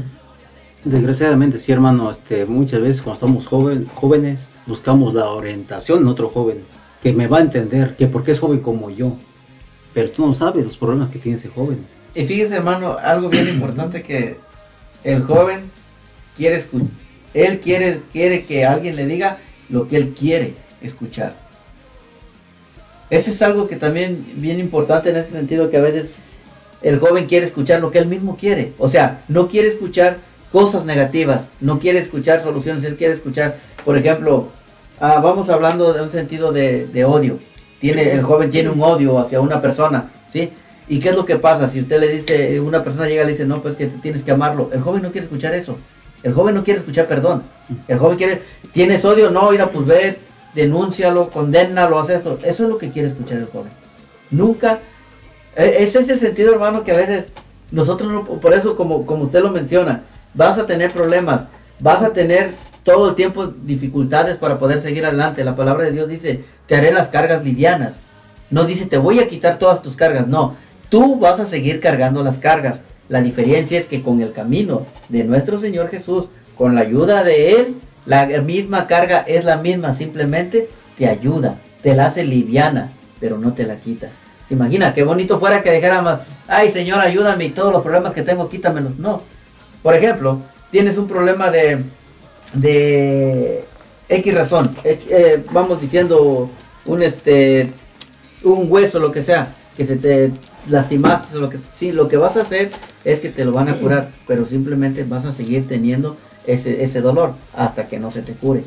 Desgraciadamente, 0.85 1.59
sí, 1.59 1.73
hermano, 1.73 2.11
este, 2.11 2.47
muchas 2.47 2.81
veces 2.81 3.03
cuando 3.03 3.15
estamos 3.15 3.47
jóvenes 3.95 4.53
buscamos 4.67 5.15
la 5.15 5.31
orientación 5.31 6.03
en 6.03 6.09
otro 6.09 6.29
joven 6.29 6.59
que 7.03 7.13
me 7.13 7.27
va 7.27 7.39
a 7.39 7.43
entender, 7.43 7.97
que 7.97 8.07
porque 8.07 8.33
es 8.33 8.41
joven 8.41 8.61
como 8.61 8.91
yo. 8.91 9.17
Pero 9.95 10.11
tú 10.11 10.27
no 10.27 10.35
sabes 10.35 10.65
los 10.65 10.77
problemas 10.77 11.11
que 11.11 11.19
tiene 11.19 11.39
ese 11.39 11.49
joven. 11.49 11.79
Y 12.15 12.25
fíjese, 12.25 12.55
hermano, 12.57 12.97
algo 12.99 13.29
bien 13.29 13.49
importante 13.49 14.03
que 14.03 14.37
el 15.05 15.23
joven 15.23 15.71
quiere 16.37 16.57
escuchar. 16.57 16.89
Él 17.35 17.61
quiere, 17.61 18.01
quiere 18.13 18.47
que 18.47 18.65
alguien 18.65 18.97
le 18.97 19.07
diga 19.07 19.39
lo 19.69 19.87
que 19.87 19.97
él 19.97 20.15
quiere 20.19 20.55
escuchar. 20.81 21.35
Eso 23.11 23.31
es 23.31 23.43
algo 23.43 23.69
que 23.69 23.77
también 23.77 24.25
bien 24.37 24.59
importante 24.59 25.11
en 25.11 25.17
este 25.17 25.33
sentido 25.33 25.71
que 25.71 25.77
a 25.77 25.83
veces 25.83 26.07
el 26.83 26.99
joven 26.99 27.27
quiere 27.27 27.47
escuchar 27.47 27.81
lo 27.81 27.91
que 27.91 27.99
él 27.99 28.07
mismo 28.07 28.37
quiere. 28.37 28.73
O 28.79 28.91
sea, 28.91 29.23
no 29.29 29.49
quiere 29.49 29.69
escuchar 29.69 30.19
cosas 30.53 30.85
negativas, 30.85 31.49
no 31.61 31.79
quiere 31.79 31.99
escuchar 31.99 32.43
soluciones, 32.43 32.85
él 32.85 32.97
quiere 32.97 33.15
escuchar, 33.15 33.57
por 33.85 33.97
ejemplo, 33.97 34.49
ah, 35.01 35.21
vamos 35.23 35.51
hablando 35.51 35.93
de 35.93 36.03
un 36.03 36.11
sentido 36.11 36.53
de, 36.53 37.05
odio. 37.05 37.39
Tiene, 37.81 38.13
el 38.13 38.23
joven 38.23 38.51
tiene 38.51 38.71
un 38.71 38.81
odio 38.81 39.19
hacia 39.19 39.41
una 39.41 39.61
persona, 39.61 40.11
¿sí? 40.31 40.51
¿Y 40.89 41.01
qué 41.01 41.11
es 41.11 41.17
lo 41.17 41.27
que 41.27 41.37
pasa? 41.37 41.69
Si 41.69 41.81
usted 41.81 42.01
le 42.01 42.09
dice, 42.09 42.59
una 42.61 42.83
persona 42.83 43.07
llega 43.07 43.23
y 43.23 43.27
le 43.27 43.33
dice, 43.33 43.45
no, 43.45 43.61
pues 43.61 43.77
que 43.77 43.87
tienes 43.87 44.23
que 44.23 44.31
amarlo. 44.31 44.71
El 44.73 44.81
joven 44.81 45.03
no 45.03 45.11
quiere 45.11 45.27
escuchar 45.27 45.53
eso. 45.55 45.77
El 46.23 46.33
joven 46.33 46.55
no 46.55 46.65
quiere 46.65 46.81
escuchar 46.81 47.07
perdón. 47.07 47.43
El 47.89 47.99
joven 47.99 48.17
quiere, 48.17 48.43
¿tienes 48.73 49.05
odio? 49.05 49.31
No, 49.31 49.53
ir 49.53 49.61
a 49.61 49.71
pues 49.71 49.87
ve, 49.87 50.19
denúncialo, 50.55 51.29
condénalo, 51.31 51.99
haz 51.99 52.11
esto. 52.11 52.39
Eso 52.43 52.65
es 52.65 52.71
lo 52.71 52.79
que 52.79 52.91
quiere 52.91 53.09
escuchar 53.09 53.39
el 53.39 53.47
joven. 53.47 53.71
Nunca, 54.31 54.79
e- 55.57 55.77
ese 55.81 56.01
es 56.01 56.09
el 56.09 56.21
sentido, 56.21 56.53
hermano, 56.53 56.83
que 56.83 56.93
a 56.93 56.97
veces 56.97 57.25
nosotros, 57.71 58.11
no, 58.11 58.25
por 58.25 58.55
eso, 58.55 58.77
como, 58.77 59.05
como 59.07 59.25
usted 59.25 59.43
lo 59.43 59.51
menciona, 59.51 60.03
vas 60.37 60.59
a 60.59 60.67
tener 60.67 60.93
problemas, 60.93 61.45
vas 61.81 62.03
a 62.03 62.13
tener 62.13 62.55
todo 62.85 63.09
el 63.09 63.15
tiempo 63.17 63.47
dificultades 63.47 64.37
para 64.37 64.59
poder 64.59 64.81
seguir 64.81 65.05
adelante. 65.05 65.43
La 65.43 65.57
palabra 65.57 65.85
de 65.85 65.93
Dios 65.93 66.09
dice, 66.09 66.45
te 66.67 66.77
haré 66.77 66.93
las 66.93 67.09
cargas 67.09 67.45
livianas. 67.45 67.95
No 68.51 68.65
dice, 68.65 68.87
te 68.87 68.99
voy 68.99 69.19
a 69.19 69.29
quitar 69.29 69.59
todas 69.59 69.83
tus 69.83 69.97
cargas. 69.97 70.29
No, 70.29 70.55
tú 70.89 71.19
vas 71.19 71.41
a 71.41 71.47
seguir 71.47 71.81
cargando 71.81 72.23
las 72.23 72.39
cargas. 72.39 72.81
La 73.09 73.21
diferencia 73.21 73.79
es 73.79 73.87
que 73.87 74.03
con 74.03 74.21
el 74.21 74.33
camino 74.33 74.87
de 75.09 75.25
nuestro 75.25 75.59
Señor 75.59 75.89
Jesús, 75.89 76.27
con 76.57 76.75
la 76.75 76.83
ayuda 76.83 77.25
de 77.25 77.53
Él, 77.53 77.75
la 78.05 78.27
misma 78.41 78.87
carga 78.87 79.25
es 79.27 79.45
la 79.45 79.57
misma, 79.57 79.95
simplemente 79.95 80.69
te 80.97 81.09
ayuda, 81.09 81.57
te 81.83 81.95
la 81.95 82.07
hace 82.07 82.25
liviana, 82.25 82.93
pero 83.19 83.39
no 83.39 83.53
te 83.53 83.65
la 83.65 83.77
quita. 83.77 84.11
¿Se 84.49 84.55
imagina? 84.55 84.95
Qué 84.95 85.03
bonito 85.03 85.41
fuera 85.41 85.63
que 85.63 85.73
dijéramos, 85.73 86.21
ay 86.47 86.71
Señor, 86.71 87.01
ayúdame 87.01 87.47
y 87.47 87.51
todos 87.51 87.73
los 87.73 87.83
problemas 87.83 88.13
que 88.13 88.23
tengo, 88.23 88.49
quítamelos. 88.49 88.97
No. 88.97 89.23
Por 89.87 89.95
ejemplo, 89.95 90.41
tienes 90.73 90.99
un 90.99 91.07
problema 91.07 91.49
de, 91.49 91.81
de 92.55 93.65
X 94.09 94.35
razón, 94.35 94.77
eh, 94.83 95.45
vamos 95.53 95.81
diciendo 95.81 96.51
un 96.87 97.03
este 97.05 97.73
un 98.43 98.67
hueso, 98.69 98.99
lo 98.99 99.13
que 99.13 99.23
sea, 99.23 99.55
que 99.77 99.85
se 99.85 99.95
te 99.95 100.33
lastimaste 100.69 101.37
o 101.37 101.41
lo 101.41 101.51
que 101.51 101.59
sí, 101.77 101.93
lo 101.93 102.09
que 102.09 102.17
vas 102.17 102.37
a 102.37 102.41
hacer 102.41 102.73
es 103.05 103.21
que 103.21 103.29
te 103.29 103.45
lo 103.45 103.53
van 103.53 103.69
a 103.69 103.77
curar, 103.77 104.11
pero 104.27 104.45
simplemente 104.45 105.05
vas 105.05 105.25
a 105.25 105.31
seguir 105.31 105.69
teniendo 105.69 106.17
ese, 106.49 106.83
ese 106.83 107.01
dolor 107.01 107.35
hasta 107.57 107.87
que 107.87 108.01
no 108.01 108.11
se 108.11 108.23
te 108.23 108.33
cure. 108.33 108.65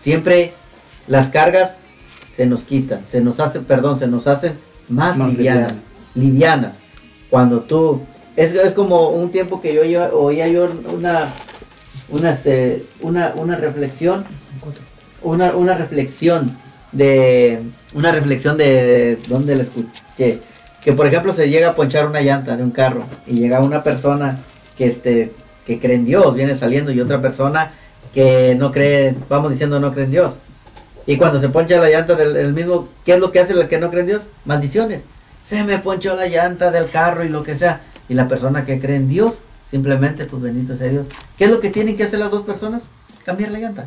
Siempre 0.00 0.52
las 1.06 1.28
cargas 1.28 1.76
se 2.36 2.46
nos 2.46 2.64
quitan, 2.64 3.02
se 3.08 3.20
nos 3.20 3.38
hace, 3.38 3.60
perdón, 3.60 4.00
se 4.00 4.08
nos 4.08 4.26
hacen 4.26 4.54
más, 4.88 5.16
Más 5.16 5.30
livianas, 5.30 5.74
livianas. 6.16 6.74
Cuando 7.30 7.60
tú, 7.60 8.02
es, 8.36 8.52
es 8.52 8.72
como 8.72 9.08
un 9.08 9.30
tiempo 9.30 9.60
que 9.60 9.74
yo, 9.74 9.82
oía 10.16 10.48
yo 10.48 10.68
una, 10.92 11.34
una, 12.08 12.30
este, 12.32 12.84
una, 13.00 13.32
una 13.36 13.56
reflexión, 13.56 14.24
una, 15.22 15.54
una 15.54 15.74
reflexión 15.74 16.56
de, 16.92 17.62
una 17.94 18.12
reflexión 18.12 18.56
de, 18.56 18.64
de 18.64 19.18
¿dónde 19.28 19.56
la 19.56 19.62
escuché? 19.62 20.40
Que 20.82 20.92
por 20.92 21.06
ejemplo 21.06 21.32
se 21.32 21.48
llega 21.48 21.70
a 21.70 21.74
ponchar 21.74 22.06
una 22.06 22.20
llanta 22.20 22.56
de 22.56 22.62
un 22.62 22.70
carro 22.70 23.04
y 23.26 23.34
llega 23.34 23.60
una 23.60 23.82
persona 23.82 24.40
que 24.76 24.86
este, 24.86 25.32
que 25.66 25.78
cree 25.78 25.96
en 25.96 26.04
Dios, 26.04 26.34
viene 26.34 26.54
saliendo 26.54 26.92
y 26.92 27.00
otra 27.00 27.22
persona 27.22 27.72
que 28.12 28.54
no 28.54 28.70
cree, 28.70 29.14
vamos 29.28 29.50
diciendo 29.50 29.80
no 29.80 29.92
cree 29.92 30.04
en 30.04 30.10
Dios. 30.10 30.34
Y 31.06 31.16
cuando 31.16 31.40
se 31.40 31.48
poncha 31.48 31.80
la 31.80 31.90
llanta 31.90 32.14
del, 32.14 32.32
del 32.34 32.52
mismo, 32.52 32.88
¿qué 33.04 33.14
es 33.14 33.20
lo 33.20 33.30
que 33.30 33.40
hace 33.40 33.52
el 33.52 33.68
que 33.68 33.78
no 33.78 33.90
cree 33.90 34.00
en 34.00 34.06
Dios? 34.06 34.22
Maldiciones. 34.44 35.02
Se 35.44 35.62
me 35.62 35.78
ponchó 35.78 36.16
la 36.16 36.26
llanta 36.26 36.70
del 36.70 36.90
carro 36.90 37.24
y 37.24 37.28
lo 37.28 37.42
que 37.42 37.56
sea. 37.56 37.80
Y 38.08 38.14
la 38.14 38.28
persona 38.28 38.64
que 38.64 38.80
cree 38.80 38.96
en 38.96 39.08
Dios, 39.08 39.38
simplemente, 39.70 40.24
pues 40.24 40.42
bendito 40.42 40.76
sea 40.76 40.88
Dios. 40.88 41.06
¿Qué 41.36 41.44
es 41.44 41.50
lo 41.50 41.60
que 41.60 41.70
tienen 41.70 41.96
que 41.96 42.04
hacer 42.04 42.18
las 42.18 42.30
dos 42.30 42.42
personas? 42.42 42.82
Cambiar 43.24 43.50
la 43.50 43.60
llanta. 43.60 43.86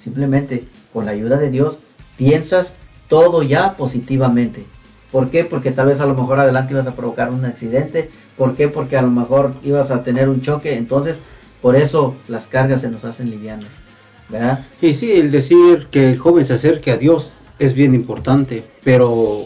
Simplemente, 0.00 0.64
con 0.92 1.04
la 1.04 1.12
ayuda 1.12 1.38
de 1.38 1.50
Dios, 1.50 1.78
piensas 2.16 2.74
todo 3.08 3.42
ya 3.42 3.76
positivamente. 3.76 4.64
¿Por 5.12 5.30
qué? 5.30 5.44
Porque 5.44 5.70
tal 5.70 5.86
vez 5.86 6.00
a 6.00 6.06
lo 6.06 6.14
mejor 6.14 6.40
adelante 6.40 6.72
ibas 6.72 6.86
a 6.86 6.96
provocar 6.96 7.30
un 7.30 7.44
accidente. 7.44 8.10
¿Por 8.36 8.54
qué? 8.54 8.68
Porque 8.68 8.96
a 8.96 9.02
lo 9.02 9.10
mejor 9.10 9.54
ibas 9.62 9.90
a 9.90 10.02
tener 10.02 10.28
un 10.28 10.40
choque. 10.40 10.76
Entonces, 10.76 11.18
por 11.60 11.76
eso 11.76 12.16
las 12.28 12.48
cargas 12.48 12.80
se 12.80 12.90
nos 12.90 13.04
hacen 13.04 13.30
livianas. 13.30 13.70
¿Verdad? 14.28 14.66
Y 14.80 14.94
sí, 14.94 15.12
el 15.12 15.30
decir 15.30 15.88
que 15.90 16.10
el 16.10 16.18
joven 16.18 16.46
se 16.46 16.54
acerque 16.54 16.90
a 16.90 16.96
Dios 16.96 17.30
es 17.58 17.74
bien 17.74 17.94
importante, 17.94 18.64
pero 18.82 19.44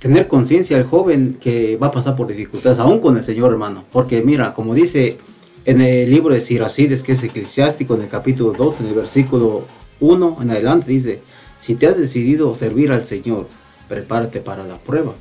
tener 0.00 0.28
conciencia 0.28 0.78
el 0.78 0.84
joven 0.84 1.38
que 1.40 1.76
va 1.76 1.88
a 1.88 1.92
pasar 1.92 2.16
por 2.16 2.26
dificultades, 2.26 2.78
aún 2.78 3.00
con 3.00 3.16
el 3.16 3.24
Señor 3.24 3.52
hermano, 3.52 3.84
porque 3.92 4.22
mira, 4.22 4.54
como 4.54 4.74
dice 4.74 5.18
en 5.66 5.82
el 5.82 6.10
libro 6.10 6.34
de 6.34 6.40
Siracides, 6.40 7.02
que 7.02 7.12
es 7.12 7.22
eclesiástico, 7.22 7.94
en 7.94 8.02
el 8.02 8.08
capítulo 8.08 8.52
2, 8.52 8.80
en 8.80 8.86
el 8.86 8.94
versículo 8.94 9.66
1 10.00 10.38
en 10.40 10.50
adelante, 10.50 10.90
dice, 10.90 11.20
si 11.60 11.74
te 11.74 11.86
has 11.86 11.98
decidido 11.98 12.56
servir 12.56 12.90
al 12.92 13.06
Señor, 13.06 13.46
prepárate 13.88 14.40
para 14.40 14.64
la 14.64 14.78
prueba, 14.78 15.12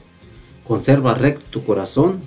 conserva 0.66 1.14
recto 1.14 1.44
tu 1.50 1.64
corazón 1.66 2.22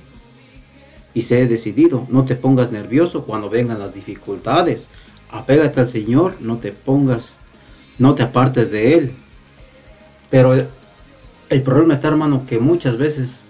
y 1.15 1.23
sé 1.23 1.47
decidido, 1.47 2.07
no 2.11 2.25
te 2.25 2.37
pongas 2.37 2.71
nervioso 2.71 3.25
cuando 3.25 3.49
vengan 3.49 3.79
las 3.79 3.95
dificultades, 3.95 4.89
apégate 5.31 5.81
al 5.81 5.89
Señor, 5.89 6.37
no 6.41 6.59
te 6.59 6.73
pongas, 6.73 7.39
no 7.99 8.15
te 8.15 8.23
apartes 8.23 8.71
de 8.71 8.95
Él. 8.95 9.13
Pero 10.29 10.55
el, 11.53 11.63
problema 11.63 11.95
está, 11.95 12.09
hermano, 12.09 12.45
que 12.47 12.59
muchas 12.59 12.97
veces, 12.97 13.47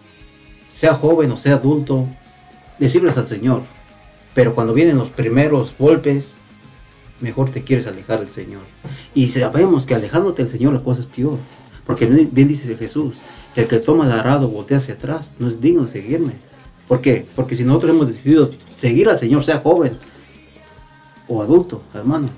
sea 0.71 0.95
joven 0.95 1.31
o 1.31 1.37
sea 1.37 1.55
adulto, 1.55 2.07
le 2.79 2.89
sirves 2.89 3.17
al 3.19 3.27
Señor. 3.27 3.63
Pero 4.35 4.55
cuando 4.55 4.73
vienen 4.73 4.99
los 4.99 5.09
primeros 5.09 5.75
golpes, 5.79 6.35
mejor 7.21 7.51
te 7.51 7.63
quieres 7.63 7.87
alejar 7.87 8.21
del 8.21 8.31
Señor. 8.31 8.63
Y 9.15 9.29
sabemos 9.29 9.87
que 9.87 9.95
alejándote 9.95 10.43
del 10.43 10.53
Señor 10.53 10.73
la 10.73 10.81
cosa 10.81 11.01
es 11.01 11.07
peor. 11.07 11.39
Porque 11.87 12.07
bien 12.07 12.49
dice 12.49 12.77
Jesús, 12.77 13.17
que 13.55 13.63
el 13.63 13.69
que 13.69 13.79
toma 13.79 14.07
el 14.07 14.13
arado 14.13 14.49
voltea 14.49 14.79
hacia 14.79 14.95
atrás, 14.95 15.33
no 15.39 15.49
es 15.49 15.61
digno 15.61 15.85
de 15.85 15.93
seguirme. 15.93 16.33
¿Por 16.89 17.01
qué? 17.01 17.27
Porque 17.35 17.57
si 17.57 17.65
nosotros 17.65 17.95
hemos 17.95 18.09
decidido 18.09 18.51
seguir 18.79 19.09
al 19.09 19.19
Señor, 19.19 19.45
sea 19.45 19.59
joven 19.59 19.99
o 21.29 21.43
adulto, 21.43 21.83
hermano, 21.95 22.29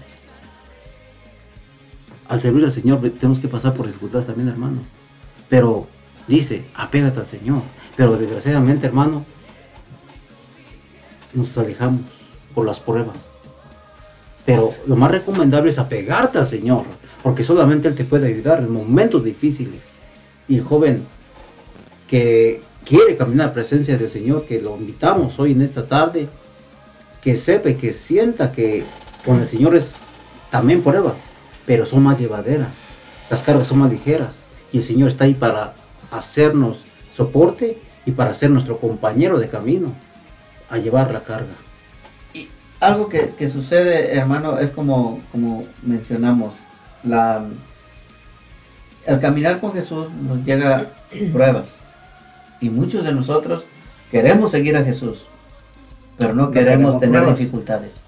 al 2.29 2.41
servir 2.41 2.65
al 2.65 2.73
Señor 2.73 3.01
tenemos 3.19 3.39
que 3.39 3.49
pasar 3.49 3.75
por 3.75 3.87
dificultades 3.87 4.27
también, 4.27 4.49
hermano. 4.49 4.79
Pero 5.55 5.87
dice, 6.27 6.65
apégate 6.75 7.21
al 7.21 7.29
Señor. 7.29 7.63
Pero 7.95 8.17
desgraciadamente, 8.17 8.89
hermano, 8.89 9.25
nos 11.33 11.57
alejamos 11.57 12.01
por 12.53 12.67
las 12.67 12.81
pruebas. 12.81 13.39
Pero 14.45 14.73
lo 14.89 14.97
más 14.97 15.13
recomendable 15.13 15.71
es 15.71 15.79
apegarte 15.79 16.39
al 16.39 16.49
Señor, 16.49 16.83
porque 17.23 17.45
solamente 17.45 17.87
Él 17.87 17.95
te 17.95 18.03
puede 18.03 18.27
ayudar 18.27 18.59
en 18.59 18.73
momentos 18.73 19.23
difíciles. 19.23 20.01
Y 20.49 20.57
el 20.57 20.65
joven 20.65 21.05
que 22.09 22.61
quiere 22.85 23.17
caminar 23.17 23.45
a 23.45 23.49
la 23.51 23.55
presencia 23.55 23.97
del 23.97 24.11
Señor, 24.11 24.47
que 24.47 24.61
lo 24.61 24.77
invitamos 24.77 25.39
hoy 25.39 25.53
en 25.53 25.63
esta 25.63 25.87
tarde, 25.87 26.27
que 27.23 27.37
sepa 27.37 27.71
y 27.71 27.77
que 27.77 27.93
sienta 27.93 28.51
que 28.51 28.83
con 29.25 29.39
el 29.39 29.49
Señor 29.49 29.77
es 29.77 29.95
también 30.51 30.83
pruebas, 30.83 31.21
pero 31.65 31.87
son 31.87 32.03
más 32.03 32.19
llevaderas, 32.19 32.75
las 33.31 33.45
cargas 33.45 33.69
son 33.69 33.79
más 33.79 33.93
ligeras 33.93 34.44
y 34.75 34.79
el 34.79 34.83
Señor 34.83 35.09
está 35.11 35.23
ahí 35.23 35.35
para 35.35 35.73
hacernos 36.11 36.79
soporte 37.17 37.79
y 38.05 38.11
para 38.11 38.35
ser 38.35 38.51
nuestro 38.51 38.79
compañero 38.79 39.39
de 39.39 39.49
camino 39.49 39.93
a 40.69 40.79
llevar 40.79 41.13
la 41.13 41.23
carga. 41.23 41.53
Algo 42.81 43.09
que, 43.09 43.29
que 43.39 43.49
sucede, 43.49 44.17
hermano, 44.17 44.59
es 44.59 44.71
como, 44.71 45.21
como 45.31 45.65
mencionamos, 45.85 46.55
la, 47.05 47.45
al 49.07 49.21
caminar 49.21 49.61
con 49.61 49.73
Jesús 49.75 50.09
nos 50.11 50.45
llega 50.45 50.89
pruebas. 51.33 51.77
Y 52.61 52.69
muchos 52.69 53.05
de 53.05 53.13
nosotros 53.13 53.65
queremos 54.11 54.51
seguir 54.51 54.77
a 54.77 54.83
Jesús, 54.83 55.25
pero 56.19 56.35
no, 56.35 56.47
No 56.47 56.51
queremos 56.51 56.97
queremos 56.97 57.01
tener 57.01 57.21
pruebas. 57.21 57.39
dificultades. 57.39 58.01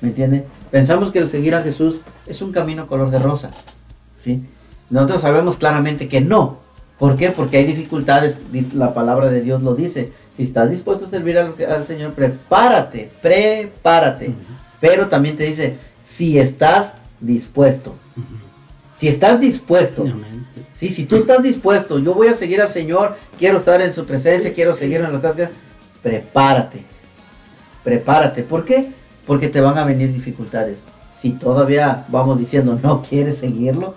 ¿Me 0.00 0.08
entiende? 0.08 0.46
Pensamos 0.70 1.12
que 1.12 1.18
el 1.18 1.30
seguir 1.30 1.54
a 1.54 1.62
Jesús 1.62 2.00
es 2.26 2.40
un 2.40 2.52
camino 2.52 2.86
color 2.86 3.10
de 3.10 3.18
rosa. 3.18 3.50
¿sí? 4.24 4.42
Nosotros 4.90 5.20
sabemos 5.22 5.56
claramente 5.56 6.08
que 6.08 6.20
no. 6.20 6.58
¿Por 6.98 7.16
qué? 7.16 7.30
Porque 7.30 7.58
hay 7.58 7.64
dificultades. 7.64 8.38
di- 8.52 8.70
La 8.74 8.94
palabra 8.94 9.28
de 9.28 9.40
Dios 9.42 9.62
lo 9.62 9.74
dice. 9.74 10.12
Si 10.36 10.42
estás 10.44 10.70
dispuesto 10.70 11.06
a 11.06 11.08
servir 11.08 11.38
al, 11.38 11.54
al 11.70 11.86
Señor, 11.86 12.12
prepárate, 12.12 13.10
prepárate. 13.22 14.34
Pero 14.80 15.08
también 15.08 15.36
te 15.36 15.44
dice, 15.44 15.76
si 16.04 16.38
estás 16.38 16.92
dispuesto. 17.20 17.94
Si 18.96 19.08
estás 19.08 19.40
dispuesto. 19.40 20.04
Sí, 20.76 20.90
si 20.90 21.06
tú 21.06 21.16
estás 21.16 21.42
dispuesto, 21.42 21.98
yo 21.98 22.12
voy 22.14 22.28
a 22.28 22.34
seguir 22.34 22.60
al 22.60 22.68
Señor, 22.70 23.16
quiero 23.38 23.58
estar 23.58 23.80
en 23.80 23.92
su 23.94 24.04
presencia, 24.04 24.52
quiero 24.52 24.74
seguir 24.74 24.96
en 25.00 25.12
las 25.12 25.22
cosas, 25.22 25.48
prepárate. 26.02 26.82
Prepárate. 27.82 28.42
¿Por 28.42 28.64
qué? 28.64 28.90
Porque 29.26 29.48
te 29.48 29.60
van 29.60 29.78
a 29.78 29.84
venir 29.84 30.12
dificultades. 30.12 30.78
Si 31.18 31.30
todavía 31.30 32.04
vamos 32.08 32.38
diciendo 32.38 32.78
no 32.82 33.02
quieres 33.02 33.38
seguirlo, 33.38 33.94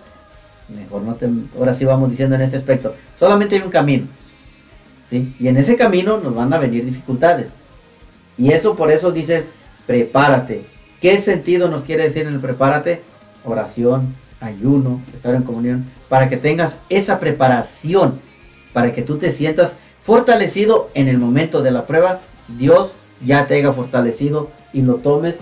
mejor 0.75 1.01
no 1.01 1.15
te... 1.15 1.29
Ahora 1.57 1.73
sí 1.73 1.85
vamos 1.85 2.09
diciendo 2.09 2.35
en 2.35 2.41
este 2.41 2.57
aspecto. 2.57 2.95
Solamente 3.17 3.55
hay 3.55 3.61
un 3.61 3.69
camino. 3.69 4.07
¿sí? 5.09 5.33
Y 5.39 5.47
en 5.47 5.57
ese 5.57 5.75
camino 5.75 6.17
nos 6.17 6.35
van 6.35 6.53
a 6.53 6.57
venir 6.57 6.85
dificultades. 6.85 7.47
Y 8.37 8.51
eso 8.51 8.75
por 8.75 8.91
eso 8.91 9.11
dice, 9.11 9.45
prepárate. 9.85 10.63
¿Qué 11.01 11.19
sentido 11.21 11.69
nos 11.69 11.83
quiere 11.83 12.03
decir 12.03 12.27
en 12.27 12.33
el 12.33 12.39
prepárate? 12.39 13.01
Oración, 13.43 14.15
ayuno, 14.41 15.01
estar 15.13 15.35
en 15.35 15.43
comunión, 15.43 15.85
para 16.07 16.29
que 16.29 16.37
tengas 16.37 16.77
esa 16.89 17.19
preparación, 17.19 18.19
para 18.73 18.93
que 18.93 19.01
tú 19.01 19.17
te 19.17 19.31
sientas 19.31 19.71
fortalecido 20.03 20.89
en 20.93 21.07
el 21.07 21.17
momento 21.17 21.61
de 21.61 21.71
la 21.71 21.85
prueba. 21.85 22.19
Dios 22.57 22.93
ya 23.25 23.47
te 23.47 23.55
haya 23.55 23.73
fortalecido 23.73 24.49
y 24.73 24.81
lo 24.81 24.95
tomes, 24.95 25.35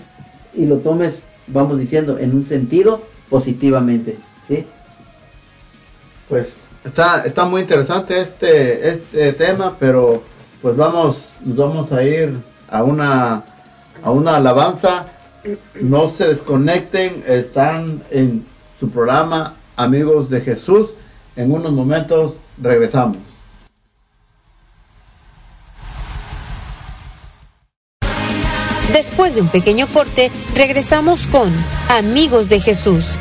y 0.55 0.65
lo 0.65 0.77
tomes, 0.77 1.23
vamos 1.47 1.79
diciendo, 1.79 2.17
en 2.19 2.35
un 2.35 2.45
sentido 2.45 3.01
positivamente. 3.29 4.17
¿sí? 4.47 4.65
Pues 6.29 6.49
está, 6.83 7.23
está 7.25 7.45
muy 7.45 7.61
interesante 7.61 8.19
este, 8.21 8.89
este 8.89 9.33
tema, 9.33 9.75
pero 9.79 10.23
pues 10.61 10.75
vamos, 10.75 11.23
nos 11.43 11.57
vamos 11.57 11.91
a 11.91 12.03
ir 12.03 12.33
a 12.69 12.83
una, 12.83 13.43
a 14.03 14.11
una 14.11 14.37
alabanza. 14.37 15.07
No 15.79 16.09
se 16.09 16.27
desconecten, 16.27 17.23
están 17.27 18.03
en 18.11 18.45
su 18.79 18.89
programa 18.89 19.53
Amigos 19.75 20.29
de 20.29 20.41
Jesús. 20.41 20.89
En 21.35 21.51
unos 21.51 21.71
momentos 21.71 22.33
regresamos. 22.61 23.17
Después 28.91 29.35
de 29.35 29.41
un 29.41 29.47
pequeño 29.49 29.85
corte, 29.87 30.31
regresamos 30.55 31.27
con 31.27 31.53
Amigos 31.87 32.49
de 32.49 32.59
Jesús. 32.59 33.15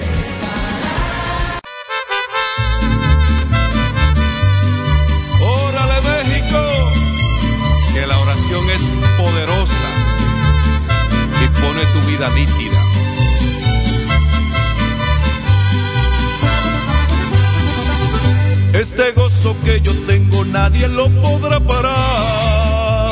Este 18.98 19.12
gozo 19.12 19.54
que 19.62 19.82
yo 19.82 19.92
tengo 20.06 20.46
nadie 20.46 20.88
lo 20.88 21.10
podrá 21.20 21.60
parar. 21.60 23.10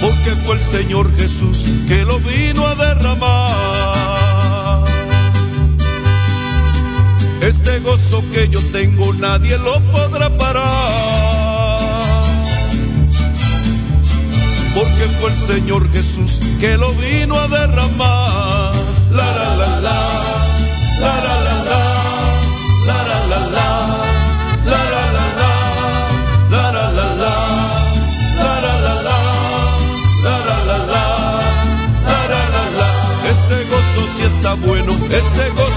Porque 0.00 0.30
fue 0.44 0.56
el 0.56 0.60
Señor 0.60 1.16
Jesús 1.16 1.68
que 1.86 2.04
lo 2.04 2.18
vino 2.18 2.66
a 2.66 2.74
derramar. 2.74 4.08
Este 7.42 7.78
gozo 7.78 8.24
que 8.32 8.48
yo 8.48 8.60
tengo 8.72 9.14
nadie 9.14 9.56
lo 9.56 9.78
podrá 9.92 10.28
parar. 10.36 10.64
Porque 14.74 15.04
fue 15.20 15.30
el 15.30 15.36
Señor 15.36 15.88
Jesús 15.92 16.40
que 16.58 16.76
lo 16.76 16.92
vino 16.94 17.38
a 17.38 17.46
derramar. 17.46 18.49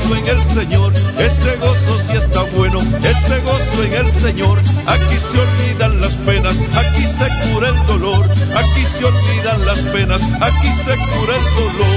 Gozo 0.04 0.16
en 0.16 0.28
el 0.28 0.42
Señor, 0.42 0.94
este 1.18 1.56
gozo 1.58 2.00
sí 2.00 2.14
está 2.14 2.42
bueno, 2.56 2.82
este 3.04 3.40
gozo 3.40 3.84
en 3.84 3.94
el 3.94 4.12
Señor. 4.12 4.60
Aquí 4.88 5.18
se 5.20 5.40
olvidan 5.40 6.02
las 6.02 6.16
penas, 6.16 6.60
aquí 6.60 7.06
se 7.06 7.28
cura 7.50 7.70
el 7.70 7.86
dolor, 7.88 8.30
aquí 8.56 8.86
se 8.86 9.06
olvidan 9.06 9.66
las 9.66 9.80
penas, 9.80 10.24
aquí 10.42 10.68
se 10.86 10.98
cura 10.98 11.36
el 11.36 11.44
dolor. 11.56 11.94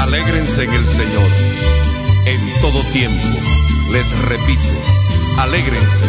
Alégrense 0.00 0.64
en 0.64 0.72
el 0.72 0.86
Señor, 0.86 1.30
en 2.26 2.60
todo 2.60 2.82
tiempo. 2.92 3.38
Les 3.92 4.10
repito, 4.20 4.72
alégrense. 5.38 6.06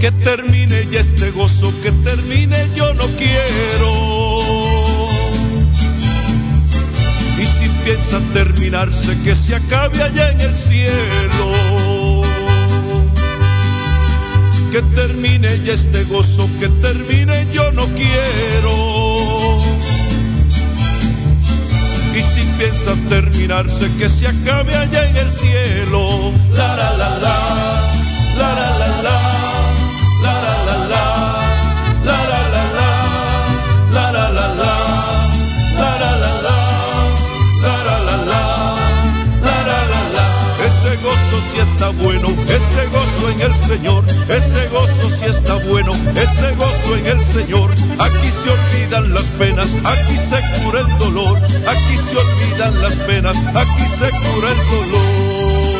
Que 0.00 0.10
termine 0.12 0.86
ya 0.90 1.00
este 1.00 1.30
gozo, 1.30 1.72
que 1.82 1.92
termine 1.92 2.70
yo 2.74 2.94
no 2.94 3.06
quiero. 3.18 3.92
Y 7.38 7.46
si 7.46 7.68
piensa 7.84 8.20
terminarse, 8.32 9.18
que 9.22 9.34
se 9.34 9.56
acabe 9.56 10.02
allá 10.02 10.30
en 10.30 10.40
el 10.40 10.54
cielo. 10.54 11.46
Que 14.72 14.80
termine 14.94 15.60
ya 15.64 15.74
este 15.74 16.04
gozo, 16.04 16.48
que 16.58 16.68
termine 16.68 17.46
yo 17.52 17.70
no 17.72 17.86
quiero. 17.88 19.60
Y 22.14 22.22
si 22.22 22.42
piensa 22.58 22.96
terminarse, 23.10 23.90
que 23.98 24.08
se 24.08 24.28
acabe 24.28 24.74
allá 24.74 25.10
en 25.10 25.16
el 25.18 25.30
cielo. 25.30 26.32
La 26.54 26.74
la 26.74 26.90
la 26.96 27.18
la, 27.18 27.36
la 28.38 28.54
la 28.54 28.78
la 28.78 28.79
este 42.48 42.86
gozo 42.86 43.30
en 43.30 43.40
el 43.40 43.54
Señor, 43.54 44.04
este 44.28 44.68
gozo 44.68 45.10
sí 45.10 45.24
está 45.26 45.54
bueno, 45.68 45.92
este 46.14 46.54
gozo 46.56 46.96
en 46.96 47.06
el 47.06 47.20
Señor. 47.22 47.70
aquí 47.98 48.30
se 48.30 48.50
olvidan 48.50 49.14
las 49.14 49.26
penas, 49.38 49.76
aquí 49.84 50.16
se 50.16 50.62
cura 50.62 50.80
el 50.80 50.98
dolor, 50.98 51.38
aquí 51.66 51.96
se 51.96 52.16
olvidan 52.16 52.80
las 52.80 52.94
penas, 53.06 53.36
aquí 53.54 53.86
se 53.98 54.10
cura 54.10 54.48
el 54.50 54.70
dolor. 54.70 55.79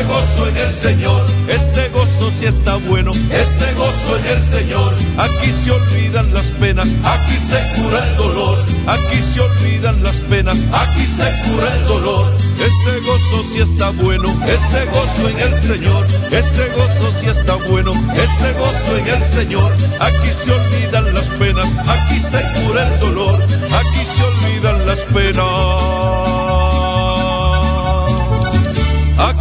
Este 0.00 0.12
gozo 0.14 0.48
en 0.48 0.56
el 0.56 0.72
Señor, 0.72 1.26
este 1.48 1.88
gozo 1.90 2.32
sí 2.38 2.46
está 2.46 2.76
bueno, 2.76 3.12
este 3.12 3.72
gozo 3.74 4.16
en 4.16 4.26
el 4.26 4.42
Señor. 4.42 4.94
Aquí 5.18 5.52
se 5.52 5.70
olvidan 5.70 6.32
las 6.32 6.46
penas, 6.52 6.88
aquí 7.04 7.36
se 7.38 7.60
cura 7.76 8.08
el 8.08 8.16
dolor, 8.16 8.64
aquí 8.86 9.20
se 9.20 9.40
olvidan 9.40 10.02
las 10.02 10.16
penas, 10.16 10.56
aquí 10.72 11.06
se 11.06 11.24
cura 11.44 11.74
el 11.74 11.86
dolor. 11.86 12.34
Este 12.40 13.00
gozo 13.00 13.44
sí 13.52 13.60
está 13.60 13.90
bueno, 13.90 14.34
este 14.46 14.86
gozo 14.86 15.28
en 15.28 15.38
el 15.38 15.54
Señor, 15.54 16.06
este 16.30 16.68
gozo 16.68 17.12
sí 17.20 17.26
está 17.26 17.56
bueno, 17.68 17.92
este 18.14 18.52
gozo 18.54 18.96
en 18.96 19.06
el 19.06 19.24
Señor. 19.24 19.72
Aquí 20.00 20.32
se 20.32 20.50
olvidan 20.50 21.12
las 21.12 21.28
penas, 21.28 21.68
aquí 21.86 22.20
se 22.20 22.40
cura 22.62 22.88
el 22.88 23.00
dolor, 23.00 23.42
aquí 23.42 24.06
se 24.06 24.22
olvidan 24.24 24.86
las 24.86 25.00
penas. 25.00 26.49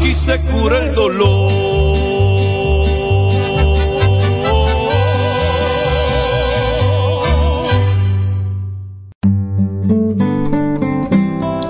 Aquí 0.10 0.18
se 0.18 0.40
cura 0.40 0.84
el 0.84 0.96
dolor. 0.96 1.52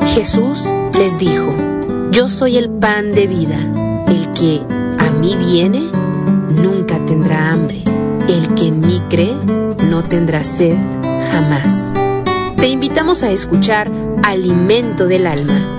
Jesús 0.06 0.74
les 0.98 1.18
dijo, 1.18 1.54
Yo 2.12 2.30
soy 2.30 2.56
el 2.56 2.70
pan 2.70 3.14
de 3.14 3.28
vida. 3.28 3.58
El 4.08 4.32
que 4.32 4.62
a 4.98 5.12
mí 5.12 5.36
viene, 5.36 5.92
nunca 6.62 7.04
tendrá 7.04 7.52
hambre. 7.52 7.84
El 8.30 8.56
que 8.56 8.68
en 8.68 8.80
mí 8.80 9.02
cree, 9.10 9.36
no 9.84 10.06
tendrá 10.06 10.46
sed 10.46 10.78
jamás. 11.30 11.92
Te 12.56 12.70
invitamos 12.70 13.22
a 13.24 13.32
escuchar 13.32 13.92
Alimento 14.24 15.08
del 15.08 15.28
Alma, 15.28 15.79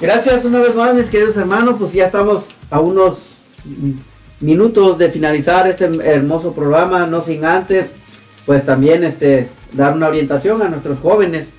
Gracias 0.00 0.46
una 0.46 0.60
vez 0.60 0.74
más, 0.74 0.94
mis 0.94 1.10
queridos 1.10 1.36
hermanos. 1.36 1.76
Pues 1.78 1.92
ya 1.92 2.06
estamos 2.06 2.46
a 2.70 2.80
unos 2.80 3.36
minutos 4.40 4.96
de 4.96 5.10
finalizar 5.10 5.66
este 5.66 5.84
hermoso 5.84 6.54
programa, 6.54 7.06
no 7.06 7.20
sin 7.20 7.44
antes, 7.44 7.94
pues 8.46 8.64
también 8.64 9.04
este 9.04 9.50
dar 9.72 9.92
una 9.92 10.08
orientación 10.08 10.62
a 10.62 10.70
nuestros 10.70 11.00
jóvenes. 11.00 11.50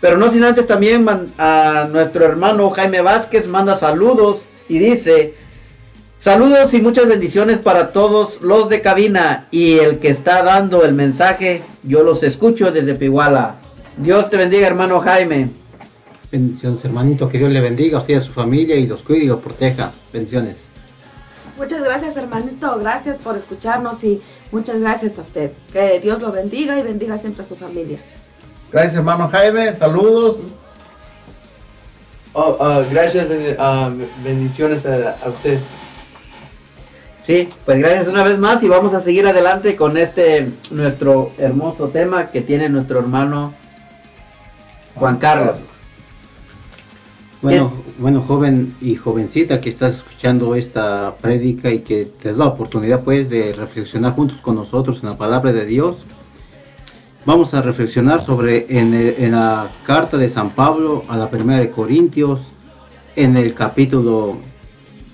Pero 0.00 0.16
no 0.16 0.30
sin 0.30 0.44
antes 0.44 0.66
también 0.66 1.06
a 1.36 1.88
nuestro 1.92 2.24
hermano 2.24 2.70
Jaime 2.70 3.02
Vázquez 3.02 3.46
manda 3.46 3.76
saludos 3.76 4.46
y 4.66 4.78
dice, 4.78 5.34
saludos 6.20 6.72
y 6.72 6.80
muchas 6.80 7.06
bendiciones 7.06 7.58
para 7.58 7.92
todos 7.92 8.40
los 8.40 8.70
de 8.70 8.80
cabina 8.80 9.46
y 9.50 9.78
el 9.78 9.98
que 9.98 10.08
está 10.08 10.42
dando 10.42 10.86
el 10.86 10.94
mensaje, 10.94 11.64
yo 11.82 12.02
los 12.02 12.22
escucho 12.22 12.72
desde 12.72 12.94
Piguala. 12.94 13.56
Dios 13.98 14.30
te 14.30 14.38
bendiga 14.38 14.66
hermano 14.66 15.00
Jaime. 15.00 15.59
Bendiciones, 16.30 16.84
hermanito. 16.84 17.28
Que 17.28 17.38
Dios 17.38 17.50
le 17.50 17.60
bendiga 17.60 17.98
a 17.98 18.00
usted 18.00 18.14
y 18.14 18.16
a 18.16 18.20
su 18.20 18.32
familia 18.32 18.76
y 18.76 18.86
los 18.86 19.02
cuide 19.02 19.24
y 19.24 19.26
los 19.26 19.40
proteja. 19.40 19.92
Bendiciones. 20.12 20.56
Muchas 21.56 21.82
gracias, 21.82 22.16
hermanito. 22.16 22.78
Gracias 22.78 23.18
por 23.18 23.36
escucharnos 23.36 24.02
y 24.04 24.22
muchas 24.52 24.80
gracias 24.80 25.18
a 25.18 25.22
usted. 25.22 25.52
Que 25.72 26.00
Dios 26.00 26.20
lo 26.20 26.32
bendiga 26.32 26.78
y 26.78 26.82
bendiga 26.82 27.18
siempre 27.18 27.42
a 27.42 27.46
su 27.46 27.56
familia. 27.56 27.98
Gracias, 28.72 28.94
hermano 28.94 29.28
Jaime. 29.28 29.76
Saludos. 29.76 30.38
Oh, 32.32 32.56
ah, 32.60 32.84
gracias, 32.88 33.26
ah, 33.58 33.90
bendiciones 34.22 34.86
a, 34.86 35.16
a 35.22 35.28
usted. 35.30 35.58
Sí, 37.24 37.48
pues 37.64 37.78
gracias 37.78 38.06
una 38.06 38.22
vez 38.22 38.38
más 38.38 38.62
y 38.62 38.68
vamos 38.68 38.94
a 38.94 39.00
seguir 39.00 39.26
adelante 39.26 39.74
con 39.74 39.96
este 39.96 40.48
nuestro 40.70 41.32
hermoso 41.38 41.88
tema 41.88 42.30
que 42.30 42.40
tiene 42.40 42.68
nuestro 42.68 43.00
hermano 43.00 43.52
Juan 44.94 45.18
Carlos. 45.18 45.69
Bueno, 47.42 47.72
bueno, 47.98 48.22
joven 48.26 48.74
y 48.82 48.96
jovencita 48.96 49.60
que 49.62 49.70
estás 49.70 49.94
escuchando 49.94 50.54
esta 50.54 51.14
prédica 51.22 51.70
y 51.70 51.80
que 51.80 52.04
te 52.04 52.28
das 52.28 52.38
la 52.38 52.46
oportunidad 52.46 53.02
pues 53.02 53.30
de 53.30 53.54
reflexionar 53.54 54.12
juntos 54.14 54.38
con 54.42 54.56
nosotros 54.56 55.00
en 55.02 55.08
la 55.08 55.16
palabra 55.16 55.50
de 55.52 55.64
Dios. 55.64 55.96
Vamos 57.24 57.54
a 57.54 57.62
reflexionar 57.62 58.24
sobre 58.26 58.66
en, 58.78 58.92
el- 58.94 59.14
en 59.18 59.32
la 59.32 59.70
carta 59.86 60.18
de 60.18 60.28
San 60.28 60.50
Pablo 60.50 61.02
a 61.08 61.16
la 61.16 61.30
primera 61.30 61.60
de 61.60 61.70
Corintios 61.70 62.40
en 63.16 63.36
el 63.38 63.54
capítulo 63.54 64.36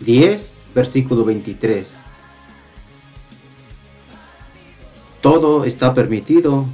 10, 0.04 0.52
versículo 0.74 1.24
23. 1.24 1.88
Todo 5.20 5.64
está 5.64 5.94
permitido, 5.94 6.64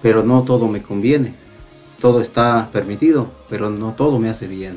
pero 0.00 0.22
no 0.22 0.42
todo 0.42 0.68
me 0.68 0.80
conviene. 0.82 1.34
Todo 2.00 2.20
está 2.20 2.68
permitido, 2.72 3.30
pero 3.48 3.70
no 3.70 3.92
todo 3.92 4.18
me 4.18 4.28
hace 4.28 4.46
bien. 4.46 4.76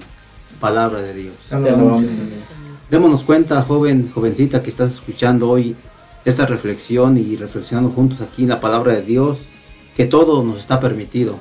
Palabra 0.60 1.02
de 1.02 1.14
Dios. 1.14 1.36
Démonos 2.90 3.24
cuenta, 3.24 3.62
joven, 3.62 4.12
jovencita 4.14 4.62
que 4.62 4.70
estás 4.70 4.94
escuchando 4.94 5.50
hoy 5.50 5.76
esta 6.26 6.46
reflexión 6.46 7.18
y 7.18 7.36
reflexionando 7.36 7.90
juntos 7.92 8.22
aquí 8.22 8.44
en 8.44 8.50
la 8.50 8.60
palabra 8.60 8.94
de 8.94 9.02
Dios, 9.02 9.38
que 9.96 10.06
todo 10.06 10.44
nos 10.44 10.60
está 10.60 10.80
permitido. 10.80 11.38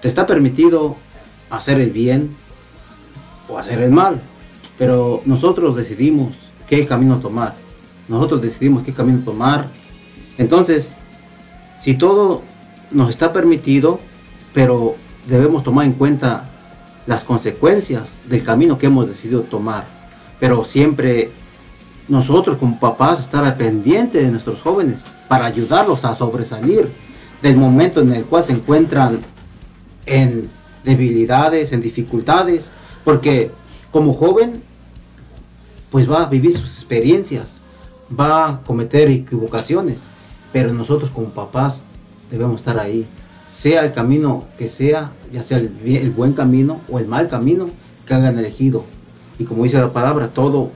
Te 0.00 0.08
está 0.08 0.26
permitido 0.26 0.96
hacer 1.50 1.80
el 1.80 1.90
bien 1.90 2.34
o 3.48 3.58
hacer 3.58 3.80
el 3.80 3.90
mal, 3.92 4.20
pero 4.78 5.22
nosotros 5.24 5.76
decidimos 5.76 6.34
qué 6.68 6.86
camino 6.86 7.18
tomar. 7.18 7.54
Nosotros 8.08 8.42
decidimos 8.42 8.82
qué 8.82 8.92
camino 8.92 9.20
tomar. 9.24 9.68
Entonces, 10.38 10.92
si 11.80 11.94
todo 11.94 12.42
nos 12.90 13.10
está 13.10 13.32
permitido, 13.32 14.00
pero 14.52 14.96
debemos 15.26 15.62
tomar 15.62 15.86
en 15.86 15.92
cuenta 15.92 16.44
las 17.06 17.24
consecuencias 17.24 18.04
del 18.28 18.42
camino 18.42 18.78
que 18.78 18.86
hemos 18.86 19.08
decidido 19.08 19.42
tomar. 19.42 19.84
Pero 20.38 20.64
siempre 20.64 21.30
nosotros 22.08 22.58
como 22.58 22.78
papás 22.78 23.20
estar 23.20 23.56
pendiente 23.56 24.22
de 24.22 24.30
nuestros 24.30 24.60
jóvenes 24.60 25.04
para 25.28 25.46
ayudarlos 25.46 26.04
a 26.04 26.14
sobresalir 26.14 26.88
del 27.40 27.56
momento 27.56 28.00
en 28.00 28.12
el 28.12 28.24
cual 28.24 28.44
se 28.44 28.52
encuentran 28.52 29.20
en 30.06 30.48
debilidades, 30.84 31.72
en 31.72 31.82
dificultades, 31.82 32.70
porque 33.04 33.50
como 33.90 34.14
joven 34.14 34.62
pues 35.90 36.10
va 36.10 36.22
a 36.22 36.26
vivir 36.26 36.56
sus 36.56 36.76
experiencias, 36.78 37.58
va 38.18 38.48
a 38.48 38.60
cometer 38.60 39.10
equivocaciones, 39.10 40.00
pero 40.52 40.72
nosotros 40.72 41.10
como 41.10 41.28
papás 41.28 41.82
debemos 42.30 42.62
estar 42.62 42.80
ahí, 42.80 43.06
sea 43.62 43.84
el 43.84 43.92
camino 43.92 44.42
que 44.58 44.68
sea, 44.68 45.12
ya 45.32 45.44
sea 45.44 45.58
el, 45.58 46.10
buen 46.16 46.32
camino 46.32 46.80
o 46.90 46.98
el 46.98 47.06
mal 47.06 47.28
camino 47.28 47.68
que 48.04 48.12
hagan 48.12 48.36
elegido. 48.36 48.84
Y 49.38 49.44
como 49.44 49.62
dice 49.62 49.78
la 49.78 49.92
palabra, 49.92 50.34
todo 50.34 50.72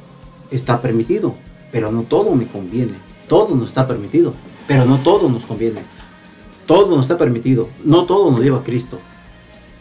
está 0.52 0.80
permitido, 0.80 1.34
pero 1.72 1.90
no 1.90 2.02
todo 2.02 2.36
me 2.36 2.46
conviene. 2.46 2.92
Todo 3.26 3.56
nos 3.56 3.70
está 3.70 3.88
permitido, 3.88 4.34
pero 4.68 4.84
no 4.84 5.00
todo 5.00 5.28
nos 5.28 5.44
conviene. 5.46 5.80
Todo 6.64 6.94
nos 6.94 7.06
está 7.06 7.18
permitido, 7.18 7.68
no 7.82 8.04
todo 8.04 8.30
nos 8.30 8.40
lleva 8.40 8.58
a 8.58 8.62
Cristo. 8.62 9.00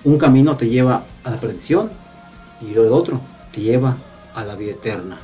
Un 0.03 0.17
camino 0.17 0.57
te 0.57 0.67
lleva 0.67 1.03
a 1.23 1.29
la 1.29 1.37
perdición 1.37 1.91
y 2.59 2.71
el 2.73 2.91
otro 2.91 3.21
te 3.53 3.61
lleva 3.61 3.97
a 4.33 4.43
la 4.43 4.55
vida 4.55 4.71
eterna, 4.71 5.19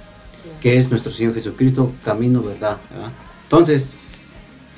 que 0.62 0.78
es 0.78 0.92
nuestro 0.92 1.12
Señor 1.12 1.34
Jesucristo, 1.34 1.92
camino. 2.06 2.44
¿verdad? 2.44 2.78
Entonces, 3.46 3.88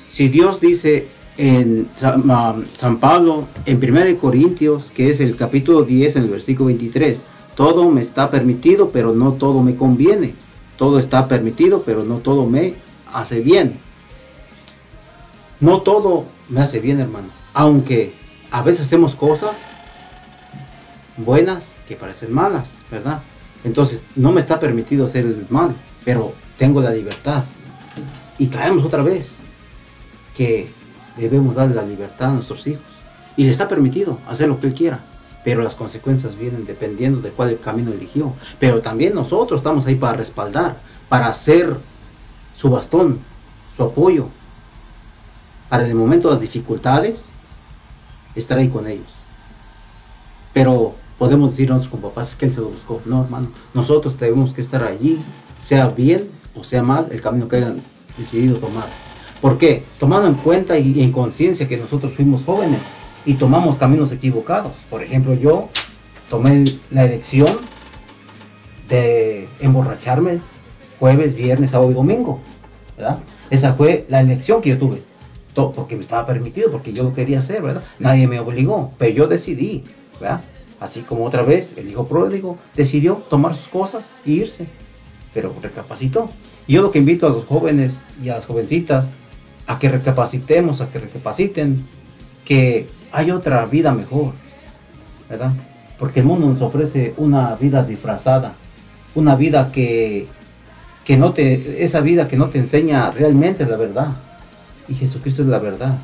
si 0.08 0.30
Dios 0.30 0.58
dice 0.58 1.08
en 1.36 1.88
San, 1.96 2.98
Pablo, 2.98 3.48
en 3.66 3.76
1 3.76 4.18
Corintios, 4.18 4.90
que 4.90 5.10
es 5.10 5.20
el 5.20 5.36
capítulo 5.36 5.82
10, 5.82 6.16
en 6.16 6.22
el 6.24 6.30
versículo 6.30 6.66
23, 6.66 7.20
todo 7.56 7.90
me 7.90 8.00
está 8.00 8.30
permitido, 8.30 8.90
pero 8.90 9.12
no 9.12 9.32
todo 9.32 9.62
me 9.62 9.76
conviene. 9.76 10.34
Todo 10.76 10.98
está 10.98 11.28
permitido, 11.28 11.82
pero 11.82 12.04
no 12.04 12.16
todo 12.16 12.46
me 12.46 12.74
hace 13.12 13.40
bien. 13.40 13.78
No 15.60 15.82
todo 15.82 16.26
me 16.48 16.60
hace 16.60 16.80
bien, 16.80 17.00
hermano. 17.00 17.28
Aunque 17.52 18.14
a 18.50 18.62
veces 18.62 18.86
hacemos 18.86 19.14
cosas 19.14 19.52
buenas 21.16 21.64
que 21.86 21.94
parecen 21.94 22.32
malas, 22.32 22.68
¿verdad? 22.90 23.20
Entonces, 23.62 24.02
no 24.16 24.32
me 24.32 24.40
está 24.40 24.58
permitido 24.58 25.06
hacer 25.06 25.24
el 25.24 25.46
mal, 25.48 25.74
pero 26.04 26.34
tengo 26.58 26.80
la 26.80 26.90
libertad. 26.90 27.44
Y 28.38 28.48
caemos 28.48 28.84
otra 28.84 29.02
vez 29.02 29.32
que 30.36 30.68
debemos 31.16 31.54
darle 31.54 31.74
la 31.74 31.82
libertad 31.82 32.30
a 32.30 32.34
nuestros 32.34 32.66
hijos. 32.66 32.82
Y 33.36 33.44
le 33.44 33.50
está 33.50 33.68
permitido 33.68 34.18
hacer 34.28 34.48
lo 34.48 34.60
que 34.60 34.68
él 34.68 34.74
quiera, 34.74 35.00
pero 35.44 35.62
las 35.62 35.74
consecuencias 35.74 36.38
vienen 36.38 36.66
dependiendo 36.66 37.20
de 37.20 37.30
cuál 37.30 37.58
camino 37.58 37.92
eligió. 37.92 38.32
Pero 38.58 38.80
también 38.80 39.14
nosotros 39.14 39.58
estamos 39.58 39.86
ahí 39.86 39.96
para 39.96 40.18
respaldar, 40.18 40.76
para 41.08 41.28
hacer 41.28 41.76
su 42.56 42.70
bastón, 42.70 43.18
su 43.76 43.82
apoyo, 43.82 44.28
para 45.68 45.86
el 45.86 45.94
momento 45.94 46.28
de 46.28 46.34
las 46.34 46.40
dificultades, 46.40 47.26
estar 48.34 48.58
ahí 48.58 48.68
con 48.68 48.86
ellos. 48.86 49.08
Pero 50.52 50.94
podemos 51.18 51.50
decir 51.50 51.68
nosotros 51.68 51.90
como 51.90 52.08
papás 52.08 52.36
que 52.36 52.46
él 52.46 52.54
se 52.54 52.60
lo 52.60 52.68
buscó. 52.68 53.02
No, 53.04 53.24
hermano, 53.24 53.48
nosotros 53.74 54.16
tenemos 54.16 54.52
que 54.54 54.60
estar 54.60 54.84
allí, 54.84 55.18
sea 55.62 55.88
bien 55.88 56.30
o 56.54 56.62
sea 56.62 56.82
mal, 56.82 57.08
el 57.10 57.20
camino 57.20 57.48
que 57.48 57.56
hayan 57.56 57.82
decidido 58.16 58.58
tomar. 58.58 59.03
¿Por 59.44 59.58
qué? 59.58 59.82
Tomando 59.98 60.26
en 60.26 60.36
cuenta 60.36 60.78
y 60.78 60.98
en 61.02 61.12
conciencia 61.12 61.68
que 61.68 61.76
nosotros 61.76 62.14
fuimos 62.14 62.42
jóvenes 62.44 62.80
y 63.26 63.34
tomamos 63.34 63.76
caminos 63.76 64.10
equivocados. 64.10 64.72
Por 64.88 65.02
ejemplo, 65.02 65.34
yo 65.34 65.68
tomé 66.30 66.78
la 66.90 67.04
elección 67.04 67.58
de 68.88 69.46
emborracharme 69.60 70.38
jueves, 70.98 71.34
viernes, 71.34 71.72
sábado 71.72 71.90
y 71.90 71.94
domingo. 71.94 72.40
¿verdad? 72.96 73.18
Esa 73.50 73.74
fue 73.74 74.06
la 74.08 74.20
elección 74.22 74.62
que 74.62 74.70
yo 74.70 74.78
tuve. 74.78 75.02
To- 75.52 75.72
Porque 75.72 75.94
me 75.96 76.00
estaba 76.00 76.26
permitido, 76.26 76.70
porque 76.70 76.94
yo 76.94 77.02
lo 77.02 77.12
quería 77.12 77.40
hacer, 77.40 77.60
¿verdad? 77.60 77.84
Nadie 77.98 78.26
me 78.26 78.40
obligó, 78.40 78.92
pero 78.96 79.14
yo 79.14 79.26
decidí, 79.26 79.84
¿verdad? 80.18 80.40
Así 80.80 81.02
como 81.02 81.22
otra 81.26 81.42
vez 81.42 81.74
el 81.76 81.90
hijo 81.90 82.06
pródigo 82.06 82.56
decidió 82.74 83.16
tomar 83.28 83.56
sus 83.56 83.68
cosas 83.68 84.06
e 84.24 84.30
irse, 84.30 84.66
pero 85.34 85.54
recapacitó. 85.60 86.30
Y 86.66 86.72
yo 86.72 86.80
lo 86.80 86.90
que 86.90 86.98
invito 86.98 87.26
a 87.26 87.28
los 87.30 87.44
jóvenes 87.44 88.06
y 88.22 88.30
a 88.30 88.36
las 88.36 88.46
jovencitas 88.46 89.10
a 89.66 89.78
que 89.78 89.88
recapacitemos, 89.88 90.80
a 90.80 90.90
que 90.90 91.00
recapaciten 91.00 91.84
que 92.44 92.86
hay 93.12 93.30
otra 93.30 93.64
vida 93.66 93.92
mejor, 93.94 94.32
¿verdad? 95.28 95.52
Porque 95.98 96.20
el 96.20 96.26
mundo 96.26 96.48
nos 96.48 96.60
ofrece 96.62 97.14
una 97.16 97.54
vida 97.54 97.82
disfrazada, 97.82 98.54
una 99.14 99.36
vida 99.36 99.70
que, 99.72 100.26
que 101.04 101.16
no 101.16 101.32
te, 101.32 101.84
esa 101.84 102.00
vida 102.00 102.28
que 102.28 102.36
no 102.36 102.50
te 102.50 102.58
enseña 102.58 103.10
realmente 103.10 103.64
la 103.64 103.76
verdad. 103.76 104.08
Y 104.88 104.94
Jesucristo 104.94 105.42
es 105.42 105.48
la 105.48 105.58
verdad, 105.58 105.96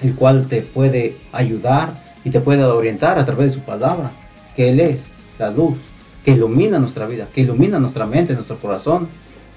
el 0.00 0.14
cual 0.14 0.48
te 0.48 0.62
puede 0.62 1.16
ayudar 1.32 1.92
y 2.24 2.30
te 2.30 2.40
puede 2.40 2.64
orientar 2.64 3.18
a 3.18 3.24
través 3.24 3.46
de 3.46 3.52
su 3.52 3.60
palabra, 3.60 4.10
que 4.56 4.70
Él 4.70 4.80
es 4.80 5.06
la 5.38 5.50
luz, 5.50 5.76
que 6.24 6.32
ilumina 6.32 6.78
nuestra 6.78 7.06
vida, 7.06 7.28
que 7.32 7.42
ilumina 7.42 7.78
nuestra 7.78 8.06
mente, 8.06 8.34
nuestro 8.34 8.58
corazón. 8.58 9.08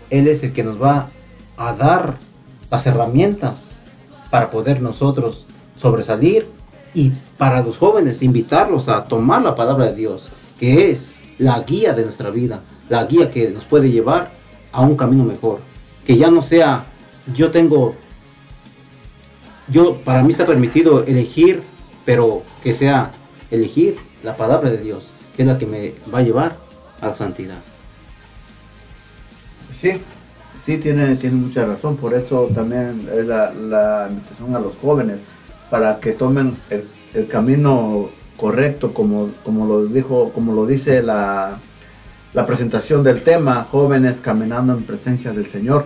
Él 0.09 0.27
es 0.27 0.43
el 0.43 0.53
que 0.53 0.63
nos 0.63 0.81
va 0.81 1.09
a 1.57 1.73
dar 1.73 2.15
las 2.73 2.87
herramientas 2.87 3.75
para 4.31 4.49
poder 4.49 4.81
nosotros 4.81 5.45
sobresalir 5.79 6.47
y 6.95 7.11
para 7.37 7.61
los 7.61 7.77
jóvenes 7.77 8.23
invitarlos 8.23 8.89
a 8.89 9.03
tomar 9.05 9.43
la 9.43 9.53
palabra 9.53 9.85
de 9.85 9.93
Dios, 9.93 10.29
que 10.59 10.89
es 10.89 11.13
la 11.37 11.59
guía 11.59 11.93
de 11.93 12.03
nuestra 12.03 12.31
vida, 12.31 12.61
la 12.89 13.05
guía 13.05 13.29
que 13.29 13.51
nos 13.51 13.63
puede 13.63 13.91
llevar 13.91 14.31
a 14.71 14.81
un 14.81 14.97
camino 14.97 15.23
mejor, 15.23 15.59
que 16.03 16.17
ya 16.17 16.31
no 16.31 16.41
sea 16.41 16.85
yo 17.35 17.51
tengo 17.51 17.93
yo 19.67 19.97
para 19.97 20.23
mí 20.23 20.31
está 20.31 20.47
permitido 20.47 21.03
elegir, 21.03 21.61
pero 22.05 22.41
que 22.63 22.73
sea 22.73 23.11
elegir 23.51 23.97
la 24.23 24.35
palabra 24.35 24.71
de 24.71 24.77
Dios, 24.77 25.05
que 25.35 25.43
es 25.43 25.47
la 25.47 25.59
que 25.59 25.67
me 25.67 25.93
va 26.11 26.17
a 26.17 26.23
llevar 26.23 26.57
a 27.01 27.09
la 27.09 27.13
santidad. 27.13 27.59
Sí, 29.79 30.01
sí, 30.65 30.77
tiene, 30.77 31.15
tiene 31.15 31.35
mucha 31.37 31.65
razón. 31.65 31.97
Por 31.97 32.13
eso 32.13 32.49
también 32.53 33.07
es 33.15 33.25
la, 33.25 34.07
invitación 34.09 34.55
a 34.55 34.59
los 34.59 34.75
jóvenes, 34.77 35.17
para 35.69 35.99
que 35.99 36.11
tomen 36.11 36.57
el, 36.69 36.87
camino 37.27 38.09
correcto, 38.37 38.93
como, 38.93 39.29
como 39.43 39.67
lo 39.67 39.85
dijo, 39.85 40.31
como 40.33 40.53
lo 40.53 40.65
dice 40.65 41.03
la, 41.03 41.59
la 42.33 42.45
presentación 42.45 43.03
del 43.03 43.21
tema, 43.21 43.67
jóvenes 43.69 44.15
caminando 44.21 44.73
en 44.73 44.83
presencia 44.83 45.31
del 45.31 45.45
Señor. 45.45 45.85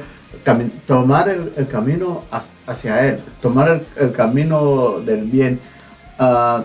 Tomar 0.88 1.30
el, 1.30 1.68
camino 1.68 2.24
ha- 2.32 2.44
hacia 2.68 3.06
Él, 3.06 3.20
tomar 3.41 3.70
el, 3.70 4.06
el 4.06 4.12
camino 4.14 4.99
del 5.06 5.26
bien. 5.26 5.60
Ah, 6.18 6.64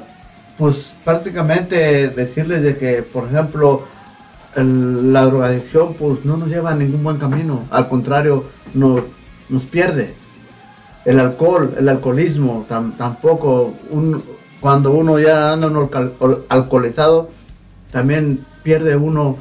pues 0.59 0.93
prácticamente 1.05 2.09
decirles 2.09 2.63
de 2.63 2.77
que, 2.77 3.03
por 3.03 3.27
ejemplo, 3.27 3.83
el- 4.57 5.13
la 5.13 5.25
drogadicción 5.27 5.95
pues 5.95 6.25
no 6.25 6.37
nos 6.37 6.49
lleva 6.49 6.71
a 6.71 6.75
ningún 6.75 7.03
buen 7.03 7.17
camino, 7.19 7.61
al 7.71 7.89
contrario, 7.89 8.45
nos, 8.75 9.03
nos 9.49 9.63
pierde. 9.65 10.15
El 11.05 11.19
alcohol, 11.19 11.75
el 11.79 11.89
alcoholismo, 11.89 12.65
tam- 12.69 12.97
tampoco, 12.97 13.75
un- 13.91 14.23
cuando 14.61 14.93
uno 14.93 15.19
ya 15.19 15.53
anda 15.55 15.67
ol- 15.69 16.45
alcoholizado, 16.49 17.31
también 17.91 18.45
pierde 18.63 18.97
uno 18.97 19.37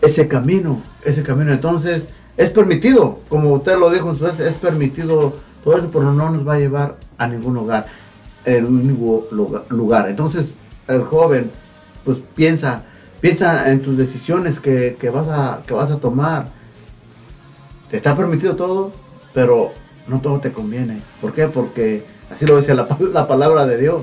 ese 0.00 0.28
camino, 0.28 0.80
ese 1.04 1.22
camino. 1.22 1.52
Entonces, 1.52 2.04
es 2.36 2.50
permitido, 2.50 3.18
como 3.28 3.52
usted 3.54 3.76
lo 3.78 3.90
dijo 3.90 4.10
en 4.10 4.16
su 4.16 4.24
vez, 4.24 4.38
es 4.38 4.54
permitido 4.54 5.34
todo 5.64 5.76
eso, 5.76 5.90
pero 5.92 6.12
no 6.12 6.30
nos 6.30 6.46
va 6.46 6.54
a 6.54 6.58
llevar 6.58 6.96
a 7.18 7.26
ningún 7.26 7.54
lugar, 7.54 7.86
único 8.46 9.26
lugar- 9.32 9.64
lugar. 9.68 10.08
Entonces, 10.08 10.46
el 10.88 11.02
joven, 11.02 11.50
pues 12.04 12.18
piensa, 12.34 12.84
piensa 13.20 13.70
en 13.70 13.80
tus 13.80 13.96
decisiones 13.96 14.60
que, 14.60 14.96
que 14.98 15.10
vas 15.10 15.26
a, 15.28 15.62
que 15.66 15.74
vas 15.74 15.90
a 15.90 15.98
tomar. 15.98 16.46
Te 17.90 17.96
está 17.96 18.16
permitido 18.16 18.56
todo, 18.56 18.92
pero 19.34 19.72
no 20.06 20.20
todo 20.20 20.40
te 20.40 20.52
conviene. 20.52 21.00
¿Por 21.20 21.32
qué? 21.32 21.48
Porque 21.48 22.04
así 22.30 22.46
lo 22.46 22.58
dice 22.58 22.74
la, 22.74 22.86
la 23.12 23.26
palabra 23.26 23.66
de 23.66 23.78
Dios. 23.78 24.02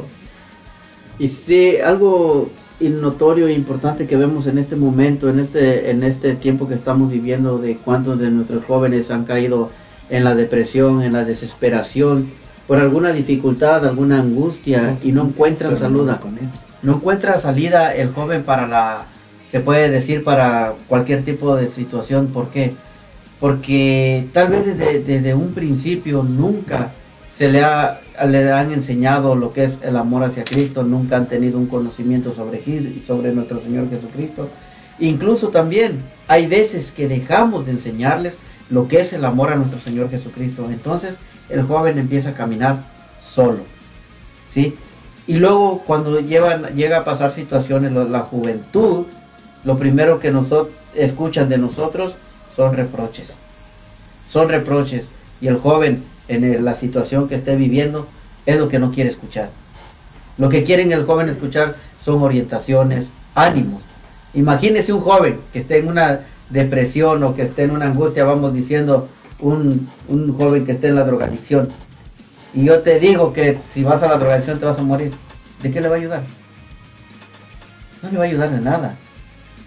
Y 1.20 1.30
sí, 1.30 1.78
algo 1.78 2.50
notorio 2.80 3.48
e 3.48 3.54
importante 3.54 4.06
que 4.06 4.18
vemos 4.18 4.46
en 4.46 4.58
este 4.58 4.76
momento, 4.76 5.30
en 5.30 5.40
este, 5.40 5.90
en 5.90 6.04
este 6.04 6.36
tiempo 6.36 6.68
que 6.68 6.76
estamos 6.76 7.12
viviendo, 7.12 7.58
de 7.58 7.78
cuántos 7.78 8.20
de 8.20 8.30
nuestros 8.30 8.66
jóvenes 8.66 9.10
han 9.10 9.26
caído 9.26 9.72
en 10.10 10.24
la 10.24 10.36
depresión, 10.36 11.02
en 11.02 11.14
la 11.14 11.24
desesperación, 11.24 12.30
por 12.68 12.78
alguna 12.78 13.14
dificultad, 13.14 13.86
alguna 13.86 14.20
angustia 14.20 14.98
y 15.04 15.12
no 15.12 15.24
encuentran 15.24 15.76
salud. 15.76 16.06
no. 16.06 16.67
No 16.82 16.96
encuentra 16.96 17.40
salida 17.40 17.96
el 17.96 18.12
joven 18.12 18.44
para 18.44 18.68
la, 18.68 19.06
se 19.52 19.60
puede 19.60 19.90
decir, 19.90 20.24
para 20.24 20.74
cualquier 20.88 21.24
tipo 21.24 21.56
de 21.56 21.72
situación. 21.72 22.28
¿Por 22.28 22.50
qué? 22.50 22.74
Porque 23.40 24.26
tal 24.34 24.50
vez 24.50 24.78
desde, 24.78 25.34
un 25.34 25.54
principio 25.54 26.24
nunca 26.24 26.92
se 27.34 27.50
le, 27.50 27.64
ha, 27.64 28.00
le 28.28 28.52
han 28.52 28.72
enseñado 28.72 29.36
lo 29.36 29.54
que 29.54 29.66
es 29.66 29.78
el 29.84 29.96
amor 29.96 30.24
hacia 30.24 30.44
Cristo, 30.44 30.84
nunca 30.84 31.18
han 31.18 31.28
tenido 31.28 31.60
un 31.60 31.68
conocimiento 31.68 32.34
sobre, 32.34 32.64
sobre 33.06 33.32
nuestro 33.32 33.62
Señor 33.62 33.90
Jesucristo. 33.90 34.50
Incluso 35.00 35.50
también 35.50 36.02
hay 36.28 36.48
veces 36.48 36.92
que 36.92 37.08
dejamos 37.08 37.68
de 37.68 37.74
enseñarles 37.74 38.38
lo 38.70 38.88
que 38.88 39.02
es 39.02 39.14
el 39.14 39.24
amor 39.24 39.52
a 39.52 39.56
nuestro 39.56 39.80
Señor 39.80 40.10
Jesucristo. 40.10 40.68
Entonces 40.70 41.16
el 41.50 41.62
joven 41.64 42.00
empieza 42.00 42.30
a 42.30 42.34
caminar 42.34 42.78
solo. 43.24 43.60
¿sí? 44.50 44.76
Y 45.28 45.34
luego 45.36 45.84
cuando 45.86 46.20
llega 46.22 46.98
a 46.98 47.04
pasar 47.04 47.32
situaciones, 47.34 47.92
lo- 47.92 48.08
la 48.08 48.22
juventud, 48.22 49.06
lo 49.64 49.78
primero 49.78 50.20
que 50.20 50.32
nosotros 50.32 50.70
escuchan 50.96 51.50
de 51.50 51.58
nosotros 51.58 52.16
son 52.56 52.76
reproches. 52.76 53.34
Son 54.28 54.50
reproches. 54.50 55.06
Y 55.42 55.48
el 55.48 55.58
joven 55.58 56.04
en 56.28 56.64
la 56.66 56.74
situación 56.74 57.28
que 57.28 57.36
esté 57.36 57.56
viviendo 57.56 58.08
es 58.46 58.58
lo 58.58 58.70
que 58.70 58.80
no 58.80 58.92
quiere 58.92 59.10
escuchar. 59.10 59.50
Lo 60.38 60.50
que 60.50 60.64
quieren 60.64 60.92
el 60.92 61.06
joven 61.06 61.30
escuchar 61.30 61.76
son 62.00 62.22
orientaciones, 62.24 63.10
ánimos. 63.36 63.82
Imagínese 64.34 64.94
un 64.94 65.02
joven 65.02 65.40
que 65.52 65.60
esté 65.60 65.80
en 65.80 65.88
una 65.88 66.22
depresión 66.50 67.24
o 67.24 67.36
que 67.36 67.42
esté 67.44 67.64
en 67.64 67.72
una 67.72 67.86
angustia, 67.88 68.24
vamos 68.24 68.54
diciendo, 68.54 69.10
un, 69.40 69.90
un 70.08 70.38
joven 70.38 70.66
que 70.66 70.72
esté 70.74 70.88
en 70.88 70.96
la 70.96 71.04
drogadicción. 71.04 71.70
Y 72.54 72.66
yo 72.66 72.80
te 72.82 73.00
digo 73.00 73.34
que 73.34 73.60
si 73.74 73.84
vas 73.84 74.02
a 74.04 74.08
la 74.08 74.18
drogadicción 74.18 74.60
te 74.60 74.66
vas 74.66 74.80
a 74.80 74.84
morir. 74.84 75.14
¿De 75.62 75.72
qué 75.72 75.82
le 75.82 75.90
va 75.90 75.96
a 75.96 76.00
ayudar? 76.00 76.24
No 78.02 78.12
le 78.12 78.18
va 78.18 78.24
a 78.24 78.28
ayudar 78.28 78.52
de 78.52 78.62
nada. 78.62 78.96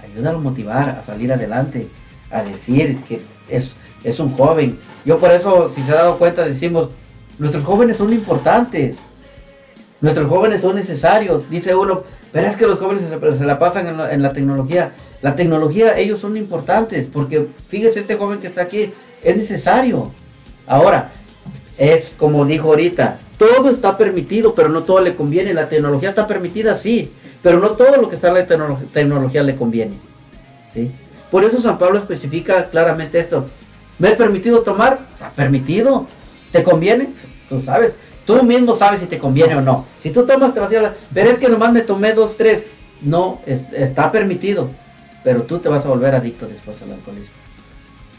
ayúdalo 0.02 0.39
a 0.39 0.40
motivar, 0.40 0.89
a 0.89 1.02
salir 1.02 1.32
adelante, 1.32 1.89
a 2.31 2.43
decir 2.43 2.98
que 3.09 3.20
es, 3.48 3.74
es 4.05 4.20
un 4.20 4.31
joven. 4.35 4.78
Yo 5.05 5.19
por 5.19 5.31
eso, 5.31 5.70
si 5.74 5.82
se 5.82 5.93
ha 5.93 5.97
dado 5.97 6.19
cuenta, 6.19 6.44
decimos, 6.44 6.90
nuestros 7.39 7.65
jóvenes 7.65 7.97
son 7.97 8.12
importantes, 8.12 8.97
nuestros 10.01 10.28
jóvenes 10.28 10.62
son 10.62 10.77
necesarios, 10.77 11.51
dice 11.51 11.74
uno, 11.74 12.02
pero 12.32 12.47
es 12.47 12.57
que 12.57 12.66
los 12.66 12.78
jóvenes 12.78 13.05
se, 13.09 13.36
se 13.36 13.44
la 13.44 13.59
pasan 13.59 13.89
en 13.89 13.97
la, 13.98 14.12
en 14.12 14.23
la 14.23 14.32
tecnología. 14.32 14.93
La 15.20 15.36
tecnología, 15.36 15.98
ellos 15.98 16.20
son 16.20 16.36
importantes, 16.36 17.07
porque 17.12 17.48
fíjese 17.69 18.01
este 18.01 18.16
joven 18.16 18.39
que 18.39 18.47
está 18.47 18.62
aquí, 18.62 18.93
es 19.23 19.36
necesario. 19.36 20.12
Ahora, 20.66 21.11
es 21.81 22.15
como 22.19 22.44
dijo 22.44 22.69
ahorita, 22.69 23.19
todo 23.39 23.70
está 23.70 23.97
permitido, 23.97 24.55
pero 24.55 24.69
no 24.69 24.82
todo 24.82 25.01
le 25.01 25.15
conviene. 25.15 25.55
La 25.55 25.66
tecnología 25.69 26.11
está 26.11 26.27
permitida, 26.27 26.77
sí, 26.77 27.11
pero 27.43 27.59
no 27.59 27.70
todo 27.70 27.97
lo 27.97 28.11
que 28.11 28.16
está 28.16 28.28
en 28.28 28.35
la 28.35 28.47
tecno- 28.47 28.78
tecnología 28.93 29.43
le 29.43 29.57
conviene. 29.57 29.97
¿sí? 30.74 30.90
Por 31.31 31.43
eso 31.43 31.59
San 31.61 31.78
Pablo 31.78 31.98
especifica 31.98 32.66
claramente 32.66 33.19
esto. 33.19 33.47
¿Me 33.98 34.11
es 34.11 34.15
permitido 34.16 34.61
tomar? 34.61 34.98
Está 35.15 35.31
permitido. 35.31 36.07
¿Te 36.52 36.62
conviene? 36.62 37.09
Tú 37.48 37.62
sabes. 37.62 37.94
Tú 38.27 38.43
mismo 38.43 38.77
sabes 38.77 39.01
si 39.01 39.07
te 39.07 39.19
conviene 39.19 39.57
o 39.57 39.62
no. 39.62 39.86
Si 40.01 40.11
tú 40.11 40.27
tomas, 40.27 40.52
te 40.52 40.61
vas 40.61 40.70
a 40.70 40.74
ir 40.74 40.82
la- 40.82 40.94
Pero 41.15 41.31
es 41.31 41.39
que 41.39 41.48
nomás 41.48 41.73
me 41.73 41.81
tomé 41.81 42.12
dos, 42.12 42.36
tres. 42.36 42.62
No, 43.01 43.40
es- 43.47 43.73
está 43.73 44.12
permitido. 44.12 44.69
Pero 45.24 45.43
tú 45.44 45.59
te 45.59 45.69
vas 45.70 45.85
a 45.86 45.89
volver 45.89 46.15
adicto 46.15 46.47
después 46.47 46.81
al 46.82 46.93
alcoholismo. 46.93 47.35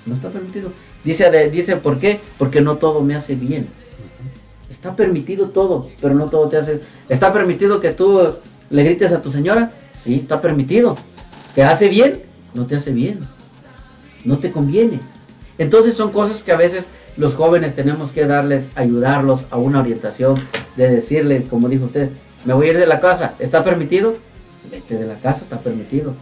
No 0.07 0.15
está 0.15 0.29
permitido. 0.29 0.71
Dice, 1.03 1.49
dice 1.49 1.78
¿por 1.78 1.99
qué? 1.99 2.19
Porque 2.38 2.61
no 2.61 2.78
todo 2.78 3.02
me 3.02 3.15
hace 3.15 3.36
bien. 3.36 3.68
Está 4.69 4.95
permitido 4.95 5.49
todo, 5.49 5.88
pero 6.02 6.14
no 6.15 6.26
todo 6.26 6.48
te 6.49 6.57
hace. 6.57 6.82
¿Está 7.10 7.34
permitido 7.34 7.80
que 7.80 7.91
tú 7.91 8.22
le 8.69 8.84
grites 8.84 9.11
a 9.11 9.22
tu 9.22 9.32
señora? 9.32 9.72
Sí, 10.03 10.15
está 10.15 10.41
permitido. 10.41 10.98
¿Te 11.56 11.64
hace 11.64 11.88
bien? 11.88 12.22
No 12.53 12.65
te 12.65 12.76
hace 12.76 12.91
bien. 12.91 13.19
No 14.26 14.38
te 14.38 14.52
conviene. 14.52 14.99
Entonces 15.57 15.95
son 15.95 16.11
cosas 16.11 16.44
que 16.44 16.52
a 16.52 16.57
veces 16.57 16.86
los 17.18 17.36
jóvenes 17.36 17.76
tenemos 17.76 18.11
que 18.11 18.26
darles, 18.26 18.68
ayudarlos 18.76 19.45
a 19.52 19.57
una 19.57 19.82
orientación, 19.82 20.41
de 20.76 20.90
decirle, 20.90 21.44
como 21.49 21.69
dijo 21.69 21.86
usted, 21.86 22.10
me 22.45 22.53
voy 22.53 22.68
a 22.68 22.72
ir 22.72 22.78
de 22.78 22.88
la 22.88 22.99
casa, 22.99 23.34
¿está 23.40 23.64
permitido? 23.64 24.15
Vete 24.72 24.95
de 24.95 25.06
la 25.06 25.15
casa, 25.15 25.41
está 25.41 25.60
permitido. 25.60 26.15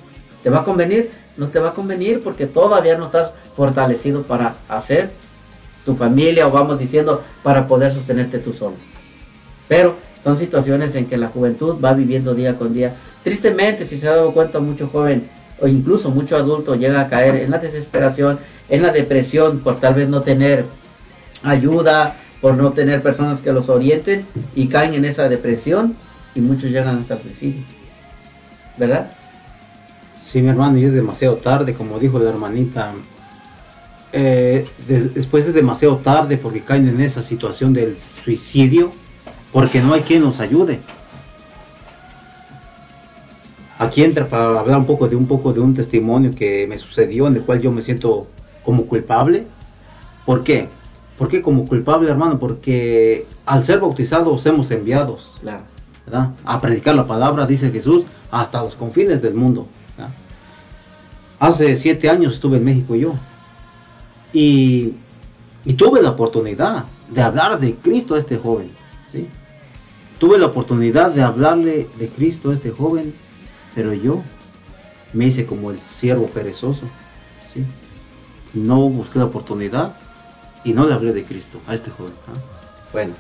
¿Te 0.44 0.50
va 0.50 0.62
a 0.62 0.64
convenir? 0.64 1.12
No 1.38 1.50
te 1.50 1.60
va 1.60 1.70
a 1.70 1.74
convenir 1.74 2.22
porque 2.22 2.46
todavía 2.46 2.98
no 2.98 3.06
estás 3.06 3.32
fortalecido 3.60 4.24
para 4.24 4.56
hacer 4.70 5.12
tu 5.84 5.94
familia 5.94 6.48
o 6.48 6.52
vamos 6.52 6.80
diciendo 6.80 7.22
para 7.44 7.68
poder 7.68 7.94
sostenerte 7.94 8.40
tú 8.40 8.54
solo. 8.54 8.78
Pero 9.68 9.96
son 10.24 10.38
situaciones 10.38 10.96
en 10.96 11.08
que 11.08 11.18
la 11.18 11.28
juventud 11.28 11.76
va 11.84 11.94
viviendo 11.94 12.34
día 12.34 12.56
con 12.58 12.74
día. 12.74 12.96
Tristemente, 13.22 13.86
si 13.86 13.98
se 13.98 14.08
ha 14.08 14.16
dado 14.16 14.32
cuenta, 14.32 14.62
mucho 14.62 14.88
joven 14.88 15.30
o 15.60 15.68
incluso 15.68 16.10
mucho 16.10 16.38
adulto 16.38 16.76
llega 16.76 17.02
a 17.02 17.10
caer 17.10 17.36
en 17.36 17.52
la 17.52 17.58
desesperación, 17.58 18.40
en 18.70 18.82
la 18.82 18.94
depresión 18.94 19.60
por 19.60 19.82
tal 19.82 19.96
vez 19.96 20.08
no 20.08 20.22
tener 20.22 20.64
ayuda, 21.44 22.16
por 22.40 22.56
no 22.56 22.72
tener 22.72 23.04
personas 23.04 23.42
que 23.42 23.52
los 23.52 23.68
orienten 23.68 24.26
y 24.56 24.70
caen 24.70 24.94
en 24.94 25.04
esa 25.04 25.28
depresión 25.28 25.98
y 26.34 26.40
muchos 26.40 26.72
llegan 26.72 27.00
hasta 27.00 27.16
el 27.16 27.24
suicidio. 27.24 27.64
¿Verdad? 28.78 29.12
Sí, 30.24 30.42
mi 30.42 30.48
hermano, 30.48 30.78
y 30.78 30.86
es 30.86 30.94
demasiado 30.94 31.36
tarde, 31.36 31.74
como 31.74 32.00
dijo 32.00 32.20
la 32.20 32.30
hermanita. 32.30 32.94
Eh, 34.12 34.68
de- 34.88 35.10
después 35.10 35.46
es 35.46 35.54
demasiado 35.54 35.98
tarde 35.98 36.38
porque 36.38 36.62
caen 36.62 36.88
en 36.88 37.00
esa 37.02 37.22
situación 37.24 37.74
del 37.74 37.98
suicidio, 38.24 38.92
porque 39.54 39.82
no 39.82 39.94
hay 39.94 40.02
quien 40.02 40.22
los 40.24 40.40
ayude. 40.40 40.80
Aquí 43.78 44.04
entra 44.04 44.28
para 44.28 44.60
hablar 44.60 44.78
un 44.80 44.86
poco 44.86 45.08
de 45.08 45.16
un 45.16 45.26
poco 45.26 45.54
de 45.54 45.62
un 45.62 45.74
testimonio 45.74 46.32
que 46.32 46.68
me 46.68 46.78
sucedió 46.78 47.28
en 47.28 47.36
el 47.38 47.44
cual 47.44 47.62
yo 47.62 47.72
me 47.72 47.82
siento 47.82 48.28
como 48.66 48.86
culpable. 48.86 49.48
¿Por 50.26 50.44
qué? 50.44 50.68
¿Por 51.18 51.30
qué 51.30 51.42
como 51.42 51.66
culpable, 51.66 52.10
hermano? 52.10 52.40
Porque 52.40 53.26
al 53.46 53.66
ser 53.66 53.80
bautizados 53.80 54.46
hemos 54.46 54.70
enviados. 54.72 55.32
Claro. 55.40 55.62
¿verdad? 56.06 56.32
A 56.44 56.60
predicar 56.60 56.96
la 56.96 57.06
palabra, 57.08 57.46
dice 57.46 57.70
Jesús, 57.70 58.04
hasta 58.32 58.64
los 58.64 58.76
confines 58.76 59.22
del 59.22 59.36
mundo. 59.36 59.68
¿verdad? 59.98 60.12
Hace 61.40 61.76
siete 61.78 62.10
años 62.10 62.34
estuve 62.34 62.58
en 62.58 62.66
México 62.66 62.96
yo. 62.96 63.14
Y, 64.34 64.94
tuve 65.78 66.02
la 66.02 66.12
oportunidad 66.12 66.86
de 67.10 67.22
hablar 67.22 67.60
de 67.60 67.76
Cristo 67.76 68.16
a 68.16 68.20
este 68.20 68.38
joven. 68.38 68.72
¿sí? 69.12 69.28
Tuve 70.20 70.38
la 70.38 70.48
oportunidad 70.48 71.12
de 71.12 71.22
hablarle 71.22 71.88
de 71.98 72.08
Cristo 72.08 72.52
a 72.52 72.54
este 72.54 72.72
joven, 72.72 73.14
pero 73.76 73.94
yo 73.94 74.22
me 75.14 75.26
hice 75.26 75.46
como 75.46 75.72
el 75.72 75.80
siervo 75.86 76.28
perezoso. 76.28 76.86
¿sí? 77.54 77.64
No 78.54 78.90
busqué 78.90 79.20
la 79.20 79.26
oportunidad 79.26 79.96
y 80.64 80.74
no 80.74 80.86
le 80.86 80.94
hablé 80.94 81.14
de 81.14 81.24
Cristo 81.24 81.60
a 81.68 81.76
este 81.76 81.90
joven. 81.92 82.14
¿ah? 82.28 82.40
Bueno, 82.92 83.14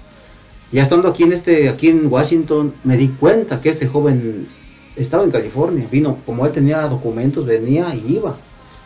ya 0.72 0.84
estando 0.84 1.08
aquí 1.08 1.24
en 1.24 1.34
este, 1.34 1.70
aquí 1.70 1.90
en 1.90 2.12
Washington, 2.12 2.74
me 2.84 2.98
di 2.98 3.08
cuenta 3.08 3.62
que 3.62 3.70
este 3.70 3.88
joven 3.88 4.48
estaba 4.96 5.24
en 5.24 5.32
California. 5.32 5.88
Vino, 5.90 6.18
como 6.26 6.46
él 6.46 6.52
tenía 6.52 6.82
documentos, 6.82 7.46
venía 7.46 7.94
y 7.96 8.16
iba. 8.16 8.36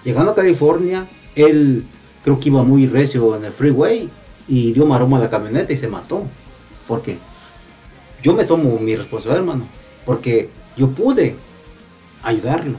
Llegando 0.03 0.31
a 0.31 0.35
California, 0.35 1.07
él 1.35 1.85
creo 2.23 2.39
que 2.39 2.49
iba 2.49 2.63
muy 2.63 2.87
recio 2.87 3.35
en 3.35 3.45
el 3.45 3.51
freeway 3.51 4.09
y 4.47 4.73
dio 4.73 4.85
maroma 4.85 5.17
a 5.17 5.21
la 5.21 5.29
camioneta 5.29 5.73
y 5.73 5.77
se 5.77 5.87
mató. 5.87 6.23
¿Por 6.87 7.01
qué? 7.01 7.19
Yo 8.21 8.33
me 8.33 8.45
tomo 8.45 8.77
mi 8.79 8.95
responsabilidad, 8.95 9.41
hermano, 9.41 9.65
porque 10.05 10.49
yo 10.77 10.89
pude 10.89 11.35
ayudarlo, 12.23 12.77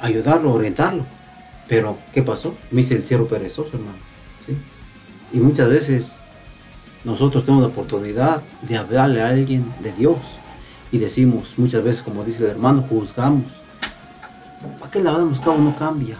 ayudarlo, 0.00 0.52
orientarlo. 0.52 1.04
Pero, 1.68 1.98
¿qué 2.12 2.22
pasó? 2.22 2.54
Me 2.70 2.80
hice 2.80 2.96
el 2.96 3.04
cierro 3.04 3.26
perezoso, 3.26 3.76
hermano. 3.76 3.98
¿sí? 4.46 4.56
Y 5.32 5.38
muchas 5.38 5.68
veces 5.68 6.14
nosotros 7.04 7.44
tenemos 7.44 7.64
la 7.64 7.70
oportunidad 7.70 8.42
de 8.62 8.76
hablarle 8.76 9.22
a 9.22 9.28
alguien 9.28 9.64
de 9.80 9.92
Dios 9.92 10.18
y 10.90 10.98
decimos 10.98 11.54
muchas 11.56 11.82
veces, 11.82 12.02
como 12.02 12.24
dice 12.24 12.44
el 12.44 12.50
hermano, 12.50 12.84
juzgamos. 12.88 13.44
¿Para 14.78 14.90
qué 14.90 14.98
hablamos 15.00 15.40
cabo 15.40 15.58
no 15.58 15.76
cambia? 15.76 16.16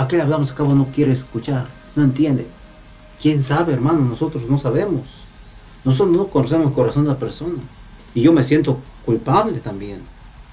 ¿Para 0.00 0.08
qué 0.08 0.16
le 0.16 0.22
hablamos 0.22 0.50
cabo 0.52 0.74
no 0.74 0.86
quiere 0.86 1.12
escuchar? 1.12 1.66
No 1.94 2.02
entiende. 2.02 2.46
¿Quién 3.20 3.44
sabe, 3.44 3.74
hermano? 3.74 4.00
Nosotros 4.00 4.44
no 4.48 4.58
sabemos. 4.58 5.02
Nosotros 5.84 6.16
no 6.16 6.28
conocemos 6.28 6.68
el 6.68 6.72
corazón 6.72 7.02
de 7.04 7.10
la 7.10 7.18
persona. 7.18 7.58
Y 8.14 8.22
yo 8.22 8.32
me 8.32 8.42
siento 8.42 8.78
culpable 9.04 9.58
también. 9.58 9.98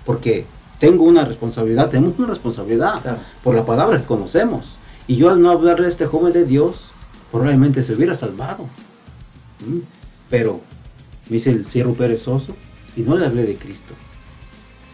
Porque 0.06 0.46
tengo 0.82 1.06
una 1.06 1.24
responsabilidad, 1.24 1.90
tenemos 1.90 2.20
una 2.20 2.28
responsabilidad 2.28 3.02
Claro. 3.02 3.20
por 3.42 3.56
la 3.56 3.66
palabra 3.66 4.02
que 4.02 4.06
conocemos. 4.06 4.66
Y 5.08 5.16
yo 5.16 5.30
al 5.30 5.42
no 5.42 5.50
hablarle 5.52 5.86
a 5.86 5.92
este 5.92 6.08
joven 6.08 6.34
de 6.34 6.44
Dios, 6.44 6.92
probablemente 7.32 7.84
se 7.84 7.94
hubiera 7.94 8.16
salvado. 8.16 8.66
¿Mm? 9.66 9.78
Pero 10.30 10.60
me 11.30 11.38
hice 11.38 11.52
el 11.52 11.70
cierro 11.70 11.94
perezoso 11.94 12.54
y 12.98 13.02
no 13.04 13.16
le 13.16 13.26
hablé 13.26 13.44
de 13.44 13.56
Cristo. 13.56 13.94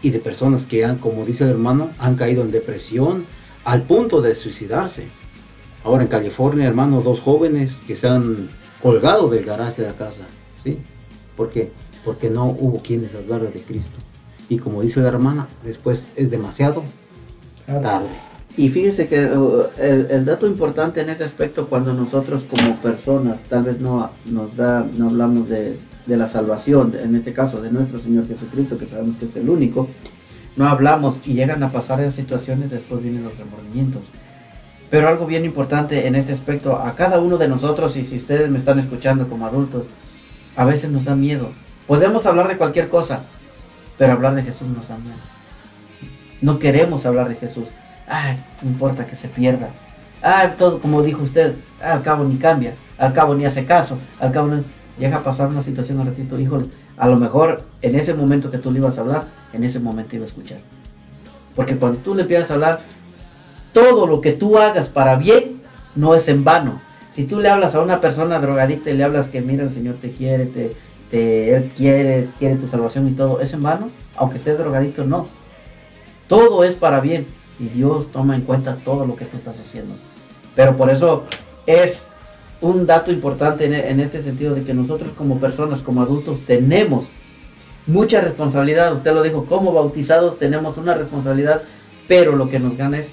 Y 0.00 0.10
de 0.10 0.20
personas 0.20 0.64
que 0.64 0.84
han, 0.84 0.98
como 0.98 1.24
dice 1.24 1.42
el 1.42 1.50
hermano, 1.50 1.90
han 1.98 2.14
caído 2.14 2.42
en 2.42 2.52
depresión 2.52 3.24
al 3.64 3.82
punto 3.82 4.20
de 4.20 4.34
suicidarse. 4.34 5.08
Ahora 5.82 6.02
en 6.02 6.08
California, 6.08 6.66
hermano, 6.66 7.02
dos 7.02 7.20
jóvenes 7.20 7.82
que 7.86 7.96
se 7.96 8.08
han 8.08 8.48
colgado 8.82 9.28
del 9.28 9.44
garaje 9.44 9.82
de 9.82 9.88
la 9.88 9.94
casa. 9.94 10.24
¿Sí? 10.62 10.78
¿Por 11.36 11.50
qué? 11.50 11.72
Porque 12.04 12.30
no 12.30 12.46
hubo 12.46 12.80
quienes 12.80 13.14
hablaran 13.14 13.52
de 13.52 13.60
Cristo. 13.60 13.98
Y 14.48 14.58
como 14.58 14.82
dice 14.82 15.00
la 15.00 15.08
hermana, 15.08 15.48
después 15.62 16.06
es 16.16 16.30
demasiado 16.30 16.84
tarde. 17.66 18.08
Y 18.56 18.68
fíjese 18.68 19.08
que 19.08 19.26
uh, 19.26 19.64
el, 19.78 20.06
el 20.10 20.24
dato 20.24 20.46
importante 20.46 21.00
en 21.00 21.10
ese 21.10 21.24
aspecto, 21.24 21.66
cuando 21.66 21.92
nosotros 21.92 22.44
como 22.44 22.76
personas 22.76 23.40
tal 23.48 23.64
vez 23.64 23.80
no 23.80 24.10
nos 24.26 24.56
da, 24.56 24.86
no 24.96 25.08
hablamos 25.08 25.48
de, 25.48 25.78
de 26.06 26.16
la 26.16 26.28
salvación, 26.28 26.94
en 27.02 27.16
este 27.16 27.32
caso 27.32 27.60
de 27.60 27.70
nuestro 27.72 27.98
Señor 27.98 28.28
Jesucristo, 28.28 28.78
que 28.78 28.86
sabemos 28.86 29.16
que 29.16 29.24
es 29.24 29.36
el 29.36 29.48
único, 29.48 29.88
no 30.56 30.68
hablamos 30.68 31.20
y 31.24 31.34
llegan 31.34 31.62
a 31.62 31.70
pasar 31.70 32.00
esas 32.00 32.14
situaciones, 32.14 32.70
después 32.70 33.02
vienen 33.02 33.24
los 33.24 33.36
remordimientos. 33.36 34.02
Pero 34.90 35.08
algo 35.08 35.26
bien 35.26 35.44
importante 35.44 36.06
en 36.06 36.14
este 36.14 36.32
aspecto, 36.32 36.76
a 36.76 36.94
cada 36.94 37.20
uno 37.20 37.38
de 37.38 37.48
nosotros, 37.48 37.96
y 37.96 38.06
si 38.06 38.18
ustedes 38.18 38.50
me 38.50 38.58
están 38.58 38.78
escuchando 38.78 39.28
como 39.28 39.46
adultos, 39.46 39.86
a 40.56 40.64
veces 40.64 40.90
nos 40.90 41.04
da 41.04 41.16
miedo. 41.16 41.50
Podemos 41.86 42.24
hablar 42.26 42.48
de 42.48 42.56
cualquier 42.56 42.88
cosa, 42.88 43.20
pero 43.98 44.12
hablar 44.12 44.34
de 44.34 44.42
Jesús 44.42 44.68
nos 44.68 44.88
da 44.88 44.96
miedo. 44.96 45.16
No 46.40 46.58
queremos 46.58 47.06
hablar 47.06 47.28
de 47.28 47.34
Jesús. 47.34 47.64
Ay, 48.06 48.38
no 48.62 48.70
importa 48.70 49.06
que 49.06 49.16
se 49.16 49.28
pierda. 49.28 49.70
Ay, 50.22 50.54
todo 50.58 50.78
como 50.78 51.02
dijo 51.02 51.22
usted, 51.22 51.54
ah, 51.82 51.92
al 51.92 52.02
cabo 52.02 52.24
ni 52.24 52.36
cambia, 52.36 52.74
al 52.98 53.12
cabo 53.12 53.34
ni 53.34 53.44
hace 53.44 53.64
caso, 53.64 53.98
al 54.20 54.32
cabo 54.32 54.48
no... 54.48 54.62
Llega 54.96 55.16
a 55.16 55.24
pasar 55.24 55.48
una 55.48 55.60
situación 55.60 55.98
al 55.98 56.06
ratito, 56.06 56.38
hijo, 56.38 56.62
a 56.96 57.08
lo 57.08 57.16
mejor 57.16 57.62
en 57.82 57.98
ese 57.98 58.14
momento 58.14 58.50
que 58.50 58.58
tú 58.58 58.70
le 58.70 58.78
ibas 58.78 58.98
a 58.98 59.02
hablar, 59.02 59.24
en 59.52 59.64
ese 59.64 59.80
momento 59.80 60.16
iba 60.16 60.24
a 60.24 60.28
escuchar. 60.28 60.58
Porque 61.56 61.76
cuando 61.76 61.98
tú 61.98 62.14
le 62.14 62.22
empiezas 62.22 62.50
a 62.50 62.54
hablar, 62.54 62.80
todo 63.72 64.06
lo 64.06 64.20
que 64.20 64.32
tú 64.32 64.58
hagas 64.58 64.88
para 64.88 65.16
bien 65.16 65.60
no 65.94 66.14
es 66.14 66.28
en 66.28 66.44
vano. 66.44 66.80
Si 67.14 67.24
tú 67.24 67.38
le 67.40 67.48
hablas 67.48 67.74
a 67.74 67.80
una 67.80 68.00
persona 68.00 68.40
drogadicta 68.40 68.90
y 68.90 68.94
le 68.96 69.04
hablas 69.04 69.28
que 69.28 69.40
mira 69.40 69.62
el 69.64 69.72
Señor 69.74 69.94
te 70.00 70.10
quiere, 70.10 70.46
te, 70.46 70.72
te- 71.10 71.54
Él 71.54 71.72
quiere, 71.76 72.28
quiere 72.38 72.56
tu 72.56 72.68
salvación 72.68 73.06
y 73.08 73.12
todo, 73.12 73.40
¿es 73.40 73.52
en 73.52 73.62
vano? 73.62 73.88
Aunque 74.16 74.38
estés 74.38 74.58
drogadicto, 74.58 75.04
no. 75.04 75.26
Todo 76.28 76.64
es 76.64 76.74
para 76.74 77.00
bien 77.00 77.26
y 77.60 77.66
Dios 77.68 78.10
toma 78.10 78.34
en 78.34 78.42
cuenta 78.42 78.76
todo 78.84 79.06
lo 79.06 79.14
que 79.14 79.24
tú 79.26 79.36
estás 79.36 79.58
haciendo. 79.60 79.94
Pero 80.56 80.76
por 80.76 80.90
eso 80.90 81.24
es 81.66 82.08
un 82.64 82.86
dato 82.86 83.12
importante 83.12 83.66
en, 83.66 84.00
este 84.00 84.22
sentido 84.22 84.54
de 84.54 84.62
que 84.62 84.72
nosotros 84.72 85.12
como 85.16 85.38
personas, 85.38 85.82
como 85.82 86.00
adultos, 86.00 86.38
tenemos 86.46 87.04
mucha 87.86 88.22
responsabilidad. 88.22 88.94
Usted 88.94 89.12
lo 89.12 89.22
dijo, 89.22 89.44
como 89.44 89.72
bautizados 89.72 90.38
tenemos 90.38 90.78
una 90.78 90.94
responsabilidad, 90.94 91.62
pero 92.08 92.36
lo 92.36 92.48
que 92.48 92.58
nos 92.58 92.76
gana 92.76 92.98
es 92.98 93.10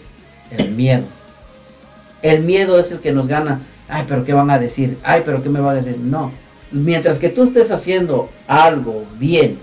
el 0.58 0.72
miedo. 0.72 1.04
El 2.22 2.44
miedo 2.44 2.80
es 2.80 2.92
el 2.92 3.00
que 3.00 3.12
nos 3.12 3.28
gana. 3.28 3.60
Ay, 3.90 4.06
pero 4.08 4.24
¿qué 4.24 4.32
van 4.32 4.50
a 4.50 4.58
decir? 4.58 4.98
Ay, 5.04 5.24
pero 5.26 5.44
¿qué 5.44 5.50
me 5.50 5.60
van 5.60 5.78
a 5.78 5.82
decir? 5.82 6.00
No. 6.00 6.32
Mientras 6.72 7.20
que 7.20 7.28
tú 7.28 7.44
estés 7.44 7.72
haciendo 7.72 8.30
algo 8.48 9.04
bien 9.20 9.60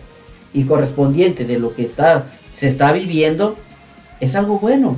y 0.53 0.65
correspondiente 0.65 1.47
de 1.47 1.59
lo 1.59 1.75
que 1.75 1.87
está, 1.87 2.27
se 2.57 2.69
está 2.69 2.93
viviendo, 2.93 3.57
es 4.21 4.37
algo 4.37 4.59
bueno. 4.59 4.97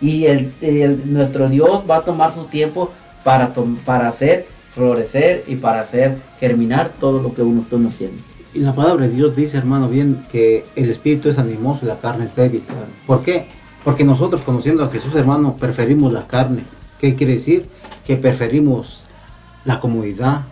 Y 0.00 0.24
el- 0.24 0.52
nuestro 1.12 1.50
Dios 1.50 1.82
va 1.90 1.96
a 1.96 2.02
tomar 2.02 2.32
su 2.32 2.44
tiempo 2.44 2.92
para, 3.28 3.52
para 3.84 4.08
hacer 4.08 4.46
florecer 4.74 5.44
y 5.46 5.56
para 5.56 5.82
hacer 5.82 6.16
germinar 6.40 6.92
todo 6.98 7.22
lo 7.22 7.34
que 7.34 7.42
uno 7.42 7.60
está 7.60 7.76
haciendo. 7.76 8.16
Y 8.54 8.60
la 8.60 8.74
palabra 8.74 9.06
de 9.06 9.12
Dios 9.12 9.36
dice, 9.36 9.58
hermano, 9.58 9.86
bien 9.86 10.24
que 10.32 10.64
el 10.76 10.88
espíritu 10.88 11.28
es 11.28 11.36
animoso 11.36 11.80
y 11.82 11.88
la 11.88 11.98
carne 11.98 12.24
es 12.24 12.34
débil. 12.34 12.62
¿Por 13.06 13.22
qué? 13.22 13.44
Porque 13.84 14.02
nosotros 14.02 14.40
conociendo 14.40 14.82
a 14.82 14.88
Jesús, 14.88 15.14
hermano, 15.14 15.58
preferimos 15.58 16.10
la 16.10 16.26
carne. 16.26 16.62
¿Qué 16.98 17.16
quiere 17.16 17.34
decir? 17.34 17.66
Que 18.06 18.16
preferimos 18.16 19.02
la 19.66 19.78
comodidad 19.78 20.44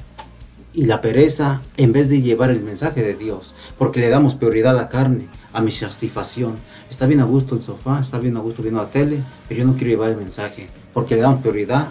y 0.75 0.85
la 0.85 1.01
pereza 1.01 1.63
en 1.79 1.93
vez 1.93 2.11
de 2.11 2.21
llevar 2.21 2.51
el 2.51 2.61
mensaje 2.61 3.03
de 3.03 3.15
Dios. 3.15 3.55
Porque 3.79 4.01
le 4.01 4.11
damos 4.11 4.35
prioridad 4.35 4.77
a 4.77 4.83
la 4.83 4.91
carne, 4.91 5.29
a 5.55 5.63
mi 5.63 5.73
satisfacción. 5.73 6.57
Está 6.91 7.07
bien 7.07 7.21
a 7.21 7.25
gusto 7.25 7.55
el 7.55 7.63
sofá, 7.63 8.01
está 8.01 8.19
bien 8.19 8.37
a 8.37 8.41
gusto 8.41 8.61
viendo 8.61 8.83
la 8.83 8.91
tele, 8.91 9.21
pero 9.49 9.61
yo 9.61 9.67
no 9.67 9.77
quiero 9.77 9.93
llevar 9.93 10.11
el 10.11 10.19
mensaje. 10.19 10.67
Porque 10.93 11.15
le 11.15 11.23
damos 11.23 11.41
prioridad 11.41 11.89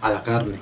a 0.00 0.10
la 0.10 0.22
carne. 0.22 0.60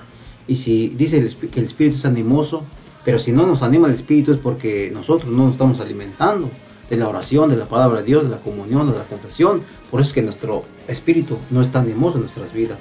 Y 0.48 0.56
si 0.56 0.88
dice 0.88 1.18
el 1.18 1.34
que 1.34 1.60
el 1.60 1.66
espíritu 1.66 1.96
es 1.96 2.04
animoso, 2.04 2.64
pero 3.04 3.18
si 3.18 3.32
no 3.32 3.46
nos 3.46 3.62
anima 3.62 3.88
el 3.88 3.94
espíritu 3.94 4.32
es 4.32 4.40
porque 4.40 4.90
nosotros 4.92 5.32
no 5.32 5.44
nos 5.44 5.52
estamos 5.52 5.80
alimentando 5.80 6.50
de 6.90 6.96
la 6.96 7.08
oración, 7.08 7.50
de 7.50 7.56
la 7.56 7.66
palabra 7.66 7.98
de 7.98 8.04
Dios, 8.04 8.22
de 8.24 8.30
la 8.30 8.38
comunión, 8.38 8.90
de 8.90 8.98
la 8.98 9.04
confesión. 9.04 9.62
Por 9.90 10.00
eso 10.00 10.08
es 10.08 10.14
que 10.14 10.22
nuestro 10.22 10.64
espíritu 10.88 11.38
no 11.50 11.62
está 11.62 11.80
animoso 11.80 12.16
en 12.16 12.22
nuestras 12.22 12.52
vidas. 12.52 12.78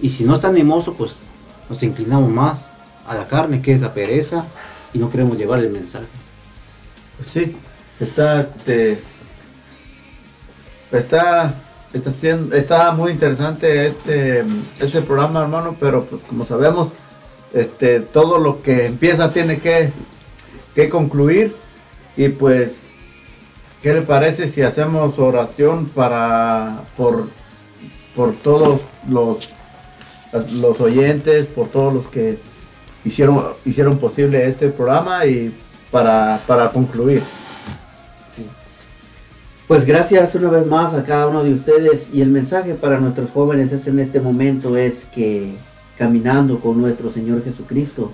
Y 0.00 0.10
si 0.10 0.24
no 0.24 0.34
está 0.34 0.48
animoso, 0.48 0.94
pues 0.94 1.16
nos 1.68 1.82
inclinamos 1.82 2.30
más 2.30 2.68
a 3.06 3.14
la 3.14 3.26
carne, 3.26 3.62
que 3.62 3.72
es 3.72 3.80
la 3.80 3.94
pereza, 3.94 4.46
y 4.92 4.98
no 4.98 5.10
queremos 5.10 5.36
llevar 5.36 5.60
el 5.60 5.70
mensaje. 5.70 6.06
Pues 7.16 7.28
sí, 7.30 7.56
está, 8.00 8.42
este, 8.42 8.98
está, 10.92 11.54
está, 11.94 12.12
siendo- 12.12 12.54
está 12.54 12.92
muy 12.92 13.12
interesante 13.12 13.86
este, 13.88 14.44
este 14.80 15.00
programa, 15.02 15.42
hermano, 15.42 15.76
pero 15.80 16.02
pues 16.04 16.20
como 16.28 16.44
sabemos, 16.46 16.88
este, 17.52 18.00
todo 18.00 18.38
lo 18.38 18.62
que 18.62 18.86
empieza 18.86 19.32
tiene 19.32 19.60
que, 19.60 19.92
que 20.74 20.88
concluir 20.88 21.54
y 22.16 22.28
pues, 22.28 22.72
¿qué 23.82 23.94
le 23.94 24.02
parece 24.02 24.50
si 24.50 24.62
hacemos 24.62 25.18
oración 25.18 25.86
para, 25.86 26.82
por, 26.96 27.28
por 28.14 28.34
todos 28.36 28.80
los, 29.08 29.48
los 30.52 30.80
oyentes, 30.80 31.46
por 31.46 31.68
todos 31.68 31.94
los 31.94 32.06
que 32.08 32.38
hicieron, 33.04 33.44
hicieron 33.64 33.98
posible 33.98 34.48
este 34.48 34.68
programa 34.68 35.24
y 35.26 35.54
para, 35.90 36.40
para 36.46 36.70
concluir? 36.70 37.22
Pues 39.66 39.86
gracias 39.86 40.34
una 40.34 40.50
vez 40.50 40.66
más 40.66 40.92
a 40.92 41.04
cada 41.04 41.26
uno 41.26 41.42
de 41.42 41.54
ustedes 41.54 42.10
y 42.12 42.20
el 42.20 42.28
mensaje 42.28 42.74
para 42.74 43.00
nuestros 43.00 43.30
jóvenes 43.30 43.72
es 43.72 43.86
en 43.86 43.98
este 43.98 44.20
momento 44.20 44.76
es 44.76 45.06
que 45.06 45.54
caminando 45.96 46.60
con 46.60 46.78
nuestro 46.82 47.10
Señor 47.10 47.42
Jesucristo 47.42 48.12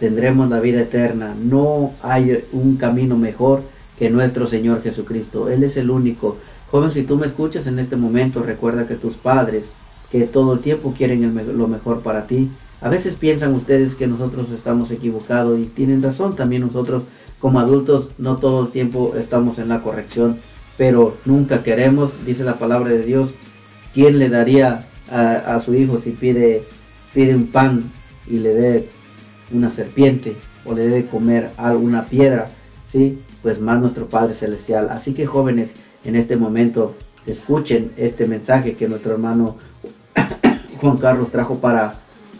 tendremos 0.00 0.50
la 0.50 0.58
vida 0.58 0.80
eterna. 0.80 1.32
No 1.40 1.92
hay 2.02 2.44
un 2.50 2.74
camino 2.74 3.16
mejor 3.16 3.62
que 3.96 4.10
nuestro 4.10 4.48
Señor 4.48 4.82
Jesucristo. 4.82 5.48
Él 5.48 5.62
es 5.62 5.76
el 5.76 5.90
único. 5.90 6.38
Joven, 6.72 6.90
si 6.90 7.04
tú 7.04 7.16
me 7.16 7.28
escuchas 7.28 7.68
en 7.68 7.78
este 7.78 7.94
momento, 7.94 8.42
recuerda 8.42 8.88
que 8.88 8.96
tus 8.96 9.14
padres, 9.14 9.66
que 10.10 10.22
todo 10.22 10.54
el 10.54 10.58
tiempo 10.58 10.92
quieren 10.92 11.40
lo 11.56 11.68
mejor 11.68 12.00
para 12.00 12.26
ti, 12.26 12.50
a 12.80 12.88
veces 12.88 13.14
piensan 13.14 13.54
ustedes 13.54 13.94
que 13.94 14.08
nosotros 14.08 14.50
estamos 14.50 14.90
equivocados 14.90 15.56
y 15.60 15.66
tienen 15.66 16.02
razón. 16.02 16.34
También 16.34 16.62
nosotros 16.62 17.04
como 17.38 17.60
adultos 17.60 18.08
no 18.18 18.38
todo 18.38 18.64
el 18.66 18.72
tiempo 18.72 19.14
estamos 19.16 19.60
en 19.60 19.68
la 19.68 19.80
corrección, 19.80 20.40
pero 20.76 21.16
nunca 21.24 21.62
queremos, 21.62 22.12
dice 22.24 22.44
la 22.44 22.58
palabra 22.58 22.90
de 22.90 23.04
Dios, 23.04 23.34
¿quién 23.92 24.18
le 24.18 24.28
daría 24.28 24.86
a, 25.10 25.58
su 25.60 25.74
hijo 25.74 26.00
si 26.00 26.10
pide, 26.10 26.64
pide 27.12 27.34
un 27.34 27.46
pan 27.46 27.92
y 28.26 28.38
le 28.38 28.54
dé 28.54 28.88
una 29.52 29.70
serpiente 29.70 30.36
o 30.64 30.74
le 30.74 30.88
dé 30.88 31.04
comer 31.04 31.50
alguna 31.56 32.06
piedra? 32.06 32.48
¿sí? 32.90 33.18
Pues 33.42 33.60
más 33.60 33.80
nuestro 33.80 34.08
Padre 34.08 34.34
Celestial. 34.34 34.88
Así 34.90 35.14
que 35.14 35.26
jóvenes, 35.26 35.70
en 36.04 36.16
este 36.16 36.36
momento 36.36 36.94
escuchen 37.26 37.90
este 37.96 38.26
mensaje 38.26 38.74
que 38.74 38.88
nuestro 38.88 39.12
hermano 39.12 39.56
Juan 40.80 40.98
Carlos 40.98 41.30
trajo 41.30 41.58
para, 41.58 41.94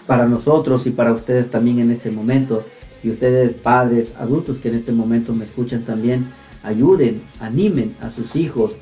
para 0.06 0.26
nosotros 0.26 0.86
y 0.86 0.90
para 0.90 1.12
ustedes 1.12 1.50
también 1.50 1.78
en 1.78 1.90
este 1.90 2.10
momento. 2.10 2.64
Y 3.02 3.10
ustedes, 3.10 3.52
padres, 3.52 4.14
adultos 4.18 4.58
que 4.58 4.68
en 4.68 4.76
este 4.76 4.92
momento 4.92 5.34
me 5.34 5.44
escuchan 5.44 5.82
también, 5.82 6.26
ayuden, 6.64 7.22
animen 7.40 7.96
a 8.00 8.10
sus 8.10 8.36
hijos, 8.36 8.72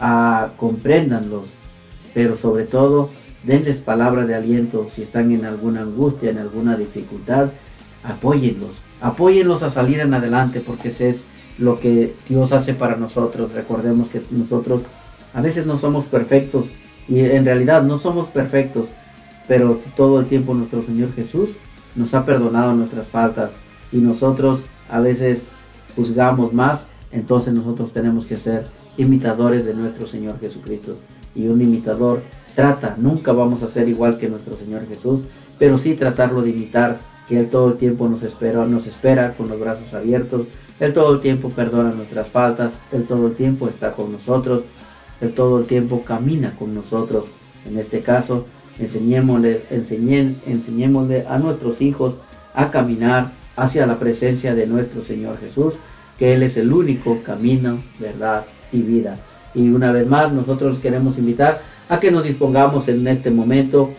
a 0.00 0.50
compréndanlos, 0.56 1.44
pero 2.12 2.36
sobre 2.36 2.64
todo 2.64 3.10
denles 3.42 3.80
palabra 3.80 4.26
de 4.26 4.34
aliento 4.34 4.88
si 4.90 5.02
están 5.02 5.32
en 5.32 5.44
alguna 5.44 5.82
angustia, 5.82 6.30
en 6.30 6.38
alguna 6.38 6.76
dificultad, 6.76 7.50
apóyenlos, 8.02 8.70
apóyenlos 9.00 9.62
a 9.62 9.70
salir 9.70 10.00
en 10.00 10.14
adelante 10.14 10.60
porque 10.60 10.88
ese 10.88 11.08
es 11.08 11.24
lo 11.58 11.78
que 11.78 12.14
Dios 12.28 12.52
hace 12.52 12.74
para 12.74 12.96
nosotros. 12.96 13.52
Recordemos 13.52 14.08
que 14.08 14.22
nosotros 14.30 14.82
a 15.34 15.40
veces 15.40 15.66
no 15.66 15.78
somos 15.78 16.04
perfectos 16.04 16.66
y 17.08 17.20
en 17.20 17.44
realidad 17.44 17.82
no 17.82 17.98
somos 17.98 18.28
perfectos, 18.28 18.88
pero 19.46 19.78
todo 19.96 20.20
el 20.20 20.26
tiempo 20.26 20.54
nuestro 20.54 20.82
Señor 20.82 21.12
Jesús 21.14 21.50
nos 21.94 22.14
ha 22.14 22.24
perdonado 22.24 22.74
nuestras 22.74 23.08
faltas 23.08 23.50
y 23.92 23.98
nosotros 23.98 24.62
a 24.90 25.00
veces 25.00 25.48
juzgamos 25.94 26.52
más, 26.52 26.84
entonces 27.14 27.54
nosotros 27.54 27.92
tenemos 27.92 28.26
que 28.26 28.36
ser 28.36 28.66
imitadores 28.96 29.64
de 29.64 29.72
nuestro 29.72 30.06
Señor 30.06 30.40
Jesucristo. 30.40 30.96
Y 31.34 31.46
un 31.46 31.62
imitador 31.62 32.22
trata, 32.56 32.96
nunca 32.98 33.32
vamos 33.32 33.62
a 33.62 33.68
ser 33.68 33.88
igual 33.88 34.18
que 34.18 34.28
nuestro 34.28 34.56
Señor 34.56 34.86
Jesús, 34.88 35.20
pero 35.58 35.78
sí 35.78 35.94
tratarlo 35.94 36.42
de 36.42 36.50
imitar, 36.50 36.98
que 37.28 37.38
Él 37.38 37.48
todo 37.48 37.68
el 37.68 37.78
tiempo 37.78 38.08
nos 38.08 38.22
espera, 38.22 38.66
nos 38.66 38.86
espera 38.86 39.32
con 39.36 39.48
los 39.48 39.60
brazos 39.60 39.94
abiertos, 39.94 40.46
Él 40.80 40.92
todo 40.92 41.14
el 41.14 41.20
tiempo 41.20 41.50
perdona 41.50 41.90
nuestras 41.90 42.28
faltas, 42.28 42.72
Él 42.92 43.04
todo 43.04 43.28
el 43.28 43.34
tiempo 43.34 43.68
está 43.68 43.92
con 43.92 44.10
nosotros, 44.10 44.64
Él 45.20 45.32
todo 45.32 45.60
el 45.60 45.66
tiempo 45.66 46.02
camina 46.02 46.52
con 46.58 46.74
nosotros. 46.74 47.26
En 47.66 47.78
este 47.78 48.00
caso, 48.00 48.46
enseñémosle, 48.80 49.62
enseñen, 49.70 50.36
enseñémosle 50.46 51.26
a 51.28 51.38
nuestros 51.38 51.80
hijos 51.80 52.14
a 52.54 52.70
caminar 52.72 53.30
hacia 53.56 53.86
la 53.86 54.00
presencia 54.00 54.54
de 54.54 54.66
nuestro 54.66 55.02
Señor 55.02 55.38
Jesús, 55.38 55.74
que 56.18 56.34
Él 56.34 56.42
es 56.42 56.56
el 56.56 56.72
único 56.72 57.22
camino, 57.22 57.78
verdad 57.98 58.44
y 58.72 58.82
vida. 58.82 59.16
Y 59.54 59.68
una 59.70 59.92
vez 59.92 60.06
más, 60.06 60.32
nosotros 60.32 60.78
queremos 60.78 61.18
invitar 61.18 61.62
a 61.88 62.00
que 62.00 62.10
nos 62.10 62.24
dispongamos 62.24 62.88
en 62.88 63.06
este 63.06 63.30
momento 63.30 63.90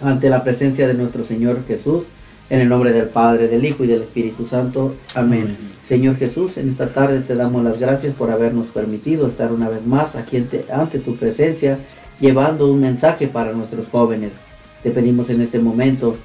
ante 0.00 0.30
la 0.30 0.44
presencia 0.44 0.86
de 0.86 0.94
nuestro 0.94 1.24
Señor 1.24 1.64
Jesús, 1.66 2.04
en 2.50 2.60
el 2.60 2.68
nombre 2.68 2.92
del 2.92 3.08
Padre, 3.08 3.48
del 3.48 3.64
Hijo 3.64 3.84
y 3.84 3.88
del 3.88 4.02
Espíritu 4.02 4.46
Santo. 4.46 4.94
Amén. 5.14 5.56
Señor 5.86 6.16
Jesús, 6.16 6.56
en 6.58 6.68
esta 6.68 6.88
tarde 6.88 7.20
te 7.20 7.34
damos 7.34 7.64
las 7.64 7.78
gracias 7.78 8.14
por 8.14 8.30
habernos 8.30 8.66
permitido 8.66 9.26
estar 9.26 9.52
una 9.52 9.68
vez 9.68 9.84
más 9.86 10.16
aquí 10.16 10.36
ante, 10.36 10.64
ante 10.72 10.98
tu 10.98 11.16
presencia, 11.16 11.78
llevando 12.20 12.70
un 12.70 12.80
mensaje 12.80 13.28
para 13.28 13.52
nuestros 13.52 13.88
jóvenes. 13.88 14.32
Te 14.82 14.90
pedimos 14.90 15.28
en 15.30 15.40
este 15.40 15.58
momento 15.58 16.16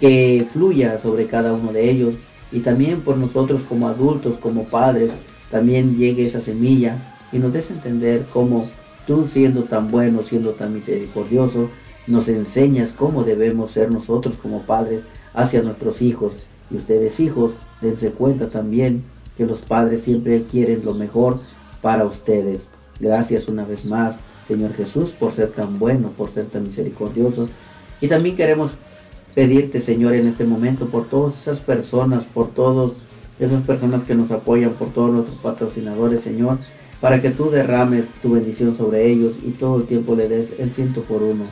que 0.00 0.46
fluya 0.52 0.98
sobre 0.98 1.26
cada 1.26 1.52
uno 1.52 1.72
de 1.72 1.90
ellos 1.90 2.14
y 2.52 2.60
también 2.60 3.00
por 3.00 3.16
nosotros 3.16 3.62
como 3.62 3.88
adultos, 3.88 4.36
como 4.36 4.64
padres, 4.64 5.10
también 5.50 5.96
llegue 5.96 6.26
esa 6.26 6.40
semilla 6.40 6.96
y 7.32 7.38
nos 7.38 7.52
des 7.52 7.70
entender 7.70 8.26
cómo 8.32 8.68
tú 9.06 9.26
siendo 9.26 9.64
tan 9.64 9.90
bueno, 9.90 10.22
siendo 10.22 10.50
tan 10.52 10.74
misericordioso, 10.74 11.68
nos 12.06 12.28
enseñas 12.28 12.92
cómo 12.92 13.24
debemos 13.24 13.70
ser 13.70 13.92
nosotros 13.92 14.36
como 14.36 14.62
padres 14.62 15.02
hacia 15.34 15.62
nuestros 15.62 16.02
hijos. 16.02 16.34
Y 16.70 16.76
ustedes 16.76 17.20
hijos, 17.20 17.54
dense 17.80 18.10
cuenta 18.10 18.48
también 18.50 19.04
que 19.36 19.46
los 19.46 19.62
padres 19.62 20.02
siempre 20.02 20.44
quieren 20.50 20.84
lo 20.84 20.94
mejor 20.94 21.40
para 21.80 22.04
ustedes. 22.04 22.68
Gracias 23.00 23.48
una 23.48 23.64
vez 23.64 23.84
más, 23.84 24.16
Señor 24.46 24.74
Jesús, 24.74 25.10
por 25.10 25.32
ser 25.32 25.50
tan 25.50 25.78
bueno, 25.78 26.08
por 26.08 26.30
ser 26.30 26.46
tan 26.46 26.64
misericordioso. 26.64 27.48
Y 28.00 28.08
también 28.08 28.36
queremos 28.36 28.72
pedirte, 29.34 29.80
Señor, 29.80 30.14
en 30.14 30.26
este 30.26 30.44
momento 30.44 30.86
por 30.86 31.08
todas 31.08 31.40
esas 31.40 31.60
personas, 31.60 32.24
por 32.24 32.48
todas 32.48 32.92
esas 33.38 33.62
personas 33.66 34.04
que 34.04 34.14
nos 34.14 34.30
apoyan, 34.30 34.72
por 34.72 34.90
todos 34.90 35.12
nuestros 35.12 35.38
patrocinadores, 35.38 36.22
Señor, 36.22 36.58
para 37.00 37.20
que 37.20 37.30
tú 37.30 37.50
derrames 37.50 38.06
tu 38.22 38.30
bendición 38.30 38.76
sobre 38.76 39.10
ellos 39.10 39.34
y 39.44 39.50
todo 39.50 39.78
el 39.78 39.86
tiempo 39.86 40.14
le 40.14 40.28
des 40.28 40.54
el 40.58 40.72
ciento 40.72 41.02
por 41.02 41.22
uno, 41.22 41.44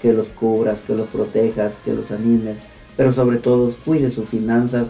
que 0.00 0.12
los 0.12 0.28
cubras, 0.28 0.82
que 0.82 0.94
los 0.94 1.08
protejas, 1.08 1.74
que 1.84 1.92
los 1.92 2.10
animes, 2.10 2.56
pero 2.96 3.12
sobre 3.12 3.38
todo 3.38 3.70
cuide 3.84 4.10
sus 4.10 4.28
finanzas, 4.28 4.88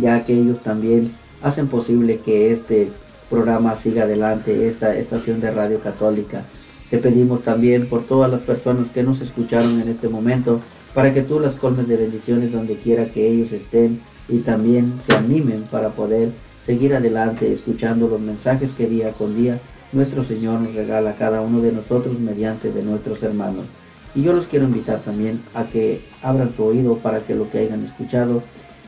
ya 0.00 0.24
que 0.24 0.34
ellos 0.34 0.60
también 0.60 1.12
hacen 1.42 1.68
posible 1.68 2.18
que 2.18 2.50
este 2.50 2.90
programa 3.28 3.76
siga 3.76 4.04
adelante, 4.04 4.68
esta 4.68 4.96
estación 4.96 5.40
de 5.40 5.50
radio 5.50 5.80
católica. 5.80 6.44
Te 6.90 6.98
pedimos 6.98 7.42
también 7.42 7.88
por 7.88 8.04
todas 8.04 8.30
las 8.30 8.42
personas 8.42 8.90
que 8.90 9.02
nos 9.02 9.20
escucharon 9.20 9.80
en 9.80 9.88
este 9.88 10.08
momento, 10.08 10.60
para 10.94 11.12
que 11.12 11.22
tú 11.22 11.40
las 11.40 11.56
colmes 11.56 11.88
de 11.88 11.96
bendiciones 11.96 12.52
donde 12.52 12.76
quiera 12.76 13.06
que 13.06 13.28
ellos 13.28 13.52
estén 13.52 14.00
y 14.28 14.38
también 14.38 15.00
se 15.02 15.14
animen 15.14 15.64
para 15.70 15.90
poder 15.90 16.30
seguir 16.64 16.94
adelante 16.94 17.52
escuchando 17.52 18.08
los 18.08 18.20
mensajes 18.20 18.72
que 18.72 18.86
día 18.86 19.12
con 19.12 19.36
día 19.36 19.58
nuestro 19.92 20.24
Señor 20.24 20.60
nos 20.60 20.74
regala 20.74 21.10
a 21.10 21.16
cada 21.16 21.40
uno 21.40 21.60
de 21.60 21.72
nosotros 21.72 22.18
mediante 22.18 22.72
de 22.72 22.82
nuestros 22.82 23.22
hermanos. 23.22 23.66
Y 24.14 24.22
yo 24.22 24.32
los 24.32 24.46
quiero 24.46 24.66
invitar 24.66 25.00
también 25.00 25.42
a 25.54 25.64
que 25.64 26.04
abran 26.22 26.54
su 26.54 26.64
oído 26.64 26.96
para 26.98 27.20
que 27.20 27.34
lo 27.34 27.50
que 27.50 27.58
hayan 27.58 27.84
escuchado 27.84 28.42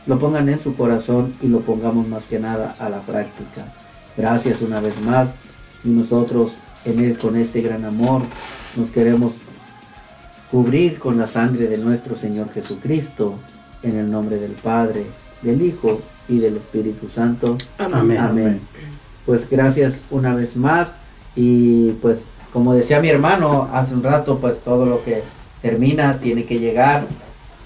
lo 0.06 0.18
pongan 0.18 0.48
en 0.48 0.60
su 0.60 0.76
corazón 0.76 1.32
y 1.42 1.48
lo 1.48 1.60
pongamos 1.60 2.06
más 2.08 2.26
que 2.26 2.38
nada 2.38 2.76
a 2.78 2.88
la 2.88 3.00
práctica. 3.00 3.72
Gracias 4.16 4.60
una 4.60 4.80
vez 4.80 5.00
más 5.00 5.30
y 5.82 5.88
nosotros 5.88 6.56
en 6.84 7.14
con 7.14 7.36
este 7.36 7.62
gran 7.62 7.84
amor 7.84 8.22
nos 8.76 8.90
queremos 8.90 9.34
cubrir 10.54 11.00
con 11.00 11.18
la 11.18 11.26
sangre 11.26 11.66
de 11.66 11.78
nuestro 11.78 12.14
Señor 12.14 12.48
Jesucristo 12.52 13.40
en 13.82 13.96
el 13.96 14.08
nombre 14.08 14.38
del 14.38 14.52
Padre, 14.52 15.04
del 15.42 15.60
Hijo 15.60 16.00
y 16.28 16.38
del 16.38 16.58
Espíritu 16.58 17.08
Santo. 17.08 17.58
Amén. 17.76 18.18
Amén. 18.18 18.60
Pues 19.26 19.50
gracias 19.50 20.00
una 20.12 20.32
vez 20.32 20.54
más 20.54 20.94
y 21.34 21.90
pues 22.00 22.24
como 22.52 22.72
decía 22.72 23.00
mi 23.00 23.08
hermano 23.08 23.68
hace 23.72 23.94
un 23.94 24.04
rato, 24.04 24.38
pues 24.38 24.60
todo 24.60 24.86
lo 24.86 25.02
que 25.02 25.24
termina 25.60 26.18
tiene 26.18 26.44
que 26.44 26.60
llegar 26.60 27.08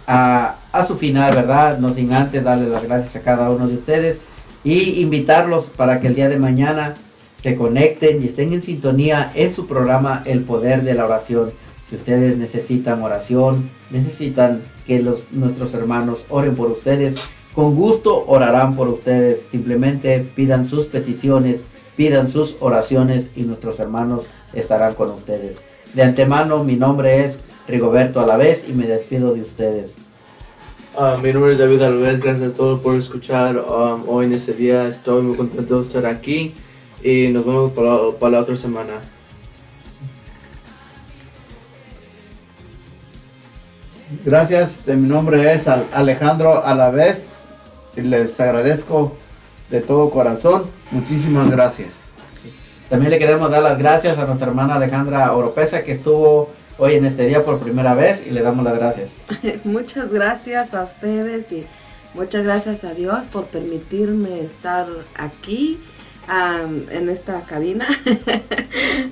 a, 0.06 0.54
a 0.72 0.82
su 0.82 0.96
final, 0.96 1.34
¿verdad? 1.34 1.76
No 1.76 1.92
sin 1.92 2.14
antes 2.14 2.42
darle 2.42 2.70
las 2.70 2.84
gracias 2.84 3.16
a 3.16 3.20
cada 3.20 3.50
uno 3.50 3.68
de 3.68 3.74
ustedes 3.74 4.18
y 4.64 5.02
invitarlos 5.02 5.66
para 5.66 6.00
que 6.00 6.06
el 6.06 6.14
día 6.14 6.30
de 6.30 6.38
mañana 6.38 6.94
se 7.42 7.54
conecten 7.54 8.22
y 8.22 8.28
estén 8.28 8.54
en 8.54 8.62
sintonía 8.62 9.30
en 9.34 9.52
su 9.52 9.66
programa 9.66 10.22
El 10.24 10.40
Poder 10.40 10.84
de 10.84 10.94
la 10.94 11.04
Oración. 11.04 11.52
Si 11.88 11.96
ustedes 11.96 12.36
necesitan 12.36 13.02
oración, 13.02 13.70
necesitan 13.90 14.62
que 14.86 15.00
los, 15.00 15.32
nuestros 15.32 15.72
hermanos 15.74 16.24
oren 16.28 16.54
por 16.54 16.70
ustedes, 16.70 17.16
con 17.54 17.74
gusto 17.74 18.24
orarán 18.26 18.76
por 18.76 18.88
ustedes. 18.88 19.40
Simplemente 19.42 20.24
pidan 20.34 20.68
sus 20.68 20.86
peticiones, 20.86 21.60
pidan 21.96 22.28
sus 22.28 22.56
oraciones 22.60 23.26
y 23.34 23.42
nuestros 23.42 23.80
hermanos 23.80 24.26
estarán 24.52 24.94
con 24.94 25.10
ustedes. 25.10 25.56
De 25.94 26.02
antemano, 26.02 26.62
mi 26.62 26.76
nombre 26.76 27.24
es 27.24 27.38
Rigoberto 27.66 28.20
Alavés 28.20 28.66
y 28.68 28.72
me 28.72 28.86
despido 28.86 29.32
de 29.34 29.42
ustedes. 29.42 29.96
Ah, 30.96 31.16
mi 31.22 31.32
nombre 31.32 31.52
es 31.52 31.58
David 31.58 31.82
Alves, 31.82 32.20
gracias 32.20 32.50
a 32.50 32.54
todos 32.54 32.80
por 32.80 32.96
escuchar 32.96 33.56
um, 33.56 34.02
hoy 34.08 34.26
en 34.26 34.34
este 34.34 34.52
día. 34.52 34.88
Estoy 34.88 35.22
muy 35.22 35.36
contento 35.36 35.80
de 35.80 35.86
estar 35.86 36.06
aquí 36.06 36.54
y 37.02 37.28
nos 37.28 37.46
vemos 37.46 37.72
para 37.72 38.30
la 38.30 38.40
otra 38.40 38.56
semana. 38.56 39.00
Gracias, 44.24 44.70
mi 44.86 45.08
nombre 45.08 45.52
es 45.54 45.68
Al- 45.68 45.86
Alejandro 45.92 46.64
Alavés 46.64 47.18
y 47.96 48.00
les 48.02 48.38
agradezco 48.40 49.16
de 49.70 49.80
todo 49.80 50.10
corazón. 50.10 50.64
Muchísimas 50.90 51.50
gracias. 51.50 51.90
También 52.88 53.10
le 53.10 53.18
queremos 53.18 53.50
dar 53.50 53.62
las 53.62 53.78
gracias 53.78 54.16
a 54.16 54.24
nuestra 54.24 54.46
hermana 54.48 54.76
Alejandra 54.76 55.30
Oropesa 55.32 55.82
que 55.84 55.92
estuvo 55.92 56.50
hoy 56.78 56.94
en 56.94 57.04
este 57.04 57.26
día 57.26 57.44
por 57.44 57.58
primera 57.58 57.94
vez 57.94 58.24
y 58.26 58.30
le 58.30 58.40
damos 58.40 58.64
las 58.64 58.78
gracias. 58.78 59.10
Muchas 59.64 60.10
gracias 60.10 60.72
a 60.72 60.84
ustedes 60.84 61.52
y 61.52 61.66
muchas 62.14 62.44
gracias 62.44 62.84
a 62.84 62.94
Dios 62.94 63.26
por 63.26 63.44
permitirme 63.46 64.40
estar 64.40 64.86
aquí 65.16 65.78
en 66.90 67.08
esta 67.10 67.42
cabina. 67.42 67.86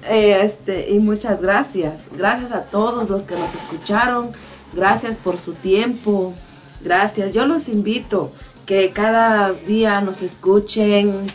Este, 0.08 0.90
y 0.90 0.98
muchas 0.98 1.40
gracias. 1.40 1.94
Gracias 2.16 2.52
a 2.52 2.62
todos 2.64 3.08
los 3.08 3.22
que 3.22 3.34
nos 3.34 3.52
escucharon. 3.54 4.30
Gracias 4.72 5.16
por 5.16 5.38
su 5.38 5.54
tiempo. 5.54 6.34
Gracias. 6.80 7.32
Yo 7.32 7.46
los 7.46 7.68
invito 7.68 8.32
que 8.66 8.90
cada 8.90 9.52
día 9.52 10.00
nos 10.00 10.22
escuchen. 10.22 11.30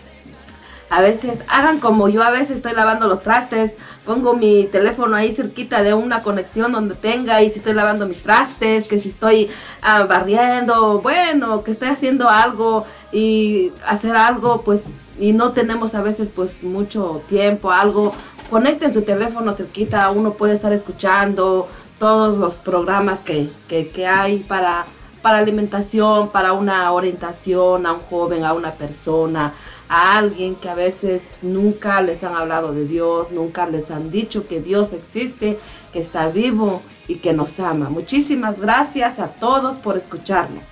A 0.89 1.01
veces 1.01 1.39
hagan 1.47 1.79
como 1.79 2.09
yo 2.09 2.21
a 2.21 2.31
veces 2.31 2.57
estoy 2.57 2.73
lavando 2.73 3.07
los 3.07 3.23
trastes, 3.23 3.75
pongo 4.05 4.33
mi 4.33 4.65
teléfono 4.65 5.15
ahí 5.15 5.31
cerquita 5.31 5.83
de 5.83 5.93
una 5.93 6.21
conexión 6.21 6.73
donde 6.73 6.95
tenga 6.95 7.41
y 7.41 7.49
si 7.49 7.59
estoy 7.59 7.73
lavando 7.73 8.09
mis 8.09 8.21
trastes, 8.21 8.89
que 8.89 8.99
si 8.99 9.07
estoy 9.07 9.49
ah, 9.81 10.03
barriendo, 10.03 10.99
bueno, 10.99 11.63
que 11.63 11.71
estoy 11.71 11.87
haciendo 11.87 12.29
algo 12.29 12.85
y 13.13 13.71
hacer 13.87 14.17
algo 14.17 14.63
pues 14.63 14.81
y 15.17 15.31
no 15.31 15.51
tenemos 15.51 15.95
a 15.95 16.01
veces 16.01 16.29
pues 16.35 16.61
mucho 16.61 17.23
tiempo, 17.29 17.71
algo, 17.71 18.13
conecten 18.49 18.93
su 18.93 19.03
teléfono 19.03 19.53
cerquita, 19.53 20.09
uno 20.09 20.33
puede 20.33 20.55
estar 20.55 20.73
escuchando 20.73 21.69
todos 22.01 22.35
los 22.35 22.55
programas 22.55 23.19
que, 23.19 23.51
que, 23.69 24.07
hay 24.07 24.39
para, 24.39 24.87
para 25.21 25.37
alimentación, 25.37 26.29
para 26.29 26.53
una 26.53 26.91
orientación 26.93 27.85
a 27.85 27.93
un 27.93 27.99
joven, 27.99 28.43
a 28.43 28.53
una 28.53 28.71
persona, 28.71 29.53
a 29.87 30.17
alguien 30.17 30.55
que 30.55 30.67
a 30.67 30.73
veces 30.73 31.21
nunca 31.43 32.01
les 32.01 32.23
han 32.23 32.33
hablado 32.33 32.73
de 32.73 32.85
Dios, 32.85 33.27
nunca 33.29 33.67
les 33.67 33.91
han 33.91 34.09
dicho 34.09 34.47
que 34.47 34.61
Dios 34.61 34.89
existe, 34.93 35.59
que 35.93 35.99
está 35.99 36.29
vivo 36.29 36.81
y 37.07 37.17
que 37.17 37.33
nos 37.33 37.59
ama. 37.59 37.91
Muchísimas 37.91 38.59
gracias 38.59 39.19
a 39.19 39.27
todos 39.27 39.75
por 39.75 39.95
escucharnos. 39.95 40.63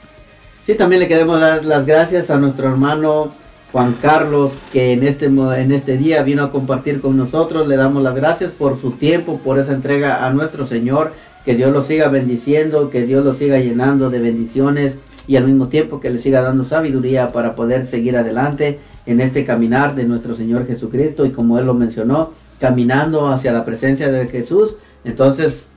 Sí, 0.65 0.73
también 0.73 0.99
le 0.99 1.07
queremos 1.07 1.39
dar 1.39 1.64
las 1.64 1.85
gracias 1.85 2.31
a 2.31 2.38
nuestro 2.38 2.69
hermano 2.69 3.31
Juan 3.71 3.97
Carlos 4.01 4.61
que 4.73 4.93
en 4.93 5.03
este, 5.03 5.25
en 5.25 5.71
este 5.71 5.97
día 5.97 6.23
vino 6.23 6.43
a 6.43 6.51
compartir 6.51 7.01
con 7.01 7.17
nosotros. 7.17 7.67
Le 7.67 7.75
damos 7.75 8.01
las 8.01 8.15
gracias 8.15 8.51
por 8.51 8.79
su 8.81 8.91
tiempo, 8.91 9.39
por 9.43 9.59
esa 9.59 9.73
entrega 9.73 10.25
a 10.25 10.31
nuestro 10.31 10.65
Señor. 10.65 11.13
Que 11.45 11.55
Dios 11.55 11.71
lo 11.71 11.83
siga 11.83 12.09
bendiciendo, 12.09 12.89
que 12.89 13.05
Dios 13.05 13.23
lo 13.23 13.33
siga 13.33 13.59
llenando 13.59 14.09
de 14.09 14.19
bendiciones 14.19 14.97
y 15.27 15.35
al 15.35 15.45
mismo 15.45 15.67
tiempo 15.67 15.99
que 15.99 16.09
le 16.09 16.19
siga 16.19 16.41
dando 16.41 16.63
sabiduría 16.63 17.27
para 17.29 17.55
poder 17.55 17.85
seguir 17.85 18.17
adelante 18.17 18.79
en 19.05 19.21
este 19.21 19.45
caminar 19.45 19.95
de 19.95 20.03
nuestro 20.03 20.35
Señor 20.35 20.65
Jesucristo 20.67 21.25
y 21.25 21.31
como 21.31 21.59
él 21.59 21.65
lo 21.65 21.73
mencionó, 21.73 22.33
caminando 22.59 23.27
hacia 23.27 23.53
la 23.53 23.63
presencia 23.63 24.11
de 24.11 24.27
Jesús. 24.27 24.75
Entonces, 25.03 25.67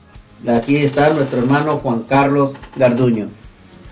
aquí 0.48 0.76
está 0.76 1.12
nuestro 1.12 1.38
hermano 1.38 1.78
Juan 1.78 2.04
Carlos 2.08 2.54
Garduño. 2.76 3.26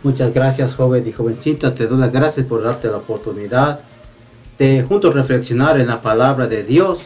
Muchas 0.03 0.33
gracias, 0.33 0.75
joven 0.75 1.07
y 1.07 1.13
jovencita. 1.13 1.75
Te 1.75 1.87
doy 1.87 1.99
las 1.99 2.11
gracias 2.11 2.47
por 2.47 2.63
darte 2.63 2.89
la 2.89 2.97
oportunidad 2.97 3.81
juntos 4.87 5.15
reflexionar 5.15 5.81
en 5.81 5.87
la 5.87 6.03
palabra 6.03 6.47
de 6.47 6.63
Dios. 6.63 6.99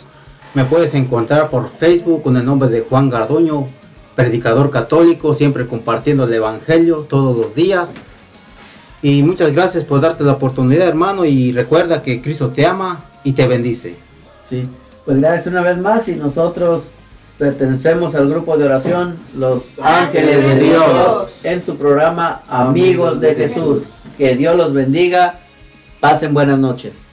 Me 0.55 0.65
puedes 0.65 0.93
encontrar 0.95 1.49
por 1.49 1.69
Facebook 1.69 2.23
con 2.23 2.37
el 2.37 2.45
nombre 2.45 2.69
de 2.69 2.81
Juan 2.81 3.09
Garduño, 3.09 3.69
predicador 4.17 4.71
católico, 4.71 5.35
siempre 5.35 5.67
compartiendo 5.67 6.25
el 6.25 6.33
Evangelio 6.33 7.07
todos 7.09 7.37
los 7.37 7.55
días. 7.55 7.93
Y 9.03 9.23
muchas 9.23 9.53
gracias 9.53 9.85
por 9.85 10.01
darte 10.01 10.25
la 10.25 10.33
oportunidad, 10.33 10.89
hermano. 10.89 11.25
Y 11.25 11.53
recuerda 11.53 12.03
que 12.03 12.21
Cristo 12.21 12.49
te 12.49 12.67
ama 12.67 13.05
y 13.23 13.33
te 13.35 13.47
bendice. 13.47 13.95
Sí, 14.49 14.65
pues 15.05 15.21
gracias 15.21 15.47
una 15.47 15.63
vez 15.63 15.79
más 15.79 16.09
y 16.09 16.17
nosotros 16.17 16.85
pertenecemos 17.39 18.15
al 18.17 18.29
grupo 18.29 18.57
de 18.57 18.65
oración 18.65 19.17
Los 19.37 19.79
Ángeles 19.81 20.43
de 20.43 20.61
Dios 20.61 21.37
en 21.45 21.63
su 21.63 21.77
programa 21.77 22.43
Amigos 22.49 23.21
de 23.21 23.35
Jesús. 23.37 23.85
Que 24.19 24.35
Dios 24.35 24.57
los 24.57 24.73
bendiga. 24.73 25.39
Pasen 26.01 26.35
buenas 26.35 26.59
noches. 26.59 27.04